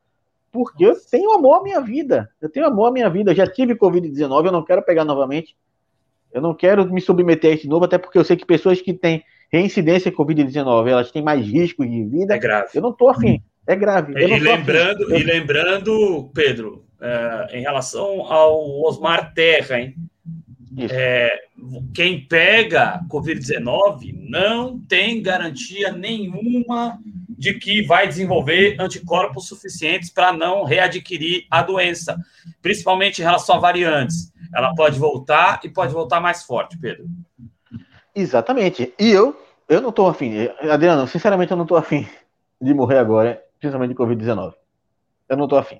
porque 0.53 0.85
eu 0.85 0.95
tenho 1.09 1.33
amor 1.33 1.59
à 1.59 1.63
minha 1.63 1.81
vida. 1.81 2.31
Eu 2.39 2.47
tenho 2.47 2.65
amor 2.65 2.85
à 2.85 2.91
minha 2.91 3.09
vida. 3.09 3.31
Eu 3.31 3.35
já 3.35 3.45
tive 3.45 3.75
Covid-19, 3.75 4.45
eu 4.45 4.51
não 4.53 4.63
quero 4.63 4.81
pegar 4.83 5.03
novamente. 5.03 5.53
Eu 6.31 6.41
não 6.41 6.53
quero 6.53 6.89
me 6.89 7.01
submeter 7.01 7.51
a 7.51 7.53
isso 7.55 7.63
de 7.63 7.69
novo, 7.69 7.83
até 7.83 7.97
porque 7.97 8.17
eu 8.17 8.23
sei 8.23 8.37
que 8.37 8.45
pessoas 8.45 8.79
que 8.81 8.93
têm 8.93 9.21
reincidência 9.51 10.11
com 10.11 10.25
Covid-19, 10.25 10.87
elas 10.87 11.11
têm 11.11 11.21
mais 11.21 11.45
riscos 11.45 11.89
de 11.89 12.03
vida. 12.05 12.35
É 12.35 12.39
grave. 12.39 12.69
Eu 12.73 12.81
não 12.81 12.91
estou 12.91 13.09
afim. 13.09 13.41
É 13.67 13.75
grave. 13.75 14.13
e, 14.13 14.39
lembrando, 14.39 15.03
afim. 15.05 15.15
e 15.15 15.23
lembrando, 15.23 16.31
Pedro, 16.33 16.85
é, 16.99 17.59
em 17.59 17.61
relação 17.61 18.31
ao 18.31 18.81
Osmar 18.83 19.33
Terra, 19.33 19.79
hein? 19.79 19.95
É, 20.89 21.29
quem 21.93 22.25
pega 22.25 23.01
Covid-19 23.09 24.15
não 24.29 24.79
tem 24.79 25.21
garantia 25.21 25.91
nenhuma 25.91 26.97
de 27.27 27.55
que 27.55 27.81
vai 27.81 28.07
desenvolver 28.07 28.77
anticorpos 28.79 29.47
suficientes 29.47 30.09
para 30.09 30.31
não 30.31 30.63
readquirir 30.63 31.45
a 31.51 31.61
doença, 31.61 32.17
principalmente 32.61 33.19
em 33.19 33.25
relação 33.25 33.55
a 33.55 33.59
variantes. 33.59 34.31
Ela 34.55 34.73
pode 34.75 34.97
voltar 34.97 35.59
e 35.63 35.69
pode 35.69 35.91
voltar 35.91 36.21
mais 36.21 36.43
forte, 36.43 36.77
Pedro. 36.77 37.05
Exatamente. 38.15 38.93
E 38.99 39.09
eu, 39.09 39.35
eu 39.71 39.79
não 39.79 39.89
estou 39.89 40.07
afim. 40.07 40.49
Adriano, 40.69 41.07
sinceramente, 41.07 41.51
eu 41.51 41.55
não 41.55 41.63
estou 41.63 41.77
afim 41.77 42.05
de 42.61 42.73
morrer 42.73 42.97
agora, 42.97 43.41
principalmente 43.57 43.91
de 43.91 43.95
Covid-19. 43.95 44.53
Eu 45.29 45.37
não 45.37 45.45
estou 45.45 45.57
afim. 45.57 45.79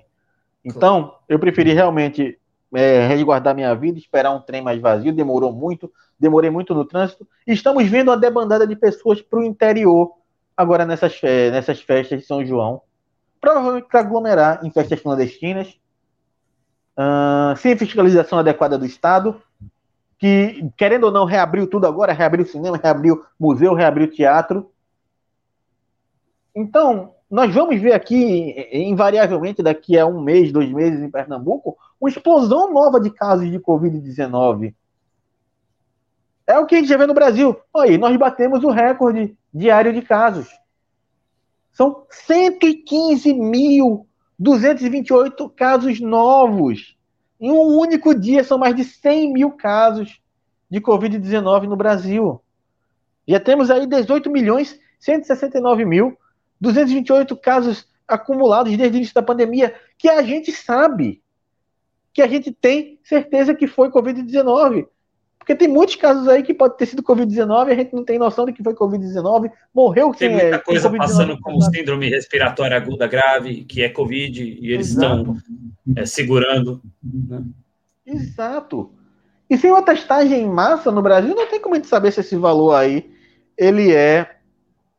Então, 0.64 1.14
eu 1.28 1.38
preferi 1.38 1.74
realmente 1.74 2.38
é, 2.74 3.06
resguardar 3.06 3.54
minha 3.54 3.74
vida, 3.74 3.98
esperar 3.98 4.30
um 4.30 4.40
trem 4.40 4.62
mais 4.62 4.80
vazio. 4.80 5.12
Demorou 5.12 5.52
muito, 5.52 5.92
demorei 6.18 6.48
muito 6.48 6.74
no 6.74 6.86
trânsito. 6.86 7.28
Estamos 7.46 7.86
vendo 7.86 8.08
uma 8.08 8.16
debandada 8.16 8.66
de 8.66 8.74
pessoas 8.74 9.20
para 9.20 9.40
o 9.40 9.44
interior 9.44 10.10
agora 10.56 10.86
nessas, 10.86 11.20
nessas 11.22 11.82
festas 11.82 12.20
de 12.20 12.24
São 12.24 12.42
João. 12.42 12.80
Provavelmente 13.38 13.88
para 13.88 14.00
aglomerar 14.00 14.64
em 14.64 14.70
festas 14.70 15.00
clandestinas 15.00 15.78
uh, 16.96 17.54
sem 17.58 17.76
fiscalização 17.76 18.38
adequada 18.38 18.78
do 18.78 18.86
Estado, 18.86 19.42
que, 20.22 20.70
querendo 20.76 21.02
ou 21.02 21.10
não, 21.10 21.24
reabriu 21.24 21.66
tudo 21.66 21.84
agora, 21.84 22.12
reabriu 22.12 22.46
cinema, 22.46 22.78
reabriu 22.80 23.24
museu, 23.36 23.74
reabriu 23.74 24.08
teatro. 24.08 24.70
Então, 26.54 27.12
nós 27.28 27.52
vamos 27.52 27.80
ver 27.80 27.92
aqui, 27.92 28.54
invariavelmente, 28.72 29.64
daqui 29.64 29.98
a 29.98 30.06
um 30.06 30.22
mês, 30.22 30.52
dois 30.52 30.70
meses 30.70 31.02
em 31.02 31.10
Pernambuco, 31.10 31.76
uma 32.00 32.08
explosão 32.08 32.72
nova 32.72 33.00
de 33.00 33.10
casos 33.10 33.50
de 33.50 33.58
Covid-19. 33.58 34.72
É 36.46 36.56
o 36.56 36.66
que 36.66 36.76
a 36.76 36.78
gente 36.78 36.88
já 36.88 36.96
vê 36.96 37.06
no 37.08 37.14
Brasil. 37.14 37.56
Aí, 37.76 37.98
nós 37.98 38.16
batemos 38.16 38.62
o 38.62 38.70
recorde 38.70 39.36
diário 39.52 39.92
de 39.92 40.02
casos. 40.02 40.46
São 41.72 42.06
115 42.08 43.34
mil 43.34 44.06
228 44.38 45.48
casos 45.48 46.00
novos. 46.00 46.96
Em 47.42 47.50
um 47.50 47.76
único 47.76 48.14
dia, 48.14 48.44
são 48.44 48.56
mais 48.56 48.72
de 48.72 48.84
100 48.84 49.32
mil 49.32 49.50
casos 49.50 50.20
de 50.70 50.80
Covid-19 50.80 51.64
no 51.64 51.74
Brasil. 51.74 52.40
Já 53.26 53.40
temos 53.40 53.68
aí 53.68 53.84
18 53.84 54.30
milhões 54.30 54.78
169 55.00 55.84
mil 55.84 56.16
228 56.60 57.36
casos 57.36 57.88
acumulados 58.06 58.76
desde 58.76 58.96
o 58.96 58.98
início 58.98 59.14
da 59.14 59.24
pandemia, 59.24 59.74
que 59.98 60.08
a 60.08 60.22
gente 60.22 60.52
sabe, 60.52 61.20
que 62.14 62.22
a 62.22 62.28
gente 62.28 62.52
tem 62.52 63.00
certeza 63.02 63.56
que 63.56 63.66
foi 63.66 63.90
Covid-19. 63.90 64.86
Porque 65.42 65.56
tem 65.56 65.66
muitos 65.66 65.96
casos 65.96 66.28
aí 66.28 66.40
que 66.44 66.54
pode 66.54 66.76
ter 66.76 66.86
sido 66.86 67.02
Covid-19 67.02 67.66
e 67.66 67.72
a 67.72 67.74
gente 67.74 67.92
não 67.92 68.04
tem 68.04 68.16
noção 68.16 68.46
de 68.46 68.52
que 68.52 68.62
foi 68.62 68.74
Covid-19. 68.74 69.50
Morreu 69.74 70.14
Tem 70.14 70.30
muita 70.30 70.54
é, 70.54 70.58
coisa 70.58 70.88
passando 70.88 71.36
como 71.40 71.60
síndrome 71.62 72.08
respiratória 72.08 72.76
aguda 72.76 73.08
grave, 73.08 73.64
que 73.64 73.82
é 73.82 73.88
Covid, 73.88 74.40
e 74.40 74.72
eles 74.72 74.92
Exato. 74.92 75.16
estão 75.16 75.36
é, 75.96 76.06
segurando. 76.06 76.80
Né? 77.02 77.42
Exato. 78.06 78.92
E 79.50 79.58
sem 79.58 79.72
uma 79.72 79.82
testagem 79.82 80.42
em 80.42 80.48
massa 80.48 80.92
no 80.92 81.02
Brasil, 81.02 81.34
não 81.34 81.48
tem 81.48 81.60
como 81.60 81.74
a 81.74 81.78
gente 81.78 81.88
saber 81.88 82.12
se 82.12 82.20
esse 82.20 82.36
valor 82.36 82.74
aí 82.74 83.10
ele 83.58 83.92
é 83.92 84.36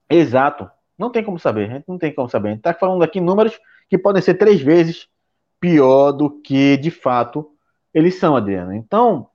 exato. 0.10 0.70
Não 1.00 1.10
tem 1.10 1.24
como 1.24 1.40
saber, 1.40 1.72
a 1.72 1.76
gente 1.76 1.86
não 1.88 1.98
tem 1.98 2.14
como 2.14 2.28
saber. 2.28 2.50
A 2.50 2.52
gente 2.52 2.60
está 2.60 2.74
falando 2.74 3.02
aqui 3.02 3.22
números 3.22 3.58
que 3.90 3.98
podem 3.98 4.22
ser 4.22 4.34
três 4.34 4.60
vezes 4.60 5.08
pior 5.58 6.12
do 6.12 6.30
que 6.30 6.76
de 6.76 6.92
fato 6.92 7.50
eles 7.94 8.16
são, 8.16 8.36
Adriano. 8.36 8.74
Então, 8.74 9.30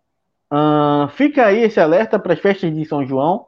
Uh, 0.53 1.09
fica 1.11 1.47
aí 1.47 1.63
esse 1.63 1.79
alerta 1.79 2.19
para 2.19 2.33
as 2.33 2.41
festas 2.41 2.75
de 2.75 2.85
São 2.85 3.07
João. 3.07 3.47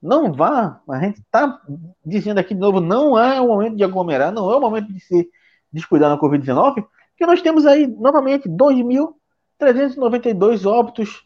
Não 0.00 0.32
vá, 0.32 0.80
a 0.88 0.98
gente 0.98 1.20
está 1.20 1.60
dizendo 2.04 2.38
aqui 2.38 2.54
de 2.54 2.60
novo, 2.60 2.80
não 2.80 3.16
é 3.16 3.40
o 3.40 3.46
momento 3.46 3.76
de 3.76 3.84
aglomerar, 3.84 4.32
não 4.32 4.50
é 4.50 4.56
o 4.56 4.60
momento 4.60 4.92
de 4.92 4.98
se 4.98 5.30
descuidar 5.72 6.10
na 6.10 6.18
Covid-19, 6.18 6.74
porque 6.74 7.24
nós 7.24 7.40
temos 7.40 7.64
aí, 7.66 7.86
novamente, 7.86 8.48
2.392 8.48 10.66
óbitos 10.66 11.22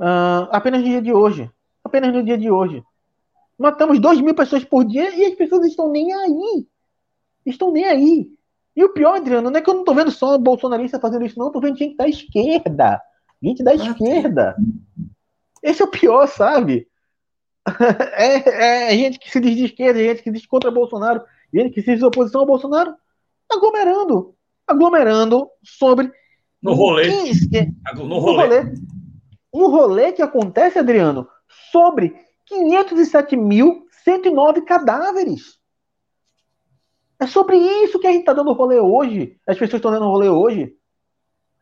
uh, 0.00 0.48
apenas 0.50 0.80
no 0.80 0.86
dia 0.86 1.00
de 1.00 1.12
hoje. 1.12 1.48
Apenas 1.84 2.12
no 2.12 2.24
dia 2.24 2.36
de 2.36 2.50
hoje. 2.50 2.82
Matamos 3.56 4.00
2 4.00 4.20
mil 4.20 4.34
pessoas 4.34 4.64
por 4.64 4.84
dia 4.84 5.14
e 5.14 5.26
as 5.26 5.34
pessoas 5.34 5.64
estão 5.66 5.88
nem 5.88 6.12
aí. 6.12 6.66
Estão 7.46 7.70
nem 7.70 7.84
aí. 7.84 8.28
E 8.76 8.84
o 8.84 8.92
pior, 8.92 9.14
Adriano, 9.16 9.48
não 9.50 9.58
é 9.58 9.62
que 9.62 9.70
eu 9.70 9.74
não 9.74 9.82
estou 9.82 9.94
vendo 9.94 10.10
só 10.10 10.36
bolsonarista 10.38 10.98
fazendo 11.00 11.24
isso, 11.24 11.38
não, 11.38 11.46
estou 11.48 11.62
vendo 11.62 11.78
gente 11.78 11.96
da 11.96 12.08
esquerda. 12.08 13.00
Gente 13.42 13.62
da 13.62 13.74
esquerda. 13.74 14.56
Esse 15.62 15.82
é 15.82 15.84
o 15.84 15.90
pior, 15.90 16.26
sabe? 16.26 16.88
É, 18.16 18.88
é, 18.88 18.96
gente 18.96 19.18
que 19.18 19.30
se 19.30 19.38
diz 19.40 19.54
de 19.54 19.66
esquerda, 19.66 19.98
gente 19.98 20.22
que 20.22 20.30
diz 20.30 20.46
contra 20.46 20.70
Bolsonaro, 20.70 21.22
gente 21.52 21.74
que 21.74 21.82
se 21.82 21.94
diz 21.94 22.02
oposição 22.02 22.40
ao 22.40 22.46
Bolsonaro, 22.46 22.94
aglomerando. 23.50 24.34
Aglomerando 24.66 25.50
sobre. 25.62 26.10
No 26.62 26.72
rolê. 26.72 27.10
no 27.94 28.18
rolê. 28.18 28.72
Um 29.52 29.68
rolê 29.68 30.12
que 30.12 30.22
acontece, 30.22 30.78
Adriano, 30.78 31.28
sobre 31.70 32.14
507.109 32.50 34.64
cadáveres. 34.64 35.58
É 37.20 37.26
sobre 37.26 37.56
isso 37.56 37.98
que 37.98 38.06
a 38.06 38.10
gente 38.10 38.20
está 38.20 38.32
dando 38.32 38.52
rolê 38.52 38.78
hoje. 38.78 39.36
As 39.46 39.58
pessoas 39.58 39.80
estão 39.80 39.90
dando 39.90 40.06
rolê 40.06 40.28
hoje. 40.28 40.72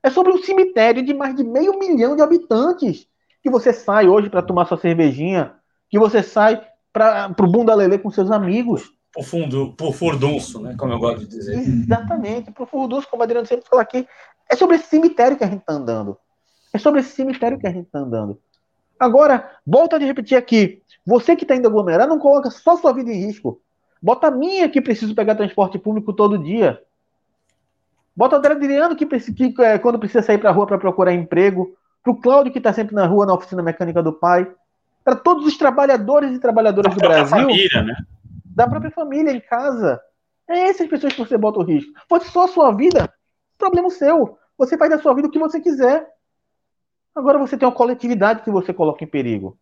É 0.07 0.11
sobre 0.11 0.33
um 0.33 0.39
cemitério 0.39 1.05
de 1.05 1.13
mais 1.13 1.35
de 1.35 1.43
meio 1.43 1.77
milhão 1.81 2.15
de 2.15 2.23
habitantes. 2.23 3.09
Que 3.43 3.51
você 3.51 3.73
sai 3.73 4.07
hoje 4.07 4.31
para 4.31 4.41
tomar 4.41 4.65
sua 4.67 4.79
cervejinha. 4.79 5.55
Que 5.91 5.99
você 5.99 6.23
sai 6.23 6.65
para 6.93 7.35
o 7.41 7.47
bunda 7.49 7.75
lelê 7.75 7.99
com 7.99 8.09
seus 8.09 8.31
amigos. 8.31 8.93
Por 9.13 9.25
fundo, 9.25 9.75
por 9.77 9.93
furdunço, 9.93 10.61
né? 10.61 10.77
Como 10.79 10.93
eu 10.93 11.01
gosto 11.01 11.23
de 11.23 11.27
dizer. 11.27 11.59
Exatamente, 11.59 12.53
por 12.53 12.69
furdunço, 12.69 13.09
como 13.11 13.25
a 13.25 13.25
Adriano 13.25 13.49
sempre 13.49 13.69
fala 13.69 13.83
aqui. 13.83 14.07
É 14.49 14.55
sobre 14.55 14.77
esse 14.77 14.87
cemitério 14.87 15.37
que 15.37 15.43
a 15.43 15.49
gente 15.49 15.63
está 15.63 15.73
andando. 15.73 16.17
É 16.73 16.79
sobre 16.79 17.01
esse 17.01 17.11
cemitério 17.11 17.59
que 17.59 17.67
a 17.67 17.73
gente 17.73 17.87
está 17.87 17.99
andando. 17.99 18.39
Agora, 19.01 19.59
volta 19.67 19.97
a 19.97 19.99
repetir 19.99 20.39
aqui. 20.39 20.83
Você 21.05 21.35
que 21.35 21.43
está 21.43 21.57
indo 21.57 21.67
aglomerar, 21.67 22.07
não 22.07 22.21
coloca 22.21 22.49
só 22.49 22.77
sua 22.77 22.93
vida 22.93 23.11
em 23.11 23.27
risco. 23.27 23.61
Bota 24.01 24.29
a 24.29 24.31
minha 24.31 24.69
que 24.69 24.81
preciso 24.81 25.17
pegar 25.17 25.35
transporte 25.35 25.81
público 25.81 26.13
todo 26.13 26.39
dia. 26.39 26.81
Bota 28.17 28.37
o 28.37 28.39
Adriano 28.39 28.97
que, 28.97 29.05
que 29.07 29.63
é, 29.63 29.79
quando 29.79 29.99
precisa 29.99 30.23
sair 30.23 30.39
para 30.39 30.49
a 30.49 30.53
rua 30.53 30.67
para 30.67 30.79
procurar 30.79 31.13
emprego. 31.13 31.77
Para 32.03 32.13
o 32.13 32.17
Cláudio 32.17 32.53
que 32.53 32.59
está 32.59 32.73
sempre 32.73 32.95
na 32.95 33.07
rua 33.07 33.27
na 33.27 33.35
oficina 33.35 33.63
mecânica 33.63 34.03
do 34.03 34.13
pai. 34.13 34.51
Para 35.05 35.15
todos 35.15 35.45
os 35.45 35.57
trabalhadores 35.59 36.35
e 36.35 36.41
trabalhadoras 36.41 36.95
da 36.95 37.01
do 37.01 37.09
Brasil. 37.09 37.37
Família, 37.37 37.83
né? 37.83 37.95
Da 38.45 38.67
própria 38.67 38.91
família 38.91 39.31
em 39.31 39.41
casa. 39.41 40.01
É 40.49 40.69
essas 40.69 40.89
pessoas 40.89 41.13
que 41.13 41.19
você 41.19 41.37
bota 41.37 41.59
o 41.59 41.63
risco. 41.63 41.93
Fosse 42.09 42.31
só 42.31 42.45
a 42.45 42.49
sua 42.49 42.73
vida, 42.73 43.13
problema 43.59 43.91
seu. 43.91 44.39
Você 44.57 44.79
faz 44.79 44.91
da 44.91 44.99
sua 44.99 45.15
vida 45.15 45.29
o 45.29 45.31
que 45.31 45.39
você 45.39 45.61
quiser. 45.61 46.09
Agora 47.15 47.39
você 47.39 47.57
tem 47.57 47.69
uma 47.69 47.75
coletividade 47.75 48.43
que 48.43 48.51
você 48.51 48.73
coloca 48.73 49.05
em 49.05 49.07
perigo. 49.07 49.59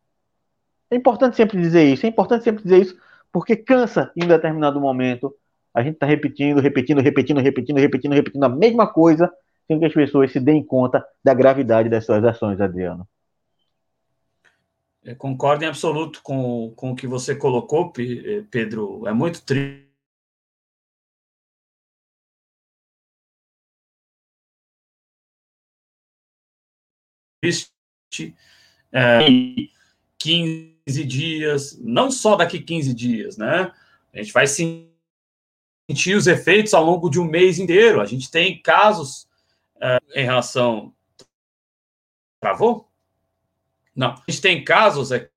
É 0.91 0.97
importante 0.97 1.37
sempre 1.37 1.61
dizer 1.61 1.85
isso. 1.85 2.07
É 2.07 2.09
importante 2.09 2.45
sempre 2.45 2.63
dizer 2.63 2.81
isso 2.81 2.97
porque 3.33 3.57
cansa 3.57 4.13
em 4.17 4.25
um 4.25 4.29
determinado 4.29 4.81
momento. 4.81 5.35
A 5.75 5.83
gente 5.83 5.95
está 5.95 6.07
repetindo, 6.07 6.61
repetindo, 6.61 7.01
repetindo, 7.01 7.41
repetindo, 7.41 7.79
repetindo, 7.79 8.13
repetindo 8.13 8.45
a 8.45 8.49
mesma 8.49 8.87
coisa, 8.87 9.31
sem 9.67 9.79
que 9.79 9.85
as 9.85 9.93
pessoas 9.93 10.31
se 10.33 10.39
deem 10.39 10.65
conta 10.65 11.05
da 11.23 11.35
gravidade 11.35 11.89
das 11.89 12.07
suas 12.07 12.25
ações, 12.25 12.61
Adriano. 12.61 13.09
Eu 15.03 15.17
concordo 15.17 15.65
em 15.65 15.69
absoluto 15.69 16.23
com, 16.23 16.73
com 16.77 16.93
o 16.93 16.97
que 16.97 17.07
você 17.07 17.37
colocou, 17.37 17.93
eh, 17.99 18.45
Pedro. 18.51 19.07
É 19.07 19.13
muito 19.13 19.43
triste. 19.45 19.85
É, 28.91 29.19
15 30.19 30.75
15 30.87 31.05
dias, 31.05 31.79
não 31.81 32.11
só 32.11 32.37
daqui 32.37 32.61
15 32.61 32.95
dias, 32.95 33.37
né? 33.37 33.73
A 34.13 34.19
gente 34.19 34.33
vai 34.33 34.47
sentir 35.89 36.17
os 36.17 36.27
efeitos 36.27 36.75
ao 36.75 36.85
longo 36.85 37.09
de 37.11 37.21
um 37.21 37.25
mês 37.25 37.59
inteiro. 37.59 38.01
A 38.01 38.07
gente 38.07 38.31
tem 38.31 38.61
casos 38.61 39.29
é, 39.81 39.99
em 40.15 40.25
relação. 40.25 40.95
Travou? 42.41 42.89
Não. 43.95 44.11
A 44.11 44.25
gente 44.29 44.41
tem 44.41 44.65
casos 44.65 45.13
aqui. 45.13 45.29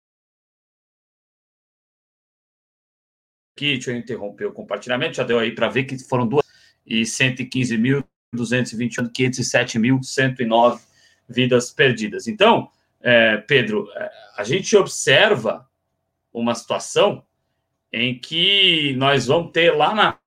Deixa 3.60 3.92
eu 3.92 3.98
interromper 3.98 4.46
o 4.46 4.54
compartilhamento, 4.54 5.18
já 5.18 5.24
deu 5.24 5.40
aí 5.40 5.52
para 5.54 5.68
ver 5.68 5.86
que 5.86 5.98
foram 5.98 6.28
duas 6.28 6.46
e 6.86 7.02
115.221, 7.02 8.04
507.109 9.12 10.80
vidas 11.28 11.72
perdidas. 11.72 12.28
Então, 12.28 12.70
é, 13.02 13.38
Pedro, 13.38 13.92
é, 13.96 14.12
a 14.38 14.44
gente 14.44 14.78
observa 14.78 15.68
uma 16.32 16.54
situação 16.56 17.26
em 17.92 18.18
que 18.18 18.94
nós 18.96 19.26
vamos 19.26 19.52
ter 19.52 19.72
lá 19.72 19.94
na 19.94 20.20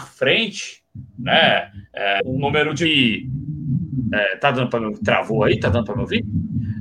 frente, 0.00 0.82
né, 1.18 1.70
é, 1.94 2.20
um 2.24 2.38
número 2.38 2.74
de 2.74 3.28
é, 4.12 4.36
tá 4.36 4.50
dando 4.50 4.68
para 4.68 4.80
me 4.80 4.98
travou 4.98 5.44
aí, 5.44 5.58
tá 5.58 5.68
dando 5.68 5.84
para 5.84 5.94
me 5.94 6.02
ouvir? 6.02 6.24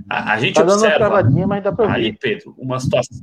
A, 0.09 0.33
a 0.33 0.39
gente 0.39 0.55
tá 0.55 0.63
observa 0.63 0.81
dando 0.81 0.91
uma 0.91 1.09
travadinha, 1.09 1.47
mas 1.47 1.63
dá 1.63 1.71
para 1.71 1.85
ouvir. 1.85 1.97
Aí, 1.97 2.13
Pedro, 2.13 2.55
uma 2.57 2.79
situação 2.79 3.19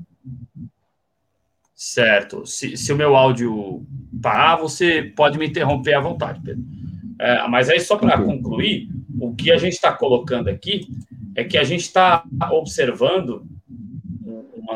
Certo. 1.76 2.46
Se, 2.46 2.74
se, 2.74 2.90
o 2.90 2.96
meu 2.96 3.14
áudio 3.14 3.86
parar, 4.22 4.56
você 4.56 5.02
pode 5.14 5.38
me 5.38 5.46
interromper 5.46 5.92
à 5.92 6.00
vontade, 6.00 6.40
Pedro. 6.42 6.64
É, 7.18 7.46
mas 7.48 7.68
aí, 7.68 7.78
só 7.78 7.96
para 7.98 8.22
concluir, 8.22 8.88
o 9.20 9.34
que 9.34 9.52
a 9.52 9.58
gente 9.58 9.74
está 9.74 9.92
colocando 9.92 10.48
aqui 10.48 10.88
é 11.34 11.44
que 11.44 11.58
a 11.58 11.64
gente 11.64 11.82
está 11.82 12.24
observando 12.50 13.46
uma. 14.22 14.74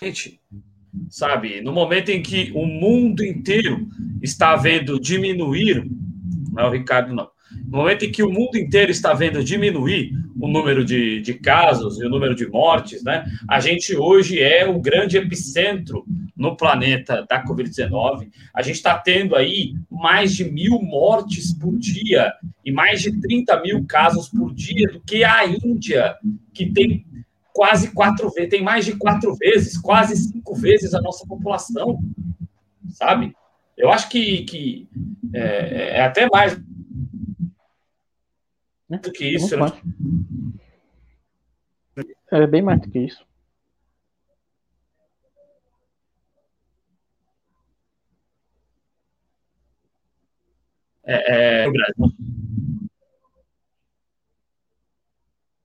Gente, 0.00 0.40
sabe, 1.08 1.60
no 1.60 1.72
momento 1.72 2.10
em 2.10 2.22
que 2.22 2.50
o 2.54 2.66
mundo 2.66 3.24
inteiro 3.24 3.88
está 4.22 4.56
vendo 4.56 5.00
diminuir, 5.00 5.88
não 6.52 6.64
é 6.64 6.66
o 6.66 6.72
Ricardo, 6.72 7.14
não 7.14 7.28
no 7.68 7.78
momento 7.78 8.04
em 8.04 8.10
que 8.10 8.22
o 8.22 8.30
mundo 8.30 8.56
inteiro 8.56 8.90
está 8.90 9.12
vendo 9.14 9.42
diminuir 9.42 10.12
o 10.40 10.48
número 10.48 10.84
de, 10.84 11.20
de 11.20 11.34
casos 11.34 11.98
e 12.00 12.04
o 12.04 12.08
número 12.08 12.34
de 12.34 12.46
mortes, 12.46 13.02
né? 13.02 13.24
A 13.48 13.60
gente 13.60 13.96
hoje 13.96 14.40
é 14.40 14.66
o 14.66 14.80
grande 14.80 15.16
epicentro 15.16 16.04
no 16.36 16.56
planeta 16.56 17.26
da 17.28 17.44
Covid-19. 17.44 18.28
A 18.54 18.62
gente 18.62 18.76
está 18.76 18.96
tendo 18.96 19.34
aí 19.34 19.74
mais 19.90 20.34
de 20.34 20.44
mil 20.44 20.80
mortes 20.80 21.52
por 21.52 21.76
dia 21.76 22.32
e 22.64 22.70
mais 22.70 23.02
de 23.02 23.20
30 23.20 23.60
mil 23.62 23.84
casos 23.84 24.28
por 24.28 24.54
dia 24.54 24.86
do 24.92 25.00
que 25.00 25.24
a 25.24 25.46
Índia, 25.46 26.14
que 26.54 26.70
tem 26.70 27.04
quase 27.58 27.90
quatro 27.90 28.30
vezes, 28.30 28.50
tem 28.50 28.62
mais 28.62 28.84
de 28.84 28.94
quatro 28.94 29.34
vezes, 29.34 29.76
quase 29.76 30.14
cinco 30.14 30.54
vezes 30.54 30.94
a 30.94 31.00
nossa 31.00 31.26
população, 31.26 31.98
sabe? 32.90 33.34
Eu 33.76 33.90
acho 33.90 34.08
que, 34.08 34.44
que 34.44 34.88
é, 35.34 35.98
é 35.98 36.02
até 36.02 36.28
mais 36.30 36.56
né? 38.88 38.98
do 38.98 39.10
que 39.10 39.24
isso, 39.26 39.56
né? 39.56 39.72
É 42.30 42.46
bem 42.46 42.62
mais 42.62 42.80
do 42.80 42.88
que 42.88 43.00
isso. 43.00 43.26
É, 51.04 51.64
é, 51.64 51.68
o 51.68 51.72
Brasil. 51.72 52.18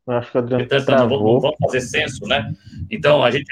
Eu 0.05 0.13
acho 0.15 0.31
que 0.31 0.37
o 0.37 0.41
Adriano 0.41 0.67
Portanto, 0.67 1.09
não, 1.09 1.23
não 1.23 1.39
vamos 1.39 1.57
fazer 1.61 1.81
censo, 1.81 2.25
né? 2.27 2.53
Então, 2.91 3.23
a 3.23 3.31
gente... 3.31 3.45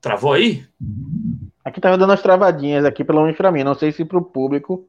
Travou 0.00 0.34
aí? 0.34 0.66
Aqui 1.64 1.80
tá 1.80 1.96
dando 1.96 2.12
as 2.12 2.20
travadinhas 2.20 2.84
aqui, 2.84 3.02
pelo 3.02 3.22
menos 3.22 3.38
para 3.38 3.50
mim. 3.50 3.64
Não 3.64 3.74
sei 3.74 3.90
se 3.90 4.04
para 4.04 4.18
o 4.18 4.24
público 4.24 4.86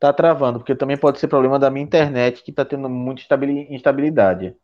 tá 0.00 0.12
travando, 0.12 0.58
porque 0.58 0.74
também 0.74 0.96
pode 0.96 1.20
ser 1.20 1.28
problema 1.28 1.56
da 1.56 1.70
minha 1.70 1.84
internet 1.84 2.42
que 2.42 2.50
tá 2.50 2.64
tendo 2.64 2.88
muita 2.88 3.22
instabilidade. 3.70 4.56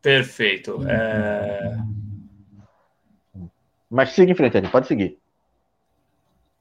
Perfeito. 0.00 0.84
É... 0.88 1.78
Mas 3.88 4.10
siga 4.10 4.32
em 4.32 4.34
frente, 4.34 4.68
pode 4.68 4.88
seguir. 4.88 5.21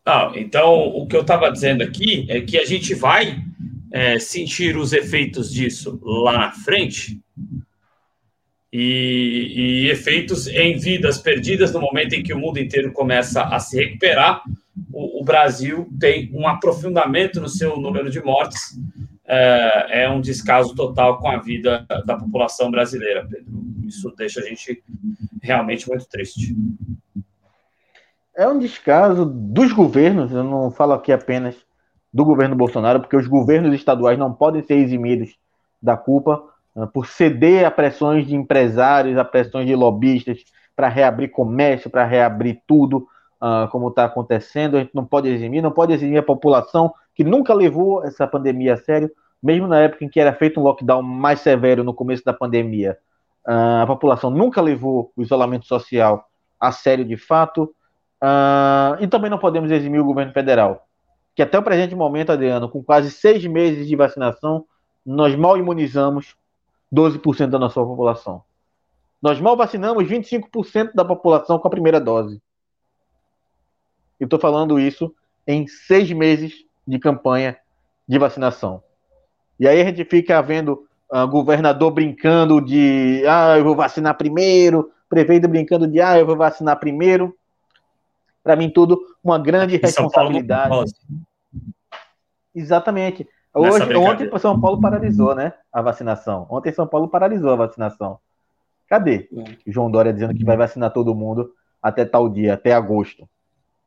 Ah, 0.05 0.31
então, 0.35 0.87
o 0.87 1.05
que 1.05 1.15
eu 1.15 1.21
estava 1.21 1.51
dizendo 1.51 1.83
aqui 1.83 2.25
é 2.29 2.41
que 2.41 2.57
a 2.57 2.65
gente 2.65 2.93
vai 2.95 3.39
é, 3.91 4.17
sentir 4.17 4.75
os 4.77 4.93
efeitos 4.93 5.53
disso 5.53 5.99
lá 6.03 6.37
na 6.37 6.51
frente, 6.51 7.21
e, 8.73 9.83
e, 9.83 9.89
efeitos 9.89 10.47
em 10.47 10.77
vidas 10.77 11.17
perdidas 11.17 11.73
no 11.73 11.81
momento 11.81 12.13
em 12.13 12.23
que 12.23 12.33
o 12.33 12.39
mundo 12.39 12.57
inteiro 12.57 12.93
começa 12.93 13.43
a 13.43 13.59
se 13.59 13.77
recuperar. 13.77 14.41
O, 14.93 15.21
o 15.21 15.25
Brasil 15.25 15.89
tem 15.99 16.31
um 16.33 16.47
aprofundamento 16.47 17.41
no 17.41 17.49
seu 17.49 17.77
número 17.77 18.09
de 18.09 18.21
mortes, 18.21 18.79
é, 19.25 20.03
é, 20.03 20.09
um 20.09 20.21
descaso 20.21 20.73
total 20.73 21.19
com 21.19 21.29
a 21.29 21.37
vida 21.37 21.85
da 22.05 22.15
população 22.15 22.71
brasileira, 22.71 23.27
Pedro. 23.29 23.61
Isso 23.85 24.13
deixa 24.17 24.39
a 24.39 24.43
gente 24.43 24.81
realmente 25.41 25.87
muito 25.89 26.07
triste. 26.07 26.55
É 28.41 28.47
um 28.47 28.57
descaso 28.57 29.23
dos 29.23 29.71
governos, 29.71 30.31
eu 30.31 30.43
não 30.43 30.71
falo 30.71 30.93
aqui 30.93 31.11
apenas 31.11 31.55
do 32.11 32.25
governo 32.25 32.55
Bolsonaro, 32.55 32.99
porque 32.99 33.15
os 33.15 33.27
governos 33.27 33.71
estaduais 33.71 34.17
não 34.17 34.33
podem 34.33 34.63
ser 34.63 34.77
eximidos 34.77 35.37
da 35.79 35.95
culpa 35.95 36.43
ah, 36.75 36.87
por 36.87 37.05
ceder 37.05 37.67
a 37.67 37.69
pressões 37.69 38.25
de 38.25 38.35
empresários, 38.35 39.15
a 39.15 39.23
pressões 39.23 39.67
de 39.67 39.75
lobistas 39.75 40.43
para 40.75 40.87
reabrir 40.87 41.29
comércio, 41.29 41.87
para 41.87 42.03
reabrir 42.03 42.63
tudo, 42.65 43.07
uh, 43.39 43.69
como 43.69 43.89
está 43.89 44.05
acontecendo. 44.05 44.75
A 44.75 44.79
gente 44.79 44.95
não 44.95 45.05
pode 45.05 45.29
eximir, 45.29 45.61
não 45.61 45.71
pode 45.71 45.93
eximir 45.93 46.17
a 46.17 46.23
população 46.23 46.91
que 47.13 47.23
nunca 47.23 47.53
levou 47.53 48.03
essa 48.03 48.25
pandemia 48.25 48.73
a 48.73 48.77
sério, 48.77 49.11
mesmo 49.43 49.67
na 49.67 49.81
época 49.81 50.03
em 50.03 50.09
que 50.09 50.19
era 50.19 50.33
feito 50.33 50.59
um 50.59 50.63
lockdown 50.63 51.03
mais 51.03 51.41
severo 51.41 51.83
no 51.83 51.93
começo 51.93 52.25
da 52.25 52.33
pandemia. 52.33 52.97
Uh, 53.47 53.83
a 53.83 53.85
população 53.85 54.31
nunca 54.31 54.59
levou 54.61 55.11
o 55.15 55.21
isolamento 55.21 55.67
social 55.67 56.27
a 56.59 56.71
sério 56.71 57.05
de 57.05 57.17
fato. 57.17 57.71
Uh, 58.21 59.01
e 59.01 59.07
também 59.07 59.31
não 59.31 59.39
podemos 59.39 59.71
eximir 59.71 59.99
o 59.99 60.05
governo 60.05 60.31
federal, 60.31 60.87
que 61.35 61.41
até 61.41 61.57
o 61.57 61.63
presente 61.63 61.95
momento, 61.95 62.31
Adriano, 62.31 62.69
com 62.69 62.83
quase 62.83 63.09
seis 63.09 63.45
meses 63.45 63.87
de 63.87 63.95
vacinação, 63.95 64.65
nós 65.05 65.35
mal 65.35 65.57
imunizamos 65.57 66.35
12% 66.93 67.47
da 67.47 67.57
nossa 67.57 67.81
população. 67.81 68.43
Nós 69.21 69.39
mal 69.39 69.55
vacinamos 69.55 70.03
25% 70.03 70.93
da 70.93 71.05
população 71.05 71.59
com 71.59 71.67
a 71.67 71.71
primeira 71.71 71.99
dose. 71.99 72.41
E 74.19 74.23
estou 74.23 74.39
falando 74.39 74.79
isso 74.79 75.13
em 75.47 75.67
seis 75.67 76.11
meses 76.11 76.65
de 76.87 76.99
campanha 76.99 77.57
de 78.07 78.19
vacinação. 78.19 78.83
E 79.59 79.67
aí 79.67 79.81
a 79.81 79.85
gente 79.85 80.03
fica 80.05 80.41
vendo 80.41 80.87
uh, 81.11 81.27
governador 81.27 81.91
brincando 81.91 82.59
de 82.59 83.23
ah, 83.27 83.57
eu 83.57 83.63
vou 83.63 83.75
vacinar 83.75 84.17
primeiro, 84.17 84.91
prefeito 85.07 85.47
brincando 85.47 85.87
de 85.87 86.01
ah, 86.01 86.17
eu 86.17 86.25
vou 86.25 86.35
vacinar 86.35 86.79
primeiro. 86.79 87.35
Para 88.43 88.55
mim, 88.55 88.69
tudo 88.69 88.99
uma 89.23 89.37
grande 89.37 89.77
responsabilidade. 89.77 90.91
Exatamente. 92.53 93.27
Hoje, 93.53 93.95
ontem 93.95 94.29
São 94.39 94.59
Paulo 94.59 94.79
paralisou, 94.79 95.35
né? 95.35 95.53
A 95.71 95.81
vacinação. 95.81 96.47
Ontem 96.49 96.71
São 96.71 96.87
Paulo 96.87 97.07
paralisou 97.07 97.51
a 97.51 97.55
vacinação. 97.55 98.19
Cadê? 98.87 99.29
É. 99.33 99.57
João 99.67 99.91
Dória 99.91 100.13
dizendo 100.13 100.33
que 100.33 100.43
vai 100.43 100.57
vacinar 100.57 100.91
todo 100.91 101.15
mundo 101.15 101.51
até 101.81 102.05
tal 102.05 102.29
dia, 102.29 102.53
até 102.53 102.73
agosto. 102.73 103.27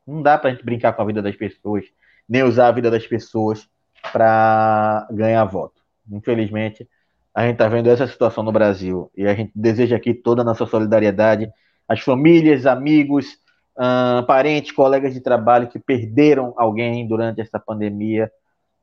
Não 0.06 0.22
dá 0.22 0.38
pra 0.38 0.50
gente 0.50 0.64
brincar 0.64 0.92
com 0.92 1.02
a 1.02 1.04
vida 1.04 1.22
das 1.22 1.36
pessoas, 1.36 1.84
nem 2.28 2.42
usar 2.42 2.68
a 2.68 2.72
vida 2.72 2.90
das 2.90 3.06
pessoas 3.06 3.68
para 4.12 5.06
ganhar 5.10 5.44
voto. 5.44 5.80
Infelizmente, 6.10 6.88
a 7.34 7.46
gente 7.46 7.56
tá 7.56 7.68
vendo 7.68 7.88
essa 7.88 8.06
situação 8.06 8.44
no 8.44 8.52
Brasil 8.52 9.10
e 9.16 9.26
a 9.26 9.34
gente 9.34 9.52
deseja 9.54 9.96
aqui 9.96 10.14
toda 10.14 10.42
a 10.42 10.44
nossa 10.44 10.66
solidariedade 10.66 11.50
às 11.88 12.00
famílias, 12.00 12.66
amigos, 12.66 13.38
uh, 13.76 14.24
parentes, 14.26 14.72
colegas 14.72 15.12
de 15.12 15.20
trabalho 15.20 15.68
que 15.68 15.78
perderam 15.78 16.54
alguém 16.56 17.06
durante 17.06 17.40
essa 17.40 17.58
pandemia 17.58 18.30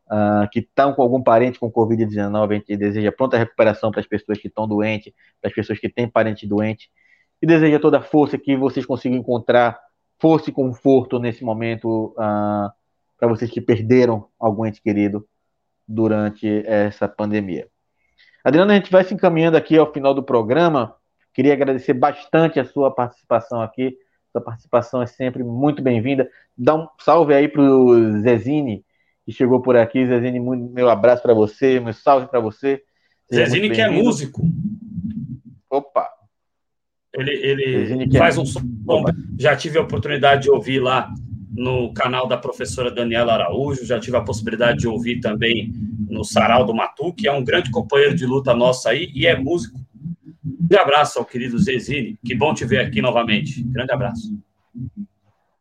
uh, 0.08 0.50
que 0.52 0.60
estão 0.60 0.94
com 0.94 1.02
algum 1.02 1.22
parente 1.22 1.60
com 1.60 1.72
Covid-19, 1.72 2.52
a 2.52 2.54
gente 2.54 2.78
deseja 2.78 3.12
pronta 3.12 3.38
recuperação 3.38 3.92
para 3.92 4.02
as 4.02 4.08
pessoas 4.08 4.38
que 4.38 4.48
estão 4.48 4.68
doentes, 4.68 5.14
para 5.42 5.50
as 5.50 5.56
pessoas 5.56 5.80
que 5.80 5.90
têm 5.90 6.08
parente 6.08 6.48
doente, 6.48 6.90
e 7.42 7.48
deseja 7.48 7.80
toda 7.80 7.98
a 7.98 8.02
força 8.02 8.38
que 8.38 8.56
vocês 8.56 8.86
consigam 8.86 9.18
encontrar, 9.18 9.80
força 10.20 10.50
e 10.50 10.54
conforto 10.54 11.20
nesse 11.20 11.44
momento 11.44 12.14
uh, 12.18 12.72
para 13.18 13.28
vocês 13.28 13.50
que 13.50 13.62
perderam 13.62 14.28
algum 14.40 14.66
ente 14.66 14.82
querido 14.82 15.28
durante 15.88 16.64
essa 16.66 17.08
pandemia. 17.08 17.68
Adriana, 18.44 18.74
a 18.74 18.76
gente 18.76 18.92
vai 18.92 19.04
se 19.04 19.14
encaminhando 19.14 19.58
aqui 19.58 19.78
ao 19.78 19.92
final 19.92 20.14
do 20.14 20.24
programa. 20.24 20.96
Queria 21.34 21.54
agradecer 21.54 21.94
bastante 21.94 22.60
a 22.60 22.66
sua 22.66 22.94
participação 22.94 23.62
aqui. 23.62 23.96
Sua 24.32 24.42
participação 24.42 25.02
é 25.02 25.06
sempre 25.06 25.44
muito 25.44 25.82
bem-vinda. 25.82 26.30
Dá 26.58 26.76
um 26.76 26.88
salve 27.00 27.34
aí 27.34 27.50
para 27.50 27.62
o 27.62 28.22
Zezine, 28.22 28.86
que 29.26 29.32
chegou 29.32 29.62
por 29.62 29.76
aqui. 29.76 30.06
Zezine, 30.06 30.40
meu 30.40 30.90
abraço 30.90 31.22
para 31.22 31.34
você, 31.34 31.80
meu 31.80 31.92
salve 31.92 32.28
para 32.28 32.40
você. 32.40 32.82
Zezine 33.34 33.70
que 33.70 33.82
é 33.82 33.90
músico. 33.90 34.42
Opa! 35.70 36.10
Ele, 37.14 37.32
ele 37.32 38.18
faz 38.18 38.38
um 38.38 38.46
som. 38.46 38.62
Opa. 38.88 39.14
Já 39.38 39.56
tive 39.56 39.78
a 39.78 39.82
oportunidade 39.82 40.44
de 40.44 40.50
ouvir 40.50 40.80
lá 40.80 41.14
no 41.52 41.94
canal 41.94 42.26
da 42.26 42.38
professora 42.38 42.90
Daniela 42.90 43.34
Araújo, 43.34 43.86
já 43.86 44.00
tive 44.00 44.16
a 44.16 44.22
possibilidade 44.22 44.80
de 44.80 44.88
ouvir 44.88 45.20
também 45.20 45.74
no 46.10 46.24
Sarau 46.24 46.66
do 46.66 46.74
Matu, 46.74 47.14
que 47.14 47.28
é 47.28 47.32
um 47.34 47.44
grande 47.44 47.70
companheiro 47.70 48.16
de 48.16 48.26
luta 48.26 48.54
nosso 48.54 48.88
aí 48.88 49.12
e 49.14 49.28
é 49.28 49.38
músico. 49.38 49.78
Um 50.72 50.80
abraço 50.80 51.20
ao 51.20 51.26
querido 51.26 51.60
Zezine, 51.60 52.18
que 52.24 52.34
bom 52.34 52.54
te 52.54 52.64
ver 52.64 52.80
aqui 52.80 53.02
novamente. 53.02 53.62
Grande 53.62 53.92
abraço. 53.92 54.32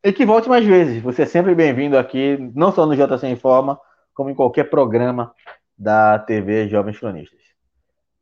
E 0.05 0.13
que 0.13 0.25
volte 0.25 0.49
mais 0.49 0.65
vezes. 0.65 1.03
Você 1.03 1.23
é 1.23 1.27
sempre 1.27 1.53
bem-vindo 1.53 1.99
aqui, 1.99 2.39
não 2.55 2.71
só 2.71 2.87
no 2.87 2.95
JC 2.95 3.27
Informa, 3.27 3.77
como 4.15 4.31
em 4.31 4.37
qualquer 4.37 4.71
programa 4.71 5.35
da 5.77 6.17
TV 6.17 6.69
Jovens 6.69 6.97
Cronistas. 6.97 7.41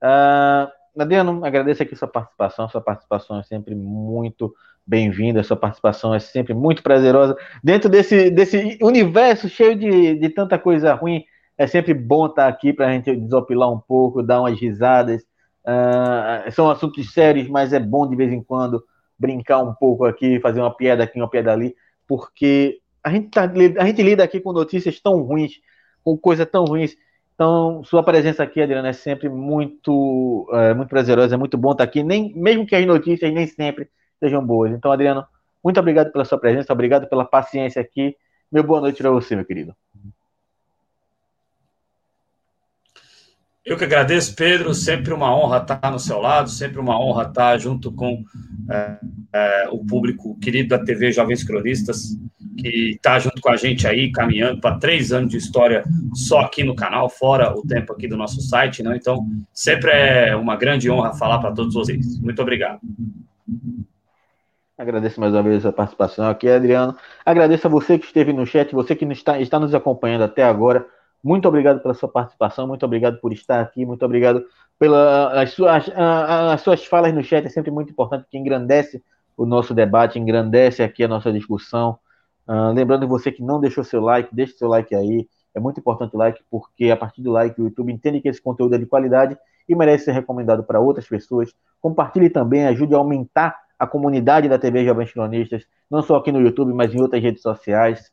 Uh, 0.03 1.45
agradeço 1.45 1.83
aqui 1.83 1.95
sua 1.95 2.09
participação. 2.09 2.71
Sua 2.71 2.81
participação 2.81 3.39
é 3.39 3.43
sempre 3.43 3.75
muito 3.75 4.55
bem-vinda. 4.87 5.43
Sua 5.43 5.59
participação 5.59 6.15
é 6.15 6.19
sempre 6.19 6.55
muito 6.55 6.83
prazerosa. 6.83 7.37
Dentro 7.63 7.91
desse, 7.91 8.31
desse 8.31 8.79
universo 8.81 9.47
cheio 9.47 9.77
de, 9.77 10.15
de 10.15 10.31
tanta 10.31 10.59
coisa 10.59 10.95
ruim, 10.95 11.23
é 11.59 11.67
sempre 11.67 11.93
bom 11.93 12.29
estar 12.29 12.49
aqui 12.49 12.73
para 12.73 12.87
a 12.87 12.93
gente 12.93 13.15
desopilar 13.15 13.71
um 13.71 13.79
pouco, 13.79 14.23
dar 14.23 14.41
umas 14.41 14.59
risadas. 14.59 15.23
Uh, 15.65 16.51
são 16.53 16.71
assuntos 16.71 17.13
sérios, 17.13 17.49
mas 17.49 17.73
é 17.73 17.79
bom 17.79 18.09
de 18.09 18.17
vez 18.17 18.33
em 18.33 18.43
quando 18.43 18.83
brincar 19.19 19.63
um 19.63 19.75
pouco 19.75 20.05
aqui, 20.05 20.41
fazer 20.41 20.61
uma 20.61 20.75
piada 20.75 21.03
aqui, 21.03 21.19
uma 21.19 21.29
piada 21.29 21.53
ali, 21.53 21.75
porque 22.07 22.81
a 23.03 23.11
gente, 23.11 23.29
tá, 23.31 23.51
a 23.79 23.87
gente 23.87 24.03
lida 24.03 24.23
aqui 24.23 24.41
com 24.41 24.53
notícias 24.53 25.01
tão 25.01 25.21
ruins, 25.23 25.61
com 26.05 26.17
coisas 26.17 26.47
tão 26.47 26.65
ruins. 26.65 26.97
Então, 27.35 27.83
sua 27.85 28.03
presença 28.03 28.43
aqui, 28.43 28.61
Adriana, 28.61 28.89
é 28.89 28.93
sempre 28.93 29.29
muito, 29.29 30.49
é, 30.53 30.75
muito 30.75 30.89
prazerosa, 30.89 31.35
é 31.35 31.39
muito 31.39 31.57
bom 31.57 31.73
estar 31.73 31.85
aqui, 31.85 32.03
nem, 32.03 32.33
mesmo 32.35 32.67
que 32.67 32.75
as 32.75 32.87
notícias 32.87 33.33
nem 33.33 33.47
sempre 33.47 33.89
sejam 34.19 34.45
boas. 34.45 34.73
Então, 34.73 34.91
Adriano, 34.91 35.25
muito 35.63 35.79
obrigado 35.79 36.11
pela 36.11 36.25
sua 36.25 36.39
presença, 36.39 36.73
obrigado 36.73 37.09
pela 37.09 37.25
paciência 37.25 37.81
aqui. 37.81 38.17
Meu 38.51 38.65
boa 38.65 38.81
noite 38.81 38.99
para 38.99 39.11
você, 39.11 39.37
meu 39.37 39.45
querido. 39.45 39.75
Eu 43.69 43.77
que 43.77 43.85
agradeço, 43.85 44.35
Pedro. 44.35 44.73
Sempre 44.73 45.13
uma 45.13 45.37
honra 45.37 45.59
estar 45.59 45.91
no 45.93 45.99
seu 45.99 46.19
lado, 46.19 46.49
sempre 46.49 46.81
uma 46.81 46.99
honra 46.99 47.25
estar 47.25 47.59
junto 47.59 47.93
com 47.93 48.25
é, 48.71 48.99
é, 49.31 49.69
o 49.71 49.85
público 49.85 50.39
querido 50.41 50.71
da 50.71 50.83
TV 50.83 51.13
Jovens 51.13 51.45
Cronistas, 51.45 52.17
que 52.57 52.93
está 52.93 53.19
junto 53.19 53.43
com 53.43 53.51
a 53.51 53.57
gente 53.57 53.87
aí, 53.87 54.11
caminhando 54.11 54.59
para 54.59 54.79
três 54.79 55.13
anos 55.13 55.31
de 55.31 55.37
história 55.37 55.85
só 56.15 56.41
aqui 56.41 56.65
no 56.65 56.75
canal, 56.75 57.11
fora 57.11 57.53
o 57.55 57.61
tempo 57.61 57.93
aqui 57.93 58.09
do 58.09 58.17
nosso 58.17 58.41
site. 58.41 58.83
Né? 58.83 58.97
Então, 58.97 59.27
sempre 59.53 59.91
é 59.91 60.35
uma 60.35 60.57
grande 60.57 60.91
honra 60.91 61.13
falar 61.13 61.39
para 61.39 61.53
todos 61.53 61.75
vocês. 61.75 62.19
Muito 62.23 62.41
obrigado. 62.41 62.81
Agradeço 64.79 65.21
mais 65.21 65.35
uma 65.35 65.43
vez 65.43 65.67
a 65.67 65.73
participação 65.73 66.27
aqui, 66.27 66.49
Adriano. 66.49 66.97
Agradeço 67.27 67.67
a 67.67 67.71
você 67.71 67.99
que 67.99 68.07
esteve 68.07 68.33
no 68.33 68.47
chat, 68.47 68.73
você 68.73 68.97
que 68.97 69.05
está, 69.07 69.39
está 69.39 69.61
nos 69.61 69.75
acompanhando 69.75 70.23
até 70.23 70.43
agora. 70.43 70.87
Muito 71.23 71.49
obrigado 71.49 71.81
pela 71.81 71.95
sua 71.95 72.09
participação, 72.09 72.67
muito 72.67 72.85
obrigado 72.85 73.19
por 73.21 73.33
estar 73.33 73.61
aqui, 73.61 73.85
muito 73.85 74.05
obrigado 74.05 74.45
pelas 74.79 75.51
suas, 75.51 75.91
as 75.97 76.61
suas 76.61 76.85
falas 76.85 77.13
no 77.13 77.23
chat, 77.23 77.45
é 77.45 77.51
sempre 77.51 77.71
muito 77.71 77.91
importante, 77.91 78.27
que 78.31 78.39
engrandece 78.39 79.03
o 79.37 79.45
nosso 79.45 79.75
debate, 79.75 80.19
engrandece 80.19 80.83
aqui 80.83 81.03
a 81.03 81.09
nossa 81.09 81.33
discussão. 81.33 81.99
Uh, 82.47 82.73
lembrando 82.73 83.07
você 83.07 83.31
que 83.31 83.43
não 83.43 83.61
deixou 83.61 83.85
seu 83.85 84.01
like, 84.01 84.35
deixe 84.35 84.55
seu 84.55 84.69
like 84.69 84.95
aí, 84.95 85.29
é 85.55 85.61
muito 85.61 85.81
importante 85.81 86.15
o 86.15 86.19
like, 86.19 86.41
porque 86.51 86.91
a 86.91 86.97
partir 86.97 87.23
do 87.23 87.31
like 87.31 87.61
o 87.61 87.65
YouTube 87.65 87.93
entende 87.93 88.21
que 88.21 88.29
esse 88.29 88.41
conteúdo 88.41 88.75
é 88.75 88.79
de 88.79 88.87
qualidade 88.87 89.37
e 89.69 89.75
merece 89.75 90.07
ser 90.07 90.13
recomendado 90.13 90.63
para 90.63 90.81
outras 90.81 91.07
pessoas. 91.07 91.53
Compartilhe 91.81 92.31
também, 92.31 92.67
ajude 92.67 92.95
a 92.95 92.99
aumentar 92.99 93.57
a 93.79 93.87
comunidade 93.87 94.49
da 94.49 94.59
TV 94.59 94.85
Jovens 94.85 95.13
Cronistas, 95.13 95.65
não 95.91 96.03
só 96.03 96.17
aqui 96.17 96.33
no 96.33 96.41
YouTube, 96.41 96.73
mas 96.73 96.95
em 96.95 97.01
outras 97.01 97.23
redes 97.23 97.43
sociais. 97.43 98.11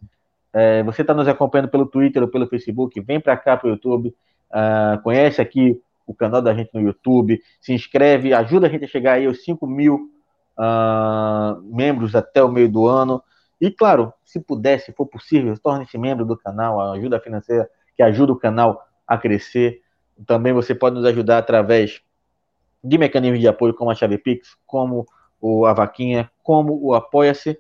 É, 0.58 0.82
você 0.84 1.02
está 1.02 1.14
nos 1.14 1.28
acompanhando 1.28 1.68
pelo 1.68 1.86
Twitter 1.86 2.24
ou 2.24 2.30
pelo 2.30 2.48
Facebook, 2.48 2.98
vem 3.02 3.20
para 3.20 3.36
cá 3.36 3.58
para 3.58 3.68
o 3.68 3.72
YouTube, 3.72 4.16
uh, 4.50 5.02
conhece 5.04 5.42
aqui 5.42 5.82
o 6.08 6.14
canal 6.16 6.42
da 6.42 6.54
gente 6.54 6.70
no 6.74 6.80
YouTube, 6.80 7.42
se 7.60 7.74
inscreve, 7.74 8.34
ajuda 8.34 8.68
a 8.68 8.70
gente 8.70 8.86
a 8.86 8.88
chegar 8.88 9.14
aí 9.14 9.26
aos 9.26 9.44
5 9.44 9.68
mil 9.68 10.10
uh, 10.58 11.62
membros 11.62 12.16
até 12.16 12.42
o 12.42 12.48
meio 12.48 12.70
do 12.70 12.88
ano. 12.88 13.22
E 13.60 13.70
claro, 13.70 14.14
se 14.24 14.40
puder, 14.40 14.80
se 14.80 14.94
for 14.94 15.06
possível, 15.06 15.54
torne-se 15.62 15.98
membro 15.98 16.24
do 16.26 16.38
canal, 16.38 16.80
a 16.80 16.94
ajuda 16.94 17.20
financeira 17.20 17.70
que 17.94 18.02
ajuda 18.02 18.32
o 18.32 18.40
canal 18.40 18.82
a 19.06 19.18
crescer. 19.18 19.82
Também 20.26 20.54
você 20.54 20.74
pode 20.74 20.96
nos 20.96 21.04
ajudar 21.04 21.40
através 21.40 22.02
de 22.82 22.98
mecanismos 22.98 23.42
de 23.42 23.48
apoio 23.50 23.74
como 23.74 23.92
a 23.92 23.96
Chave 23.96 24.18
Pix, 24.18 24.56
como 24.66 25.06
o 25.42 25.66
Avaquinha, 25.66 26.32
como 26.42 26.80
o 26.82 26.94
Apoia-se. 26.94 27.60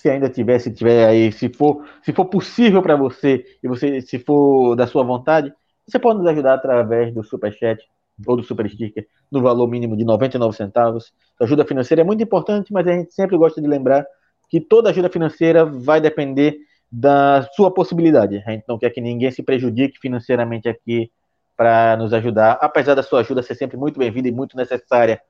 Se 0.00 0.08
ainda 0.08 0.30
tiver, 0.30 0.58
se 0.58 0.72
tiver 0.72 1.06
aí, 1.06 1.30
se 1.30 1.50
for, 1.50 1.84
se 2.02 2.10
for 2.10 2.24
possível 2.24 2.80
para 2.80 2.96
você 2.96 3.44
e 3.62 3.68
você, 3.68 4.00
se 4.00 4.18
for 4.18 4.74
da 4.74 4.86
sua 4.86 5.04
vontade, 5.04 5.52
você 5.86 5.98
pode 5.98 6.20
nos 6.20 6.26
ajudar 6.26 6.54
através 6.54 7.12
do 7.12 7.22
Super 7.22 7.52
Chat 7.52 7.86
ou 8.26 8.34
do 8.34 8.42
Super 8.42 8.66
Sticker 8.70 9.06
no 9.30 9.42
valor 9.42 9.68
mínimo 9.68 9.94
de 9.94 10.02
99 10.02 10.56
centavos. 10.56 11.12
A 11.38 11.44
ajuda 11.44 11.66
financeira 11.66 12.00
é 12.00 12.04
muito 12.04 12.22
importante, 12.22 12.72
mas 12.72 12.86
a 12.86 12.92
gente 12.92 13.12
sempre 13.12 13.36
gosta 13.36 13.60
de 13.60 13.68
lembrar 13.68 14.06
que 14.48 14.58
toda 14.58 14.88
ajuda 14.88 15.10
financeira 15.10 15.66
vai 15.66 16.00
depender 16.00 16.56
da 16.90 17.46
sua 17.54 17.70
possibilidade. 17.70 18.42
A 18.46 18.52
gente 18.52 18.64
não 18.66 18.78
quer 18.78 18.88
que 18.88 19.02
ninguém 19.02 19.30
se 19.30 19.42
prejudique 19.42 19.98
financeiramente 20.00 20.66
aqui 20.66 21.12
para 21.54 21.98
nos 21.98 22.14
ajudar, 22.14 22.52
apesar 22.62 22.94
da 22.94 23.02
sua 23.02 23.20
ajuda 23.20 23.42
ser 23.42 23.54
sempre 23.54 23.76
muito 23.76 23.98
bem-vinda 23.98 24.28
e 24.28 24.32
muito 24.32 24.56
necessária 24.56 25.20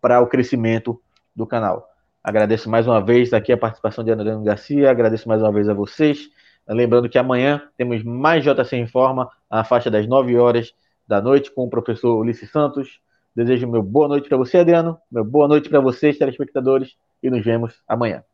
para 0.00 0.18
o 0.22 0.26
crescimento 0.26 0.98
do 1.36 1.46
canal. 1.46 1.93
Agradeço 2.24 2.70
mais 2.70 2.86
uma 2.86 3.04
vez 3.04 3.34
aqui 3.34 3.52
a 3.52 3.56
participação 3.56 4.02
de 4.02 4.10
Adriano 4.10 4.42
Garcia, 4.42 4.90
agradeço 4.90 5.28
mais 5.28 5.42
uma 5.42 5.52
vez 5.52 5.68
a 5.68 5.74
vocês. 5.74 6.30
Lembrando 6.66 7.06
que 7.06 7.18
amanhã 7.18 7.62
temos 7.76 8.02
mais 8.02 8.42
JC 8.42 8.76
em 8.76 8.86
Forma, 8.86 9.28
a 9.50 9.62
faixa 9.62 9.90
das 9.90 10.06
9 10.06 10.34
horas 10.38 10.72
da 11.06 11.20
noite, 11.20 11.52
com 11.52 11.64
o 11.64 11.68
professor 11.68 12.16
Ulisses 12.18 12.50
Santos. 12.50 12.98
Desejo 13.36 13.68
meu 13.68 13.82
boa 13.82 14.08
noite 14.08 14.26
para 14.26 14.38
você, 14.38 14.56
Adriano, 14.56 14.96
meu 15.12 15.22
boa 15.22 15.46
noite 15.46 15.68
para 15.68 15.80
vocês, 15.80 16.16
telespectadores, 16.16 16.96
e 17.22 17.28
nos 17.28 17.44
vemos 17.44 17.74
amanhã. 17.86 18.24